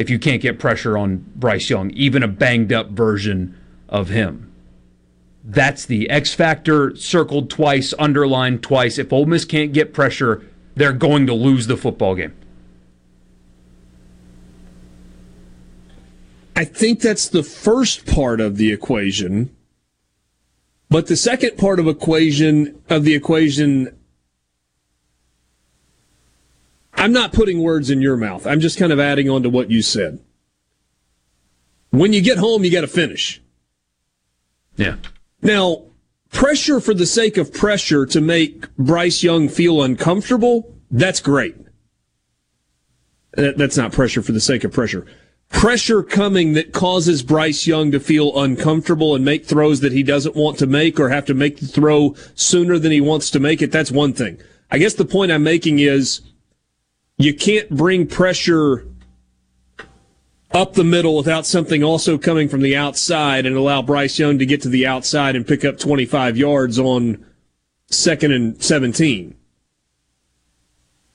if 0.00 0.08
you 0.08 0.18
can't 0.18 0.40
get 0.40 0.58
pressure 0.58 0.96
on 0.96 1.18
Bryce 1.36 1.68
Young, 1.68 1.90
even 1.90 2.22
a 2.22 2.28
banged 2.28 2.72
up 2.72 2.88
version 2.88 3.54
of 3.86 4.08
him. 4.08 4.50
That's 5.44 5.84
the 5.84 6.08
X 6.08 6.32
factor 6.32 6.96
circled 6.96 7.50
twice, 7.50 7.92
underlined 7.98 8.62
twice. 8.62 8.98
If 8.98 9.12
Ole 9.12 9.26
Miss 9.26 9.44
can't 9.44 9.74
get 9.74 9.92
pressure, 9.92 10.42
they're 10.74 10.94
going 10.94 11.26
to 11.26 11.34
lose 11.34 11.66
the 11.66 11.76
football 11.76 12.14
game. 12.14 12.32
I 16.56 16.64
think 16.64 17.00
that's 17.00 17.28
the 17.28 17.42
first 17.42 18.06
part 18.06 18.40
of 18.40 18.56
the 18.56 18.72
equation. 18.72 19.54
But 20.88 21.08
the 21.08 21.16
second 21.16 21.58
part 21.58 21.78
of 21.78 21.86
equation 21.86 22.82
of 22.88 23.04
the 23.04 23.14
equation 23.14 23.94
I'm 27.00 27.12
not 27.14 27.32
putting 27.32 27.62
words 27.62 27.88
in 27.88 28.02
your 28.02 28.18
mouth. 28.18 28.46
I'm 28.46 28.60
just 28.60 28.78
kind 28.78 28.92
of 28.92 29.00
adding 29.00 29.30
on 29.30 29.42
to 29.44 29.48
what 29.48 29.70
you 29.70 29.80
said. 29.80 30.20
When 31.88 32.12
you 32.12 32.20
get 32.20 32.36
home, 32.36 32.62
you 32.62 32.70
got 32.70 32.82
to 32.82 32.86
finish. 32.86 33.40
Yeah. 34.76 34.96
Now, 35.40 35.84
pressure 36.30 36.78
for 36.78 36.92
the 36.92 37.06
sake 37.06 37.38
of 37.38 37.54
pressure 37.54 38.04
to 38.04 38.20
make 38.20 38.76
Bryce 38.76 39.22
Young 39.22 39.48
feel 39.48 39.82
uncomfortable, 39.82 40.76
that's 40.90 41.20
great. 41.20 41.56
That's 43.32 43.78
not 43.78 43.92
pressure 43.92 44.20
for 44.20 44.32
the 44.32 44.40
sake 44.40 44.62
of 44.64 44.72
pressure. 44.72 45.06
Pressure 45.48 46.02
coming 46.02 46.52
that 46.52 46.74
causes 46.74 47.22
Bryce 47.22 47.66
Young 47.66 47.90
to 47.92 47.98
feel 47.98 48.38
uncomfortable 48.38 49.14
and 49.14 49.24
make 49.24 49.46
throws 49.46 49.80
that 49.80 49.92
he 49.92 50.02
doesn't 50.02 50.36
want 50.36 50.58
to 50.58 50.66
make 50.66 51.00
or 51.00 51.08
have 51.08 51.24
to 51.24 51.34
make 51.34 51.60
the 51.60 51.66
throw 51.66 52.14
sooner 52.34 52.78
than 52.78 52.92
he 52.92 53.00
wants 53.00 53.30
to 53.30 53.40
make 53.40 53.62
it, 53.62 53.72
that's 53.72 53.90
one 53.90 54.12
thing. 54.12 54.38
I 54.70 54.76
guess 54.76 54.94
the 54.94 55.06
point 55.06 55.32
I'm 55.32 55.42
making 55.42 55.78
is 55.78 56.20
you 57.20 57.34
can't 57.34 57.68
bring 57.68 58.06
pressure 58.06 58.86
up 60.52 60.72
the 60.72 60.84
middle 60.84 61.16
without 61.18 61.44
something 61.44 61.84
also 61.84 62.16
coming 62.16 62.48
from 62.48 62.62
the 62.62 62.74
outside 62.74 63.44
and 63.44 63.54
allow 63.54 63.82
Bryce 63.82 64.18
Young 64.18 64.38
to 64.38 64.46
get 64.46 64.62
to 64.62 64.70
the 64.70 64.86
outside 64.86 65.36
and 65.36 65.46
pick 65.46 65.62
up 65.62 65.78
25 65.78 66.38
yards 66.38 66.78
on 66.78 67.24
second 67.90 68.32
and 68.32 68.62
17. 68.62 69.36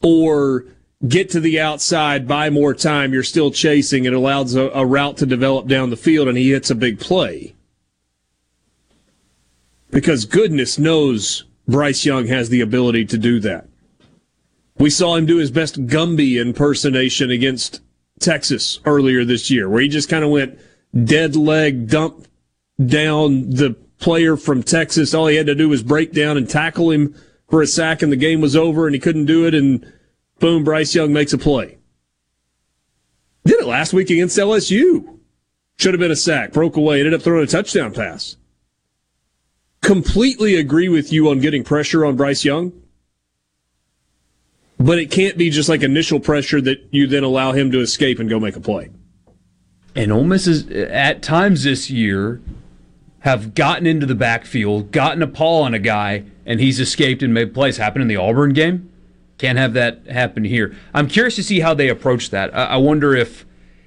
Or 0.04 0.66
get 1.08 1.32
to 1.32 1.40
the 1.40 1.60
outside, 1.60 2.28
buy 2.28 2.52
more 2.52 2.76
time, 2.76 3.12
you're 3.12 3.24
still 3.24 3.50
chasing, 3.50 4.06
it 4.06 4.14
allows 4.14 4.54
a, 4.54 4.70
a 4.70 4.86
route 4.86 5.18
to 5.18 5.26
develop 5.26 5.68
down 5.68 5.90
the 5.90 5.98
field 5.98 6.28
and 6.28 6.38
he 6.38 6.52
hits 6.52 6.70
a 6.70 6.76
big 6.76 7.00
play. 7.00 7.56
Because 9.90 10.26
goodness 10.26 10.78
knows 10.78 11.46
Bryce 11.68 12.06
Young 12.06 12.28
has 12.28 12.50
the 12.50 12.62
ability 12.62 13.06
to 13.06 13.18
do 13.18 13.40
that. 13.40 13.68
We 14.78 14.90
saw 14.90 15.16
him 15.16 15.26
do 15.26 15.38
his 15.38 15.52
best 15.52 15.88
Gumby 15.88 16.40
impersonation 16.40 17.32
against 17.32 17.82
Texas 18.20 18.80
earlier 18.86 19.24
this 19.24 19.50
year, 19.50 19.70
where 19.70 19.82
he 19.82 19.88
just 19.88 20.10
kind 20.10 20.24
of 20.24 20.32
went 20.32 20.60
dead 21.04 21.36
leg, 21.36 21.90
dump 21.90 22.28
down 22.84 23.50
the 23.52 23.76
player 24.00 24.36
from 24.36 24.64
Texas. 24.64 25.14
All 25.14 25.28
he 25.28 25.38
had 25.38 25.46
to 25.46 25.56
do 25.56 25.70
was 25.70 25.84
break 25.84 26.12
down 26.12 26.38
and 26.38 26.50
tackle 26.50 26.92
him 26.92 27.16
for 27.50 27.62
a 27.62 27.68
sack, 27.68 28.02
and 28.02 28.12
the 28.12 28.18
game 28.18 28.42
was 28.42 28.56
over, 28.56 28.86
and 28.86 28.94
he 28.94 29.00
couldn't 29.00 29.26
do 29.26 29.46
it, 29.46 29.54
and 29.54 29.92
boom, 30.40 30.64
Bryce 30.64 30.94
Young 30.94 31.14
makes 31.14 31.34
a 31.34 31.38
play. 31.38 31.78
Did 33.46 33.60
it 33.62 33.68
last 33.68 33.94
week 33.94 34.10
against 34.10 34.38
LSU. 34.38 35.20
Should 35.78 35.94
have 35.94 36.00
been 36.00 36.12
a 36.12 36.16
sack, 36.16 36.54
broke 36.54 36.78
away, 36.78 37.00
ended 37.00 37.14
up 37.14 37.22
throwing 37.22 37.44
a 37.44 37.48
touchdown 37.48 37.94
pass. 37.94 38.38
Completely 39.82 40.56
agree 40.56 40.90
with 40.90 41.14
you 41.14 41.30
on 41.30 41.40
getting 41.40 41.64
pressure 41.64 42.06
on 42.06 42.16
Bryce 42.16 42.44
Young. 42.44 42.74
But 44.86 45.00
it 45.00 45.10
can't 45.10 45.36
be 45.36 45.50
just 45.50 45.68
like 45.68 45.82
initial 45.82 46.20
pressure 46.20 46.62
that 46.62 46.78
you 46.92 47.08
then 47.08 47.24
allow 47.24 47.54
him 47.54 47.72
to 47.72 47.80
escape 47.80 48.20
and 48.20 48.30
go 48.30 48.40
make 48.40 48.56
a 48.56 48.60
play. 48.60 48.92
And 49.96 50.12
Ole 50.12 50.26
Miss 50.26 50.46
is 50.46 50.70
at 50.70 51.24
times 51.24 51.64
this 51.64 51.90
year 51.90 52.40
have 53.22 53.56
gotten 53.56 53.88
into 53.88 54.06
the 54.06 54.14
backfield, 54.14 54.92
gotten 54.92 55.24
a 55.24 55.28
paw 55.28 55.64
on 55.64 55.74
a 55.74 55.80
guy, 55.80 56.26
and 56.46 56.60
he's 56.60 56.80
escaped 56.80 57.24
and 57.24 57.34
made 57.34 57.52
plays. 57.52 57.78
Happened 57.78 58.04
in 58.04 58.08
the 58.08 58.16
Auburn 58.18 58.54
game. 58.54 58.92
Can't 59.40 59.58
have 59.58 59.74
that 59.74 60.06
happen 60.06 60.44
here. 60.44 60.76
I'm 60.94 61.08
curious 61.08 61.36
to 61.38 61.44
see 61.44 61.62
how 61.62 61.74
they 61.74 61.90
approach 61.90 62.30
that. 62.30 62.56
I, 62.56 62.78
wonder 62.78 63.16
if 63.16 63.44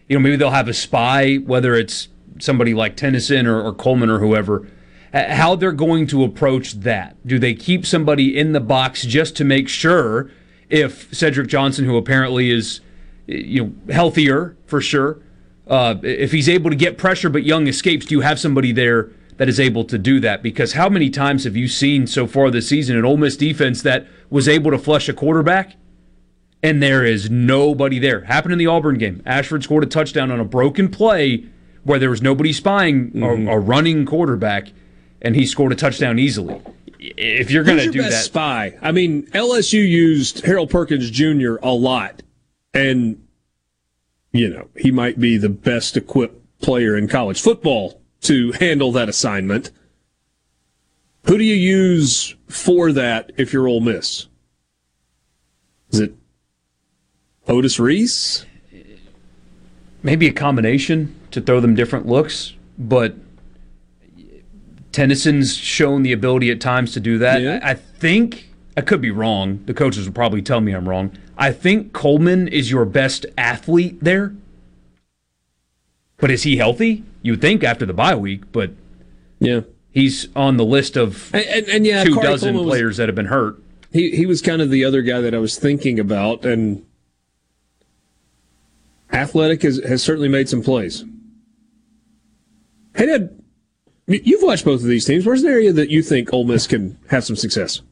you 0.09 0.17
know 0.17 0.21
maybe 0.21 0.35
they'll 0.35 0.51
have 0.51 0.67
a 0.67 0.75
spy, 0.75 1.37
whether 1.37 1.77
it's 1.77 2.09
somebody 2.41 2.75
like 2.75 2.97
Tennyson 2.97 3.47
or, 3.47 3.63
or 3.63 3.73
Coleman 3.73 4.11
or 4.11 4.19
whoever. 4.19 4.67
uh, 5.15 5.33
How 5.33 5.55
they're 5.55 5.71
going 5.71 6.09
to 6.09 6.25
approach 6.25 6.73
that? 6.81 7.25
Do 7.25 7.39
they 7.39 7.55
keep 7.55 7.87
somebody 7.87 8.37
in 8.37 8.51
the 8.51 8.61
box 8.61 9.05
just 9.05 9.37
to 9.37 9.45
make 9.45 9.69
sure 9.69 10.29
if 10.71 11.13
Cedric 11.15 11.49
Johnson, 11.49 11.85
who 11.85 11.97
apparently 11.97 12.51
is 12.51 12.81
you 13.27 13.65
know 13.65 13.93
healthier 13.93 14.57
for 14.67 14.81
sure, 14.81 15.19
uh, 15.67 15.97
if 16.03 16.33
he's 16.33 16.49
able 16.49 16.71
to 16.71 16.77
get 16.77 16.97
pressure 16.99 17.29
but 17.29 17.45
Young 17.45 17.67
escapes, 17.67 18.07
do 18.07 18.15
you 18.15 18.21
have 18.23 18.39
somebody 18.41 18.73
there 18.73 19.11
that 19.37 19.49
is 19.49 19.61
able 19.61 19.85
to 19.85 19.99
do 19.99 20.19
that? 20.21 20.43
Because 20.43 20.73
how 20.73 20.89
many 20.89 21.11
times 21.11 21.45
have 21.45 21.57
you 21.57 21.69
seen 21.69 22.07
so 22.07 22.27
far 22.27 22.51
this 22.51 22.69
season 22.69 22.97
an 22.97 23.05
Ole 23.05 23.17
Miss 23.17 23.37
defense 23.37 23.83
that 23.83 24.07
was 24.31 24.49
able 24.49 24.71
to 24.71 24.79
flush 24.79 25.09
a 25.09 25.13
quarterback 25.13 25.77
and 26.63 26.83
there 26.83 27.05
is 27.05 27.31
nobody 27.31 27.99
there? 27.99 28.23
Happened 28.23 28.53
in 28.53 28.59
the 28.59 28.67
Auburn 28.67 28.99
game. 28.99 29.23
Ashford 29.25 29.63
scored 29.63 29.85
a 29.85 29.87
touchdown 29.87 30.31
on 30.31 30.41
a 30.41 30.45
broken 30.45 30.89
play 30.89 31.45
where 31.85 31.99
there 31.99 32.11
was 32.11 32.21
nobody 32.23 32.53
spying 32.53 33.11
Mm-hmm. 33.13 33.49
a, 33.49 33.53
a 33.53 33.59
running 33.59 34.05
quarterback, 34.05 34.73
and 35.23 35.37
he 35.37 35.47
scored 35.47 35.73
a 35.73 35.77
touchdown 35.77 36.19
easily. 36.19 36.61
If 36.99 37.51
you're 37.51 37.65
going 37.65 37.79
to 37.79 37.91
do 37.91 38.01
best 38.01 38.11
that, 38.11 38.25
spy? 38.25 38.79
I 38.83 38.93
mean, 38.93 39.27
LSU 39.29 39.87
used 39.87 40.45
Harold 40.45 40.71
Perkins 40.71 41.11
Jr. 41.11 41.57
a 41.63 41.73
lot, 41.73 42.23
and 42.75 43.25
you 44.33 44.49
know 44.49 44.69
he 44.77 44.91
might 44.91 45.19
be 45.19 45.37
the 45.37 45.49
best 45.49 45.97
equipped 45.97 46.61
player 46.61 46.97
in 46.97 47.09
college 47.09 47.41
football 47.41 48.01
to 48.23 48.53
handle 48.53 48.91
that 48.93 49.09
assignment. 49.09 49.71
Who 51.25 51.39
do 51.39 51.45
you 51.45 51.55
use 51.55 52.35
for 52.49 52.91
that 52.93 53.33
if 53.37 53.53
you're 53.53 53.69
Ole 53.69 53.81
Miss? 53.81 54.27
Is 55.91 56.01
it 56.01 56.15
Otis 57.47 57.79
Reese? 57.79 58.45
maybe 60.03 60.27
a 60.27 60.33
combination 60.33 61.15
to 61.31 61.41
throw 61.41 61.61
them 61.61 61.75
different 61.75 62.07
looks, 62.07 62.55
but 62.79 63.15
Tennyson's 64.99 65.57
shown 65.57 66.03
the 66.03 66.11
ability 66.13 66.51
at 66.51 66.61
times 66.61 66.93
to 66.95 66.99
do 66.99 67.19
that. 67.19 67.63
I, 67.65 67.71
I 67.71 67.75
think 67.75 68.49
I 68.77 68.81
could 68.81 69.01
be 69.01 69.13
wrong. 69.13 69.63
The 69.67 69.73
coaches 69.73 70.07
will 70.07 70.13
probably 70.13 70.43
tell 70.43 70.61
me 70.61 70.73
I'm 70.73 70.89
wrong. 70.89 71.17
I 71.37 71.53
think 71.53 71.93
Coleman 71.93 72.49
is 72.49 72.69
your 72.73 72.85
best 72.85 73.25
athlete 73.37 73.99
there. 74.03 74.35
But 76.17 76.33
is 76.33 76.43
he 76.43 76.57
healthy? 76.57 77.05
You 77.23 77.33
would 77.35 77.41
think 77.41 77.63
after 77.63 77.87
the 77.87 77.93
bye 77.93 78.17
week, 78.17 78.51
but 78.51 78.73
yeah, 79.39 79.61
he's 79.93 80.27
on 80.35 80.57
the 80.57 80.65
list 80.65 80.97
of 80.97 81.33
and, 81.33 81.45
and, 81.47 81.69
and 81.69 81.87
yeah, 81.87 82.03
two 82.03 82.15
Corey 82.15 82.27
dozen 82.27 82.55
Coleman 82.55 82.67
was- 82.67 82.75
players 82.77 82.97
that 82.97 83.09
have 83.09 83.15
been 83.15 83.27
hurt. 83.27 83.63
He 83.93 84.11
he 84.17 84.27
was 84.27 84.43
kind 84.43 84.61
of 84.61 84.69
the 84.69 84.85
other 84.85 85.03
guy 85.03 85.21
that 85.21 85.33
I 85.33 85.39
was 85.39 85.57
thinking 85.57 86.01
about, 86.01 86.45
and 86.45 86.85
Athletic 89.13 89.63
has, 89.63 89.81
has 89.89 90.03
certainly 90.03 90.29
made 90.29 90.49
some 90.49 90.63
plays. 90.63 91.05
Hey, 92.97 93.07
Dad, 93.07 93.31
y- 93.31 93.39
you've 94.09 94.43
watched 94.43 94.65
both 94.65 94.81
of 94.81 94.87
these 94.87 95.05
teams. 95.05 95.27
Where's 95.27 95.43
an 95.43 95.51
area 95.51 95.73
that 95.73 95.91
you 95.91 96.03
think 96.03 96.33
Ole 96.33 96.45
Miss 96.45 96.67
can 96.67 96.99
have 97.11 97.25
some 97.25 97.37
success? 97.37 97.83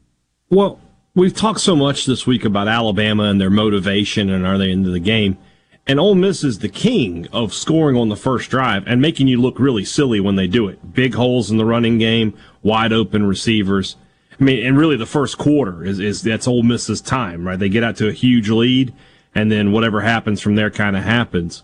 Well, 0.50 0.80
we've 1.14 1.34
talked 1.34 1.60
so 1.60 1.76
much 1.76 2.06
this 2.06 2.26
week 2.26 2.44
about 2.44 2.68
Alabama 2.68 3.24
and 3.24 3.40
their 3.40 3.50
motivation 3.50 4.30
and 4.30 4.46
are 4.46 4.58
they 4.58 4.70
into 4.70 4.90
the 4.90 5.00
game. 5.00 5.38
And 5.86 6.00
Ole 6.00 6.16
Miss 6.16 6.42
is 6.42 6.58
the 6.58 6.68
king 6.68 7.28
of 7.32 7.54
scoring 7.54 7.96
on 7.96 8.08
the 8.08 8.16
first 8.16 8.50
drive 8.50 8.84
and 8.86 9.00
making 9.00 9.28
you 9.28 9.40
look 9.40 9.60
really 9.60 9.84
silly 9.84 10.18
when 10.18 10.34
they 10.34 10.48
do 10.48 10.66
it. 10.66 10.94
Big 10.94 11.14
holes 11.14 11.50
in 11.50 11.58
the 11.58 11.64
running 11.64 11.98
game, 11.98 12.34
wide 12.62 12.92
open 12.92 13.24
receivers. 13.26 13.96
I 14.38 14.42
mean, 14.42 14.66
and 14.66 14.76
really 14.76 14.96
the 14.96 15.06
first 15.06 15.38
quarter 15.38 15.84
is, 15.84 16.00
is 16.00 16.22
that's 16.22 16.48
Ole 16.48 16.64
Miss's 16.64 17.00
time, 17.00 17.46
right? 17.46 17.58
They 17.58 17.68
get 17.68 17.84
out 17.84 17.96
to 17.98 18.08
a 18.08 18.12
huge 18.12 18.50
lead 18.50 18.92
and 19.34 19.52
then 19.52 19.70
whatever 19.70 20.00
happens 20.00 20.40
from 20.40 20.56
there 20.56 20.70
kind 20.70 20.96
of 20.96 21.04
happens. 21.04 21.62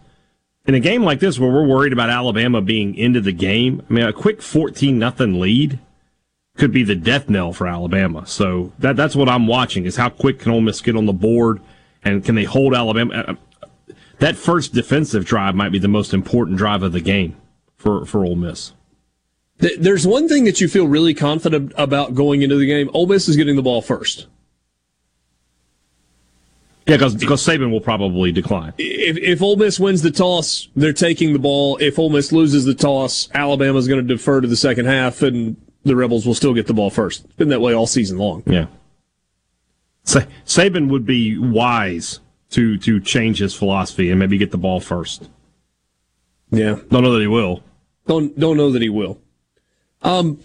In 0.64 0.74
a 0.74 0.80
game 0.80 1.02
like 1.02 1.18
this 1.18 1.39
where 1.39 1.51
we're 1.51 1.66
worried 1.66 1.93
about 1.93 2.09
Alabama 2.09 2.60
being 2.60 2.94
into 2.94 3.20
the 3.20 3.32
game, 3.32 3.82
I 3.89 3.93
mean, 3.93 4.05
a 4.05 4.12
quick 4.12 4.40
14 4.40 4.97
nothing 4.97 5.40
lead 5.40 5.80
could 6.56 6.70
be 6.70 6.84
the 6.84 6.94
death 6.94 7.28
knell 7.28 7.52
for 7.52 7.66
Alabama. 7.66 8.26
So 8.26 8.72
that 8.78 8.94
that's 8.94 9.16
what 9.16 9.28
I'm 9.28 9.47
watching 9.47 9.86
is 9.86 9.97
how 9.97 10.09
quick 10.09 10.39
can 10.39 10.52
Ole 10.52 10.60
Miss 10.60 10.80
get 10.80 10.97
on 10.97 11.06
the 11.06 11.12
board 11.12 11.60
and 12.05 12.24
can 12.24 12.34
they 12.34 12.44
hold 12.44 12.74
Alabama? 12.74 13.14
uh, 13.14 13.34
That 14.18 14.36
first 14.36 14.72
defensive 14.72 15.24
drive 15.24 15.55
might 15.55 15.72
be 15.72 15.78
the 15.78 15.89
most 15.89 16.14
important 16.14 16.59
drive 16.59 16.82
of 16.82 16.93
the 16.93 17.01
game 17.01 17.36
for 17.76 18.06
for 18.06 18.24
Ole 18.24 18.36
Miss. 18.36 18.72
There's 19.59 20.06
one 20.06 20.28
thing 20.28 20.44
that 20.44 20.60
you 20.60 20.68
feel 20.68 20.89
really 20.89 21.14
confident 21.14 21.72
about 21.76 22.14
going 22.14 22.43
into 22.43 22.56
the 22.56 22.66
game. 22.66 22.90
Ole 22.93 23.06
Miss 23.06 23.28
is 23.28 23.36
getting 23.36 23.56
the 23.56 23.62
ball 23.62 23.80
first. 23.80 24.26
Yeah, 26.93 26.98
because 26.98 27.14
because 27.14 27.43
Saban 27.43 27.70
will 27.70 27.81
probably 27.81 28.32
decline. 28.32 28.74
If, 28.77 29.16
if 29.16 29.40
Ole 29.40 29.56
Miss 29.56 29.81
wins 29.81 30.02
the 30.02 30.10
toss, 30.10 30.69
they're 30.77 30.93
taking 30.93 31.32
the 31.32 31.39
ball. 31.39 31.78
If 31.78 31.98
Ole 31.98 32.10
Miss 32.10 32.32
loses 32.32 32.66
the 32.66 32.74
toss, 32.74 33.31
Alabama's 33.32 33.89
going 33.89 34.06
to 34.06 34.06
defer 34.06 34.43
to 34.43 34.47
the 34.47 34.56
second 34.56 34.85
half, 34.85 35.23
and 35.23 35.56
the 35.85 35.97
Rebels 35.97 36.27
will 36.27 36.35
still 36.35 36.52
get 36.52 36.66
the 36.66 36.74
ball 36.74 36.90
first. 36.90 37.24
It's 37.24 37.35
been 37.35 37.48
that 37.48 37.62
way 37.62 37.73
all 37.73 37.86
season 37.86 38.19
long. 38.19 38.43
Yeah. 38.44 38.66
Sa- 40.05 40.27
Saban 40.44 40.90
would 40.90 41.06
be 41.06 41.39
wise 41.39 42.20
to 42.51 42.77
to 42.77 43.01
change 43.01 43.39
his 43.39 43.55
philosophy 43.55 44.10
and 44.10 44.19
maybe 44.19 44.36
get 44.36 44.51
the 44.51 44.59
ball 44.59 44.78
first. 44.78 45.31
Yeah. 46.51 46.77
Don't 46.90 47.02
know 47.05 47.12
that 47.14 47.23
he 47.23 47.27
will. 47.27 47.62
Don't 48.06 48.39
don't 48.39 48.59
know 48.59 48.70
that 48.70 48.82
he 48.82 48.90
will. 48.90 49.19
Um. 50.02 50.40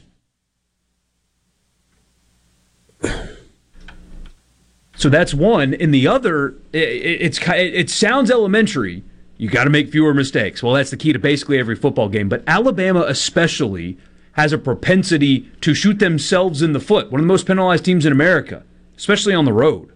So 4.98 5.10
that's 5.10 5.34
one. 5.34 5.74
And 5.76 5.94
the 5.94 6.08
other, 6.08 6.56
it, 6.74 6.80
it's 7.22 7.40
it 7.48 7.90
sounds 7.90 8.30
elementary. 8.32 9.04
You 9.38 9.48
got 9.50 9.66
to 9.66 9.70
make 9.70 9.92
fewer 9.92 10.14
mistakes. 10.14 10.64
Well, 10.64 10.74
that's 10.74 10.90
the 10.90 10.98
key 10.98 11.14
to 11.14 11.20
basically 11.20 11.60
every 11.60 11.76
football 11.76 12.10
game. 12.10 12.28
But 12.28 12.44
Alabama, 12.48 13.02
especially, 13.08 13.98
has 14.34 14.52
a 14.52 14.58
propensity 14.58 15.50
to 15.62 15.76
shoot 15.76 16.00
themselves 16.00 16.62
in 16.64 16.74
the 16.74 16.80
foot. 16.80 17.12
One 17.12 17.22
of 17.22 17.24
the 17.26 17.28
most 17.32 17.46
penalized 17.46 17.86
teams 17.86 18.06
in 18.06 18.12
America, 18.12 18.64
especially 18.98 19.36
on 19.36 19.46
the 19.46 19.54
road. 19.54 19.92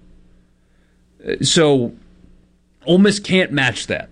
Uh, 1.27 1.43
So, 1.43 1.93
Ole 2.85 2.99
Miss 2.99 3.19
can't 3.19 3.51
match 3.51 3.87
that. 3.87 4.09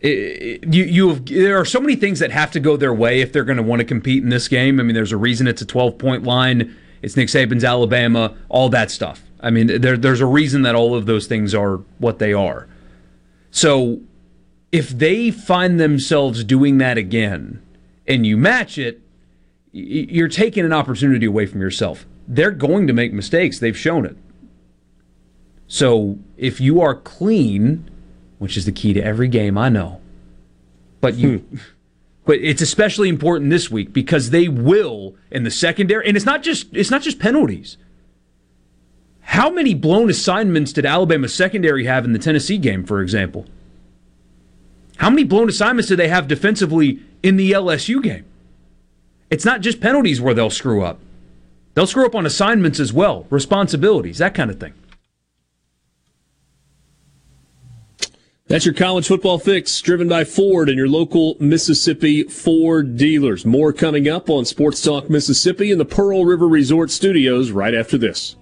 It- 0.00 0.08
it- 0.62 0.74
you, 0.74 0.84
you 0.84 1.08
have, 1.08 1.26
there 1.26 1.58
are 1.58 1.64
so 1.64 1.80
many 1.80 1.96
things 1.96 2.20
that 2.20 2.30
have 2.30 2.52
to 2.52 2.60
go 2.60 2.76
their 2.76 2.94
way 2.94 3.20
if 3.20 3.32
they're 3.32 3.44
going 3.44 3.56
to 3.58 3.62
want 3.62 3.80
to 3.80 3.84
compete 3.84 4.22
in 4.22 4.28
this 4.28 4.46
game. 4.48 4.78
I 4.78 4.84
mean, 4.84 4.94
there's 4.94 5.12
a 5.12 5.16
reason 5.16 5.48
it's 5.48 5.62
a 5.62 5.66
12 5.66 5.98
point 5.98 6.22
line. 6.22 6.74
It's 7.02 7.16
Nick 7.16 7.28
Saban's 7.28 7.64
Alabama, 7.64 8.34
all 8.48 8.68
that 8.70 8.90
stuff. 8.92 9.22
I 9.42 9.50
mean, 9.50 9.80
there, 9.80 9.96
there's 9.96 10.20
a 10.20 10.26
reason 10.26 10.62
that 10.62 10.74
all 10.74 10.94
of 10.94 11.06
those 11.06 11.26
things 11.26 11.54
are 11.54 11.76
what 11.98 12.18
they 12.18 12.32
are. 12.32 12.68
So 13.50 14.00
if 14.70 14.90
they 14.90 15.30
find 15.30 15.80
themselves 15.80 16.44
doing 16.44 16.78
that 16.78 16.98
again 16.98 17.62
and 18.06 18.26
you 18.26 18.36
match 18.36 18.78
it, 18.78 19.00
you're 19.72 20.28
taking 20.28 20.64
an 20.64 20.72
opportunity 20.72 21.26
away 21.26 21.46
from 21.46 21.60
yourself. 21.60 22.06
They're 22.26 22.50
going 22.50 22.86
to 22.86 22.92
make 22.92 23.12
mistakes. 23.12 23.58
They've 23.58 23.76
shown 23.76 24.04
it. 24.04 24.16
So 25.66 26.18
if 26.36 26.60
you 26.60 26.80
are 26.80 26.94
clean, 26.94 27.88
which 28.38 28.56
is 28.56 28.64
the 28.64 28.72
key 28.72 28.92
to 28.92 29.00
every 29.00 29.28
game, 29.28 29.56
I 29.56 29.68
know, 29.68 30.00
but 31.00 31.14
you. 31.14 31.38
Hmm. 31.38 31.56
But 32.26 32.38
it's 32.40 32.62
especially 32.62 33.08
important 33.08 33.50
this 33.50 33.72
week 33.72 33.92
because 33.92 34.30
they 34.30 34.46
will 34.46 35.16
in 35.32 35.42
the 35.42 35.50
secondary, 35.50 36.06
and 36.06 36.16
it's 36.16 36.26
not 36.26 36.44
just 36.44 36.68
it's 36.72 36.90
not 36.90 37.02
just 37.02 37.18
penalties. 37.18 37.76
How 39.30 39.48
many 39.48 39.74
blown 39.74 40.10
assignments 40.10 40.72
did 40.72 40.84
Alabama 40.84 41.28
secondary 41.28 41.84
have 41.84 42.04
in 42.04 42.12
the 42.12 42.18
Tennessee 42.18 42.58
game, 42.58 42.82
for 42.82 43.00
example? 43.00 43.46
How 44.96 45.08
many 45.08 45.22
blown 45.22 45.48
assignments 45.48 45.88
did 45.88 46.00
they 46.00 46.08
have 46.08 46.26
defensively 46.26 46.98
in 47.22 47.36
the 47.36 47.52
LSU 47.52 48.02
game? 48.02 48.24
It's 49.30 49.44
not 49.44 49.60
just 49.60 49.80
penalties 49.80 50.20
where 50.20 50.34
they'll 50.34 50.50
screw 50.50 50.82
up. 50.82 50.98
They'll 51.74 51.86
screw 51.86 52.06
up 52.06 52.16
on 52.16 52.26
assignments 52.26 52.80
as 52.80 52.92
well, 52.92 53.28
responsibilities, 53.30 54.18
that 54.18 54.34
kind 54.34 54.50
of 54.50 54.58
thing. 54.58 54.74
That's 58.50 58.64
your 58.64 58.74
college 58.74 59.06
football 59.06 59.38
fix, 59.38 59.80
driven 59.80 60.08
by 60.08 60.24
Ford 60.24 60.68
and 60.68 60.76
your 60.76 60.88
local 60.88 61.36
Mississippi 61.38 62.24
Ford 62.24 62.96
dealers. 62.96 63.46
More 63.46 63.72
coming 63.72 64.08
up 64.08 64.28
on 64.28 64.44
Sports 64.44 64.82
Talk 64.82 65.08
Mississippi 65.08 65.70
in 65.70 65.78
the 65.78 65.84
Pearl 65.84 66.24
River 66.24 66.48
Resort 66.48 66.90
Studios 66.90 67.52
right 67.52 67.72
after 67.74 67.96
this. 67.96 68.34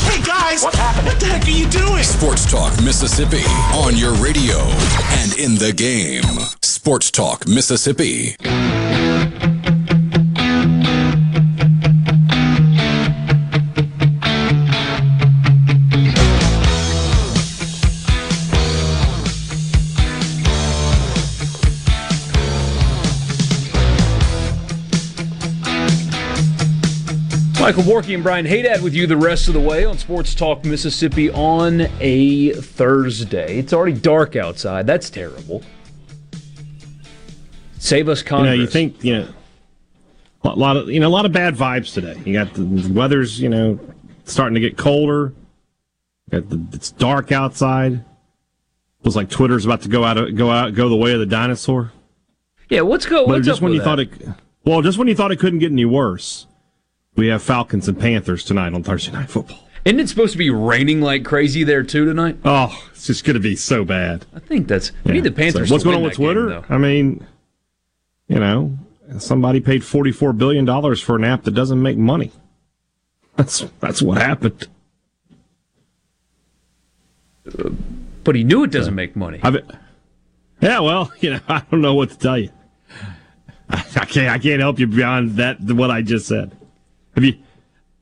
Hey 0.06 0.22
guys, 0.22 0.64
what's 0.64 0.78
happening? 0.78 1.07
What 1.07 1.19
the 1.19 1.26
heck 1.26 1.48
are 1.48 1.49
you 1.49 1.68
doing? 1.72 2.03
Sports 2.03 2.45
Talk 2.52 2.72
Mississippi 2.84 3.41
on 3.73 3.98
your 3.98 4.14
radio 4.23 4.60
and 4.60 5.36
in 5.40 5.56
the 5.56 5.73
game. 5.76 6.22
Sports 6.61 7.10
Talk 7.10 7.48
Mississippi. 7.48 8.36
Michael 27.72 27.84
Borky 27.89 28.14
and 28.14 28.22
Brian 28.22 28.45
Haydad 28.45 28.81
with 28.81 28.93
you 28.93 29.07
the 29.07 29.15
rest 29.15 29.48
of 29.48 29.53
the 29.53 29.60
way 29.61 29.85
on 29.85 29.98
Sports 29.98 30.35
Talk 30.35 30.65
Mississippi 30.65 31.30
on 31.31 31.88
a 32.02 32.52
Thursday. 32.52 33.60
It's 33.60 33.72
already 33.72 33.98
dark 33.98 34.35
outside. 34.35 34.85
That's 34.85 35.10
terrible. 35.10 35.64
Save 37.80 38.10
us 38.10 38.19
You 38.23 38.27
Congress. 38.27 38.49
know, 38.49 38.61
you 38.61 38.68
think 38.68 39.02
you 39.06 39.19
know 39.19 39.27
a 40.43 40.49
lot 40.49 40.76
of 40.76 40.89
you 40.89 40.99
know 40.99 41.07
a 41.07 41.15
lot 41.15 41.26
of 41.26 41.31
bad 41.31 41.56
vibes 41.56 41.93
today. 41.93 42.22
You 42.26 42.34
got 42.34 42.53
the 42.56 42.91
weather's 42.91 43.39
you 43.39 43.48
know 43.48 43.80
starting 44.26 44.56
to 44.56 44.60
get 44.60 44.76
colder. 44.76 45.31
Got 46.30 46.49
the, 46.49 46.61
it's 46.73 46.91
dark 46.91 47.31
outside. 47.31 48.03
Feels 49.02 49.15
like 49.15 49.30
Twitter's 49.30 49.64
about 49.64 49.84
to 49.84 49.88
go 49.88 50.03
out 50.03 50.35
go 50.35 50.52
out 50.52 50.76
go 50.76 50.89
the 50.89 50.98
way 50.98 51.14
of 51.14 51.22
the 51.22 51.26
dinosaur. 51.26 51.93
Yeah, 52.68 52.81
what's 52.81 53.06
go? 53.06 53.27
But 53.27 53.43
just 53.43 53.60
up 53.60 53.64
when 53.64 53.72
with 53.72 53.80
you 53.80 53.85
thought 53.85 54.02
it, 54.02 54.10
well, 54.65 54.81
just 54.81 54.98
when 54.98 55.07
you 55.07 55.15
thought 55.15 55.31
it 55.31 55.39
couldn't 55.39 55.60
get 55.60 55.72
any 55.72 55.85
worse, 55.85 56.48
We 57.16 57.28
have 57.28 57.44
Falcons 57.44 57.88
and 57.88 58.00
Panthers 58.00 58.44
tonight 58.44 58.74
on 58.74 58.84
Thursday 58.84 59.12
Night 59.12 59.30
Football. 59.30 59.60
Isn't 59.84 60.00
it 60.00 60.10
supposed 60.10 60.32
to 60.34 60.38
be 60.38 60.50
raining 60.50 61.02
like 61.02 61.26
crazy 61.26 61.64
there 61.64 61.84
too 61.84 62.06
tonight? 62.06 62.38
Oh, 62.46 62.88
it's 62.92 63.08
just 63.08 63.26
going 63.26 63.34
to 63.34 63.40
be 63.40 63.56
so 63.56 63.84
bad. 63.84 64.26
I 64.34 64.40
think 64.40 64.68
that's. 64.68 64.92
We 65.04 65.14
need 65.14 65.24
the 65.24 65.32
Panthers. 65.32 65.70
So 65.70 65.74
what's 65.74 65.84
going 65.84 65.96
on 65.98 66.04
with 66.04 66.14
that 66.14 66.20
game, 66.20 66.34
Twitter? 66.34 66.66
I 66.70 66.78
mean, 66.78 67.26
you 68.28 68.40
know, 68.40 68.78
somebody 69.18 69.60
paid 69.60 69.84
forty-four 69.84 70.34
billion 70.34 70.66
dollars 70.66 71.02
for 71.02 71.16
an 71.16 71.24
app 71.24 71.44
that 71.44 71.52
doesn't 71.52 71.82
make 71.82 71.98
money. 71.98 72.32
That's 73.36 73.66
that's 73.80 74.02
what 74.02 74.20
happened. 74.20 74.68
But 78.24 78.36
he 78.36 78.44
knew 78.44 78.64
it 78.64 78.72
doesn't 78.72 78.94
make 78.94 79.16
money. 79.16 79.40
I've, 79.42 79.58
yeah, 80.62 80.80
well, 80.80 81.12
you 81.20 81.32
know, 81.32 81.40
I 81.48 81.64
don't 81.72 81.82
know 81.82 81.96
what 81.96 82.12
to 82.12 82.18
tell 82.18 82.38
you. 82.38 82.52
I, 83.68 83.84
I 83.96 84.06
can't 84.06 84.30
I 84.30 84.38
can't 84.38 84.62
help 84.62 84.78
you 84.78 84.86
beyond 84.86 85.38
that 85.38 85.60
what 85.60 85.90
I 85.90 86.04
just 86.04 86.28
said. 86.28 86.56
Have 87.22 87.35
you? 87.35 87.43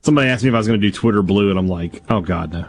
Somebody 0.02 0.30
asked 0.30 0.44
me 0.44 0.50
if 0.50 0.56
I 0.56 0.60
was 0.60 0.68
going 0.68 0.80
to 0.80 0.88
do 0.88 0.94
Twitter 0.94 1.22
Blue, 1.22 1.50
and 1.50 1.60
I'm 1.60 1.68
like, 1.68 2.02
oh 2.10 2.22
God, 2.22 2.54
no. 2.54 2.62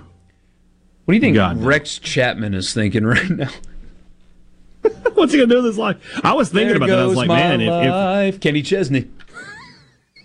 What 1.05 1.13
do 1.13 1.15
you 1.15 1.21
think 1.21 1.37
God, 1.37 1.59
no. 1.59 1.67
Rex 1.67 1.99
Chapman 1.99 2.55
is 2.55 2.75
thinking 2.75 3.05
right 3.05 3.31
now? 3.31 3.51
What's 5.15 5.33
he 5.33 5.39
going 5.39 5.49
to 5.49 5.55
do 5.55 5.57
with 5.57 5.67
his 5.67 5.79
life? 5.79 5.97
I 6.25 6.33
was 6.33 6.49
thinking 6.49 6.69
There 6.69 6.77
about 6.77 6.89
that. 6.89 6.99
I 6.99 7.07
was 7.07 7.17
like, 7.17 7.29
man, 7.29 7.61
if, 7.61 8.35
if. 8.35 8.41
Kenny 8.41 8.63
Chesney. 8.63 9.09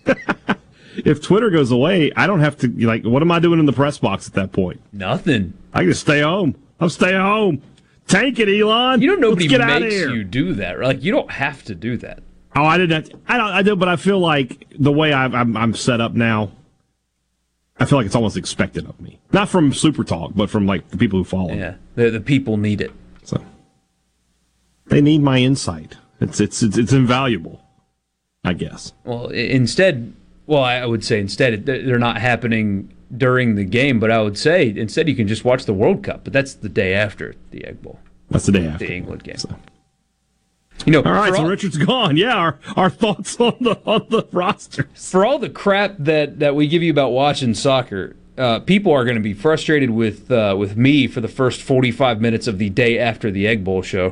if 0.96 1.22
Twitter 1.22 1.50
goes 1.50 1.70
away, 1.70 2.10
I 2.16 2.26
don't 2.26 2.40
have 2.40 2.56
to 2.58 2.86
like. 2.86 3.04
What 3.04 3.22
am 3.22 3.30
I 3.30 3.38
doing 3.38 3.60
in 3.60 3.66
the 3.66 3.72
press 3.72 3.98
box 3.98 4.26
at 4.26 4.34
that 4.34 4.50
point? 4.52 4.80
Nothing. 4.92 5.52
I 5.72 5.80
can 5.80 5.90
just 5.90 6.00
stay 6.00 6.22
home. 6.22 6.56
I'm 6.80 6.88
staying 6.88 7.20
home. 7.20 7.62
Tank 8.08 8.38
it, 8.40 8.48
Elon. 8.48 9.00
You 9.00 9.08
know 9.08 9.28
nobody 9.30 9.48
Let's 9.48 9.58
get 9.58 9.60
out 9.60 9.76
of 9.76 9.82
makes 9.82 9.94
here. 9.94 10.10
you 10.10 10.24
do 10.24 10.54
that. 10.54 10.78
Right? 10.78 10.88
Like 10.88 11.04
you 11.04 11.12
don't 11.12 11.30
have 11.30 11.62
to 11.64 11.74
do 11.74 11.96
that. 11.98 12.22
Oh, 12.56 12.64
I 12.64 12.78
didn't. 12.78 13.12
I 13.28 13.36
don't. 13.36 13.48
I 13.50 13.62
do, 13.62 13.76
but 13.76 13.88
I 13.88 13.96
feel 13.96 14.18
like 14.18 14.66
the 14.78 14.90
way 14.92 15.12
I've, 15.12 15.34
I'm 15.34 15.56
I'm 15.56 15.74
set 15.74 16.00
up 16.00 16.14
now. 16.14 16.50
I 17.78 17.84
feel 17.84 17.98
like 17.98 18.06
it's 18.06 18.14
almost 18.14 18.38
expected 18.38 18.86
of 18.86 18.98
me, 19.00 19.18
not 19.32 19.50
from 19.50 19.74
Super 19.74 20.02
Talk, 20.02 20.32
but 20.34 20.48
from 20.48 20.66
like 20.66 20.88
the 20.88 20.96
people 20.96 21.18
who 21.18 21.24
follow. 21.24 21.50
me. 21.50 21.58
Yeah, 21.58 21.74
the 21.94 22.10
the 22.10 22.20
people 22.20 22.56
need 22.56 22.80
it. 22.80 22.92
So 23.24 23.44
they 24.86 25.00
need 25.02 25.20
my 25.22 25.38
insight. 25.38 25.96
It's 26.20 26.40
it's 26.40 26.62
it's, 26.62 26.78
it's 26.78 26.92
invaluable. 26.92 27.60
I 28.44 28.52
guess. 28.54 28.92
Well, 29.04 29.26
instead, 29.28 30.14
well, 30.46 30.62
I 30.62 30.86
would 30.86 31.04
say 31.04 31.18
instead 31.20 31.66
they're 31.66 31.98
not 31.98 32.18
happening 32.18 32.92
during 33.14 33.56
the 33.56 33.64
game, 33.64 33.98
but 34.00 34.10
I 34.10 34.22
would 34.22 34.38
say 34.38 34.68
instead 34.74 35.08
you 35.08 35.16
can 35.16 35.26
just 35.28 35.44
watch 35.44 35.64
the 35.66 35.74
World 35.74 36.02
Cup. 36.04 36.24
But 36.24 36.32
that's 36.32 36.54
the 36.54 36.68
day 36.68 36.94
after 36.94 37.34
the 37.50 37.64
Egg 37.66 37.82
Bowl, 37.82 37.98
That's 38.30 38.46
the 38.46 38.52
day 38.52 38.66
after. 38.66 38.86
the 38.86 38.94
England 38.94 39.24
game. 39.24 39.36
You 40.84 40.92
know, 40.92 41.02
All 41.02 41.12
right, 41.12 41.32
so 41.32 41.40
all- 41.40 41.48
Richard's 41.48 41.78
gone. 41.78 42.16
Yeah, 42.16 42.34
our, 42.36 42.58
our 42.76 42.90
thoughts 42.90 43.40
on 43.40 43.56
the 43.60 43.80
on 43.86 44.06
the 44.08 44.26
roster. 44.30 44.88
for 44.94 45.24
all 45.26 45.38
the 45.38 45.50
crap 45.50 45.96
that 45.98 46.38
that 46.38 46.54
we 46.54 46.68
give 46.68 46.82
you 46.82 46.90
about 46.92 47.10
watching 47.10 47.54
soccer, 47.54 48.14
uh, 48.38 48.60
people 48.60 48.92
are 48.92 49.04
going 49.04 49.16
to 49.16 49.22
be 49.22 49.32
frustrated 49.32 49.90
with 49.90 50.30
uh, 50.30 50.54
with 50.56 50.76
me 50.76 51.06
for 51.08 51.20
the 51.20 51.28
first 51.28 51.60
forty 51.62 51.90
five 51.90 52.20
minutes 52.20 52.46
of 52.46 52.58
the 52.58 52.70
day 52.70 52.98
after 52.98 53.30
the 53.32 53.46
Egg 53.48 53.64
Bowl 53.64 53.82
show. 53.82 54.10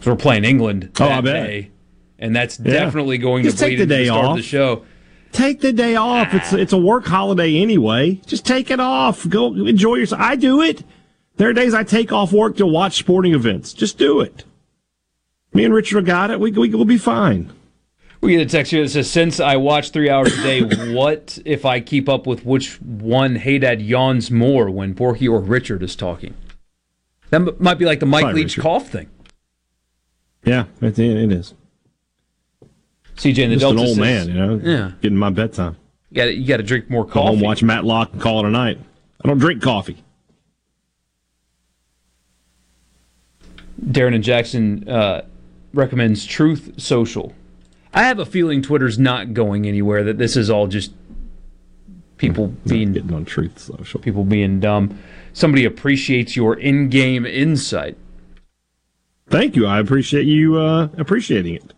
'Cause 0.00 0.06
we're 0.06 0.16
playing 0.16 0.44
England 0.44 0.90
Oh, 1.00 1.08
I 1.08 1.20
bet. 1.20 1.46
day, 1.46 1.70
and 2.18 2.34
that's 2.34 2.58
Yeah. 2.60 2.72
definitely 2.72 3.18
going 3.18 3.44
Just 3.44 3.58
to 3.58 3.64
take 3.64 3.70
bleed 3.70 3.76
the 3.78 3.82
into 3.82 3.94
the 3.94 3.98
day 4.00 4.04
start 4.06 4.24
of 4.24 4.30
off. 4.30 4.36
the 4.36 4.42
show. 4.42 4.82
Take 5.32 5.60
the 5.60 5.72
day 5.72 5.94
off. 5.96 6.32
It's 6.32 6.52
it's 6.52 6.72
a 6.72 6.78
work 6.78 7.06
holiday 7.06 7.56
anyway. 7.58 8.20
Just 8.26 8.46
take 8.46 8.70
it 8.70 8.80
off. 8.80 9.28
Go 9.28 9.54
enjoy 9.54 9.96
yourself. 9.96 10.20
I 10.22 10.36
do 10.36 10.62
it. 10.62 10.84
There 11.38 11.48
are 11.48 11.52
days 11.52 11.72
I 11.74 11.84
take 11.84 12.12
off 12.12 12.32
work 12.32 12.56
to 12.56 12.66
watch 12.66 12.98
sporting 12.98 13.34
events. 13.34 13.72
Just 13.72 13.96
do 13.96 14.20
it. 14.20 14.44
Me 15.54 15.64
and 15.64 15.72
Richard 15.72 16.04
got 16.04 16.30
it. 16.30 16.38
We 16.38 16.50
we 16.52 16.68
will 16.74 16.84
be 16.84 16.98
fine. 16.98 17.52
We 18.20 18.32
get 18.32 18.40
a 18.40 18.46
text 18.46 18.72
here 18.72 18.82
that 18.82 18.88
says, 18.90 19.10
"Since 19.10 19.38
I 19.40 19.56
watch 19.56 19.90
three 19.92 20.10
hours 20.10 20.36
a 20.36 20.42
day, 20.42 20.60
what 20.94 21.38
if 21.44 21.64
I 21.64 21.80
keep 21.80 22.08
up 22.08 22.26
with 22.26 22.44
which 22.44 22.80
one 22.82 23.36
Haydad 23.36 23.86
yawns 23.86 24.30
more 24.30 24.68
when 24.70 24.94
Porky 24.94 25.26
or 25.28 25.40
Richard 25.40 25.82
is 25.82 25.94
talking?" 25.96 26.34
That 27.30 27.42
m- 27.42 27.56
might 27.58 27.78
be 27.78 27.84
like 27.84 28.00
the 28.00 28.06
Mike 28.06 28.22
Probably 28.24 28.42
Leach 28.42 28.56
Richard. 28.56 28.62
cough 28.62 28.88
thing. 28.90 29.08
Yeah, 30.44 30.64
it, 30.80 30.98
it 30.98 31.32
is. 31.32 31.54
CJ 33.16 33.38
in 33.44 33.50
the 33.50 33.56
Just 33.56 33.60
Delta 33.60 33.78
an 33.80 33.86
old 33.86 33.96
says, 33.96 33.98
man, 33.98 34.28
you 34.28 34.34
know. 34.34 34.60
Yeah. 34.62 34.92
getting 35.00 35.18
my 35.18 35.30
bedtime. 35.30 35.76
You 36.10 36.16
got 36.16 36.36
you 36.36 36.46
got 36.46 36.56
to 36.58 36.62
drink 36.62 36.88
more 36.90 37.04
Go 37.04 37.10
coffee. 37.12 37.26
home, 37.28 37.40
watch 37.40 37.62
Matlock, 37.62 38.12
and 38.12 38.20
call 38.20 38.40
it 38.44 38.48
a 38.48 38.50
night. 38.50 38.78
I 39.24 39.28
don't 39.28 39.38
drink 39.38 39.62
coffee. 39.62 40.02
Darren 43.80 44.14
and 44.14 44.24
Jackson 44.24 44.88
uh, 44.88 45.22
recommends 45.72 46.26
Truth 46.26 46.74
Social. 46.80 47.32
I 47.94 48.02
have 48.04 48.18
a 48.18 48.26
feeling 48.26 48.62
Twitter's 48.62 48.98
not 48.98 49.34
going 49.34 49.66
anywhere. 49.66 50.04
That 50.04 50.18
this 50.18 50.36
is 50.36 50.50
all 50.50 50.66
just 50.66 50.92
people 52.16 52.48
being 52.66 52.92
getting 52.92 53.12
on 53.12 53.24
Truth 53.24 53.58
Social. 53.58 54.00
People 54.00 54.24
being 54.24 54.60
dumb. 54.60 54.98
Somebody 55.32 55.64
appreciates 55.64 56.36
your 56.36 56.58
in-game 56.58 57.24
insight. 57.24 57.96
Thank 59.28 59.56
you. 59.56 59.66
I 59.66 59.78
appreciate 59.78 60.26
you 60.26 60.58
uh, 60.58 60.88
appreciating 60.96 61.54
it. 61.54 61.74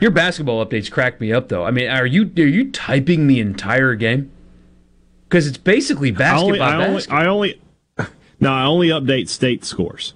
Your 0.00 0.10
basketball 0.10 0.64
updates 0.64 0.90
crack 0.90 1.20
me 1.20 1.32
up, 1.32 1.48
though. 1.48 1.64
I 1.64 1.70
mean, 1.70 1.88
are 1.88 2.06
you 2.06 2.24
are 2.36 2.46
you 2.46 2.70
typing 2.70 3.26
the 3.26 3.40
entire 3.40 3.94
game? 3.94 4.30
Because 5.28 5.46
it's 5.46 5.58
basically 5.58 6.10
basket 6.10 6.36
I 6.36 6.44
only, 6.44 6.60
I 6.60 6.86
only. 6.86 7.08
I 7.08 7.26
only, 7.26 7.62
no, 8.40 8.52
I 8.52 8.64
only 8.64 8.88
update 8.88 9.28
state 9.28 9.64
scores. 9.64 10.14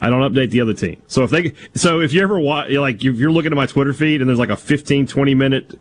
I 0.00 0.10
don't 0.10 0.20
update 0.20 0.50
the 0.50 0.60
other 0.60 0.74
team. 0.74 1.00
So 1.06 1.22
if 1.22 1.30
they, 1.30 1.54
so 1.74 2.00
if 2.00 2.12
you 2.12 2.22
ever 2.22 2.38
watch, 2.38 2.70
like 2.70 3.04
if 3.04 3.16
you're 3.16 3.30
looking 3.30 3.52
at 3.52 3.56
my 3.56 3.66
Twitter 3.66 3.92
feed 3.92 4.20
and 4.20 4.28
there's 4.28 4.38
like 4.38 4.50
a 4.50 4.56
15, 4.56 5.06
20 5.06 5.34
minute 5.34 5.78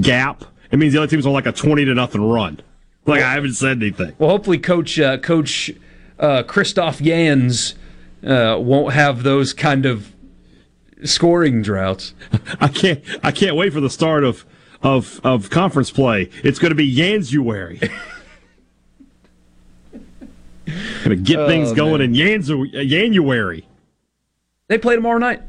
gap, 0.00 0.44
it 0.70 0.78
means 0.78 0.92
the 0.92 1.00
other 1.00 1.08
team's 1.08 1.26
on 1.26 1.32
like 1.32 1.46
a 1.46 1.52
20 1.52 1.84
to 1.86 1.94
nothing 1.94 2.22
run. 2.22 2.60
Like 3.06 3.22
I 3.22 3.32
haven't 3.32 3.54
said 3.54 3.78
anything. 3.78 4.14
Well, 4.18 4.30
hopefully, 4.30 4.58
Coach 4.58 5.00
uh, 5.00 5.16
Coach 5.16 5.72
uh, 6.18 6.42
Christoph 6.42 7.00
Jans 7.00 7.74
uh, 8.22 8.58
won't 8.60 8.92
have 8.92 9.22
those 9.22 9.54
kind 9.54 9.86
of 9.86 10.12
scoring 11.04 11.62
droughts. 11.62 12.14
I 12.60 12.68
can't, 12.68 13.02
I 13.22 13.30
can't 13.30 13.56
wait 13.56 13.72
for 13.72 13.80
the 13.80 13.90
start 13.90 14.24
of, 14.24 14.44
of, 14.82 15.20
of 15.24 15.50
conference 15.50 15.90
play. 15.90 16.30
It's 16.42 16.58
going 16.58 16.70
to 16.70 16.76
be 16.76 16.94
January. 16.94 17.80
going 21.04 21.10
to 21.10 21.16
get 21.16 21.38
Oh, 21.40 21.46
things 21.48 21.72
going 21.72 21.98
man. 22.00 22.02
in 22.02 22.14
Jans- 22.14 22.48
January. 22.88 23.66
They 24.68 24.78
play 24.78 24.94
tomorrow 24.96 25.18
night. 25.18 25.42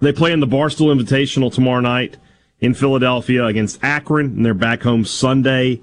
They 0.00 0.12
play 0.12 0.32
in 0.32 0.40
the 0.40 0.46
Barstool 0.46 0.94
Invitational 0.94 1.52
tomorrow 1.52 1.80
night 1.80 2.16
in 2.60 2.74
Philadelphia 2.74 3.44
against 3.46 3.78
Akron, 3.82 4.26
and 4.26 4.44
they're 4.46 4.54
back 4.54 4.82
home 4.82 5.04
Sunday. 5.04 5.80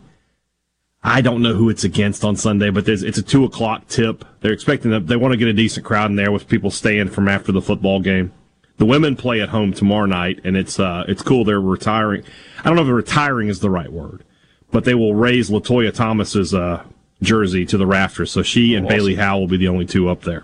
I 1.04 1.22
don't 1.22 1.42
know 1.42 1.54
who 1.54 1.70
it's 1.70 1.84
against 1.84 2.24
on 2.26 2.36
Sunday, 2.36 2.70
but 2.72 2.86
there's, 2.86 3.04
it's 3.04 3.18
a 3.20 3.22
two 3.24 3.44
o'clock 3.46 3.88
tip. 3.88 4.26
They're 4.42 4.52
expecting 4.54 4.92
that 4.92 5.08
they 5.08 5.16
want 5.16 5.34
to 5.34 5.38
get 5.38 5.48
a 5.48 5.54
decent 5.54 5.86
crowd 5.86 6.10
in 6.10 6.16
there 6.16 6.32
with 6.32 6.48
people 6.48 6.72
staying 6.72 7.10
from 7.10 7.28
after 7.28 7.52
the 7.52 7.62
football 7.62 8.00
game. 8.00 8.34
The 8.78 8.86
women 8.86 9.16
play 9.16 9.40
at 9.42 9.50
home 9.50 9.74
tomorrow 9.74 10.06
night, 10.06 10.42
and 10.44 10.58
it's 10.58 10.80
uh, 10.80 11.04
it's 11.08 11.22
cool. 11.22 11.44
They're 11.46 11.62
retiring. 11.62 12.24
I 12.60 12.64
don't 12.64 12.76
know 12.76 12.84
if 12.84 12.90
retiring 12.90 13.48
is 13.50 13.60
the 13.60 13.70
right 13.70 13.92
word, 13.92 14.24
but 14.72 14.84
they 14.84 14.94
will 14.94 15.16
raise 15.16 15.50
Latoya 15.50 15.94
Thomas's 15.94 16.54
uh, 16.54 16.84
jersey 17.22 17.66
to 17.66 17.78
the 17.78 17.88
rafters. 17.88 18.32
So 18.32 18.42
she 18.44 18.76
and 18.76 18.86
Awesome. 18.86 18.98
Bailey 18.98 19.16
Howell 19.16 19.42
will 19.42 19.48
be 19.48 19.58
the 19.58 19.68
only 19.68 19.86
two 19.86 20.10
up 20.10 20.22
there. 20.22 20.44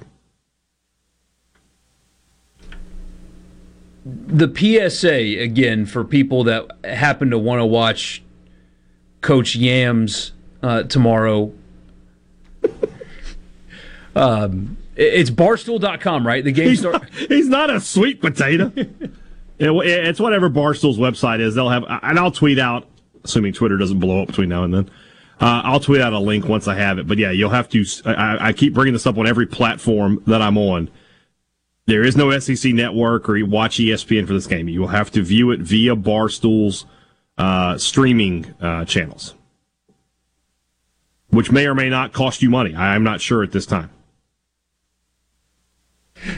The 4.05 4.51
PSA 4.89 5.41
again 5.41 5.85
for 5.85 6.03
people 6.03 6.43
that 6.45 6.65
happen 6.83 7.29
to 7.29 7.37
want 7.37 7.61
to 7.61 7.65
watch 7.65 8.21
Coach 9.21 9.55
Yams 9.55 10.33
uh, 10.61 10.83
tomorrow. 10.83 11.53
um, 14.15 14.75
it- 14.95 15.13
it's 15.13 15.29
barstool.com, 15.29 16.27
right? 16.27 16.43
The 16.43 16.51
game 16.51 16.69
He's 16.69 16.79
start. 16.79 16.93
not, 17.01 17.09
he's 17.13 17.47
not 17.47 17.69
a 17.69 17.79
sweet 17.79 18.21
potato. 18.21 18.71
It- 19.59 19.69
it's 20.07 20.19
whatever 20.19 20.49
Barstool's 20.49 20.97
website 20.97 21.39
is. 21.39 21.55
They'll 21.55 21.69
have, 21.69 21.85
and 21.87 22.19
I'll 22.19 22.31
tweet 22.31 22.59
out, 22.59 22.85
assuming 23.23 23.53
Twitter 23.53 23.77
doesn't 23.77 23.99
blow 23.99 24.21
up 24.23 24.27
between 24.27 24.49
now 24.49 24.63
and 24.63 24.73
then. 24.73 24.89
Uh, 25.43 25.61
I'll 25.65 25.81
tweet 25.81 25.99
out 25.99 26.13
a 26.13 26.19
link 26.19 26.47
once 26.47 26.69
I 26.69 26.75
have 26.75 26.99
it. 26.99 27.05
But 27.05 27.17
yeah, 27.17 27.31
you'll 27.31 27.49
have 27.49 27.67
to. 27.69 27.83
I, 28.05 28.47
I 28.47 28.53
keep 28.53 28.73
bringing 28.73 28.93
this 28.93 29.05
up 29.05 29.17
on 29.17 29.27
every 29.27 29.45
platform 29.45 30.23
that 30.25 30.41
I'm 30.41 30.57
on. 30.57 30.89
There 31.85 32.01
is 32.01 32.15
no 32.15 32.37
SEC 32.39 32.71
network 32.71 33.27
or 33.27 33.35
you 33.35 33.45
watch 33.45 33.75
ESPN 33.75 34.25
for 34.25 34.31
this 34.31 34.47
game. 34.47 34.69
You 34.69 34.79
will 34.79 34.87
have 34.87 35.11
to 35.11 35.21
view 35.21 35.51
it 35.51 35.59
via 35.59 35.97
Barstool's 35.97 36.85
uh, 37.37 37.77
streaming 37.77 38.53
uh, 38.61 38.85
channels, 38.85 39.33
which 41.27 41.51
may 41.51 41.67
or 41.67 41.75
may 41.75 41.89
not 41.89 42.13
cost 42.13 42.41
you 42.41 42.49
money. 42.49 42.73
I'm 42.73 43.03
not 43.03 43.19
sure 43.19 43.43
at 43.43 43.51
this 43.51 43.65
time. 43.65 43.89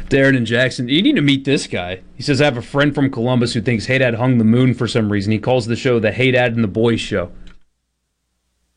Darren 0.10 0.36
and 0.36 0.48
Jackson, 0.48 0.90
you 0.90 1.04
need 1.04 1.16
to 1.16 1.22
meet 1.22 1.46
this 1.46 1.68
guy. 1.68 2.02
He 2.16 2.24
says, 2.24 2.42
I 2.42 2.46
have 2.46 2.58
a 2.58 2.64
friend 2.64 2.96
from 2.96 3.12
Columbus 3.12 3.54
who 3.54 3.62
thinks 3.62 3.86
Hey 3.86 4.00
Dad 4.00 4.16
hung 4.16 4.40
the 4.40 4.44
moon 4.44 4.74
for 4.74 4.88
some 4.88 5.12
reason. 5.12 5.32
He 5.32 5.38
calls 5.38 5.68
the 5.68 5.76
show 5.76 6.00
the 6.00 6.12
Hey 6.12 6.32
Dad 6.32 6.56
and 6.56 6.64
the 6.64 6.68
Boys 6.68 7.00
Show. 7.00 7.32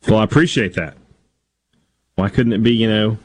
Well, 0.09 0.18
I 0.20 0.24
appreciate 0.24 0.74
that. 0.74 0.97
Why 2.14 2.28
couldn't 2.28 2.52
it 2.52 2.62
be, 2.62 2.72
you 2.72 2.89
know, 2.89 3.18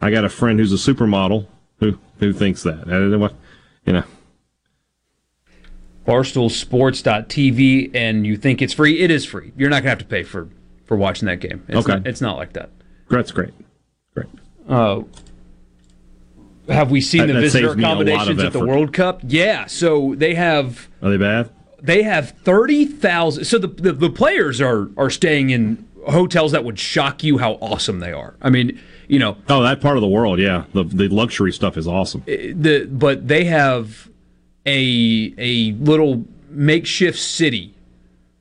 I 0.00 0.10
got 0.10 0.24
a 0.24 0.28
friend 0.28 0.58
who's 0.58 0.72
a 0.72 0.92
supermodel 0.92 1.46
who 1.80 1.98
who 2.18 2.32
thinks 2.32 2.62
that. 2.64 2.80
I 2.86 2.90
don't 2.90 3.10
know 3.12 3.18
what, 3.18 3.34
you 3.86 3.92
know. 3.92 4.02
barstoolsports.tv 6.06 7.90
and 7.94 8.26
you 8.26 8.36
think 8.36 8.60
it's 8.62 8.72
free, 8.72 8.98
it 9.00 9.10
is 9.10 9.24
free. 9.24 9.52
You're 9.56 9.70
not 9.70 9.76
going 9.76 9.84
to 9.84 9.88
have 9.90 9.98
to 9.98 10.04
pay 10.04 10.22
for, 10.24 10.48
for 10.84 10.96
watching 10.96 11.26
that 11.26 11.40
game. 11.40 11.62
It's 11.68 11.78
Okay. 11.78 11.92
Not, 11.98 12.06
it's 12.06 12.20
not 12.20 12.36
like 12.36 12.54
that. 12.54 12.70
That's 13.10 13.30
great. 13.30 13.52
Great. 14.14 14.26
Uh, 14.68 15.02
have 16.68 16.90
we 16.90 17.00
seen 17.00 17.26
That- 17.28 17.34
the 17.34 17.40
visitor 17.40 17.68
saves 17.68 17.76
me 17.76 17.84
a 17.84 17.86
lot 17.88 18.00
of 18.00 18.08
accommodations 18.08 18.42
at 18.44 18.52
the. 18.52 18.64
World 18.66 18.92
Cup? 18.92 19.20
Yeah. 19.24 19.66
So 19.66 20.14
they 20.16 20.34
have 20.34 20.88
Are 21.02 21.10
they 21.10 21.16
bad? 21.18 21.50
they 21.80 22.02
have 22.02 22.30
30,000 22.42 23.44
so 23.44 23.56
the, 23.58 23.68
the 23.68 23.92
the 23.92 24.10
players 24.10 24.60
are 24.60 24.88
are 24.96 25.10
staying 25.10 25.50
in 25.50 25.86
hotels 26.08 26.52
that 26.52 26.64
would 26.64 26.78
shock 26.78 27.22
you 27.22 27.38
how 27.38 27.52
awesome 27.54 28.00
they 28.00 28.12
are. 28.12 28.34
I 28.40 28.50
mean, 28.50 28.80
you 29.08 29.18
know, 29.18 29.36
Oh, 29.48 29.62
that 29.62 29.80
part 29.80 29.96
of 29.96 30.00
the 30.00 30.08
world, 30.08 30.38
yeah. 30.38 30.64
The 30.72 30.84
the 30.84 31.08
luxury 31.08 31.52
stuff 31.52 31.76
is 31.76 31.86
awesome. 31.86 32.22
the 32.26 32.88
but 32.90 33.28
they 33.28 33.44
have 33.44 34.08
a 34.66 35.34
a 35.38 35.72
little 35.72 36.24
makeshift 36.50 37.18
city 37.18 37.74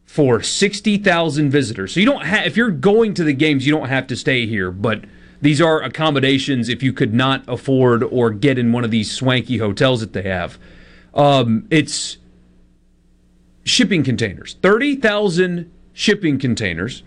for 0.05 0.41
60,000 0.41 1.51
visitors. 1.51 1.93
So 1.93 1.99
you 1.99 2.05
don't 2.05 2.25
have 2.25 2.45
if 2.47 2.57
you're 2.57 2.71
going 2.71 3.13
to 3.15 3.23
the 3.23 3.33
games, 3.33 3.67
you 3.67 3.73
don't 3.73 3.89
have 3.89 4.07
to 4.07 4.15
stay 4.15 4.45
here, 4.47 4.71
but 4.71 5.03
these 5.41 5.61
are 5.61 5.81
accommodations 5.83 6.67
if 6.69 6.81
you 6.81 6.91
could 6.93 7.13
not 7.13 7.43
afford 7.47 8.01
or 8.03 8.31
get 8.31 8.57
in 8.57 8.71
one 8.71 8.83
of 8.83 8.89
these 8.91 9.11
swanky 9.11 9.57
hotels 9.57 9.99
that 9.99 10.13
they 10.13 10.23
have. 10.23 10.57
Um, 11.13 11.67
it's 11.69 12.17
shipping 13.63 14.03
containers. 14.03 14.55
30,000 14.61 15.71
shipping 15.93 16.39
containers 16.39 17.03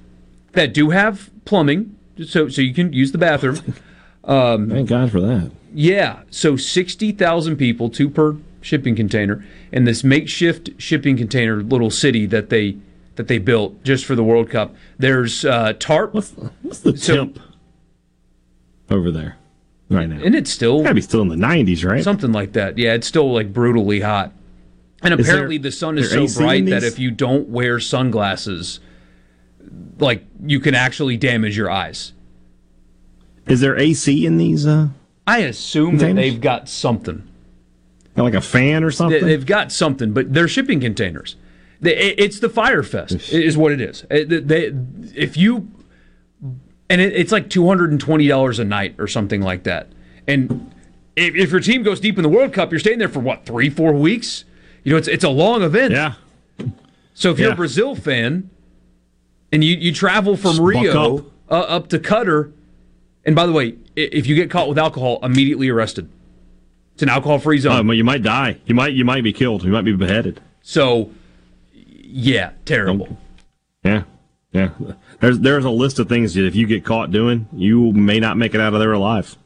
that 0.52 0.72
do 0.74 0.90
have 0.90 1.30
plumbing 1.44 1.96
so 2.24 2.48
so 2.48 2.60
you 2.62 2.74
can 2.74 2.92
use 2.92 3.12
the 3.12 3.18
bathroom. 3.18 3.74
Um, 4.22 4.68
Thank 4.68 4.90
God 4.90 5.10
for 5.10 5.18
that. 5.20 5.50
yeah, 5.72 6.20
so 6.30 6.54
60,000 6.54 7.56
people, 7.56 7.88
two 7.88 8.10
per 8.10 8.36
shipping 8.60 8.94
container, 8.94 9.42
in 9.72 9.84
this 9.84 10.04
makeshift 10.04 10.68
shipping 10.76 11.16
container 11.16 11.62
little 11.62 11.90
city 11.90 12.26
that 12.26 12.50
they 12.50 12.76
that 13.16 13.28
they 13.28 13.38
built 13.38 13.82
just 13.82 14.04
for 14.04 14.14
the 14.14 14.22
World 14.22 14.50
Cup. 14.50 14.74
There's 14.98 15.46
uh, 15.46 15.72
tarp. 15.78 16.12
What's, 16.12 16.32
what's 16.60 16.80
the 16.80 16.92
temp 16.92 17.40
over 18.90 19.10
there 19.10 19.36
right 19.88 20.06
now? 20.08 20.20
And 20.22 20.34
it's 20.34 20.50
still 20.50 20.82
gotta 20.82 20.94
be 20.94 21.00
still 21.00 21.22
in 21.22 21.28
the 21.28 21.34
90s, 21.36 21.82
right? 21.82 22.04
Something 22.04 22.30
like 22.30 22.52
that. 22.52 22.76
Yeah, 22.76 22.92
it's 22.92 23.06
still 23.06 23.32
like 23.32 23.54
brutally 23.54 24.00
hot. 24.00 24.32
And 25.02 25.18
Is 25.18 25.26
there- 25.26 25.34
apparently 25.36 25.56
the 25.56 25.72
sun 25.72 25.96
is 25.96 26.10
so 26.10 26.26
bright 26.38 26.66
that 26.66 26.84
if 26.84 26.98
you 26.98 27.10
don't 27.10 27.48
wear 27.48 27.80
sunglasses, 27.80 28.80
like 29.98 30.24
you 30.44 30.60
can 30.60 30.74
actually 30.74 31.16
damage 31.16 31.56
your 31.56 31.70
eyes. 31.70 32.12
Is 33.46 33.60
there 33.60 33.76
AC 33.78 34.26
in 34.26 34.36
these? 34.36 34.66
Uh, 34.66 34.88
I 35.26 35.38
assume 35.40 35.98
that 35.98 36.14
they've 36.14 36.40
got 36.40 36.68
something. 36.68 37.26
like 38.16 38.34
a 38.34 38.40
fan 38.40 38.84
or 38.84 38.90
something? 38.90 39.24
They, 39.24 39.32
have 39.32 39.46
got 39.46 39.72
something, 39.72 40.12
but 40.12 40.32
they're 40.32 40.48
shipping 40.48 40.80
containers. 40.80 41.36
It's 41.82 42.40
the 42.40 42.48
Fyre 42.50 42.82
Fest, 42.82 43.32
is 43.32 43.56
what 43.56 43.72
it 43.72 43.80
is. 43.80 44.04
They- 44.10 44.72
if 45.14 45.36
you, 45.36 45.70
and 46.90 47.00
it's 47.00 47.32
like 47.32 47.48
two 47.48 47.66
hundred 47.66 47.90
and 47.90 48.00
twenty 48.00 48.28
dollars 48.28 48.58
a 48.58 48.64
night 48.64 48.96
or 48.98 49.06
something 49.06 49.40
like 49.40 49.62
that. 49.62 49.88
And 50.28 50.72
if, 51.16 51.34
if 51.34 51.50
your 51.50 51.60
team 51.60 51.82
goes 51.82 51.98
deep 52.00 52.18
in 52.18 52.22
the 52.22 52.28
World 52.28 52.52
Cup, 52.52 52.70
you're 52.70 52.80
staying 52.80 52.98
there 52.98 53.08
for 53.08 53.20
what 53.20 53.46
three, 53.46 53.70
four 53.70 53.92
weeks. 53.92 54.44
You 54.84 54.92
know, 54.92 54.98
it's 54.98 55.08
it's 55.08 55.24
a 55.24 55.30
long 55.30 55.62
event. 55.62 55.92
Yeah. 55.92 56.14
So 57.14 57.30
if 57.30 57.38
you're 57.38 57.52
a 57.52 57.56
Brazil 57.56 57.94
fan, 57.94 58.50
and 59.52 59.62
you 59.64 59.76
you 59.76 59.92
travel 59.92 60.36
from 60.36 60.52
Just 60.52 60.62
Rio 60.62 61.18
up. 61.18 61.24
uh, 61.50 61.54
up 61.54 61.88
to 61.88 61.98
Qatar, 61.98 62.52
and 63.24 63.34
by 63.36 63.46
the 63.46 63.52
way, 63.52 63.74
if 63.96 64.26
you 64.26 64.34
get 64.34 64.50
caught 64.50 64.68
with 64.68 64.78
alcohol, 64.78 65.18
immediately 65.22 65.68
arrested. 65.68 66.08
It's 66.94 67.02
an 67.02 67.08
alcohol-free 67.08 67.58
zone. 67.58 67.88
Oh, 67.88 67.92
you 67.92 68.04
might 68.04 68.22
die. 68.22 68.58
You 68.66 68.74
might 68.74 68.92
you 68.92 69.04
might 69.04 69.24
be 69.24 69.32
killed. 69.32 69.64
You 69.64 69.70
might 69.72 69.84
be 69.86 69.94
beheaded. 69.94 70.40
So, 70.62 71.10
yeah, 71.72 72.50
terrible. 72.66 73.16
Yeah, 73.82 74.02
yeah. 74.52 74.70
There's 75.20 75.38
there's 75.38 75.64
a 75.64 75.70
list 75.70 75.98
of 75.98 76.08
things 76.08 76.34
that 76.34 76.44
if 76.46 76.54
you 76.54 76.66
get 76.66 76.84
caught 76.84 77.10
doing, 77.10 77.48
you 77.52 77.92
may 77.92 78.20
not 78.20 78.36
make 78.36 78.54
it 78.54 78.60
out 78.60 78.74
of 78.74 78.80
there 78.80 78.92
alive. 78.92 79.36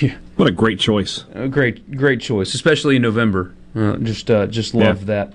Yeah. 0.00 0.16
What 0.34 0.48
a 0.48 0.52
great 0.52 0.80
choice. 0.80 1.24
A 1.34 1.46
great, 1.46 1.96
great 1.96 2.20
choice, 2.20 2.54
especially 2.54 2.96
in 2.96 3.02
November. 3.02 3.54
Uh, 3.76 3.96
just, 3.98 4.28
uh, 4.30 4.48
just 4.48 4.74
love 4.74 5.00
Yeah. 5.02 5.04
that. 5.06 5.34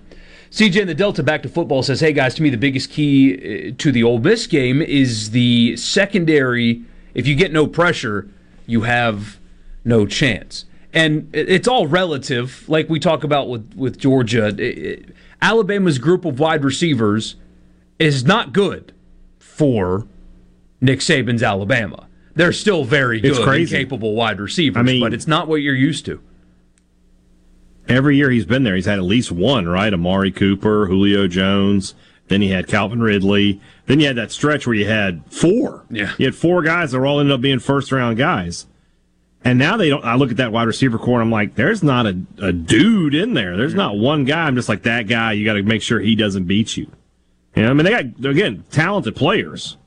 CJ 0.52 0.82
in 0.82 0.88
the 0.88 0.94
Delta 0.94 1.24
back 1.24 1.44
to 1.44 1.50
football 1.50 1.82
says, 1.82 2.02
"Hey 2.02 2.12
guys, 2.14 2.36
to 2.36 2.44
me 2.44 2.50
the 2.50 2.58
biggest 2.58 2.90
key 2.92 3.70
uh, 3.70 3.74
to 3.78 3.92
the 3.92 4.04
Ole 4.04 4.20
Miss 4.20 4.48
game 4.48 4.82
is 4.82 5.32
the 5.32 5.78
secondary. 5.78 6.82
If 7.14 7.26
you 7.28 7.36
get 7.36 7.52
no 7.54 7.68
pressure, 7.68 8.28
you 8.68 8.82
have 8.82 9.38
no 9.86 10.06
chance." 10.06 10.66
And 10.94 11.30
it's 11.34 11.70
all 11.70 11.88
relative, 11.88 12.68
like 12.68 12.90
we 12.90 13.00
talk 13.00 13.24
about 13.24 13.48
with 13.50 13.74
with 13.76 13.98
Georgia. 13.98 14.48
It- 14.48 14.60
it- 14.60 15.16
Alabama's 15.42 15.98
group 15.98 16.24
of 16.26 16.40
wide 16.40 16.64
receivers 16.64 17.36
is 17.98 18.26
not 18.26 18.54
good 18.54 18.92
for 19.40 20.06
Nick 20.82 21.00
Saban's 21.00 21.42
Alabama. 21.42 22.08
They're 22.36 22.52
still 22.54 22.84
very 22.84 23.20
good 23.20 23.38
and 23.40 23.46
capable 23.80 24.14
wide 24.16 24.40
receivers, 24.40 24.78
I 24.80 24.84
mean- 24.84 25.02
but 25.02 25.14
it's 25.14 25.28
not 25.28 25.48
what 25.48 25.62
you're 25.62 25.74
used 25.76 26.06
to. 26.06 26.20
Every 27.88 28.16
year 28.16 28.30
he's 28.30 28.46
been 28.46 28.64
there, 28.64 28.76
he's 28.76 28.86
had 28.86 29.00
at 29.00 29.04
least 29.04 29.32
one, 29.32 29.68
right? 29.68 29.94
Amari 29.94 30.32
Cooper, 30.32 30.86
Julio 30.86 31.28
Jones. 31.28 31.96
Then 32.28 32.42
he 32.42 32.50
had 32.50 32.68
Calvin 32.68 33.02
Ridley. 33.02 33.60
Then 33.88 34.00
you 34.00 34.08
had 34.08 34.16
that 34.16 34.32
stretch 34.32 34.66
where 34.66 34.76
you 34.76 34.88
had 34.88 35.22
four. 35.30 35.84
Yeah. 35.90 36.14
You 36.18 36.28
had 36.28 36.36
four 36.36 36.62
guys 36.62 36.92
that 36.92 37.00
were 37.00 37.06
all 37.06 37.20
ended 37.20 37.34
up 37.34 37.42
being 37.42 37.60
first 37.60 37.92
round 37.92 38.18
guys. 38.18 38.68
And 39.44 39.60
now 39.60 39.76
they 39.76 39.90
don't. 39.90 40.06
I 40.06 40.16
look 40.16 40.32
at 40.32 40.38
that 40.38 40.52
wide 40.52 40.68
receiver 40.68 40.98
corps 40.98 41.20
and 41.20 41.28
I'm 41.28 41.32
like, 41.32 41.56
there's 41.56 41.84
not 41.84 42.06
a, 42.06 42.22
a 42.42 42.54
dude 42.54 43.16
in 43.16 43.34
there. 43.34 43.58
There's 43.58 43.74
not 43.74 43.98
one 43.98 44.24
guy. 44.24 44.46
I'm 44.46 44.56
just 44.56 44.70
like, 44.70 44.84
that 44.84 45.08
guy, 45.08 45.34
you 45.34 45.44
got 45.44 45.56
to 45.56 45.64
make 45.64 45.82
sure 45.82 46.00
he 46.00 46.16
doesn't 46.16 46.46
beat 46.46 46.78
you. 46.78 46.90
You 47.56 47.64
know, 47.64 47.72
I 47.72 47.74
mean, 47.74 47.84
they 47.84 47.92
got, 47.92 48.26
again, 48.26 48.64
talented 48.72 49.16
players. 49.16 49.78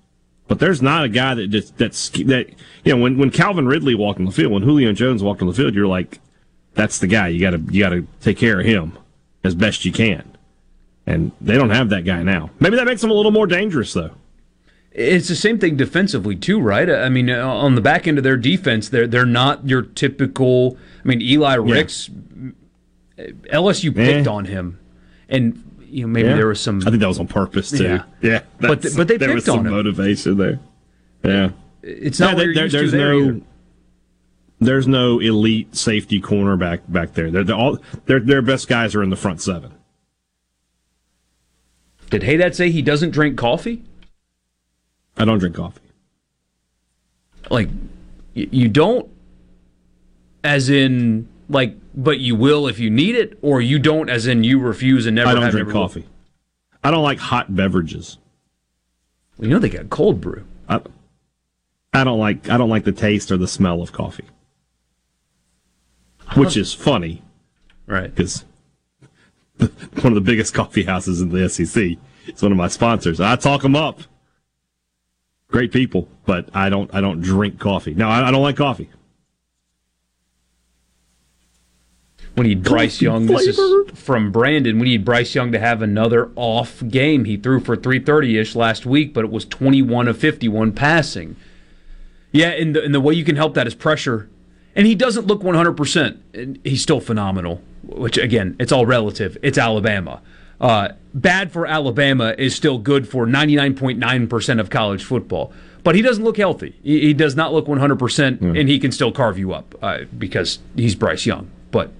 But 0.46 0.58
there's 0.58 0.82
not 0.82 1.04
a 1.04 1.08
guy 1.08 1.34
that 1.34 1.48
just, 1.48 1.78
that's, 1.78 2.10
that, 2.10 2.50
you 2.84 2.94
know, 2.94 3.00
when, 3.00 3.16
when 3.16 3.30
Calvin 3.30 3.66
Ridley 3.66 3.94
walked 3.94 4.18
on 4.18 4.26
the 4.26 4.32
field, 4.32 4.52
when 4.52 4.62
Julio 4.62 4.92
Jones 4.92 5.22
walked 5.22 5.40
on 5.40 5.48
the 5.48 5.54
field, 5.54 5.74
you're 5.74 5.86
like, 5.86 6.18
that's 6.74 6.98
the 6.98 7.06
guy. 7.06 7.28
You 7.28 7.40
gotta, 7.40 7.59
you 7.70 7.80
gotta 7.82 8.05
take 8.20 8.36
care 8.38 8.60
of 8.60 8.66
him 8.66 8.98
as 9.42 9.55
best 9.55 9.84
you 9.84 9.92
can. 9.92 10.30
And 11.06 11.32
they 11.40 11.55
don't 11.55 11.70
have 11.70 11.90
that 11.90 12.05
guy 12.05 12.22
now. 12.22 12.51
Maybe 12.60 12.76
that 12.76 12.86
makes 12.86 13.01
them 13.02 13.10
a 13.10 13.14
little 13.14 13.30
more 13.32 13.46
dangerous, 13.46 13.92
though. 13.92 14.12
It's 14.92 15.28
the 15.28 15.34
same 15.36 15.59
thing 15.59 15.76
defensively 15.76 16.36
too, 16.36 16.60
right? 16.60 16.88
I 16.88 17.09
mean, 17.09 17.28
uh, 17.28 17.44
on 17.46 17.74
the 17.74 17.80
back 17.80 18.06
end 18.06 18.16
of 18.16 18.22
their 18.24 18.36
defense, 18.36 18.88
they're 18.88 19.06
they're 19.09 19.26
not 19.26 19.68
your 19.68 19.82
typical. 19.82 20.78
I 21.05 21.09
mean, 21.09 21.20
Eli 21.20 21.55
Ricks, 21.56 22.09
LSU 23.18 23.94
picked 23.94 24.26
Eh. 24.26 24.30
on 24.30 24.44
him, 24.46 24.78
and 25.28 25.60
you 25.88 26.02
know 26.02 26.09
maybe 26.09 26.28
Yeah. 26.28 26.36
there 26.36 26.46
was 26.46 26.60
some. 26.60 26.80
I 26.86 26.90
think 26.90 27.01
that 27.01 27.09
was 27.09 27.18
on 27.20 27.26
purpose 27.26 27.70
too. 27.70 27.82
Yeah. 27.84 28.02
Yeah, 28.22 28.40
But 28.60 28.68
that's- 28.68 28.82
th- 28.82 28.96
but 28.96 29.09
they 29.09 29.16
there 29.16 29.28
picked 29.28 29.34
was 29.36 29.44
some 29.44 29.60
on 29.60 29.66
him. 29.66 29.72
motivation 29.72 30.36
there. 30.38 30.59
Yeah, 31.24 31.51
It's 31.82 32.20
not 32.20 32.36
what 32.36 32.44
you're 32.46 32.55
used 32.55 32.72
to 32.72 32.78
there's 32.78 32.92
there 32.92 33.12
no 33.14 33.18
either. 33.20 33.40
There's 34.66 34.86
no 34.86 35.20
elite 35.20 35.74
safety 35.74 36.20
cornerback 36.20 36.80
back 36.88 37.14
there. 37.14 37.30
They're, 37.30 37.44
they're 37.44 37.56
all 37.56 37.78
their 38.06 38.20
their 38.20 38.42
best 38.42 38.68
guys 38.68 38.94
are 38.94 39.02
in 39.02 39.10
the 39.10 39.16
front 39.16 39.40
seven. 39.40 39.72
Did 42.10 42.22
Haydad 42.22 42.54
say 42.54 42.70
he 42.70 42.82
doesn't 42.82 43.10
drink 43.10 43.36
coffee? 43.38 43.82
I 45.16 45.24
don't 45.24 45.38
drink 45.38 45.56
coffee. 45.56 45.80
Like, 47.50 47.68
you 48.34 48.68
don't, 48.68 49.10
as 50.42 50.68
in 50.68 51.28
like, 51.48 51.76
but 51.94 52.20
you 52.20 52.34
will 52.34 52.66
if 52.66 52.78
you 52.78 52.90
need 52.90 53.14
it, 53.14 53.38
or 53.42 53.60
you 53.60 53.78
don't, 53.78 54.08
as 54.08 54.26
in 54.26 54.44
you 54.44 54.58
refuse 54.58 55.06
and 55.06 55.16
never. 55.16 55.30
I 55.30 55.34
don't 55.34 55.50
drink 55.50 55.68
never 55.68 55.78
will? 55.78 55.86
coffee. 55.86 56.04
I 56.82 56.90
don't 56.90 57.02
like 57.02 57.18
hot 57.18 57.54
beverages. 57.54 58.18
Well, 59.36 59.48
you 59.48 59.54
know 59.54 59.60
they 59.60 59.68
got 59.68 59.90
cold 59.90 60.20
brew. 60.20 60.44
I, 60.68 60.80
I 61.92 62.04
don't 62.04 62.18
like 62.18 62.48
I 62.48 62.56
don't 62.56 62.70
like 62.70 62.84
the 62.84 62.92
taste 62.92 63.30
or 63.30 63.36
the 63.36 63.48
smell 63.48 63.82
of 63.82 63.92
coffee, 63.92 64.24
which 66.36 66.56
is 66.56 66.73
funny, 66.73 67.23
right? 67.86 68.15
Because 68.15 68.44
one 69.59 70.06
of 70.06 70.15
the 70.15 70.20
biggest 70.20 70.55
coffee 70.55 70.85
houses 70.85 71.20
in 71.20 71.31
the 71.31 71.48
SEC 71.48 71.97
is 72.27 72.43
one 72.43 72.52
of 72.52 72.59
my 72.59 72.69
sponsors. 72.69 73.20
I 73.20 73.36
talk 73.36 73.62
them 73.62 73.77
up. 73.77 74.01
Great 75.48 75.73
people, 75.73 76.09
but 76.27 76.48
I 76.55 76.69
don't 76.69 76.93
I 76.93 77.01
don't 77.01 77.20
drink 77.20 77.61
coffee. 77.61 77.94
No, 77.94 78.09
I, 78.09 78.28
I 78.28 78.31
don't 78.31 78.43
like 78.43 78.56
coffee. 78.56 78.90
We 82.36 82.48
need 82.48 82.65
Bryce 82.65 83.01
Young. 83.01 83.27
This 83.27 83.47
is 83.47 83.90
from 83.97 84.32
Brandon. 84.32 84.81
We 84.81 84.89
need 84.89 85.05
Bryce 85.05 85.36
Young 85.36 85.52
to 85.52 85.59
have 85.61 85.82
another 85.82 86.32
off 86.35 86.82
game. 86.89 87.27
He 87.27 87.36
threw 87.36 87.61
for 87.61 87.77
330 87.77 88.39
ish 88.39 88.56
last 88.56 88.85
week, 88.85 89.15
but 89.15 89.24
it 89.24 89.31
was 89.31 89.44
21 89.44 90.09
of 90.09 90.19
51 90.19 90.73
passing. 90.73 91.36
Yeah, 92.32 92.48
and 92.48 92.74
the, 92.74 92.82
and 92.82 92.93
the 92.93 93.01
way 93.01 93.15
you 93.15 93.24
can 93.24 93.36
help 93.36 93.55
that 93.55 93.69
is 93.69 93.77
pressure. 93.77 94.28
And 94.76 94.86
he 94.86 94.94
doesn't 94.94 95.26
look 95.26 95.42
100%. 95.42 96.18
And 96.34 96.59
he's 96.64 96.82
still 96.82 97.01
phenomenal, 97.01 97.60
which, 97.84 98.18
again, 98.18 98.56
it's 98.59 98.72
all 98.72 98.86
relative. 98.86 99.36
It's 99.42 99.59
Alabama. 99.59 100.20
Uh, 100.60 100.88
bad 101.12 101.52
for 101.52 101.66
Alabama 101.66 102.34
is 102.38 102.55
still 102.55 102.78
good 102.78 103.09
for 103.09 103.26
99.9% 103.26 104.60
of 104.60 104.70
college 104.70 105.05
football. 105.05 105.52
But 105.82 105.94
he 105.94 106.02
doesn't 106.02 106.24
look 106.24 106.38
healthy. 106.38 106.74
He, 106.82 107.01
he 107.01 107.14
does 107.14 107.36
not 107.36 107.52
look 107.52 107.66
100%, 107.66 108.40
and 108.59 108.68
he 108.68 108.78
can 108.78 108.90
still 108.90 109.12
carve 109.12 109.38
you 109.38 109.52
up 109.52 109.74
uh, 109.82 110.05
because 110.16 110.59
he's 110.74 110.94
Bryce 110.94 111.26
Young. 111.26 111.51
But 111.70 111.92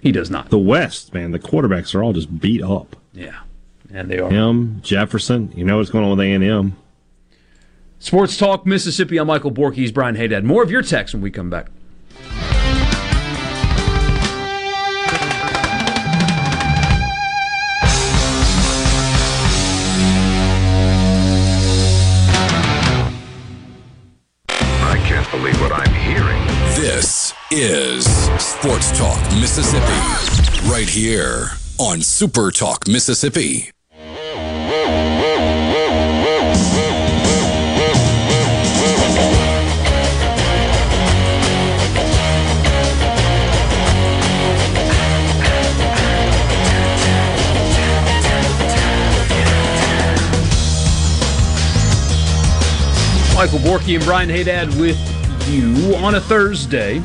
He 0.00 0.10
does 0.12 0.30
not. 0.30 0.48
The 0.48 0.58
West, 0.58 1.12
man, 1.12 1.32
the 1.32 1.38
quarterbacks 1.38 1.94
are 1.94 2.02
all 2.02 2.12
just 2.14 2.40
beat 2.40 2.62
up. 2.62 2.96
Yeah, 3.12 3.40
and 3.92 4.10
they 4.10 4.18
are. 4.18 4.30
Him, 4.30 4.80
Jefferson. 4.82 5.52
You 5.54 5.64
know 5.64 5.76
what's 5.78 5.90
going 5.90 6.04
on 6.04 6.10
with 6.16 6.20
A 6.20 6.32
and 6.32 6.44
M. 6.44 6.76
Sports 7.98 8.36
Talk 8.36 8.64
Mississippi. 8.66 9.18
I'm 9.18 9.26
Michael 9.26 9.50
Borky. 9.50 9.76
He's 9.76 9.92
Brian 9.92 10.16
Haydad. 10.16 10.44
More 10.44 10.62
of 10.62 10.70
your 10.70 10.82
text 10.82 11.12
when 11.14 11.22
we 11.22 11.30
come 11.30 11.50
back. 11.50 11.66
Is 27.52 28.04
Sports 28.42 28.96
Talk 28.98 29.20
Mississippi, 29.34 30.68
right 30.68 30.88
here 30.88 31.50
on 31.78 32.00
Super 32.00 32.50
Talk 32.50 32.88
Mississippi. 32.88 33.70
Michael 53.36 53.58
Borky 53.58 53.94
and 53.94 54.04
Brian 54.04 54.28
Haydad 54.28 54.80
with 54.80 54.98
you 55.48 55.94
on 55.96 56.16
a 56.16 56.20
Thursday. 56.20 57.00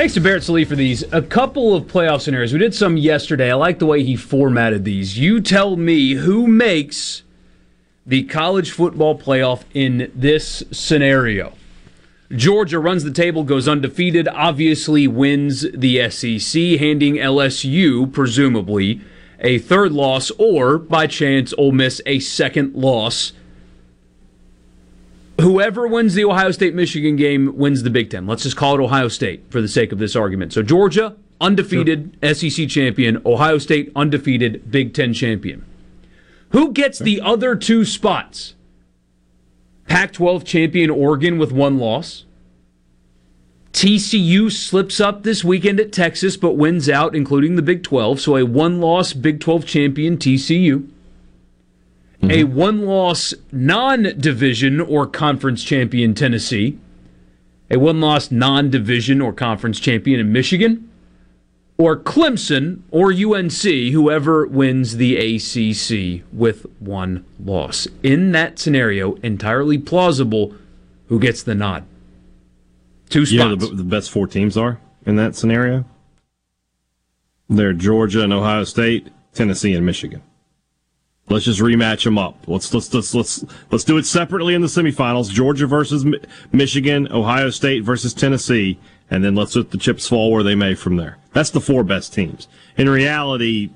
Thanks 0.00 0.14
to 0.14 0.20
Barrett 0.22 0.42
Sallee 0.44 0.64
for 0.64 0.76
these. 0.76 1.04
A 1.12 1.20
couple 1.20 1.74
of 1.74 1.84
playoff 1.84 2.22
scenarios. 2.22 2.54
We 2.54 2.58
did 2.58 2.74
some 2.74 2.96
yesterday. 2.96 3.50
I 3.50 3.54
like 3.56 3.78
the 3.78 3.84
way 3.84 4.02
he 4.02 4.16
formatted 4.16 4.82
these. 4.82 5.18
You 5.18 5.42
tell 5.42 5.76
me 5.76 6.12
who 6.12 6.46
makes 6.46 7.22
the 8.06 8.22
college 8.22 8.70
football 8.70 9.18
playoff 9.18 9.64
in 9.74 10.10
this 10.14 10.62
scenario. 10.72 11.52
Georgia 12.30 12.78
runs 12.78 13.04
the 13.04 13.10
table, 13.10 13.44
goes 13.44 13.68
undefeated, 13.68 14.26
obviously 14.28 15.06
wins 15.06 15.66
the 15.74 16.08
SEC, 16.08 16.80
handing 16.80 17.16
LSU, 17.16 18.10
presumably, 18.10 19.02
a 19.38 19.58
third 19.58 19.92
loss, 19.92 20.30
or 20.38 20.78
by 20.78 21.06
chance, 21.06 21.52
Ole 21.58 21.72
Miss 21.72 22.00
a 22.06 22.20
second 22.20 22.74
loss 22.74 23.34
whoever 25.40 25.86
wins 25.86 26.14
the 26.14 26.24
Ohio 26.24 26.50
State 26.50 26.74
Michigan 26.74 27.16
game 27.16 27.56
wins 27.56 27.82
the 27.82 27.90
Big 27.90 28.10
Ten. 28.10 28.26
Let's 28.26 28.42
just 28.42 28.56
call 28.56 28.78
it 28.78 28.82
Ohio 28.82 29.08
State 29.08 29.44
for 29.50 29.60
the 29.60 29.68
sake 29.68 29.92
of 29.92 29.98
this 29.98 30.16
argument. 30.16 30.52
So 30.52 30.62
Georgia, 30.62 31.16
undefeated 31.40 32.16
SEC 32.22 32.68
champion, 32.68 33.20
Ohio 33.24 33.58
State, 33.58 33.92
undefeated 33.96 34.70
Big 34.70 34.94
Ten 34.94 35.12
champion. 35.12 35.64
Who 36.50 36.72
gets 36.72 36.98
the 36.98 37.20
other 37.20 37.54
two 37.54 37.84
spots? 37.84 38.54
Pac 39.86 40.12
12 40.12 40.44
champion 40.44 40.90
Oregon 40.90 41.38
with 41.38 41.52
one 41.52 41.78
loss. 41.78 42.24
TCU 43.72 44.50
slips 44.50 45.00
up 45.00 45.22
this 45.22 45.44
weekend 45.44 45.78
at 45.78 45.92
Texas 45.92 46.36
but 46.36 46.56
wins 46.56 46.88
out, 46.88 47.14
including 47.14 47.54
the 47.56 47.62
Big 47.62 47.82
12. 47.82 48.20
So 48.20 48.36
a 48.36 48.44
one 48.44 48.80
loss 48.80 49.12
Big 49.12 49.40
12 49.40 49.64
champion 49.64 50.16
TCU 50.16 50.88
a 52.22 52.26
mm-hmm. 52.26 52.54
one 52.54 52.86
loss 52.86 53.34
non 53.50 54.02
division 54.18 54.80
or 54.80 55.06
conference 55.06 55.64
champion 55.64 56.14
Tennessee, 56.14 56.78
a 57.70 57.78
one 57.78 58.00
loss 58.00 58.30
non 58.30 58.70
division 58.70 59.20
or 59.20 59.32
conference 59.32 59.80
champion 59.80 60.20
in 60.20 60.32
Michigan, 60.32 60.90
or 61.78 61.96
Clemson 61.96 62.82
or 62.90 63.10
UNC, 63.10 63.92
whoever 63.92 64.46
wins 64.46 64.98
the 64.98 65.16
ACC 65.16 66.22
with 66.32 66.66
one 66.78 67.24
loss. 67.42 67.88
In 68.02 68.32
that 68.32 68.58
scenario, 68.58 69.14
entirely 69.16 69.78
plausible 69.78 70.54
who 71.08 71.18
gets 71.18 71.42
the 71.42 71.54
nod. 71.54 71.84
Two 73.08 73.24
spots. 73.24 73.32
You 73.32 73.38
know 73.38 73.56
the, 73.56 73.74
the 73.74 73.84
best 73.84 74.10
four 74.10 74.26
teams 74.26 74.56
are 74.56 74.78
in 75.06 75.16
that 75.16 75.34
scenario? 75.34 75.86
They're 77.48 77.72
Georgia 77.72 78.22
and 78.22 78.32
Ohio 78.32 78.64
State, 78.64 79.08
Tennessee 79.32 79.74
and 79.74 79.84
Michigan. 79.84 80.22
Let's 81.30 81.44
just 81.44 81.60
rematch 81.60 82.02
them 82.02 82.18
up. 82.18 82.36
Let's 82.48 82.74
let's 82.74 82.92
let's 82.92 83.14
let's 83.14 83.44
let's 83.70 83.84
do 83.84 83.96
it 83.98 84.04
separately 84.04 84.54
in 84.54 84.62
the 84.62 84.66
semifinals. 84.66 85.30
Georgia 85.30 85.68
versus 85.68 86.04
Mi- 86.04 86.18
Michigan, 86.50 87.06
Ohio 87.12 87.50
State 87.50 87.84
versus 87.84 88.12
Tennessee, 88.12 88.80
and 89.08 89.24
then 89.24 89.36
let's 89.36 89.54
let 89.54 89.70
the 89.70 89.78
chips 89.78 90.08
fall 90.08 90.32
where 90.32 90.42
they 90.42 90.56
may 90.56 90.74
from 90.74 90.96
there. 90.96 91.18
That's 91.32 91.50
the 91.50 91.60
four 91.60 91.84
best 91.84 92.12
teams. 92.12 92.48
In 92.76 92.88
reality, 92.88 93.70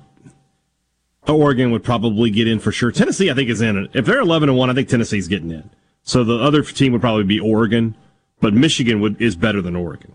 Oregon 1.25 1.71
would 1.71 1.83
probably 1.85 2.29
get 2.29 2.45
in 2.45 2.59
for 2.59 2.73
sure. 2.73 2.91
Tennessee, 2.91 3.31
I 3.31 3.33
think, 3.33 3.49
is 3.49 3.61
in. 3.61 3.87
If 3.93 4.05
they're 4.05 4.19
eleven 4.19 4.49
and 4.49 4.57
one, 4.57 4.69
I 4.69 4.73
think 4.73 4.89
Tennessee's 4.89 5.29
getting 5.29 5.51
in. 5.51 5.69
So 6.03 6.25
the 6.25 6.37
other 6.37 6.61
team 6.61 6.91
would 6.91 7.01
probably 7.01 7.23
be 7.23 7.39
Oregon, 7.39 7.95
but 8.41 8.53
Michigan 8.53 8.99
would 8.99 9.21
is 9.21 9.37
better 9.37 9.61
than 9.61 9.77
Oregon. 9.77 10.13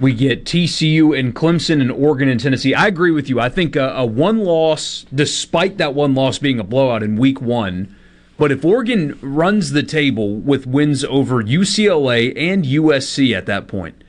We 0.00 0.12
get 0.12 0.44
TCU 0.44 1.16
and 1.16 1.36
Clemson 1.36 1.80
and 1.80 1.92
Oregon 1.92 2.28
and 2.28 2.40
Tennessee. 2.40 2.74
I 2.74 2.88
agree 2.88 3.12
with 3.12 3.28
you. 3.28 3.38
I 3.38 3.48
think 3.48 3.76
a, 3.76 3.90
a 3.90 4.04
one 4.04 4.38
loss, 4.38 5.06
despite 5.14 5.78
that 5.78 5.94
one 5.94 6.16
loss 6.16 6.38
being 6.38 6.58
a 6.58 6.64
blowout 6.64 7.04
in 7.04 7.16
week 7.16 7.40
one, 7.40 7.94
but 8.36 8.50
if 8.50 8.64
Oregon 8.64 9.16
runs 9.22 9.70
the 9.70 9.84
table 9.84 10.34
with 10.34 10.66
wins 10.66 11.04
over 11.04 11.42
UCLA 11.44 12.32
and 12.36 12.64
USC 12.64 13.36
at 13.36 13.46
that 13.46 13.68
point, 13.68 14.02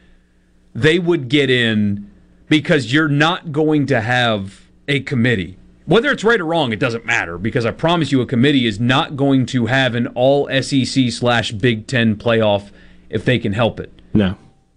they 0.74 0.98
would 0.98 1.30
get 1.30 1.52
in 1.52 2.10
because 2.50 2.92
you're 2.92 3.08
not 3.08 3.52
going 3.52 3.86
to 3.86 4.02
have 4.02 4.68
a 4.88 5.02
committee. 5.02 5.58
Whether 5.86 6.10
it's 6.10 6.24
right 6.24 6.42
or 6.42 6.46
wrong, 6.46 6.74
it 6.74 6.80
doesn't 6.80 7.06
matter 7.06 7.38
because 7.38 7.64
I 7.64 7.70
promise 7.70 8.12
you 8.12 8.22
a 8.22 8.26
committee 8.26 8.66
is 8.66 8.80
not 8.80 9.16
going 9.16 9.46
to 9.48 9.68
have 9.68 9.94
an 9.94 10.08
all 10.08 10.50
SEC 10.64 11.12
slash 11.12 11.52
Big 11.52 11.86
Ten 11.86 12.16
playoff 12.16 12.72
if 13.12 13.24
they 13.24 13.38
can 13.38 13.54
help 13.54 13.80
it. 13.80 13.92
No. 14.16 14.36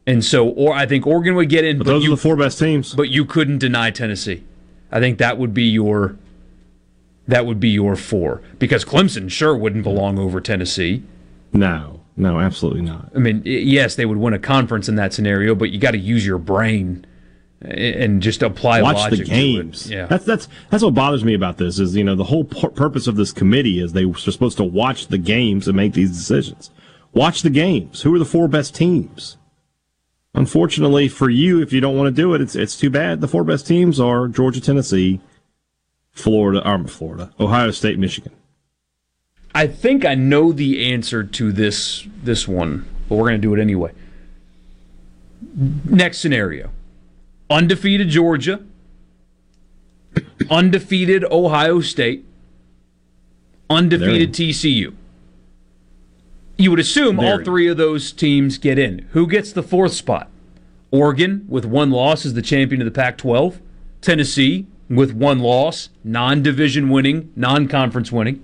And 0.08 0.24
so, 0.24 0.48
or 0.48 0.72
I 0.74 0.86
think 0.86 1.06
Oregon 1.06 1.34
would 1.34 1.48
get 1.50 1.64
in, 1.64 1.76
But 1.78 1.84
but, 1.84 1.92
those 1.92 2.04
you, 2.04 2.12
are 2.12 2.16
the 2.16 2.22
four 2.22 2.34
best 2.36 2.58
teams. 2.58 2.94
but 2.94 3.10
you 3.10 3.24
couldn't 3.24 3.58
deny 3.58 3.90
Tennessee. 3.90 4.42
I 4.90 5.00
think 5.00 5.18
that 5.18 5.36
would 5.38 5.52
be 5.52 5.64
your 5.64 6.16
that 7.26 7.44
would 7.44 7.60
be 7.60 7.68
your 7.68 7.94
four 7.94 8.40
because 8.58 8.84
Clemson 8.86 9.30
sure 9.30 9.54
wouldn't 9.56 9.84
belong 9.84 10.18
over 10.18 10.40
Tennessee. 10.40 11.02
No, 11.52 12.00
no, 12.16 12.40
absolutely 12.40 12.80
not. 12.82 13.10
I 13.14 13.18
mean, 13.18 13.42
yes, 13.44 13.96
they 13.96 14.06
would 14.06 14.16
win 14.16 14.32
a 14.32 14.38
conference 14.38 14.88
in 14.88 14.94
that 14.96 15.12
scenario, 15.12 15.54
but 15.54 15.70
you 15.70 15.78
got 15.78 15.90
to 15.90 15.98
use 15.98 16.24
your 16.26 16.38
brain 16.38 17.04
and 17.60 18.22
just 18.22 18.42
apply 18.42 18.80
Watch 18.82 18.96
logic 18.96 19.18
the 19.18 19.24
to 19.26 19.30
it. 19.30 19.34
games. 19.34 19.90
Yeah, 19.90 20.06
That's 20.06 20.24
that's 20.24 20.48
that's 20.70 20.82
what 20.82 20.94
bothers 20.94 21.24
me 21.24 21.34
about 21.34 21.58
this 21.58 21.78
is 21.78 21.94
you 21.96 22.04
know 22.04 22.14
the 22.14 22.24
whole 22.24 22.44
pu- 22.44 22.70
purpose 22.70 23.06
of 23.08 23.16
this 23.16 23.32
committee 23.32 23.78
is 23.80 23.92
they 23.92 24.04
were 24.06 24.16
supposed 24.16 24.56
to 24.58 24.64
watch 24.64 25.08
the 25.08 25.18
games 25.18 25.68
and 25.68 25.76
make 25.76 25.92
these 25.92 26.10
decisions. 26.12 26.70
Watch 27.12 27.42
the 27.42 27.50
games. 27.50 28.02
Who 28.02 28.14
are 28.14 28.18
the 28.18 28.24
four 28.24 28.48
best 28.48 28.74
teams? 28.74 29.36
Unfortunately 30.34 31.08
for 31.08 31.30
you, 31.30 31.60
if 31.62 31.72
you 31.72 31.80
don't 31.80 31.96
want 31.96 32.14
to 32.14 32.22
do 32.22 32.34
it, 32.34 32.40
it's 32.40 32.54
it's 32.54 32.78
too 32.78 32.90
bad. 32.90 33.20
The 33.20 33.28
four 33.28 33.44
best 33.44 33.66
teams 33.66 33.98
are 33.98 34.28
Georgia, 34.28 34.60
Tennessee, 34.60 35.20
Florida, 36.12 36.66
um, 36.68 36.86
Florida, 36.86 37.32
Ohio 37.40 37.70
State, 37.70 37.98
Michigan. 37.98 38.32
I 39.54 39.66
think 39.66 40.04
I 40.04 40.14
know 40.14 40.52
the 40.52 40.92
answer 40.92 41.24
to 41.24 41.52
this 41.52 42.06
this 42.22 42.46
one, 42.46 42.86
but 43.08 43.16
we're 43.16 43.28
going 43.28 43.40
to 43.40 43.46
do 43.46 43.54
it 43.54 43.60
anyway. 43.60 43.92
Next 45.54 46.18
scenario: 46.18 46.70
undefeated 47.48 48.10
Georgia, 48.10 48.62
undefeated 50.50 51.24
Ohio 51.24 51.80
State, 51.80 52.26
undefeated 53.70 54.32
TCU. 54.32 54.94
You 56.58 56.70
would 56.70 56.80
assume 56.80 57.20
all 57.20 57.42
three 57.44 57.68
of 57.68 57.76
those 57.76 58.12
teams 58.12 58.58
get 58.58 58.78
in. 58.78 59.06
Who 59.12 59.26
gets 59.26 59.52
the 59.52 59.62
fourth 59.62 59.92
spot? 59.92 60.28
Oregon 60.90 61.46
with 61.48 61.64
one 61.64 61.90
loss 61.90 62.24
is 62.24 62.34
the 62.34 62.42
champion 62.42 62.80
of 62.80 62.84
the 62.84 62.90
Pac-12. 62.90 63.60
Tennessee 64.00 64.66
with 64.88 65.12
one 65.12 65.38
loss, 65.38 65.90
non-division 66.02 66.88
winning, 66.88 67.32
non-conference 67.36 68.10
winning 68.10 68.42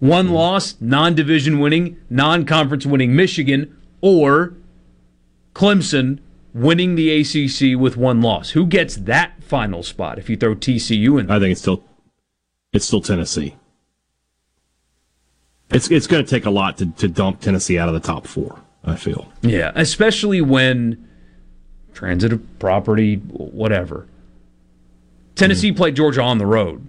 one 0.00 0.28
hmm. 0.28 0.32
loss, 0.32 0.76
non 0.80 1.14
division 1.14 1.60
winning, 1.60 1.98
non 2.10 2.44
conference 2.44 2.84
winning 2.84 3.14
Michigan, 3.14 3.76
or 4.00 4.54
Clemson 5.54 6.18
winning 6.52 6.96
the 6.96 7.20
ACC 7.20 7.78
with 7.78 7.96
one 7.96 8.20
loss. 8.20 8.50
Who 8.50 8.66
gets 8.66 8.96
that 8.96 9.44
final 9.44 9.82
spot 9.82 10.18
if 10.18 10.28
you 10.28 10.36
throw 10.36 10.56
TCU 10.56 11.20
in? 11.20 11.30
I 11.30 11.38
think 11.38 11.52
it's 11.52 11.60
still 11.60 11.84
it's 12.72 12.86
still 12.86 13.02
Tennessee. 13.02 13.56
It's 15.72 15.90
it's 15.90 16.06
going 16.06 16.24
to 16.24 16.28
take 16.28 16.46
a 16.46 16.50
lot 16.50 16.78
to, 16.78 16.86
to 16.86 17.08
dump 17.08 17.40
Tennessee 17.40 17.78
out 17.78 17.88
of 17.88 17.94
the 17.94 18.00
top 18.00 18.26
four. 18.26 18.60
I 18.84 18.96
feel. 18.96 19.30
Yeah, 19.42 19.72
especially 19.74 20.40
when 20.40 21.06
transitive 21.92 22.40
property, 22.58 23.16
whatever. 23.16 24.06
Tennessee 25.34 25.72
mm. 25.72 25.76
played 25.76 25.96
Georgia 25.96 26.22
on 26.22 26.38
the 26.38 26.46
road, 26.46 26.86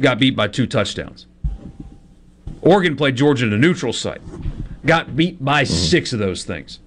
got 0.00 0.18
beat 0.18 0.36
by 0.36 0.48
two 0.48 0.66
touchdowns. 0.66 1.26
Oregon 2.62 2.96
played 2.96 3.16
Georgia 3.16 3.46
in 3.46 3.52
a 3.52 3.58
neutral 3.58 3.92
site, 3.92 4.22
got 4.86 5.14
beat 5.14 5.44
by 5.44 5.64
mm. 5.64 5.66
six 5.66 6.12
of 6.12 6.18
those 6.18 6.44
things. 6.44 6.80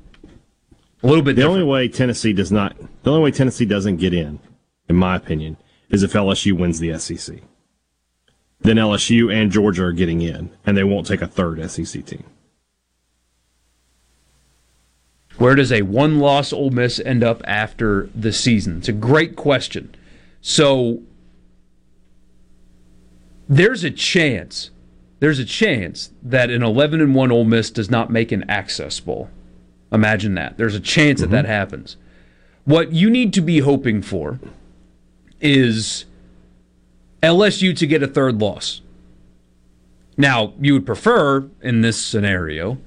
A 1.04 1.08
little 1.08 1.24
bit. 1.24 1.36
The 1.36 1.44
only 1.44 1.64
way 1.64 1.88
Tennessee 1.88 2.34
does 2.34 2.52
not, 2.52 2.76
the 3.04 3.12
only 3.12 3.24
way 3.24 3.32
Tennessee 3.32 3.66
doesn't 3.66 3.98
get 3.98 4.14
in, 4.14 4.40
in 4.90 4.96
my 4.96 5.16
opinion, 5.16 5.58
is 5.90 6.02
if 6.02 6.14
LSU 6.14 6.54
wins 6.54 6.80
the 6.80 6.98
SEC. 6.98 7.38
Then 8.60 8.78
LSU 8.78 9.34
and 9.34 9.52
Georgia 9.52 9.86
are 9.86 9.92
getting 9.92 10.22
in, 10.22 10.50
and 10.66 10.76
they 10.76 10.84
won't 10.84 11.08
take 11.08 11.22
a 11.22 11.28
third 11.28 11.70
SEC 11.70 12.06
team. 12.06 12.24
Where 15.38 15.56
does 15.56 15.72
a 15.72 15.84
one 15.84 16.20
loss 16.20 16.52
Ole 16.52 16.72
Miss 16.72 17.00
end 17.00 17.24
up 17.24 17.42
after 17.46 18.10
the 18.16 18.34
season? 18.34 18.80
It's 18.80 18.90
a 18.90 18.94
great 18.94 19.36
question. 19.36 19.94
So 20.42 21.04
there's 23.48 23.84
a 23.84 23.92
chance, 23.92 24.72
there's 25.20 25.40
a 25.40 25.46
chance 25.46 26.12
that 26.24 26.50
an 26.50 26.64
11 26.64 27.02
and 27.02 27.14
1 27.14 27.32
Ole 27.32 27.44
Miss 27.44 27.70
does 27.70 27.90
not 27.90 28.10
make 28.10 28.32
an 28.32 28.50
access 28.50 29.00
bowl. 29.00 29.30
Imagine 29.92 30.34
that. 30.36 30.58
There's 30.58 30.76
a 30.76 30.80
chance 30.80 31.20
that 31.20 31.28
mm-hmm. 31.28 31.36
that 31.36 31.46
happens. 31.46 31.98
What 32.66 32.92
you 32.92 33.10
need 33.10 33.32
to 33.34 33.42
be 33.42 33.60
hoping 33.60 34.02
for 34.02 34.40
is 35.40 36.06
LSU 37.22 37.76
to 37.78 37.88
get 37.88 38.04
a 38.04 38.08
third 38.08 38.40
loss. 38.40 38.82
Now, 40.18 40.54
you 40.60 40.74
would 40.74 40.86
prefer 40.86 41.50
in 41.62 41.82
this 41.82 42.04
scenario, 42.04 42.80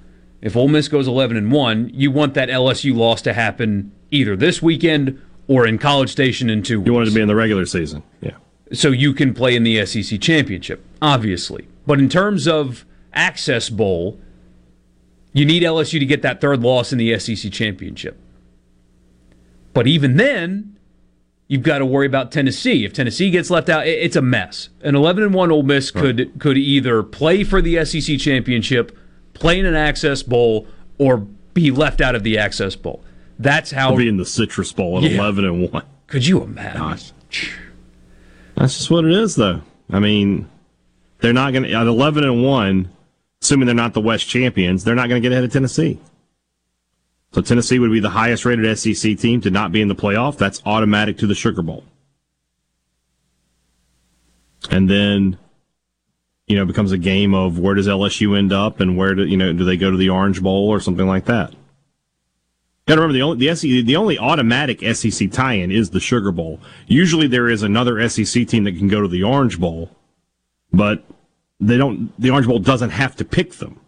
if 0.43 0.57
Ole 0.57 0.69
Miss 0.69 0.89
goes 0.89 1.07
11 1.07 1.37
and 1.37 1.53
1, 1.53 1.91
you 1.95 2.11
want 2.11 2.35
that 2.35 2.49
LSU 2.49 2.95
loss 2.95 3.23
to 3.23 3.33
happen 3.33 3.93
either 4.11 4.37
this 4.37 4.61
weekend 4.61 5.21
or 5.47 5.67
in 5.67 5.79
College 5.79 6.11
Station 6.11 6.51
in 6.51 6.63
two 6.63 6.81
weeks. 6.81 6.87
You 6.87 6.93
want 6.93 7.07
it 7.07 7.11
to 7.11 7.15
be 7.15 7.21
in 7.21 7.29
the 7.29 7.35
regular 7.35 7.67
season. 7.67 8.03
Yeah. 8.21 8.37
So 8.73 8.89
you 8.89 9.13
can 9.13 9.35
play 9.35 9.55
in 9.55 9.65
the 9.65 9.85
SEC 9.85 10.21
championship, 10.21 10.85
obviously. 11.03 11.69
But 11.87 11.99
in 11.99 12.09
terms 12.09 12.47
of 12.47 12.85
Access 13.13 13.69
Bowl, 13.69 14.19
you 15.33 15.45
need 15.45 15.63
LSU 15.63 15.99
to 15.99 16.07
get 16.07 16.23
that 16.23 16.41
third 16.41 16.61
loss 16.61 16.93
in 16.93 16.99
the 16.99 17.19
SEC 17.19 17.51
championship. 17.53 18.19
But 19.73 19.87
even 19.87 20.17
then, 20.17 20.77
you've 21.51 21.65
got 21.65 21.79
to 21.79 21.85
worry 21.85 22.07
about 22.07 22.31
Tennessee. 22.31 22.85
If 22.85 22.93
Tennessee 22.93 23.29
gets 23.29 23.51
left 23.51 23.69
out, 23.69 23.85
it's 23.87 24.15
a 24.15 24.23
mess. 24.23 24.69
An 24.83 24.95
11 24.95 25.25
and 25.25 25.35
1 25.35 25.51
Ole 25.51 25.65
Miss 25.65 25.91
could 25.91 26.33
could 26.39 26.57
either 26.57 27.03
play 27.03 27.43
for 27.45 27.61
the 27.61 27.85
SEC 27.85 28.19
championship, 28.19 28.97
play 29.35 29.59
in 29.59 29.67
an 29.67 29.75
Access 29.75 30.23
Bowl, 30.23 30.67
or 30.97 31.19
be 31.53 31.71
left 31.73 32.01
out 32.01 32.15
of 32.15 32.23
the 32.23 32.39
Access 32.39 32.77
Bowl. 32.77 33.03
That's 33.39 33.73
how 33.73 33.91
I'll 33.91 33.97
be 33.97 34.09
in 34.09 34.17
the 34.17 34.25
Citrus 34.25 34.73
Bowl 34.73 34.99
at 34.99 35.03
Yeah. 35.03 35.19
11 35.19 35.45
and 35.45 35.71
1. 35.73 35.83
Could 36.07 36.27
you 36.27 36.43
imagine? 36.43 37.15
That's 38.55 38.77
just 38.79 38.91
what 38.91 39.05
it 39.05 39.13
is, 39.13 39.35
though. 39.35 39.63
I 39.91 39.99
mean, 39.99 40.49
they're 41.21 41.33
not 41.33 41.53
going 41.53 41.65
to, 41.65 41.73
at 41.73 41.87
11 41.87 42.23
and 42.25 42.45
1, 42.45 42.89
assuming 43.43 43.67
they're 43.67 43.75
not 43.75 43.95
the 43.95 44.01
West 44.01 44.29
champions, 44.29 44.85
they're 44.85 44.95
not 44.95 45.09
going 45.09 45.21
to 45.23 45.27
get 45.27 45.33
ahead 45.33 45.45
of 45.45 45.53
Tennessee. 45.53 45.99
So 47.33 47.41
Tennessee 47.41 47.79
would 47.79 47.93
be 47.93 48.01
the 48.01 48.11
highest 48.11 48.45
rated 48.45 48.77
SEC 48.79 49.19
team 49.19 49.41
to 49.43 49.51
not 49.51 49.73
be 49.73 49.81
in 49.81 49.89
the 49.89 49.95
playoff. 49.95 50.37
That's 50.37 50.61
automatic 50.67 51.19
to 51.19 51.27
the 51.27 51.35
Sugar 51.35 51.63
Bowl. 51.63 51.85
And 54.71 54.91
then, 54.91 55.39
you 56.47 56.57
know, 56.57 56.63
it 56.63 56.67
becomes 56.67 56.93
a 56.93 56.99
game 56.99 57.35
of 57.35 57.59
where 57.59 57.75
does 57.75 57.87
LSU 57.87 58.37
end 58.37 58.53
up 58.53 58.81
and 58.81 58.97
where 58.97 59.15
do, 59.15 59.25
you 59.25 59.37
know, 59.37 59.53
do 59.53 59.65
they 59.65 59.77
go 59.77 59.91
to 59.91 59.97
the 59.97 60.11
Orange 60.11 60.43
Bowl 60.43 60.69
or 60.69 60.81
something 60.81 61.07
like 61.07 61.27
that? 61.27 61.55
Got 62.87 62.97
to 62.97 63.03
remember 63.03 63.13
the 63.13 63.23
only 63.23 63.47
the, 63.47 63.55
SEC, 63.55 63.87
the 63.87 63.95
only 63.95 64.19
automatic 64.19 64.81
SEC 64.97 65.31
tie-in 65.31 65.71
is 65.71 65.91
the 65.91 66.01
Sugar 66.01 66.33
Bowl. 66.33 66.59
Usually 66.89 67.29
there 67.29 67.49
is 67.49 67.63
another 67.63 68.09
SEC 68.09 68.49
team 68.49 68.65
that 68.65 68.77
can 68.77 68.89
go 68.89 69.01
to 69.01 69.07
the 69.07 69.23
Orange 69.23 69.61
Bowl, 69.61 69.91
but 70.73 71.05
they 71.61 71.77
don't. 71.77 72.13
The 72.21 72.31
Orange 72.31 72.49
Bowl 72.49 72.59
doesn't 72.59 72.91
have 72.91 73.15
to 73.17 73.25
pick 73.25 73.53
them. 73.55 73.79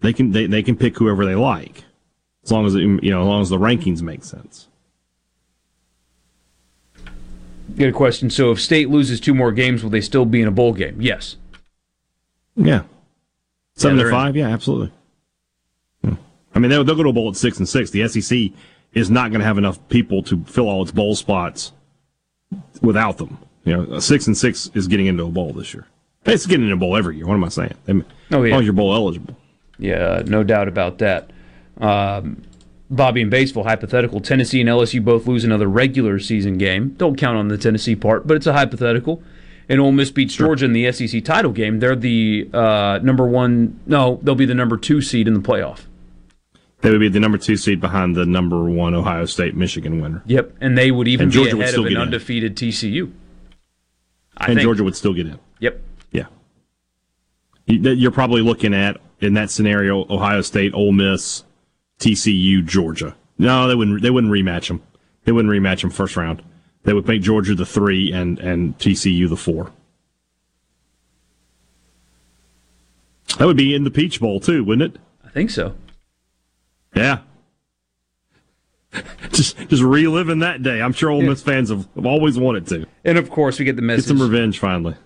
They 0.00 0.12
can 0.12 0.32
they, 0.32 0.46
they 0.46 0.62
can 0.62 0.76
pick 0.76 0.98
whoever 0.98 1.24
they 1.24 1.34
like, 1.34 1.84
as 2.44 2.50
long 2.52 2.66
as 2.66 2.74
it, 2.74 2.80
you 2.80 3.10
know 3.10 3.22
as 3.22 3.26
long 3.26 3.42
as 3.42 3.48
the 3.48 3.58
rankings 3.58 4.02
make 4.02 4.24
sense. 4.24 4.68
Get 7.76 7.88
a 7.88 7.92
question. 7.92 8.28
So 8.30 8.50
if 8.50 8.60
State 8.60 8.90
loses 8.90 9.18
two 9.20 9.34
more 9.34 9.50
games, 9.52 9.82
will 9.82 9.90
they 9.90 10.00
still 10.00 10.26
be 10.26 10.42
in 10.42 10.48
a 10.48 10.50
bowl 10.52 10.72
game? 10.74 11.00
Yes. 11.00 11.36
Yeah, 12.54 12.82
seven 13.76 13.96
they're 13.96 14.10
to 14.10 14.14
in. 14.14 14.20
five. 14.20 14.36
Yeah, 14.36 14.48
absolutely. 14.48 14.92
Yeah. 16.02 16.16
I 16.54 16.58
mean, 16.58 16.70
they'll, 16.70 16.84
they'll 16.84 16.96
go 16.96 17.02
to 17.04 17.08
a 17.08 17.12
bowl 17.14 17.30
at 17.30 17.36
six 17.36 17.56
and 17.58 17.66
six. 17.66 17.90
The 17.90 18.06
SEC 18.08 18.50
is 18.92 19.10
not 19.10 19.30
going 19.30 19.40
to 19.40 19.46
have 19.46 19.56
enough 19.56 19.78
people 19.88 20.22
to 20.24 20.44
fill 20.44 20.68
all 20.68 20.82
its 20.82 20.90
bowl 20.92 21.14
spots 21.16 21.72
without 22.82 23.16
them. 23.16 23.38
You 23.64 23.74
know, 23.76 23.94
a 23.94 24.02
six 24.02 24.26
and 24.26 24.36
six 24.36 24.70
is 24.74 24.86
getting 24.86 25.06
into 25.06 25.24
a 25.24 25.30
bowl 25.30 25.54
this 25.54 25.72
year. 25.72 25.86
It's 26.26 26.44
getting 26.44 26.64
into 26.64 26.74
a 26.74 26.78
bowl 26.78 26.94
every 26.94 27.16
year. 27.16 27.26
What 27.26 27.34
am 27.34 27.44
I 27.44 27.48
saying? 27.48 27.74
They- 27.86 28.02
Oh, 28.32 28.42
yeah. 28.42 28.48
As 28.48 28.52
long 28.52 28.60
as 28.60 28.64
you're 28.66 28.72
bowl 28.74 28.94
eligible. 28.94 29.34
Yeah, 29.78 30.22
no 30.26 30.42
doubt 30.44 30.68
about 30.68 30.98
that. 30.98 31.30
Um, 31.80 32.42
Bobby 32.90 33.22
and 33.22 33.30
Baseball 33.30 33.64
hypothetical. 33.64 34.20
Tennessee 34.20 34.60
and 34.60 34.68
LSU 34.68 35.02
both 35.02 35.26
lose 35.26 35.44
another 35.44 35.66
regular 35.66 36.18
season 36.18 36.58
game. 36.58 36.90
Don't 36.98 37.16
count 37.16 37.38
on 37.38 37.48
the 37.48 37.56
Tennessee 37.56 37.96
part, 37.96 38.26
but 38.26 38.36
it's 38.36 38.46
a 38.46 38.52
hypothetical. 38.52 39.22
And 39.68 39.80
Ole 39.80 39.92
Miss 39.92 40.10
beats 40.10 40.34
Georgia 40.34 40.66
in 40.66 40.72
the 40.74 40.92
SEC 40.92 41.24
title 41.24 41.52
game. 41.52 41.78
They're 41.80 41.96
the 41.96 42.50
uh, 42.52 42.98
number 43.02 43.26
one. 43.26 43.80
No, 43.86 44.18
they'll 44.22 44.34
be 44.34 44.44
the 44.44 44.54
number 44.54 44.76
two 44.76 45.00
seed 45.00 45.26
in 45.26 45.34
the 45.34 45.40
playoff. 45.40 45.82
They 46.82 46.90
would 46.90 47.00
be 47.00 47.08
the 47.08 47.20
number 47.20 47.38
two 47.38 47.56
seed 47.56 47.80
behind 47.80 48.16
the 48.16 48.26
number 48.26 48.64
one 48.64 48.92
Ohio 48.92 49.24
State 49.24 49.54
Michigan 49.54 50.00
winner. 50.02 50.22
Yep, 50.26 50.56
and 50.60 50.76
they 50.76 50.90
would 50.90 51.06
even 51.08 51.24
And 51.24 51.32
Georgia 51.32 51.56
would 51.56 51.68
still 51.68 51.80
of 51.82 51.86
an 51.86 51.92
get 51.92 51.96
in. 51.96 52.02
undefeated 52.02 52.56
TCU. 52.56 53.12
I 54.36 54.46
and 54.46 54.54
think. 54.56 54.64
Georgia 54.64 54.82
would 54.84 54.96
still 54.96 55.14
get 55.14 55.26
in. 55.26 55.38
Yep. 55.60 55.80
Yeah. 56.10 56.26
You're 57.66 58.10
probably 58.10 58.42
looking 58.42 58.74
at, 58.74 58.98
in 59.20 59.34
that 59.34 59.50
scenario, 59.50 60.00
Ohio 60.10 60.40
State, 60.40 60.74
Ole 60.74 60.90
Miss, 60.92 61.44
TCU, 62.02 62.64
Georgia. 62.66 63.14
No, 63.38 63.68
they 63.68 63.74
wouldn't. 63.74 64.02
They 64.02 64.10
wouldn't 64.10 64.32
rematch 64.32 64.68
them. 64.68 64.82
They 65.24 65.32
wouldn't 65.32 65.52
rematch 65.52 65.80
them 65.82 65.90
first 65.90 66.16
round. 66.16 66.42
They 66.84 66.92
would 66.92 67.06
make 67.06 67.22
Georgia 67.22 67.54
the 67.54 67.64
three 67.66 68.12
and 68.12 68.38
and 68.40 68.76
TCU 68.78 69.28
the 69.28 69.36
four. 69.36 69.70
That 73.38 73.46
would 73.46 73.56
be 73.56 73.74
in 73.74 73.84
the 73.84 73.90
Peach 73.90 74.20
Bowl 74.20 74.40
too, 74.40 74.64
wouldn't 74.64 74.94
it? 74.94 75.00
I 75.24 75.30
think 75.30 75.50
so. 75.50 75.74
Yeah. 76.94 77.20
just 79.32 79.56
just 79.68 79.82
reliving 79.82 80.40
that 80.40 80.62
day. 80.62 80.82
I'm 80.82 80.92
sure 80.92 81.10
Ole 81.10 81.22
Miss 81.22 81.42
fans 81.42 81.70
have, 81.70 81.88
have 81.94 82.04
always 82.04 82.38
wanted 82.38 82.66
to 82.68 82.86
And 83.04 83.16
of 83.16 83.30
course, 83.30 83.58
we 83.58 83.64
get 83.64 83.76
the 83.76 83.82
message. 83.82 84.04
get 84.04 84.08
some 84.18 84.22
revenge 84.22 84.58
finally. 84.58 84.96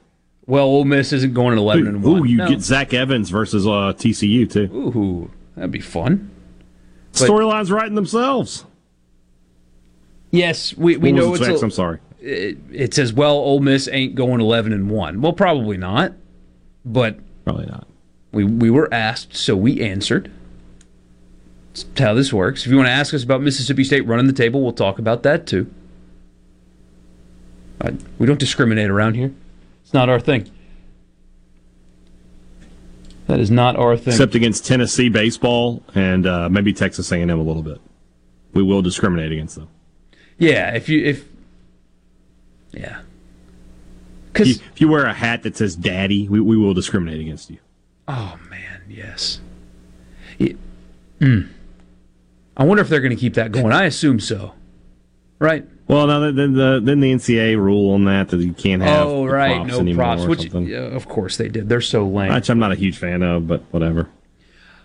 well, 0.46 0.64
Ole 0.64 0.84
Miss 0.84 1.12
isn't 1.12 1.34
going 1.34 1.52
at 1.52 1.58
eleven 1.58 1.86
and 1.86 2.02
one. 2.02 2.20
Ooh, 2.20 2.24
you 2.24 2.38
No. 2.38 2.48
get 2.48 2.62
Zach 2.62 2.92
Evans 2.92 3.30
versus 3.30 3.64
uh, 3.66 3.92
TCU 3.96 4.50
too. 4.50 4.64
Ooh, 4.74 5.30
that'd 5.54 5.70
be 5.70 5.80
fun. 5.80 6.30
Storylines 7.24 7.70
writing 7.70 7.94
themselves. 7.94 8.64
Yes, 10.30 10.76
we, 10.76 10.96
we 10.96 11.12
know 11.12 11.34
it's. 11.34 11.46
a- 11.46 11.64
I'm 11.64 11.70
sorry. 11.70 11.98
It, 12.20 12.58
it 12.72 12.94
says, 12.94 13.12
"Well, 13.12 13.34
Ole 13.34 13.60
Miss 13.60 13.88
ain't 13.90 14.14
going 14.14 14.40
eleven 14.40 14.72
and 14.72 14.90
one." 14.90 15.20
Well, 15.20 15.32
probably 15.32 15.76
not, 15.76 16.12
but 16.84 17.18
Probably 17.44 17.66
not. 17.66 17.86
we 18.32 18.44
we 18.44 18.70
were 18.70 18.92
asked, 18.92 19.36
so 19.36 19.56
we 19.56 19.80
answered. 19.80 20.30
That's 21.74 21.86
how 21.98 22.14
this 22.14 22.32
works. 22.32 22.64
If 22.66 22.70
you 22.72 22.76
want 22.76 22.88
to 22.88 22.92
ask 22.92 23.14
us 23.14 23.22
about 23.22 23.42
Mississippi 23.42 23.84
State 23.84 24.06
running 24.06 24.26
the 24.26 24.32
table, 24.32 24.62
we'll 24.62 24.72
talk 24.72 24.98
about 24.98 25.22
that 25.22 25.46
too. 25.46 25.70
Uh, 27.80 27.92
we 28.18 28.26
don't 28.26 28.40
discriminate 28.40 28.88
around 28.90 29.14
here. 29.14 29.32
It's 29.84 29.92
not 29.94 30.08
our 30.08 30.18
thing. 30.18 30.50
That 33.26 33.40
is 33.40 33.50
not 33.50 33.76
our 33.76 33.96
thing. 33.96 34.12
Except 34.12 34.34
against 34.34 34.64
Tennessee 34.66 35.08
baseball 35.08 35.82
and 35.94 36.26
uh, 36.26 36.48
maybe 36.48 36.72
Texas 36.72 37.10
A&M 37.10 37.28
a 37.28 37.36
little 37.36 37.62
bit. 37.62 37.80
We 38.52 38.62
will 38.62 38.82
discriminate 38.82 39.32
against 39.32 39.56
them. 39.56 39.68
yeah, 40.38 40.74
if 40.74 40.88
you 40.88 41.04
if 41.04 41.24
yeah, 42.72 43.00
If 44.34 44.46
you, 44.46 44.54
if 44.74 44.80
you 44.80 44.88
wear 44.88 45.06
a 45.06 45.12
hat 45.14 45.42
that 45.44 45.56
says 45.56 45.74
"Daddy," 45.76 46.28
we, 46.28 46.40
we 46.40 46.56
will 46.56 46.74
discriminate 46.74 47.20
against 47.20 47.50
you. 47.50 47.58
Oh 48.06 48.38
man, 48.50 48.82
yes. 48.88 49.40
It- 50.38 50.58
mm. 51.20 51.48
I 52.56 52.64
wonder 52.64 52.82
if 52.82 52.88
they're 52.88 53.00
going 53.00 53.14
to 53.14 53.20
keep 53.20 53.34
that 53.34 53.50
going. 53.52 53.72
I 53.72 53.84
assume 53.84 54.20
so. 54.20 54.54
Right? 55.38 55.66
Well, 55.88 56.06
no, 56.08 56.32
then 56.32 56.54
the 56.54 56.80
then 56.82 57.00
the 57.00 57.12
NCAA 57.12 57.56
rule 57.56 57.92
on 57.92 58.04
that 58.06 58.28
that 58.30 58.38
you 58.38 58.52
can't 58.52 58.82
have 58.82 59.06
oh, 59.06 59.24
right. 59.24 59.66
props 59.68 59.78
No 59.80 59.94
props. 59.94 60.24
Which, 60.24 60.44
yeah, 60.52 60.78
of 60.78 61.08
course 61.08 61.36
they 61.36 61.48
did. 61.48 61.68
They're 61.68 61.80
so 61.80 62.06
lame. 62.06 62.32
Which 62.34 62.50
I'm 62.50 62.58
not 62.58 62.72
a 62.72 62.74
huge 62.74 62.98
fan 62.98 63.22
of, 63.22 63.46
but 63.46 63.62
whatever. 63.70 64.08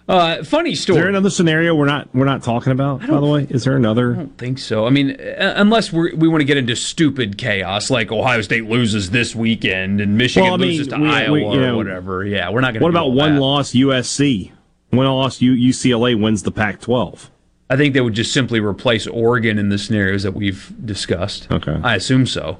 Uh, 0.07 0.43
funny 0.43 0.71
Is 0.71 0.81
story. 0.81 0.99
there 0.99 1.07
another 1.07 1.29
scenario 1.29 1.73
we're 1.73 1.85
not 1.85 2.13
we're 2.13 2.25
not 2.25 2.43
talking 2.43 2.71
about? 2.71 2.99
By 2.99 3.19
the 3.19 3.25
way, 3.25 3.47
is 3.49 3.63
there 3.63 3.75
another? 3.77 4.13
I 4.13 4.15
don't 4.17 4.37
think 4.37 4.59
so. 4.59 4.85
I 4.85 4.89
mean, 4.89 5.11
uh, 5.11 5.53
unless 5.55 5.93
we're, 5.93 6.13
we 6.15 6.27
want 6.27 6.41
to 6.41 6.45
get 6.45 6.57
into 6.57 6.75
stupid 6.75 7.37
chaos, 7.37 7.89
like 7.89 8.11
Ohio 8.11 8.41
State 8.41 8.65
loses 8.65 9.11
this 9.11 9.35
weekend 9.35 10.01
and 10.01 10.17
Michigan 10.17 10.43
Well, 10.45 10.55
I 10.55 10.57
mean, 10.57 10.67
loses 10.69 10.87
to 10.89 10.97
we- 10.99 11.09
Iowa 11.09 11.31
we- 11.33 11.41
you 11.41 11.63
or 11.63 11.75
whatever. 11.77 12.25
Yeah, 12.25 12.49
we're 12.49 12.61
not 12.61 12.73
going 12.73 12.79
to. 12.81 12.83
What 12.83 12.89
about 12.89 13.13
one 13.13 13.37
loss 13.37 13.71
USC? 13.73 14.51
One 14.89 15.05
loss 15.05 15.39
U- 15.41 15.53
UCLA 15.53 16.19
wins 16.19 16.43
the 16.43 16.51
Pac-12. 16.51 17.29
I 17.71 17.77
think 17.77 17.93
they 17.93 18.01
would 18.01 18.13
just 18.13 18.33
simply 18.33 18.59
replace 18.59 19.07
Oregon 19.07 19.57
in 19.57 19.69
the 19.69 19.77
scenarios 19.77 20.23
that 20.23 20.33
we've 20.33 20.73
discussed. 20.85 21.47
Okay. 21.49 21.79
I 21.83 21.95
assume 21.95 22.25
so. 22.27 22.57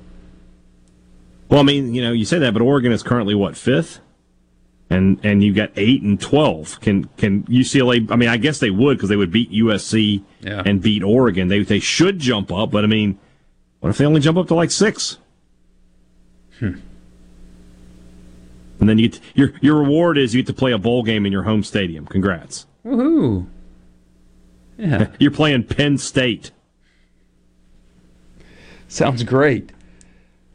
Well, 1.50 1.60
I 1.60 1.64
mean, 1.64 1.94
you 1.94 2.02
know, 2.02 2.14
you 2.14 2.24
say 2.24 2.40
that, 2.40 2.54
but 2.54 2.62
Oregon 2.62 2.92
is 2.94 3.04
currently 3.04 3.36
what 3.36 3.58
fifth? 3.58 4.00
and 4.90 5.20
and 5.24 5.42
you've 5.42 5.56
got 5.56 5.72
eight 5.78 6.02
and 6.02 6.20
twelve. 6.20 6.80
Can 6.82 7.06
can 7.18 7.44
UCLA? 7.44 8.12
I 8.12 8.16
mean, 8.18 8.28
I 8.28 8.36
guess 8.38 8.60
they 8.60 8.70
would 8.72 8.98
because 8.98 9.08
they 9.10 9.16
would 9.16 9.32
beat 9.32 9.50
USC 9.52 10.22
Yeah. 10.42 10.64
and 10.66 10.82
beat 10.82 11.02
Oregon. 11.02 11.48
They 11.48 11.64
they 11.64 11.80
should 11.80 12.20
jump 12.20 12.52
up, 12.52 12.72
but 12.72 12.84
I 12.84 12.88
mean, 12.88 13.18
what 13.80 13.90
if 13.90 13.98
they 13.98 14.06
only 14.06 14.20
jump 14.20 14.38
up 14.38 14.48
to 14.48 14.54
like 14.56 14.70
six? 14.72 15.18
Hmm. 16.60 16.76
And 18.82 18.90
then 18.90 18.98
you 19.00 19.08
get 19.10 19.22
your 19.34 19.54
your 19.62 19.76
reward 19.80 20.18
is 20.18 20.34
you 20.36 20.42
get 20.42 20.48
to 20.48 20.54
play 20.54 20.72
a 20.74 20.78
bowl 20.78 21.04
game 21.04 21.26
in 21.26 21.32
your 21.32 21.44
home 21.44 21.64
stadium. 21.64 22.06
Congrats. 22.06 22.66
Woohoo! 22.86 23.46
Yeah, 24.78 25.08
You're 25.20 25.32
playing 25.32 25.64
Penn 25.66 25.98
State. 25.98 26.52
sounds 28.88 29.24
great. 29.24 29.72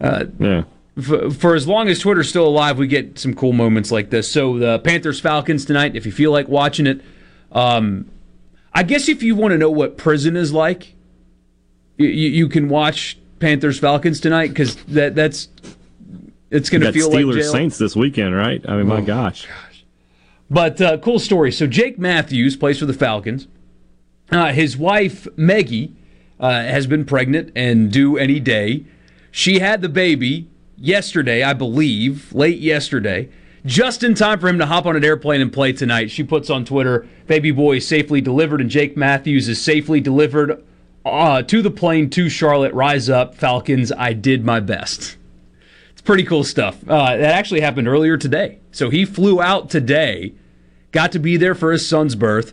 Uh, 0.01 0.24
Yeah. 0.38 0.64
for, 1.01 1.30
for 1.30 1.55
as 1.55 1.66
long 1.66 1.88
as 1.88 1.98
Twitter's 2.01 2.28
still 2.28 2.47
alive, 2.47 2.78
we 2.78 2.86
get 2.86 3.18
some 3.18 3.34
cool 3.34 3.52
moments 3.52 3.90
like 3.90 4.10
this. 4.10 4.30
So 4.30 4.59
the 4.59 4.78
Panthers 4.80 5.20
Falcons 5.20 5.64
tonight, 5.64 5.97
if 5.97 6.05
you 6.06 6.12
feel 6.12 6.32
like 6.32 6.48
watching 6.48 6.86
it, 6.86 7.01
um, 7.52 8.10
I 8.74 8.82
guess 8.82 9.09
if 9.09 9.22
you 9.22 9.34
want 9.34 9.52
to 9.52 9.59
know 9.59 9.70
what 9.70 9.97
prison 9.97 10.36
is 10.36 10.52
like, 10.52 10.94
you, 11.97 12.09
you 12.09 12.48
can 12.48 12.68
watch 12.68 13.16
Panthers 13.38 13.78
Falcons 13.78 14.20
tonight 14.20 14.48
because 14.48 14.76
that 14.86 15.14
that's 15.14 15.48
it's 16.51 16.68
going 16.70 16.82
to 16.82 16.93
feel 16.93 17.10
Steelers 17.10 17.34
like 17.34 17.43
jail. 17.43 17.52
Saints 17.52 17.78
this 17.78 17.97
weekend, 17.97 18.34
right? 18.34 18.62
I 18.68 18.76
mean, 18.76 18.86
my 18.86 18.98
Oh, 18.98 19.02
gosh. 19.02 19.47
But 20.51 20.80
uh, 20.80 20.98
cool 20.98 21.18
story. 21.18 21.51
So 21.52 21.66
Jake 21.66 21.98
Matthews 21.98 22.55
plays 22.56 22.78
for 22.78 22.86
the 22.86 22.93
Falcons. 22.93 23.48
Uh, 24.31 24.53
his 24.53 24.77
wife 24.77 25.27
Maggie 25.36 25.94
uh, 26.40 26.51
has 26.51 26.86
been 26.86 27.05
pregnant 27.05 27.53
and 27.55 27.93
due 27.93 28.16
any 28.19 28.40
day. 28.40 28.85
She 29.31 29.59
had 29.61 29.82
the 29.82 29.89
baby 29.89 30.48
yesterday, 30.77 31.43
I 31.43 31.53
believe, 31.53 32.32
late 32.35 32.59
yesterday, 32.59 33.28
just 33.65 34.03
in 34.03 34.15
time 34.15 34.39
for 34.39 34.48
him 34.48 34.59
to 34.59 34.66
hop 34.66 34.86
on 34.86 34.97
an 34.97 35.05
airplane 35.05 35.40
and 35.40 35.53
play 35.53 35.73
tonight. 35.73 36.11
She 36.11 36.23
puts 36.23 36.51
on 36.51 36.65
Twitter, 36.65 37.07
"Baby 37.27 37.51
boy 37.51 37.77
is 37.77 37.86
safely 37.86 38.20
delivered, 38.20 38.61
and 38.61 38.70
Jake 38.70 38.97
Matthews 38.97 39.48
is 39.48 39.61
safely 39.61 40.01
delivered 40.01 40.62
uh, 41.05 41.43
to 41.43 41.62
the 41.62 41.70
plane 41.70 42.11
to 42.11 42.28
Charlotte. 42.28 42.74
Rise 42.74 43.09
up, 43.09 43.35
Falcons! 43.35 43.93
I 43.93 44.12
did 44.12 44.44
my 44.44 44.61
best." 44.61 45.16
It's 45.93 46.03
pretty 46.03 46.24
cool 46.24 46.44
stuff. 46.44 46.82
Uh, 46.89 47.16
that 47.16 47.35
actually 47.35 47.61
happened 47.61 47.89
earlier 47.89 48.16
today. 48.16 48.59
So 48.70 48.90
he 48.90 49.05
flew 49.05 49.40
out 49.40 49.70
today, 49.70 50.35
got 50.93 51.12
to 51.12 51.19
be 51.19 51.36
there 51.36 51.55
for 51.55 51.73
his 51.73 51.89
son's 51.89 52.15
birth 52.15 52.53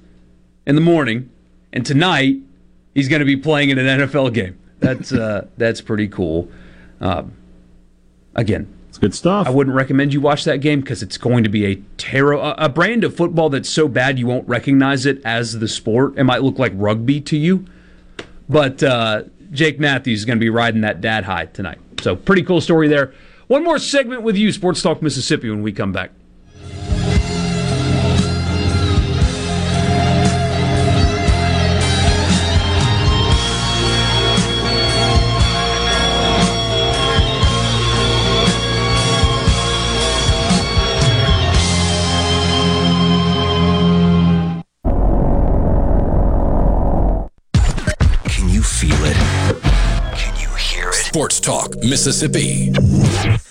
in 0.65 0.75
the 0.75 0.81
morning, 0.81 1.29
and 1.73 1.85
tonight 1.85 2.37
he's 2.93 3.09
going 3.09 3.19
to 3.19 3.25
be 3.25 3.35
playing 3.35 3.71
in 3.71 3.77
an 3.77 4.01
NFL 4.01 4.33
game. 4.33 4.57
That's 4.79 5.11
uh, 5.11 5.47
that's 5.57 5.81
pretty 5.81 6.07
cool. 6.07 6.49
Um, 7.01 7.33
again, 8.35 8.73
it's 8.87 8.97
good 8.97 9.13
stuff. 9.13 9.47
I 9.47 9.49
wouldn't 9.49 9.75
recommend 9.75 10.13
you 10.13 10.21
watch 10.21 10.45
that 10.45 10.57
game 10.57 10.79
because 10.79 11.03
it's 11.03 11.17
going 11.17 11.43
to 11.43 11.49
be 11.49 11.65
a 11.65 11.75
terror, 11.97 12.33
a, 12.33 12.55
a 12.57 12.69
brand 12.69 13.03
of 13.03 13.15
football 13.15 13.49
that's 13.49 13.69
so 13.69 13.87
bad 13.87 14.17
you 14.17 14.27
won't 14.27 14.47
recognize 14.47 15.05
it 15.05 15.21
as 15.25 15.59
the 15.59 15.67
sport. 15.67 16.17
It 16.17 16.23
might 16.23 16.43
look 16.43 16.59
like 16.59 16.71
rugby 16.75 17.19
to 17.21 17.35
you, 17.35 17.65
but 18.47 18.81
uh, 18.83 19.23
Jake 19.51 19.79
Matthews 19.79 20.19
is 20.19 20.25
going 20.25 20.37
to 20.37 20.43
be 20.43 20.49
riding 20.49 20.81
that 20.81 21.01
dad 21.01 21.25
high 21.25 21.47
tonight. 21.47 21.79
So 22.01 22.15
pretty 22.15 22.43
cool 22.43 22.61
story 22.61 22.87
there. 22.87 23.13
One 23.47 23.63
more 23.63 23.79
segment 23.79 24.21
with 24.21 24.37
you, 24.37 24.51
Sports 24.51 24.81
Talk 24.81 25.01
Mississippi, 25.01 25.49
when 25.49 25.63
we 25.63 25.71
come 25.71 25.91
back. 25.91 26.11
Talk 51.43 51.75
Mississippi. 51.83 52.71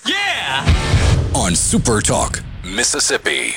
Yeah! 0.06 0.64
On 1.34 1.54
Super 1.54 2.00
Talk 2.00 2.42
Mississippi. 2.64 3.52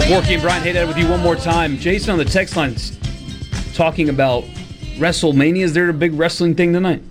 Michael 0.00 0.22
Borky 0.22 0.40
Brian 0.40 0.62
Haydad 0.62 0.88
with 0.88 0.96
you 0.96 1.06
one 1.08 1.20
more 1.20 1.36
time. 1.36 1.76
Jason 1.76 2.10
on 2.10 2.18
the 2.18 2.24
text 2.24 2.56
lines 2.56 2.98
talking 3.74 4.08
about 4.08 4.44
WrestleMania. 4.96 5.60
Is 5.60 5.74
there 5.74 5.90
a 5.90 5.92
big 5.92 6.14
wrestling 6.14 6.54
thing 6.54 6.72
tonight? 6.72 7.02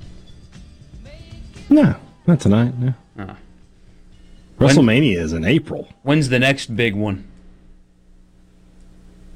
No, 1.70 1.96
not 2.26 2.40
tonight. 2.40 2.76
No. 2.80 2.94
Ah. 3.20 3.38
WrestleMania 4.58 5.18
is 5.18 5.34
in 5.34 5.46
April. 5.46 5.88
When's 6.02 6.30
the 6.30 6.40
next 6.40 6.76
big 6.76 6.96
one? 6.96 7.28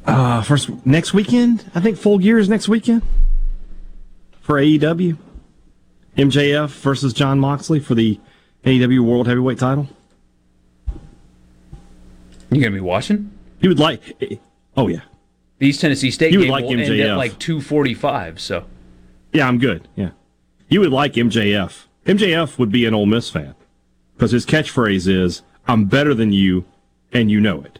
Uh, 0.05 0.41
first 0.41 0.71
next 0.83 1.13
weekend. 1.13 1.69
I 1.75 1.79
think 1.79 1.97
Full 1.99 2.17
Gear 2.17 2.39
is 2.39 2.49
next 2.49 2.67
weekend 2.67 3.03
for 4.41 4.55
AEW. 4.55 5.15
MJF 6.17 6.69
versus 6.69 7.13
Jon 7.13 7.39
Moxley 7.39 7.79
for 7.79 7.93
the 7.93 8.19
AEW 8.65 9.01
World 9.01 9.27
Heavyweight 9.27 9.59
Title. 9.59 9.87
You 12.49 12.59
gonna 12.59 12.71
be 12.71 12.79
watching? 12.81 13.32
You 13.63 13.69
would 13.69 13.79
like? 13.79 14.01
Oh 14.77 14.87
yeah, 14.89 15.01
The 15.59 15.67
East 15.67 15.81
Tennessee 15.81 16.11
State 16.11 16.33
You 16.33 16.39
would 16.39 16.45
game 16.45 16.51
like 16.51 16.65
will 16.65 16.71
end 16.71 16.81
MJF. 16.81 17.11
at 17.11 17.17
like 17.17 17.39
two 17.39 17.61
forty-five. 17.61 18.39
So 18.39 18.65
yeah. 19.31 19.47
I'm 19.47 19.57
good. 19.57 19.87
Yeah, 19.95 20.11
you 20.67 20.81
would 20.81 20.91
like 20.91 21.13
MJF. 21.13 21.85
MJF 22.05 22.59
would 22.59 22.71
be 22.71 22.85
an 22.85 22.93
Ole 22.93 23.05
Miss 23.05 23.29
fan 23.29 23.55
because 24.15 24.31
his 24.31 24.45
catchphrase 24.45 25.07
is 25.07 25.41
"I'm 25.65 25.85
better 25.85 26.13
than 26.13 26.33
you, 26.33 26.65
and 27.13 27.31
you 27.31 27.39
know 27.39 27.61
it." 27.61 27.79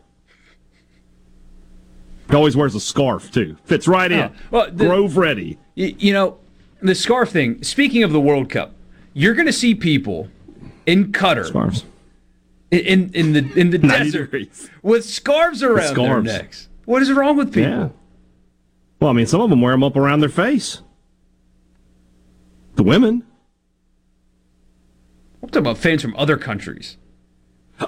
He 2.29 2.35
always 2.35 2.55
wears 2.55 2.73
a 2.75 2.79
scarf 2.79 3.29
too. 3.31 3.57
Fits 3.65 3.85
right 3.85 4.11
oh, 4.11 4.15
in. 4.15 4.21
Oh, 4.21 4.31
well, 4.51 4.71
the- 4.71 4.85
Grove 4.85 5.17
ready. 5.17 5.57
Y- 5.75 5.95
you 5.99 6.13
know, 6.13 6.37
the 6.81 6.95
scarf 6.95 7.29
thing. 7.29 7.61
Speaking 7.61 8.03
of 8.03 8.13
the 8.13 8.21
World 8.21 8.49
Cup, 8.49 8.73
you're 9.13 9.33
going 9.35 9.45
to 9.47 9.53
see 9.53 9.75
people 9.75 10.29
in 10.85 11.11
Qatar, 11.11 11.45
Scarves. 11.45 11.83
In 12.79 13.11
in 13.13 13.33
the 13.33 13.59
in 13.59 13.69
the 13.69 13.77
desert 13.79 14.31
degrees. 14.31 14.69
with 14.81 15.05
scarves 15.05 15.63
around 15.63 15.93
scarves. 15.93 16.25
their 16.27 16.41
necks. 16.41 16.69
What 16.85 17.01
is 17.01 17.11
wrong 17.11 17.37
with 17.37 17.53
people? 17.53 17.69
Yeah. 17.69 17.89
Well, 18.99 19.09
I 19.09 19.13
mean, 19.13 19.25
some 19.25 19.41
of 19.41 19.49
them 19.49 19.61
wear 19.61 19.73
them 19.73 19.83
up 19.83 19.95
around 19.95 20.21
their 20.21 20.29
face. 20.29 20.81
The 22.75 22.83
women. 22.83 23.23
I'm 25.41 25.49
talking 25.49 25.61
about 25.61 25.77
fans 25.77 26.01
from 26.01 26.15
other 26.15 26.37
countries. 26.37 26.97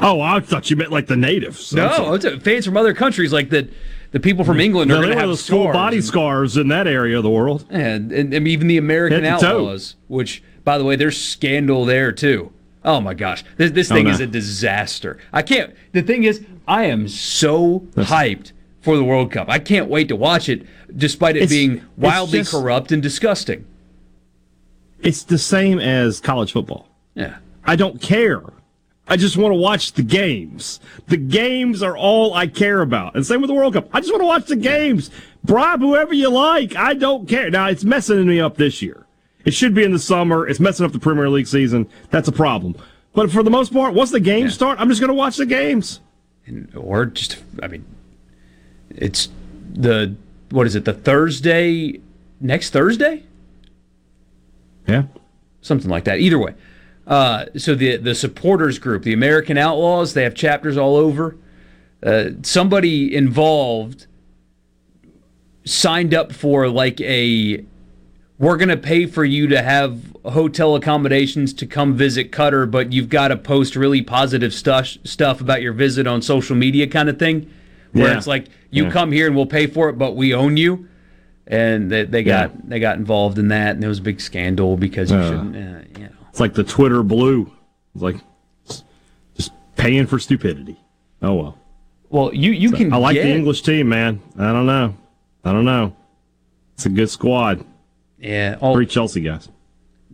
Oh, 0.01 0.19
I 0.19 0.39
thought 0.41 0.69
you 0.69 0.75
meant 0.75 0.91
like 0.91 1.07
the 1.07 1.15
natives. 1.15 1.73
No, 1.73 2.17
fans 2.41 2.65
from 2.65 2.75
other 2.75 2.93
countries, 2.93 3.31
like 3.31 3.49
the 3.49 3.69
the 4.11 4.19
people 4.19 4.43
from 4.45 4.57
mm. 4.57 4.63
England 4.63 4.89
No, 4.89 4.95
are 4.95 5.01
going 5.01 5.13
to 5.13 5.19
have 5.19 5.29
those 5.29 5.47
full 5.47 5.71
body 5.71 6.01
scarves 6.01 6.57
in 6.57 6.69
that 6.69 6.87
area 6.87 7.17
of 7.17 7.23
the 7.23 7.29
world. 7.29 7.65
and, 7.69 8.11
and, 8.11 8.33
and 8.33 8.47
even 8.47 8.67
the 8.67 8.77
American 8.77 9.23
to 9.23 9.37
toe. 9.39 9.59
Outlaws, 9.59 9.95
which, 10.07 10.41
by 10.63 10.77
the 10.77 10.83
way, 10.83 10.95
there's 10.95 11.21
scandal 11.21 11.85
there 11.85 12.11
too. 12.11 12.53
Oh 12.85 13.01
my 13.01 13.13
gosh, 13.13 13.43
this 13.57 13.71
this 13.71 13.91
Oh, 13.91 13.95
thing 13.95 14.05
no. 14.05 14.11
is 14.11 14.19
a 14.21 14.27
disaster. 14.27 15.17
I 15.33 15.41
can't. 15.41 15.73
The 15.91 16.01
thing 16.03 16.23
is, 16.23 16.45
I 16.67 16.85
am 16.85 17.07
so 17.09 17.79
hyped 17.95 18.51
for 18.81 18.95
the 18.95 19.03
World 19.03 19.31
Cup. 19.31 19.49
I 19.49 19.59
can't 19.59 19.89
wait 19.89 20.07
to 20.09 20.15
watch 20.15 20.47
it, 20.47 20.65
despite 20.95 21.35
it 21.35 21.39
It's- 21.43 21.49
being 21.49 21.81
wildly 21.97 22.39
just- 22.39 22.51
corrupt 22.51 22.91
and 22.91 23.01
disgusting. 23.01 23.65
It's 25.01 25.23
the 25.23 25.37
same 25.37 25.79
as 25.79 26.19
college 26.19 26.51
football. 26.51 26.87
Yeah. 27.15 27.35
I 27.65 27.75
don't 27.75 27.99
care. 28.01 28.41
I 29.07 29.17
just 29.17 29.37
want 29.37 29.51
to 29.51 29.59
watch 29.59 29.93
the 29.93 30.01
games. 30.03 30.79
The 31.07 31.17
games 31.17 31.83
are 31.83 31.95
all 31.95 32.33
I 32.33 32.47
care 32.47 32.81
about. 32.81 33.15
And 33.15 33.25
same 33.25 33.41
with 33.41 33.49
the 33.49 33.53
World 33.53 33.73
Cup. 33.73 33.87
I 33.93 33.99
just 33.99 34.11
want 34.11 34.21
to 34.21 34.27
watch 34.27 34.45
the 34.47 34.55
games. 34.55 35.11
Bribe 35.43 35.79
whoever 35.79 36.13
you 36.13 36.29
like. 36.29 36.75
I 36.75 36.93
don't 36.95 37.27
care. 37.27 37.51
Now, 37.51 37.67
it's 37.67 37.83
messing 37.83 38.25
me 38.25 38.39
up 38.39 38.57
this 38.57 38.81
year. 38.81 39.04
It 39.45 39.53
should 39.53 39.73
be 39.73 39.83
in 39.83 39.91
the 39.91 39.99
summer. 39.99 40.47
It's 40.47 40.59
messing 40.59 40.85
up 40.85 40.91
the 40.91 40.99
Premier 40.99 41.29
League 41.29 41.47
season. 41.47 41.87
That's 42.09 42.27
a 42.27 42.31
problem. 42.31 42.75
But 43.13 43.31
for 43.31 43.43
the 43.43 43.49
most 43.51 43.71
part, 43.71 43.93
once 43.93 44.11
the 44.11 44.19
games 44.19 44.53
start, 44.53 44.79
I'm 44.79 44.89
just 44.89 44.99
going 44.99 45.09
to 45.09 45.13
watch 45.13 45.37
the 45.37 45.45
games. 45.45 46.01
And, 46.47 46.71
or 46.75 47.05
just, 47.05 47.37
I 47.63 47.67
mean, 47.67 47.85
it's 48.89 49.29
the 49.73 50.15
what 50.49 50.67
is 50.67 50.75
it? 50.75 50.85
The 50.85 50.93
Thursday 50.93 51.99
next 52.41 52.71
Thursday, 52.71 53.23
Yeah. 54.87 55.03
something 55.61 55.89
like 55.89 56.03
that. 56.05 56.19
Either 56.19 56.37
way. 56.39 56.53
Uh, 57.07 57.45
so 57.57 57.75
the 57.75 57.97
the 57.97 58.15
supporters 58.15 58.79
group, 58.79 59.03
the 59.03 59.13
American 59.13 59.57
Outlaws, 59.57 60.13
they 60.13 60.23
have 60.23 60.33
chapters 60.35 60.77
all 60.77 60.95
over. 60.95 61.35
Uh, 62.03 62.31
somebody 62.43 63.15
involved 63.15 64.07
signed 65.65 66.13
up 66.13 66.31
for 66.31 66.67
like 66.69 66.99
a 67.01 67.63
we're 68.37 68.57
going 68.57 68.69
to 68.69 68.77
pay 68.77 69.05
for 69.05 69.23
you 69.23 69.47
to 69.47 69.61
have 69.61 70.15
hotel 70.25 70.75
accommodations 70.75 71.53
to 71.53 71.65
come 71.65 71.95
visit 71.95 72.31
Qatar, 72.31 72.69
but 72.69 72.91
you've 72.91 73.09
got 73.09 73.29
to 73.29 73.37
post 73.37 73.75
really 73.75 74.01
positive 74.01 74.53
stuff 74.53 74.97
stuff 75.03 75.39
about 75.41 75.61
your 75.61 75.73
visit 75.73 76.05
on 76.07 76.21
social 76.21 76.55
media, 76.55 76.85
kind 76.87 77.07
of 77.09 77.17
thing. 77.17 77.49
Where 77.93 78.07
Yeah. 78.09 78.17
it's 78.17 78.27
like 78.27 78.47
you 78.71 78.85
Yeah. 78.85 78.91
come 78.91 79.11
here 79.13 79.27
and 79.27 79.35
we'll 79.35 79.45
pay 79.45 79.67
for 79.67 79.87
it, 79.89 79.97
but 79.97 80.15
we 80.17 80.33
own 80.33 80.57
you. 80.57 80.87
And 81.47 81.89
they, 81.91 82.03
they 82.05 82.23
got 82.23 82.49
Yeah. 82.51 82.61
they 82.65 82.79
got 82.79 82.97
involved 82.97 83.37
in 83.37 83.47
that, 83.49 83.71
and 83.75 83.81
there 83.83 83.89
was 83.89 83.99
a 83.99 84.03
big 84.03 84.19
scandal 84.19 84.75
because 84.77 85.11
you 85.11 85.17
Uh. 85.17 85.29
shouldn't. 85.29 85.55
Uh, 85.55 85.59
you 85.99 86.03
know. 86.05 86.09
It's 86.29 86.39
like 86.41 86.55
the 86.55 86.63
Twitter 86.63 87.03
blue. 87.03 87.51
It's 87.93 88.03
like 88.03 88.17
just 89.37 89.53
paying 89.77 90.07
for 90.07 90.19
stupidity. 90.19 90.77
Oh 91.21 91.35
well. 91.35 91.57
Well, 92.09 92.33
you 92.33 92.51
you 92.51 92.69
So, 92.69 92.77
can. 92.77 92.91
I 92.93 92.97
like 92.97 93.13
get, 93.13 93.23
the 93.23 93.33
English 93.33 93.61
team, 93.61 93.87
man. 93.89 94.19
I 94.37 94.51
don't 94.51 94.65
know. 94.65 94.95
I 95.45 95.51
don't 95.53 95.65
know. 95.65 95.93
It's 96.73 96.85
a 96.85 96.89
good 96.89 97.09
squad. 97.09 97.63
Yeah, 98.19 98.57
all, 98.61 98.73
Three 98.75 98.85
Chelsea 98.85 99.21
guys. 99.21 99.49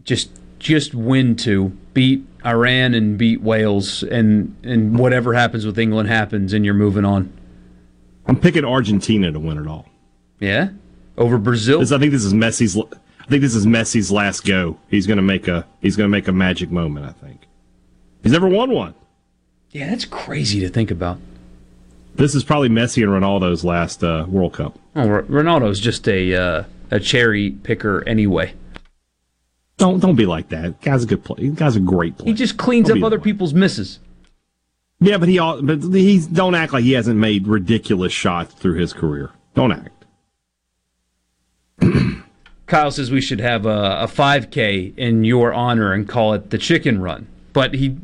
just 0.03 0.31
just 0.59 0.93
win 0.93 1.35
two, 1.35 1.69
beat 1.93 2.25
Iran 2.45 2.93
and 2.93 3.17
beat 3.17 3.41
Wales, 3.41 4.03
and 4.03 4.55
and 4.63 4.97
whatever 4.97 5.33
happens 5.33 5.65
with 5.65 5.77
England 5.77 6.09
happens, 6.09 6.53
and 6.53 6.65
you're 6.65 6.73
moving 6.73 7.05
on. 7.05 7.31
I'm 8.25 8.39
picking 8.39 8.65
Argentina 8.65 9.31
to 9.31 9.39
win 9.39 9.57
it 9.57 9.67
all. 9.67 9.87
Yeah, 10.39 10.69
over 11.17 11.37
Brazil. 11.37 11.81
I 11.81 11.85
think 11.99 12.11
this 12.11 12.23
is 12.23 12.33
Messi's. 12.33 12.77
I 12.77 13.25
think 13.25 13.41
this 13.41 13.55
is 13.55 13.65
Messi's 13.65 14.11
last 14.11 14.45
go. 14.45 14.77
He's 14.89 15.07
going 15.07 15.17
to 15.17 15.23
make 15.23 15.47
a. 15.47 15.65
He's 15.81 15.95
to 15.95 16.07
make 16.07 16.27
a 16.27 16.31
magic 16.31 16.71
moment. 16.71 17.05
I 17.05 17.11
think. 17.11 17.41
He's 18.23 18.31
never 18.31 18.47
won 18.47 18.71
one. 18.71 18.93
Yeah, 19.71 19.89
that's 19.89 20.05
crazy 20.05 20.59
to 20.61 20.69
think 20.69 20.91
about. 20.91 21.17
This 22.15 22.35
is 22.35 22.43
probably 22.43 22.69
Messi 22.69 23.03
and 23.03 23.11
Ronaldo's 23.11 23.63
last 23.63 24.03
uh, 24.03 24.25
World 24.27 24.53
Cup. 24.53 24.77
Oh, 24.95 25.07
Ronaldo's 25.07 25.79
just 25.79 26.07
a 26.09 26.35
uh, 26.35 26.63
a 26.91 26.99
cherry 26.99 27.51
picker 27.51 28.07
anyway. 28.07 28.53
Don't 29.77 29.99
don't 29.99 30.15
be 30.15 30.26
like 30.26 30.49
that. 30.49 30.80
Guy's 30.81 31.03
a 31.03 31.07
good 31.07 31.23
play. 31.23 31.49
Guy's 31.49 31.76
a 31.76 31.80
great 31.80 32.18
player. 32.18 32.27
He 32.27 32.34
just 32.34 32.57
cleans 32.57 32.89
Don't 32.89 32.99
up 32.99 33.03
other 33.03 33.19
people's 33.19 33.53
misses. 33.53 33.99
Yeah, 34.99 35.18
but 35.18 35.27
he 35.27 35.39
all 35.39 35.61
but 35.61 35.81
he's 35.81 36.27
don't 36.27 36.53
act 36.53 36.73
like 36.73 36.84
he 36.84 36.91
hasn't 36.91 37.18
made 37.18 37.47
ridiculous 37.47 38.13
shots 38.13 38.53
through 38.53 38.76
his 38.76 38.93
career. 38.93 39.31
Don't 39.55 39.72
act. 39.72 40.05
Kyle 42.68 42.91
says 42.91 43.09
we 43.09 43.22
should 43.22 43.39
have 43.41 43.65
a, 43.65 44.01
a 44.03 44.07
5K 44.07 44.95
in 44.97 45.23
your 45.23 45.51
honor 45.51 45.91
and 45.91 46.07
call 46.07 46.34
it 46.34 46.51
the 46.51 46.57
chicken 46.57 47.01
run. 47.01 47.27
But 47.51 47.73
he 47.73 47.97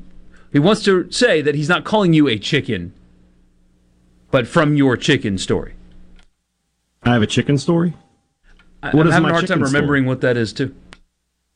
he 0.51 0.57
wants 0.57 0.84
to 0.85 1.11
say 1.11 1.41
that 1.41 1.53
he's 1.53 1.69
not 1.69 1.84
calling 1.84 2.14
you 2.14 2.27
a 2.27 2.39
chicken, 2.39 2.93
but 4.31 4.47
from 4.47 4.76
your 4.76 4.97
chicken 4.97 5.38
story. 5.38 5.76
I 7.03 7.14
have 7.14 7.22
a 7.22 7.27
chicken 7.27 7.59
story. 7.59 7.93
I- 8.83 8.95
What 8.95 9.07
I'm 9.07 9.11
having 9.13 9.29
a 9.29 9.33
hard 9.33 9.47
time 9.47 9.57
story? 9.59 9.71
remembering 9.71 10.05
what 10.05 10.21
that 10.21 10.37
is 10.37 10.53
too. 10.53 10.73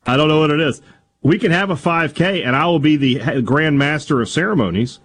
I 0.06 0.18
don't 0.18 0.28
know 0.28 0.40
what 0.40 0.50
it 0.52 0.60
is. 0.60 0.82
We 1.24 1.38
can 1.38 1.52
have 1.52 1.70
a 1.70 1.76
5K, 1.76 2.44
and 2.46 2.56
I 2.56 2.66
will 2.66 2.80
be 2.80 2.96
the 2.96 3.42
Grand 3.44 3.78
Master 3.78 4.22
of 4.22 4.28
ceremonies, 4.30 5.00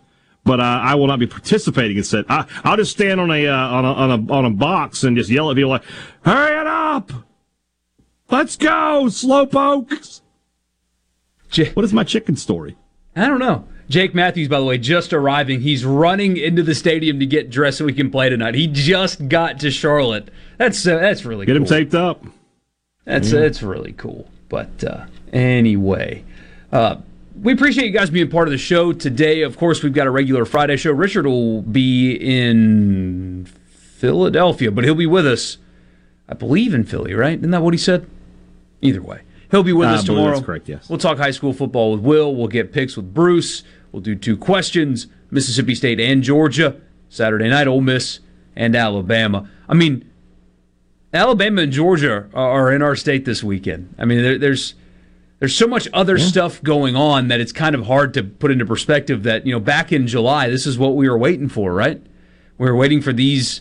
but 0.45 0.61
uh, 0.61 0.63
I 0.63 0.95
will 0.95 1.07
not 1.07 1.19
be 1.19 1.27
participating. 1.27 1.99
Instead, 1.99 2.25
I, 2.31 2.47
I'll 2.65 2.79
just 2.79 2.93
stand 2.93 3.21
on 3.21 3.31
a, 3.31 3.47
uh, 3.47 3.55
on 3.55 3.85
a 3.85 3.93
on 3.93 4.11
a 4.11 4.33
on 4.33 4.45
a 4.47 4.51
box 4.51 5.05
and 5.05 5.15
just 5.17 5.29
yell 5.29 5.51
at 5.51 5.57
people 5.57 5.71
like, 5.71 5.85
"Hurry 6.23 6.59
it 6.59 6.67
up! 6.67 7.13
Let's 8.31 8.57
go, 8.57 9.05
slowpokes!" 9.09 10.23
What 11.75 11.85
is 11.85 11.93
my 11.93 12.05
chicken 12.05 12.37
story? 12.37 12.77
I 13.15 13.27
don't 13.29 13.39
know. 13.39 13.67
Jake 13.89 14.15
Matthews, 14.15 14.49
by 14.49 14.59
the 14.59 14.65
way, 14.65 14.79
just 14.79 15.13
arriving. 15.13 15.61
He's 15.61 15.85
running 15.85 16.37
into 16.37 16.63
the 16.63 16.75
stadium 16.75 17.21
to 17.21 17.27
get 17.27 17.51
dressed 17.51 17.79
so 17.79 17.85
we 17.85 17.93
can 17.93 18.11
play 18.11 18.29
tonight. 18.29 18.55
He 18.55 18.67
just 18.67 19.29
got 19.29 19.61
to 19.61 19.71
Charlotte. 19.71 20.29
That's 20.59 20.85
uh, 20.87 20.99
that's 20.99 21.25
really 21.25 21.47
Get 21.47 21.53
cool. 21.53 21.63
him 21.63 21.69
taped 21.69 21.95
up. 21.95 22.25
That's 23.05 23.33
Yeah. 23.33 23.41
that's 23.41 23.63
really 23.63 23.93
cool. 23.93 24.29
But 24.49 24.83
uh, 24.85 25.07
anyway, 25.33 26.25
uh, 26.73 26.97
we 27.41 27.53
appreciate 27.53 27.87
you 27.87 27.93
guys 27.93 28.11
being 28.11 28.29
part 28.31 28.49
of 28.49 28.53
the 28.53 28.59
show 28.59 28.93
today. 28.93 29.43
Of 29.43 29.57
course, 29.57 29.83
we've 29.83 29.93
got 29.93 30.07
a 30.07 30.11
regular 30.11 30.45
Friday 30.45 30.77
show. 30.77 30.91
Richard 30.93 31.27
will 31.27 31.63
be 31.63 32.13
in 32.15 33.47
Philadelphia, 33.69 34.71
but 34.71 34.85
he'll 34.85 34.95
be 34.95 35.07
with 35.07 35.27
us, 35.27 35.59
I 36.29 36.35
believe, 36.35 36.75
in 36.75 36.85
Philly. 36.85 37.15
Right? 37.15 37.39
Isn't 37.39 37.51
that 37.51 37.63
what 37.63 37.75
he 37.75 37.79
said? 37.79 38.09
Either 38.83 39.03
way, 39.03 39.21
he'll 39.51 39.63
be 39.63 39.73
with 39.73 39.89
I 39.89 39.95
us 39.95 40.05
tomorrow. 40.05 40.35
that's 40.35 40.47
correct, 40.47 40.69
yes. 40.69 40.89
We'll 40.89 40.99
talk 40.99 41.19
high 41.19 41.31
school 41.31 41.53
football 41.53 41.93
with 41.93 42.01
Will. 42.01 42.35
We'll 42.35 42.49
get 42.49 42.73
picks 42.73 42.97
with 42.97 43.13
Bruce. 43.13 43.63
We'll 43.93 44.03
do 44.03 44.15
two 44.15 44.37
questions: 44.37 45.07
Mississippi 45.31 45.75
State 45.75 46.01
and 46.01 46.23
Georgia. 46.23 46.81
Saturday 47.09 47.49
night, 47.49 47.69
Ole 47.69 47.81
Miss 47.81 48.21
and 48.55 48.75
Alabama. 48.75 49.49
I 49.69 49.75
mean, 49.75 50.11
Alabama 51.13 51.63
and 51.63 51.73
Georgia 51.73 52.29
are 52.35 52.51
are 52.51 52.73
in 52.73 52.83
our 52.83 52.97
state 52.97 53.25
this 53.25 53.43
weekend. 53.43 53.95
I 53.99 54.05
mean, 54.05 54.23
there, 54.23 54.39
there's 54.39 54.75
there's 55.39 55.55
so 55.55 55.67
much 55.67 55.87
other 55.93 56.19
stuff 56.19 56.63
going 56.63 56.97
on 56.97 57.29
that 57.29 57.41
it's 57.41 57.53
kind 57.53 57.75
of 57.75 57.87
hard 57.87 58.15
to 58.15 58.23
put 58.23 58.51
into 58.51 58.67
perspective. 58.67 59.23
That 59.23 59.47
you 59.47 59.53
know, 59.53 59.61
back 59.61 59.93
in 59.93 60.07
July, 60.07 60.49
this 60.49 60.67
is 60.67 60.79
what 60.79 60.97
we 60.97 61.09
were 61.09 61.19
waiting 61.19 61.49
for, 61.49 61.73
right? 61.73 62.03
We 62.59 62.67
were 62.67 62.77
waiting 62.77 63.03
for 63.03 63.13
these 63.13 63.61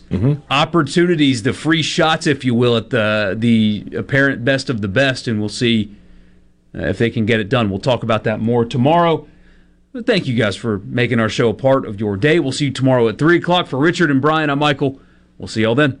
opportunities, 0.50 1.42
the 1.42 1.52
free 1.52 1.82
shots, 1.82 2.26
if 2.26 2.44
you 2.44 2.54
will, 2.54 2.76
at 2.76 2.90
the 2.90 3.34
the 3.36 3.84
apparent 3.96 4.44
best 4.44 4.70
of 4.70 4.80
the 4.80 4.88
best, 4.88 5.28
and 5.28 5.38
we'll 5.38 5.48
see 5.50 5.94
uh, 6.74 6.86
if 6.86 6.98
they 6.98 7.10
can 7.10 7.26
get 7.26 7.38
it 7.40 7.48
done. 7.48 7.68
We'll 7.68 7.78
talk 7.78 8.02
about 8.02 8.24
that 8.24 8.40
more 8.40 8.64
tomorrow. 8.64 9.28
But 9.92 10.06
thank 10.06 10.26
you 10.26 10.34
guys 10.34 10.56
for 10.56 10.78
making 10.78 11.20
our 11.20 11.28
show 11.28 11.48
a 11.50 11.54
part 11.54 11.86
of 11.86 12.00
your 12.00 12.16
day. 12.16 12.40
We'll 12.40 12.52
see 12.52 12.66
you 12.66 12.70
tomorrow 12.72 13.08
at 13.08 13.18
three 13.18 13.36
o'clock 13.36 13.66
for 13.66 13.78
Richard 13.78 14.10
and 14.10 14.20
Brian. 14.20 14.50
I'm 14.50 14.58
Michael. 14.58 15.00
We'll 15.38 15.48
see 15.48 15.62
y'all 15.62 15.74
then. 15.74 16.00